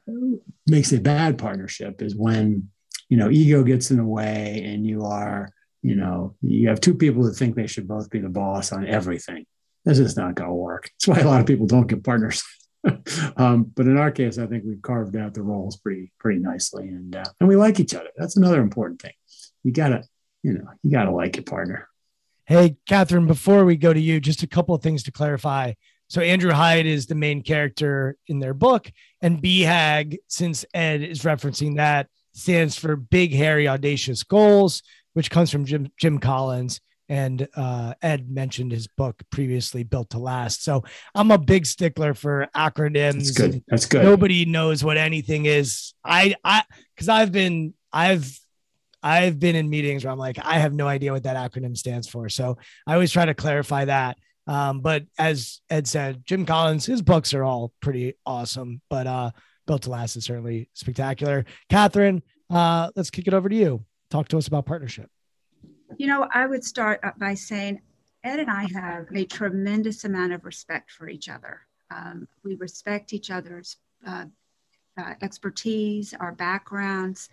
makes 0.67 0.93
a 0.93 1.01
bad 1.01 1.39
partnership 1.39 2.03
is 2.03 2.15
when 2.15 2.69
you 3.09 3.17
know 3.17 3.31
ego 3.31 3.63
gets 3.65 3.91
in 3.91 3.97
the 3.97 4.05
way 4.05 4.63
and 4.65 4.87
you 4.87 5.05
are 5.05 5.51
you 5.83 5.97
know 5.97 6.37
you 6.41 6.69
have 6.69 6.81
two 6.81 6.95
people 6.95 7.25
that 7.25 7.35
think 7.35 7.57
they 7.57 7.67
should 7.67 7.89
both 7.89 8.11
be 8.11 8.21
the 8.21 8.29
boss 8.29 8.73
on 8.73 8.87
everything. 8.87 9.45
This 9.85 9.99
is 9.99 10.17
not 10.17 10.37
going 10.37 10.51
to 10.51 10.55
work. 10.55 10.89
That's 10.95 11.09
why 11.09 11.25
a 11.25 11.29
lot 11.29 11.41
of 11.41 11.47
people 11.47 11.67
don't 11.67 11.89
get 11.89 12.05
partners. 12.05 12.43
um, 13.37 13.65
but 13.75 13.87
in 13.87 13.97
our 13.97 14.11
case, 14.11 14.39
I 14.39 14.47
think 14.47 14.65
we've 14.65 14.83
carved 14.83 15.17
out 15.17 15.35
the 15.35 15.43
roles 15.43 15.77
pretty 15.77 16.13
pretty 16.19 16.41
nicely, 16.41 16.89
and 16.89 17.15
uh, 17.15 17.25
and 17.41 17.49
we 17.49 17.57
like 17.57 17.79
each 17.79 17.95
other. 17.95 18.09
That's 18.17 18.37
another 18.37 18.61
important 18.61 19.01
thing. 19.01 19.13
You 19.63 19.73
gotta 19.73 20.05
you 20.43 20.55
know 20.55 20.65
you 20.83 20.91
gotta 20.91 21.11
like 21.11 21.37
your 21.37 21.45
partner. 21.45 21.89
Hey, 22.47 22.77
Catherine, 22.87 23.27
before 23.27 23.65
we 23.65 23.77
go 23.77 23.93
to 23.93 24.01
you, 24.01 24.21
just 24.21 24.43
a 24.43 24.49
couple 24.49 24.75
of 24.75 24.83
things 24.83 25.05
to 25.05 25.13
clarify. 25.13 25.75
So, 26.09 26.21
Andrew 26.21 26.51
Hyde 26.51 26.87
is 26.87 27.07
the 27.07 27.15
main 27.15 27.43
character 27.43 28.17
in 28.27 28.41
their 28.41 28.53
book, 28.53 28.91
and 29.21 29.41
BHAG, 29.41 30.19
since 30.29 30.65
Ed 30.75 31.03
is 31.03 31.23
referencing 31.23 31.77
that, 31.77 32.09
stands 32.35 32.77
for 32.77 32.97
Big, 32.97 33.33
Hairy, 33.33 33.69
Audacious 33.69 34.23
Goals, 34.23 34.83
which 35.15 35.31
comes 35.31 35.51
from 35.51 35.65
Jim, 35.65 35.89
Jim 35.99 36.19
Collins. 36.19 36.81
And 37.09 37.47
uh, 37.57 37.95
Ed 38.01 38.31
mentioned 38.31 38.73
his 38.73 38.87
book 38.87 39.23
previously, 39.31 39.83
Built 39.83 40.11
to 40.11 40.19
Last. 40.19 40.65
So 40.65 40.85
I'm 41.15 41.31
a 41.31 41.39
big 41.39 41.67
stickler 41.67 42.15
for 42.15 42.49
acronyms. 42.57 43.15
That's 43.15 43.31
good. 43.33 43.65
That's 43.69 43.87
good. 43.87 44.05
Nobody 44.05 44.45
knows 44.45 44.83
what 44.83 44.97
anything 44.97 45.47
is. 45.47 45.93
I, 46.05 46.35
I, 46.45 46.63
because 46.95 47.09
I've 47.09 47.33
been, 47.33 47.75
I've 47.93 48.39
I've 49.03 49.39
been 49.41 49.57
in 49.57 49.69
meetings 49.69 50.05
where 50.05 50.13
I'm 50.13 50.19
like, 50.19 50.39
I 50.41 50.59
have 50.59 50.73
no 50.73 50.87
idea 50.87 51.13
what 51.13 51.25
that 51.25 51.37
acronym 51.37 51.77
stands 51.77 52.09
for. 52.09 52.29
So 52.29 52.57
I 52.87 52.95
always 52.95 53.11
try 53.11 53.25
to 53.25 53.35
clarify 53.35 53.87
that. 53.87 54.17
Um, 54.47 54.81
but 54.81 55.05
as 55.19 55.61
Ed 55.71 55.87
said, 55.87 56.25
Jim 56.25 56.47
Collins, 56.47 56.87
his 56.87 57.03
books 57.03 57.35
are 57.35 57.45
all 57.45 57.73
pretty 57.81 58.15
awesome, 58.25 58.81
but 58.89 59.07
uh, 59.07 59.31
Built 59.67 59.83
to 59.83 59.91
Last 59.91 60.17
is 60.17 60.25
certainly 60.25 60.69
spectacular. 60.75 61.45
Catherine, 61.69 62.23
uh, 62.51 62.91
let's 62.97 63.11
kick 63.11 63.29
it 63.29 63.35
over 63.35 63.49
to 63.49 63.55
you. 63.55 63.85
Talk 64.11 64.29
to 64.29 64.39
us 64.39 64.49
about 64.49 64.67
partnership. 64.67 65.11
You 65.99 66.07
know, 66.07 66.29
I 66.33 66.47
would 66.47 66.65
start 66.65 67.01
by 67.19 67.35
saying 67.35 67.81
Ed 68.25 68.41
and 68.41 68.51
I 68.51 68.69
have 68.73 69.07
a 69.15 69.25
tremendous 69.25 70.05
amount 70.05 70.33
of 70.33 70.45
respect 70.45 70.91
for 70.91 71.09
each 71.09 71.29
other. 71.29 71.63
Um, 71.91 72.27
we 72.45 72.55
respect 72.57 73.13
each 73.13 73.31
other's 73.31 73.77
uh, 74.07 74.27
uh, 74.97 75.15
expertise, 75.21 76.15
our 76.19 76.33
backgrounds, 76.33 77.29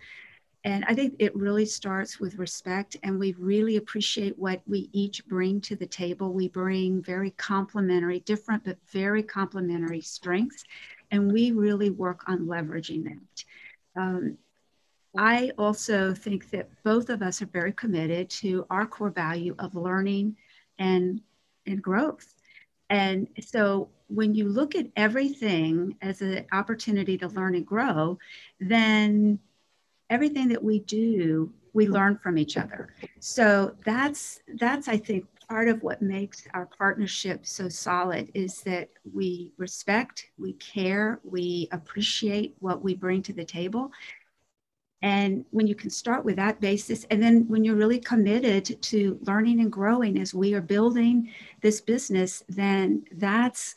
and 0.64 0.84
I 0.86 0.94
think 0.94 1.14
it 1.18 1.34
really 1.34 1.64
starts 1.64 2.20
with 2.20 2.34
respect, 2.34 2.96
and 3.02 3.18
we 3.18 3.32
really 3.38 3.76
appreciate 3.76 4.38
what 4.38 4.60
we 4.66 4.90
each 4.92 5.24
bring 5.26 5.60
to 5.62 5.76
the 5.76 5.86
table. 5.86 6.34
We 6.34 6.48
bring 6.48 7.02
very 7.02 7.30
complementary, 7.30 8.20
different, 8.20 8.64
but 8.64 8.76
very 8.88 9.22
complementary 9.22 10.02
strengths, 10.02 10.64
and 11.10 11.32
we 11.32 11.52
really 11.52 11.88
work 11.88 12.28
on 12.28 12.40
leveraging 12.40 13.04
that. 13.04 13.44
Um, 13.96 14.36
I 15.16 15.52
also 15.58 16.14
think 16.14 16.50
that 16.50 16.68
both 16.84 17.10
of 17.10 17.22
us 17.22 17.42
are 17.42 17.46
very 17.46 17.72
committed 17.72 18.30
to 18.30 18.66
our 18.70 18.86
core 18.86 19.10
value 19.10 19.54
of 19.58 19.74
learning 19.74 20.36
and, 20.78 21.20
and 21.66 21.82
growth. 21.82 22.34
And 22.90 23.28
so 23.40 23.88
when 24.08 24.34
you 24.34 24.48
look 24.48 24.74
at 24.74 24.86
everything 24.96 25.96
as 26.02 26.22
an 26.22 26.46
opportunity 26.52 27.18
to 27.18 27.28
learn 27.28 27.54
and 27.54 27.66
grow, 27.66 28.18
then 28.60 29.38
everything 30.10 30.48
that 30.48 30.62
we 30.62 30.80
do 30.80 31.52
we 31.72 31.86
learn 31.86 32.18
from 32.18 32.36
each 32.36 32.56
other 32.56 32.88
so 33.20 33.74
that's 33.84 34.40
that's 34.58 34.88
i 34.88 34.96
think 34.96 35.24
part 35.48 35.68
of 35.68 35.82
what 35.82 36.02
makes 36.02 36.46
our 36.52 36.66
partnership 36.66 37.46
so 37.46 37.68
solid 37.68 38.28
is 38.34 38.60
that 38.62 38.88
we 39.14 39.52
respect 39.56 40.26
we 40.36 40.52
care 40.54 41.20
we 41.24 41.68
appreciate 41.72 42.54
what 42.58 42.82
we 42.82 42.94
bring 42.94 43.22
to 43.22 43.32
the 43.32 43.44
table 43.44 43.90
and 45.02 45.44
when 45.50 45.66
you 45.66 45.74
can 45.74 45.90
start 45.90 46.24
with 46.24 46.36
that 46.36 46.60
basis 46.60 47.04
and 47.10 47.22
then 47.22 47.46
when 47.48 47.64
you're 47.64 47.76
really 47.76 47.98
committed 47.98 48.80
to 48.82 49.18
learning 49.22 49.60
and 49.60 49.72
growing 49.72 50.18
as 50.18 50.34
we 50.34 50.54
are 50.54 50.60
building 50.60 51.30
this 51.62 51.80
business 51.80 52.44
then 52.48 53.04
that's 53.12 53.74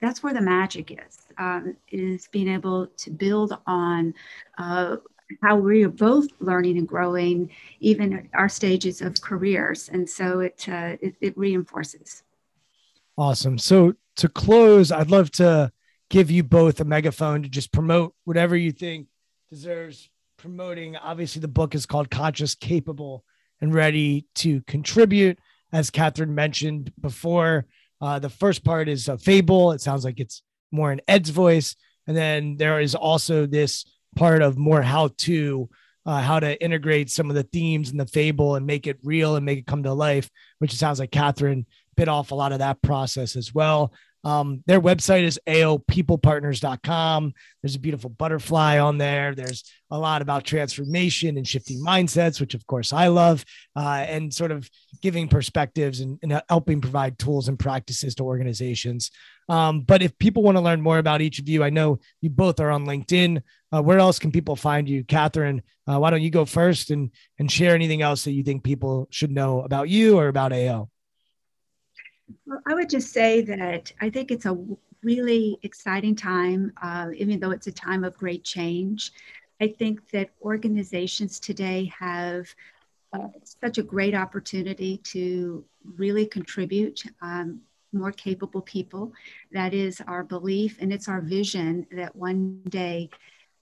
that's 0.00 0.22
where 0.22 0.32
the 0.32 0.40
magic 0.40 0.92
is 1.06 1.18
um, 1.38 1.76
is 1.90 2.28
being 2.28 2.48
able 2.48 2.86
to 2.86 3.10
build 3.10 3.58
on 3.66 4.14
uh, 4.58 4.96
how 5.40 5.56
we 5.56 5.84
are 5.84 5.88
both 5.88 6.28
learning 6.40 6.78
and 6.78 6.86
growing, 6.86 7.50
even 7.80 8.12
at 8.12 8.24
our 8.34 8.48
stages 8.48 9.00
of 9.00 9.20
careers. 9.20 9.88
And 9.88 10.08
so 10.08 10.40
it, 10.40 10.66
uh, 10.68 10.96
it, 11.00 11.14
it 11.20 11.38
reinforces. 11.38 12.22
Awesome. 13.16 13.58
So 13.58 13.94
to 14.16 14.28
close, 14.28 14.92
I'd 14.92 15.10
love 15.10 15.30
to 15.32 15.72
give 16.10 16.30
you 16.30 16.42
both 16.42 16.80
a 16.80 16.84
megaphone 16.84 17.42
to 17.42 17.48
just 17.48 17.72
promote 17.72 18.14
whatever 18.24 18.56
you 18.56 18.72
think 18.72 19.06
deserves 19.48 20.10
promoting. 20.42 20.96
Obviously, 20.96 21.38
the 21.38 21.46
book 21.46 21.72
is 21.72 21.86
called 21.86 22.10
Conscious, 22.10 22.56
Capable, 22.56 23.24
and 23.60 23.72
Ready 23.72 24.26
to 24.34 24.60
Contribute. 24.62 25.38
As 25.72 25.88
Catherine 25.88 26.34
mentioned 26.34 26.92
before, 27.00 27.66
uh, 28.00 28.18
the 28.18 28.28
first 28.28 28.64
part 28.64 28.88
is 28.88 29.06
a 29.06 29.16
fable. 29.16 29.70
It 29.70 29.80
sounds 29.80 30.04
like 30.04 30.18
it's 30.18 30.42
more 30.72 30.90
in 30.90 31.00
Ed's 31.06 31.30
voice. 31.30 31.76
And 32.08 32.16
then 32.16 32.56
there 32.56 32.80
is 32.80 32.96
also 32.96 33.46
this 33.46 33.84
part 34.16 34.42
of 34.42 34.58
more 34.58 34.82
how 34.82 35.10
to 35.18 35.70
uh, 36.04 36.20
how 36.20 36.40
to 36.40 36.60
integrate 36.60 37.08
some 37.08 37.30
of 37.30 37.36
the 37.36 37.44
themes 37.44 37.92
in 37.92 37.96
the 37.96 38.06
fable 38.06 38.56
and 38.56 38.66
make 38.66 38.88
it 38.88 38.98
real 39.04 39.36
and 39.36 39.46
make 39.46 39.60
it 39.60 39.66
come 39.68 39.84
to 39.84 39.92
life, 39.92 40.28
which 40.58 40.74
it 40.74 40.78
sounds 40.78 40.98
like 40.98 41.12
Catherine 41.12 41.64
bit 41.96 42.08
off 42.08 42.32
a 42.32 42.34
lot 42.34 42.50
of 42.50 42.58
that 42.58 42.82
process 42.82 43.36
as 43.36 43.54
well. 43.54 43.92
Um, 44.24 44.62
their 44.66 44.80
website 44.80 45.24
is 45.24 45.40
aopeoplepartners.com. 45.48 47.32
There's 47.62 47.74
a 47.74 47.80
beautiful 47.80 48.10
butterfly 48.10 48.78
on 48.78 48.98
there. 48.98 49.34
There's 49.34 49.64
a 49.90 49.98
lot 49.98 50.22
about 50.22 50.44
transformation 50.44 51.36
and 51.36 51.46
shifting 51.46 51.82
mindsets, 51.84 52.40
which 52.40 52.54
of 52.54 52.66
course 52.66 52.92
I 52.92 53.08
love, 53.08 53.44
uh, 53.76 54.04
and 54.08 54.32
sort 54.32 54.52
of 54.52 54.70
giving 55.00 55.28
perspectives 55.28 56.00
and, 56.00 56.18
and, 56.22 56.40
helping 56.48 56.80
provide 56.80 57.18
tools 57.18 57.48
and 57.48 57.58
practices 57.58 58.14
to 58.16 58.24
organizations. 58.24 59.10
Um, 59.48 59.82
but 59.82 60.02
if 60.02 60.16
people 60.18 60.42
want 60.42 60.56
to 60.56 60.62
learn 60.62 60.80
more 60.80 60.98
about 60.98 61.20
each 61.20 61.38
of 61.38 61.48
you, 61.48 61.64
I 61.64 61.70
know 61.70 61.98
you 62.20 62.30
both 62.30 62.60
are 62.60 62.70
on 62.70 62.86
LinkedIn. 62.86 63.42
Uh, 63.74 63.82
where 63.82 63.98
else 63.98 64.18
can 64.18 64.30
people 64.30 64.54
find 64.54 64.88
you, 64.88 65.02
Catherine? 65.04 65.62
Uh, 65.86 65.98
why 65.98 66.10
don't 66.10 66.22
you 66.22 66.30
go 66.30 66.44
first 66.44 66.90
and 66.90 67.10
and 67.38 67.50
share 67.50 67.74
anything 67.74 68.02
else 68.02 68.24
that 68.24 68.32
you 68.32 68.44
think 68.44 68.62
people 68.62 69.08
should 69.10 69.32
know 69.32 69.62
about 69.62 69.88
you 69.88 70.18
or 70.18 70.28
about 70.28 70.52
AO? 70.52 70.88
Well, 72.46 72.60
I 72.66 72.74
would 72.74 72.90
just 72.90 73.12
say 73.12 73.42
that 73.42 73.92
I 74.00 74.10
think 74.10 74.30
it's 74.30 74.46
a 74.46 74.58
really 75.02 75.58
exciting 75.62 76.14
time, 76.14 76.72
uh, 76.82 77.08
even 77.16 77.40
though 77.40 77.50
it's 77.50 77.66
a 77.66 77.72
time 77.72 78.04
of 78.04 78.16
great 78.16 78.44
change. 78.44 79.12
I 79.60 79.68
think 79.68 80.10
that 80.10 80.30
organizations 80.42 81.38
today 81.40 81.92
have 81.98 82.46
uh, 83.12 83.28
such 83.44 83.78
a 83.78 83.82
great 83.82 84.14
opportunity 84.14 84.98
to 84.98 85.64
really 85.96 86.26
contribute 86.26 87.02
um, 87.20 87.60
more 87.92 88.12
capable 88.12 88.62
people. 88.62 89.12
That 89.52 89.74
is 89.74 90.00
our 90.06 90.24
belief, 90.24 90.78
and 90.80 90.92
it's 90.92 91.08
our 91.08 91.20
vision 91.20 91.86
that 91.92 92.16
one 92.16 92.62
day 92.68 93.10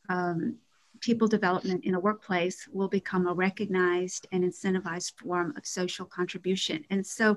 um, 0.09 0.57
people 1.01 1.27
development 1.27 1.85
in 1.85 1.95
a 1.95 2.01
workplace 2.01 2.69
will 2.73 2.89
become 2.89 3.27
a 3.27 3.35
recognized 3.35 4.27
and 4.33 4.45
incentivized 4.45 5.15
form 5.19 5.55
of 5.57 5.67
social 5.67 6.07
contribution. 6.07 6.85
And 6.91 7.05
so 7.05 7.37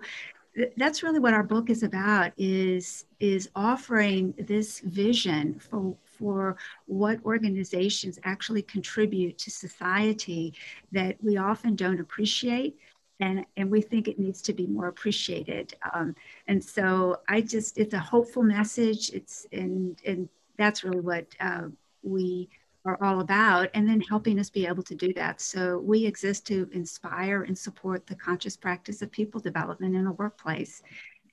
that's 0.77 1.01
really 1.01 1.19
what 1.19 1.33
our 1.33 1.43
book 1.43 1.69
is 1.69 1.83
about 1.83 2.31
is 2.37 3.05
is 3.19 3.49
offering 3.55 4.33
this 4.37 4.79
vision 4.81 5.59
for 5.59 5.95
for 6.03 6.57
what 6.85 7.19
organizations 7.25 8.19
actually 8.23 8.61
contribute 8.61 9.37
to 9.37 9.49
society 9.49 10.53
that 10.91 11.15
we 11.23 11.37
often 11.37 11.75
don't 11.75 11.99
appreciate 11.99 12.77
and 13.19 13.45
and 13.57 13.69
we 13.69 13.81
think 13.81 14.07
it 14.07 14.19
needs 14.19 14.41
to 14.41 14.53
be 14.53 14.67
more 14.67 14.87
appreciated. 14.87 15.73
Um, 15.93 16.15
and 16.47 16.63
so 16.63 17.21
I 17.27 17.41
just 17.41 17.77
it's 17.77 17.93
a 17.93 17.99
hopeful 17.99 18.43
message. 18.43 19.11
It's 19.11 19.47
and 19.51 19.99
and 20.05 20.29
that's 20.57 20.83
really 20.83 20.99
what 20.99 21.25
uh, 21.39 21.63
we 22.03 22.49
are 22.85 23.01
all 23.01 23.21
about 23.21 23.69
and 23.73 23.87
then 23.87 24.01
helping 24.01 24.37
us 24.39 24.49
be 24.49 24.67
able 24.67 24.83
to 24.83 24.95
do 24.95 25.13
that. 25.13 25.39
So 25.39 25.79
we 25.79 26.05
exist 26.05 26.45
to 26.47 26.69
inspire 26.73 27.43
and 27.43 27.57
support 27.57 28.05
the 28.05 28.15
conscious 28.15 28.57
practice 28.57 29.01
of 29.01 29.09
people 29.11 29.39
development 29.39 29.95
in 29.95 30.03
the 30.03 30.11
workplace. 30.11 30.81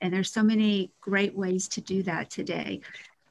And 0.01 0.13
there's 0.13 0.31
so 0.31 0.43
many 0.43 0.93
great 1.01 1.35
ways 1.35 1.67
to 1.69 1.81
do 1.81 2.03
that 2.03 2.29
today. 2.29 2.79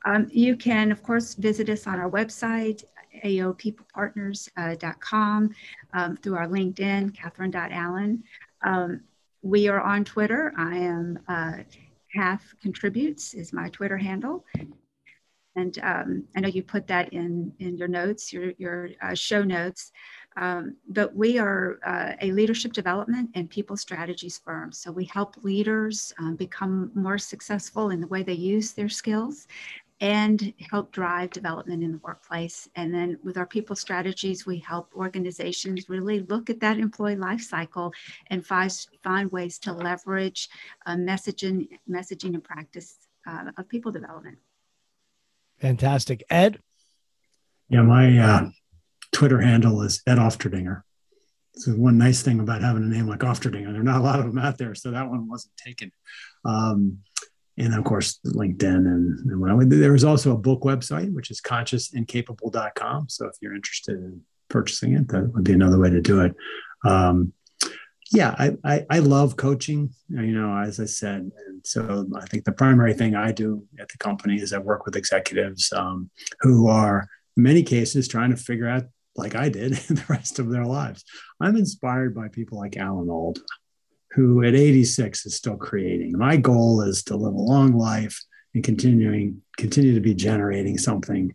Um, 0.05 0.27
you 0.31 0.57
can 0.57 0.93
of 0.93 1.03
course 1.03 1.35
visit 1.35 1.69
us 1.69 1.87
on 1.87 1.99
our 1.99 2.11
website 2.11 2.85
aopeoplepartners.com 3.25 5.51
um, 5.93 6.17
through 6.17 6.37
our 6.37 6.47
linkedin 6.47 7.13
catherine.allen 7.15 8.23
um, 8.63 9.01
we 9.43 9.69
are 9.69 9.81
on 9.81 10.05
twitter. 10.05 10.53
I 10.57 10.77
am 10.77 11.19
uh, 11.27 11.55
half 12.15 12.55
contributes 12.63 13.35
is 13.35 13.53
my 13.53 13.69
twitter 13.71 13.99
handle 13.99 14.45
and 15.57 15.79
um, 15.83 16.25
I 16.37 16.41
know 16.41 16.49
you 16.49 16.63
put 16.63 16.87
that 16.87 17.13
in 17.13 17.53
in 17.59 17.77
your 17.77 17.89
notes, 17.89 18.33
your 18.33 18.53
your 18.59 18.91
uh, 19.03 19.15
show 19.15 19.43
notes. 19.43 19.93
Um, 20.37 20.77
but 20.89 21.15
we 21.15 21.39
are 21.39 21.81
uh, 21.85 22.13
a 22.21 22.31
leadership 22.31 22.73
development 22.73 23.31
and 23.35 23.51
people 23.51 23.77
strategies 23.77 24.39
firm. 24.39 24.71
So 24.73 24.93
we 24.93 25.05
help 25.07 25.37
leaders 25.43 26.13
um, 26.21 26.37
become 26.37 26.93
more 26.95 27.19
successful 27.19 27.91
in 27.91 28.01
the 28.01 28.07
way 28.07 28.23
they 28.23 28.35
use 28.35 28.73
their 28.73 28.89
skills 28.89 29.49
and 30.01 30.55
help 30.71 30.93
drive 30.93 31.31
development 31.31 31.83
in 31.83 31.93
the 31.93 31.99
workplace. 31.99 32.69
And 32.75 32.95
then 32.95 33.19
with 33.23 33.37
our 33.37 33.47
people 33.47 33.77
strategies, 33.77 34.47
we 34.47 34.59
help 34.59 34.91
organizations 34.95 35.91
really 35.91 36.21
look 36.21 36.49
at 36.49 36.61
that 36.61 36.79
employee 36.79 37.17
life 37.17 37.43
cycle 37.43 37.93
and 38.29 38.47
find, 38.47 38.73
find 39.05 39.31
ways 39.31 39.59
to 39.59 39.73
leverage 39.73 40.49
uh, 40.87 40.95
messaging, 40.95 41.69
messaging 41.89 42.35
and 42.35 42.45
practice 42.45 42.97
uh, 43.27 43.51
of 43.59 43.69
people 43.69 43.93
development. 43.93 44.39
Fantastic. 45.61 46.24
Ed? 46.31 46.59
Yeah, 47.69 47.82
my 47.82 48.19
uh, 48.19 48.49
Twitter 49.12 49.41
handle 49.41 49.82
is 49.82 50.03
Ed 50.07 50.19
Ofterdinger. 50.19 50.82
So 51.55 51.73
one 51.73 51.99
nice 51.99 52.23
thing 52.23 52.41
about 52.41 52.62
having 52.62 52.82
a 52.82 52.87
name 52.87 53.07
like 53.07 53.20
Ofterdinger, 53.20 53.73
there 53.73 53.81
are 53.81 53.85
not 53.85 54.01
a 54.01 54.05
lot 54.05 54.20
of 54.20 54.27
them 54.27 54.39
out 54.39 54.59
there, 54.59 54.74
so 54.74 54.91
that 54.91 55.09
one 55.09 55.28
wasn't 55.28 55.57
taken. 55.57 55.93
Um, 56.45 56.99
and 57.59 57.74
of 57.74 57.85
course, 57.85 58.19
LinkedIn 58.24 58.87
and, 58.87 59.19
and 59.31 59.73
there 59.73 59.95
is 59.95 60.05
also 60.05 60.32
a 60.32 60.39
book 60.39 60.62
website, 60.62 61.12
which 61.12 61.31
is 61.31 61.41
consciousincapable.com. 61.41 63.09
So 63.09 63.27
if 63.27 63.35
you're 63.43 63.55
interested 63.55 63.99
in 63.99 64.23
purchasing 64.49 64.95
it, 64.95 65.09
that 65.09 65.35
would 65.35 65.45
be 65.45 65.53
another 65.53 65.78
way 65.78 65.91
to 65.91 66.01
do 66.01 66.23
it. 66.23 66.35
Um, 66.85 67.35
yeah, 68.11 68.35
I, 68.39 68.57
I, 68.65 68.87
I 68.91 68.99
love 68.99 69.37
coaching. 69.37 69.91
You 70.09 70.32
know, 70.32 70.59
as 70.59 70.81
I 70.81 70.87
said, 70.87 71.31
and 71.47 71.65
so 71.65 72.07
I 72.16 72.27
think 72.27 72.45
the 72.45 72.53
primary 72.53 72.93
thing 72.93 73.15
I 73.15 73.32
do 73.32 73.65
at 73.78 73.89
the 73.89 73.99
company 73.99 74.41
is 74.41 74.53
I 74.53 74.59
work 74.59 74.85
with 74.85 74.97
executives 74.97 75.73
um, 75.73 76.11
who 76.41 76.69
are 76.69 77.09
in 77.37 77.45
many 77.45 77.62
cases 77.62 78.09
trying 78.09 78.31
to 78.31 78.37
figure 78.37 78.69
out, 78.69 78.85
like 79.15 79.37
I 79.37 79.49
did, 79.49 79.73
the 79.89 80.05
rest 80.09 80.39
of 80.39 80.51
their 80.51 80.65
lives. 80.65 81.05
I'm 81.41 81.57
inspired 81.57 82.15
by 82.15 82.28
people 82.28 82.59
like 82.59 82.77
Alan 82.77 83.09
Alda, 83.09 83.41
who 84.12 84.43
at 84.43 84.55
86 84.55 85.27
is 85.27 85.37
still 85.37 85.57
creating. 85.57 86.19
My 86.19 86.37
goal 86.37 86.82
is 86.82 87.05
to 87.05 87.16
live 87.16 87.35
a 87.35 87.37
long 87.37 87.73
life 87.77 88.20
and 88.55 88.65
continuing 88.65 89.43
continue 89.57 89.95
to 89.95 90.01
be 90.01 90.15
generating 90.15 90.78
something, 90.78 91.32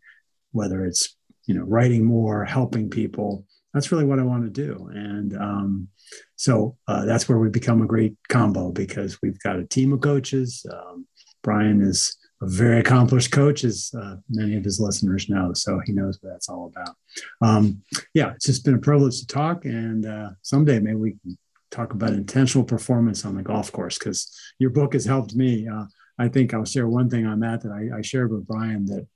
whether 0.51 0.85
it's 0.85 1.15
you 1.45 1.55
know 1.55 1.63
writing 1.63 2.03
more, 2.03 2.43
helping 2.43 2.89
people. 2.89 3.45
That's 3.75 3.91
really 3.91 4.05
what 4.05 4.17
I 4.17 4.23
want 4.23 4.43
to 4.45 4.49
do, 4.49 4.89
and 4.91 5.37
um, 5.37 5.87
so 6.35 6.77
uh, 6.87 7.05
that's 7.05 7.29
where 7.29 7.37
we 7.37 7.49
become 7.49 7.83
a 7.83 7.85
great 7.85 8.15
combo 8.29 8.71
because 8.71 9.21
we've 9.21 9.39
got 9.39 9.59
a 9.59 9.65
team 9.65 9.93
of 9.93 10.01
coaches. 10.01 10.65
Um, 10.71 11.05
Brian 11.43 11.81
is 11.81 12.17
a 12.41 12.47
very 12.47 12.79
accomplished 12.79 13.31
coach, 13.31 13.63
as 13.63 13.91
uh, 13.97 14.15
many 14.29 14.55
of 14.55 14.63
his 14.63 14.79
listeners 14.79 15.29
know. 15.29 15.53
So 15.53 15.79
he 15.85 15.93
knows 15.93 16.17
what 16.21 16.31
that's 16.31 16.49
all 16.49 16.71
about. 16.75 16.95
Um, 17.41 17.81
yeah, 18.13 18.31
it's 18.33 18.45
just 18.45 18.65
been 18.65 18.75
a 18.75 18.79
privilege 18.79 19.19
to 19.19 19.27
talk. 19.27 19.65
And 19.65 20.05
uh, 20.05 20.29
someday 20.41 20.79
maybe 20.79 20.97
we 20.97 21.11
can 21.21 21.37
talk 21.71 21.93
about 21.93 22.13
intentional 22.13 22.65
performance 22.65 23.25
on 23.25 23.35
the 23.35 23.43
golf 23.43 23.71
course 23.71 23.97
because 23.97 24.31
your 24.59 24.69
book 24.69 24.93
has 24.93 25.05
helped 25.05 25.35
me. 25.35 25.67
Uh, 25.67 25.85
I 26.17 26.27
think 26.27 26.53
I'll 26.53 26.65
share 26.65 26.87
one 26.87 27.09
thing 27.09 27.25
on 27.25 27.39
that 27.41 27.61
that 27.63 27.71
I, 27.71 27.97
I 27.99 28.01
shared 28.01 28.31
with 28.31 28.47
Brian 28.47 28.85
that 28.85 29.07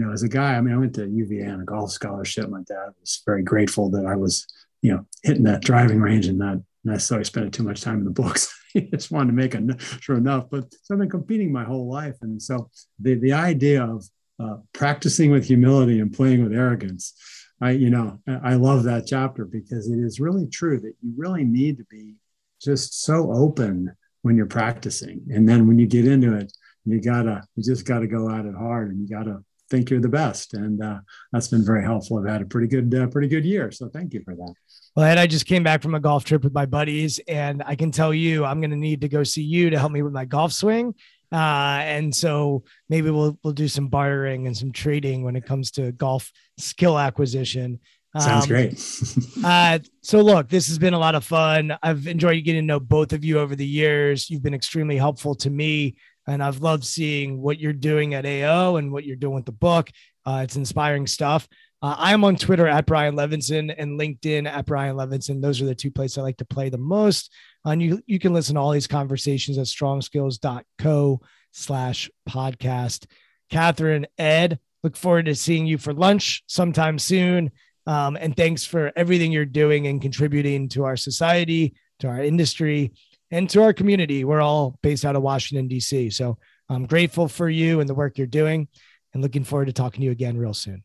you 0.00 0.06
know, 0.06 0.12
as 0.12 0.22
a 0.22 0.28
guy, 0.28 0.54
I 0.54 0.60
mean, 0.62 0.74
I 0.74 0.78
went 0.78 0.94
to 0.94 1.06
UVA 1.06 1.46
on 1.48 1.60
a 1.60 1.64
golf 1.64 1.90
scholarship. 1.90 2.48
My 2.48 2.62
dad 2.66 2.94
was 2.98 3.22
very 3.26 3.42
grateful 3.42 3.90
that 3.90 4.06
I 4.06 4.16
was 4.16 4.46
you 4.82 4.92
know, 4.92 5.06
hitting 5.22 5.44
that 5.44 5.62
driving 5.62 6.00
range 6.00 6.26
and 6.26 6.38
not 6.38 6.58
necessarily 6.84 7.24
spending 7.24 7.50
too 7.50 7.62
much 7.62 7.82
time 7.82 7.98
in 7.98 8.04
the 8.04 8.10
books. 8.10 8.54
I 8.76 8.88
just 8.92 9.10
wanted 9.10 9.28
to 9.28 9.32
make 9.34 9.78
sure 10.00 10.16
enough. 10.16 10.48
But 10.50 10.72
so 10.82 10.94
I've 10.94 11.00
been 11.00 11.10
competing 11.10 11.52
my 11.52 11.64
whole 11.64 11.90
life. 11.90 12.16
And 12.22 12.40
so 12.40 12.70
the, 12.98 13.14
the 13.14 13.32
idea 13.32 13.84
of 13.84 14.04
uh, 14.42 14.56
practicing 14.72 15.30
with 15.30 15.44
humility 15.44 16.00
and 16.00 16.12
playing 16.12 16.42
with 16.42 16.54
arrogance, 16.54 17.14
I, 17.60 17.72
you 17.72 17.90
know, 17.90 18.20
I 18.26 18.54
love 18.54 18.84
that 18.84 19.06
chapter 19.06 19.44
because 19.44 19.90
it 19.90 19.98
is 19.98 20.18
really 20.18 20.46
true 20.46 20.80
that 20.80 20.94
you 21.02 21.12
really 21.16 21.44
need 21.44 21.76
to 21.76 21.84
be 21.90 22.14
just 22.62 23.02
so 23.02 23.32
open 23.32 23.94
when 24.22 24.36
you're 24.36 24.46
practicing. 24.46 25.26
And 25.30 25.46
then 25.46 25.66
when 25.66 25.78
you 25.78 25.86
get 25.86 26.06
into 26.06 26.34
it, 26.34 26.52
you 26.86 27.02
gotta, 27.02 27.42
you 27.54 27.62
just 27.62 27.86
gotta 27.86 28.06
go 28.06 28.30
at 28.30 28.46
it 28.46 28.54
hard 28.54 28.90
and 28.90 29.00
you 29.00 29.14
gotta 29.14 29.44
think 29.70 29.88
you're 29.88 30.00
the 30.00 30.08
best. 30.08 30.54
And 30.54 30.82
uh, 30.82 30.98
that's 31.32 31.48
been 31.48 31.64
very 31.64 31.82
helpful. 31.82 32.18
I've 32.18 32.30
had 32.30 32.42
a 32.42 32.46
pretty 32.46 32.66
good, 32.66 32.94
uh, 32.94 33.06
pretty 33.06 33.28
good 33.28 33.44
year. 33.44 33.70
So 33.70 33.88
thank 33.88 34.12
you 34.12 34.22
for 34.22 34.34
that. 34.34 34.54
Well, 34.96 35.06
Ed, 35.06 35.18
I 35.18 35.26
just 35.26 35.46
came 35.46 35.62
back 35.62 35.82
from 35.82 35.94
a 35.94 36.00
golf 36.00 36.24
trip 36.24 36.42
with 36.42 36.52
my 36.52 36.66
buddies, 36.66 37.20
and 37.28 37.62
I 37.64 37.76
can 37.76 37.92
tell 37.92 38.12
you, 38.12 38.44
I'm 38.44 38.60
going 38.60 38.72
to 38.72 38.76
need 38.76 39.00
to 39.02 39.08
go 39.08 39.22
see 39.22 39.42
you 39.42 39.70
to 39.70 39.78
help 39.78 39.92
me 39.92 40.02
with 40.02 40.12
my 40.12 40.24
golf 40.24 40.52
swing. 40.52 40.94
Uh, 41.32 41.80
and 41.84 42.14
so 42.14 42.64
maybe 42.88 43.08
we'll 43.08 43.38
we'll 43.44 43.52
do 43.52 43.68
some 43.68 43.86
bartering 43.86 44.48
and 44.48 44.56
some 44.56 44.72
trading 44.72 45.22
when 45.22 45.36
it 45.36 45.46
comes 45.46 45.70
to 45.70 45.92
golf 45.92 46.32
skill 46.58 46.98
acquisition. 46.98 47.78
Sounds 48.18 48.44
um, 48.44 48.48
great. 48.48 48.72
uh, 49.44 49.78
so 50.02 50.20
look, 50.20 50.48
this 50.48 50.66
has 50.66 50.78
been 50.78 50.94
a 50.94 50.98
lot 50.98 51.14
of 51.14 51.24
fun. 51.24 51.76
I've 51.80 52.08
enjoyed 52.08 52.42
getting 52.42 52.62
to 52.62 52.66
know 52.66 52.80
both 52.80 53.12
of 53.12 53.24
you 53.24 53.38
over 53.38 53.54
the 53.54 53.66
years. 53.66 54.28
You've 54.28 54.42
been 54.42 54.54
extremely 54.54 54.96
helpful 54.96 55.36
to 55.36 55.50
me 55.50 55.94
and 56.30 56.44
I've 56.44 56.60
loved 56.60 56.84
seeing 56.84 57.42
what 57.42 57.58
you're 57.58 57.72
doing 57.72 58.14
at 58.14 58.24
AO 58.24 58.76
and 58.76 58.92
what 58.92 59.04
you're 59.04 59.16
doing 59.16 59.34
with 59.34 59.46
the 59.46 59.52
book. 59.52 59.90
Uh, 60.24 60.42
it's 60.44 60.54
inspiring 60.54 61.08
stuff. 61.08 61.48
Uh, 61.82 61.96
I 61.98 62.12
am 62.12 62.22
on 62.22 62.36
Twitter 62.36 62.68
at 62.68 62.86
Brian 62.86 63.16
Levenson 63.16 63.74
and 63.76 63.98
LinkedIn 63.98 64.46
at 64.46 64.64
Brian 64.64 64.94
Levenson. 64.94 65.42
Those 65.42 65.60
are 65.60 65.64
the 65.64 65.74
two 65.74 65.90
places 65.90 66.18
I 66.18 66.22
like 66.22 66.36
to 66.36 66.44
play 66.44 66.68
the 66.68 66.78
most. 66.78 67.32
And 67.64 67.82
you, 67.82 68.00
you 68.06 68.20
can 68.20 68.32
listen 68.32 68.54
to 68.54 68.60
all 68.60 68.70
these 68.70 68.86
conversations 68.86 69.58
at 69.58 69.66
strongskills.co 69.66 71.20
slash 71.50 72.10
podcast. 72.28 73.06
Catherine, 73.50 74.06
Ed, 74.16 74.60
look 74.84 74.96
forward 74.96 75.26
to 75.26 75.34
seeing 75.34 75.66
you 75.66 75.78
for 75.78 75.92
lunch 75.92 76.44
sometime 76.46 77.00
soon. 77.00 77.50
Um, 77.86 78.16
and 78.16 78.36
thanks 78.36 78.64
for 78.64 78.92
everything 78.94 79.32
you're 79.32 79.46
doing 79.46 79.88
and 79.88 80.00
contributing 80.00 80.68
to 80.70 80.84
our 80.84 80.96
society, 80.96 81.74
to 81.98 82.06
our 82.06 82.22
industry, 82.22 82.92
and 83.30 83.48
to 83.50 83.62
our 83.62 83.72
community. 83.72 84.24
We're 84.24 84.40
all 84.40 84.78
based 84.82 85.04
out 85.04 85.16
of 85.16 85.22
Washington, 85.22 85.68
D.C. 85.68 86.10
So 86.10 86.38
I'm 86.68 86.86
grateful 86.86 87.28
for 87.28 87.48
you 87.48 87.80
and 87.80 87.88
the 87.88 87.94
work 87.94 88.18
you're 88.18 88.26
doing 88.26 88.68
and 89.12 89.22
looking 89.22 89.44
forward 89.44 89.66
to 89.66 89.72
talking 89.72 90.00
to 90.00 90.04
you 90.06 90.12
again 90.12 90.36
real 90.36 90.54
soon. 90.54 90.84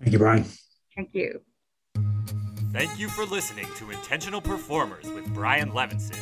Thank 0.00 0.12
you, 0.12 0.18
Brian. 0.18 0.44
Thank 0.94 1.10
you. 1.12 1.42
Thank 2.72 2.98
you 2.98 3.08
for 3.08 3.24
listening 3.24 3.68
to 3.76 3.90
Intentional 3.90 4.40
Performers 4.40 5.08
with 5.08 5.32
Brian 5.32 5.70
Levenson. 5.70 6.18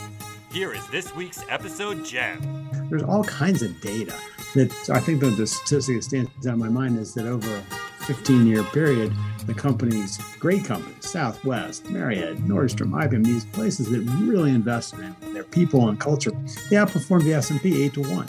Here 0.53 0.75
is 0.75 0.87
this 0.89 1.15
week's 1.15 1.43
episode 1.49 2.05
gem. 2.05 2.69
There's 2.91 3.03
all 3.03 3.25
kinds 3.25 3.63
of 3.63 3.81
data 3.81 4.15
that 4.55 4.91
I 4.91 5.01
think 5.01 5.21
that 5.21 5.31
the 5.31 5.47
statistic 5.47 5.97
that 5.97 6.03
stands 6.03 6.47
out 6.47 6.53
in 6.53 6.59
my 6.59 6.69
mind 6.69 6.99
is 6.99 7.15
that 7.15 7.25
over 7.25 7.49
a 7.57 7.63
15 8.05 8.47
year 8.47 8.63
period, 8.65 9.13
the 9.47 9.55
companies, 9.55 10.19
great 10.39 10.65
companies, 10.65 11.09
Southwest, 11.09 11.89
Marriott, 11.91 12.39
Nordstrom, 12.47 12.91
IBM, 12.91 13.25
these 13.25 13.45
places 13.47 13.91
that 13.91 14.01
really 14.23 14.51
invested 14.51 15.01
in 15.23 15.35
their 15.35 15.45
people 15.45 15.89
and 15.89 15.99
culture, 15.99 16.31
they 16.71 16.77
outperformed 16.77 17.25
the 17.25 17.35
S&P 17.35 17.83
eight 17.83 17.95
to 17.95 18.03
one. 18.03 18.27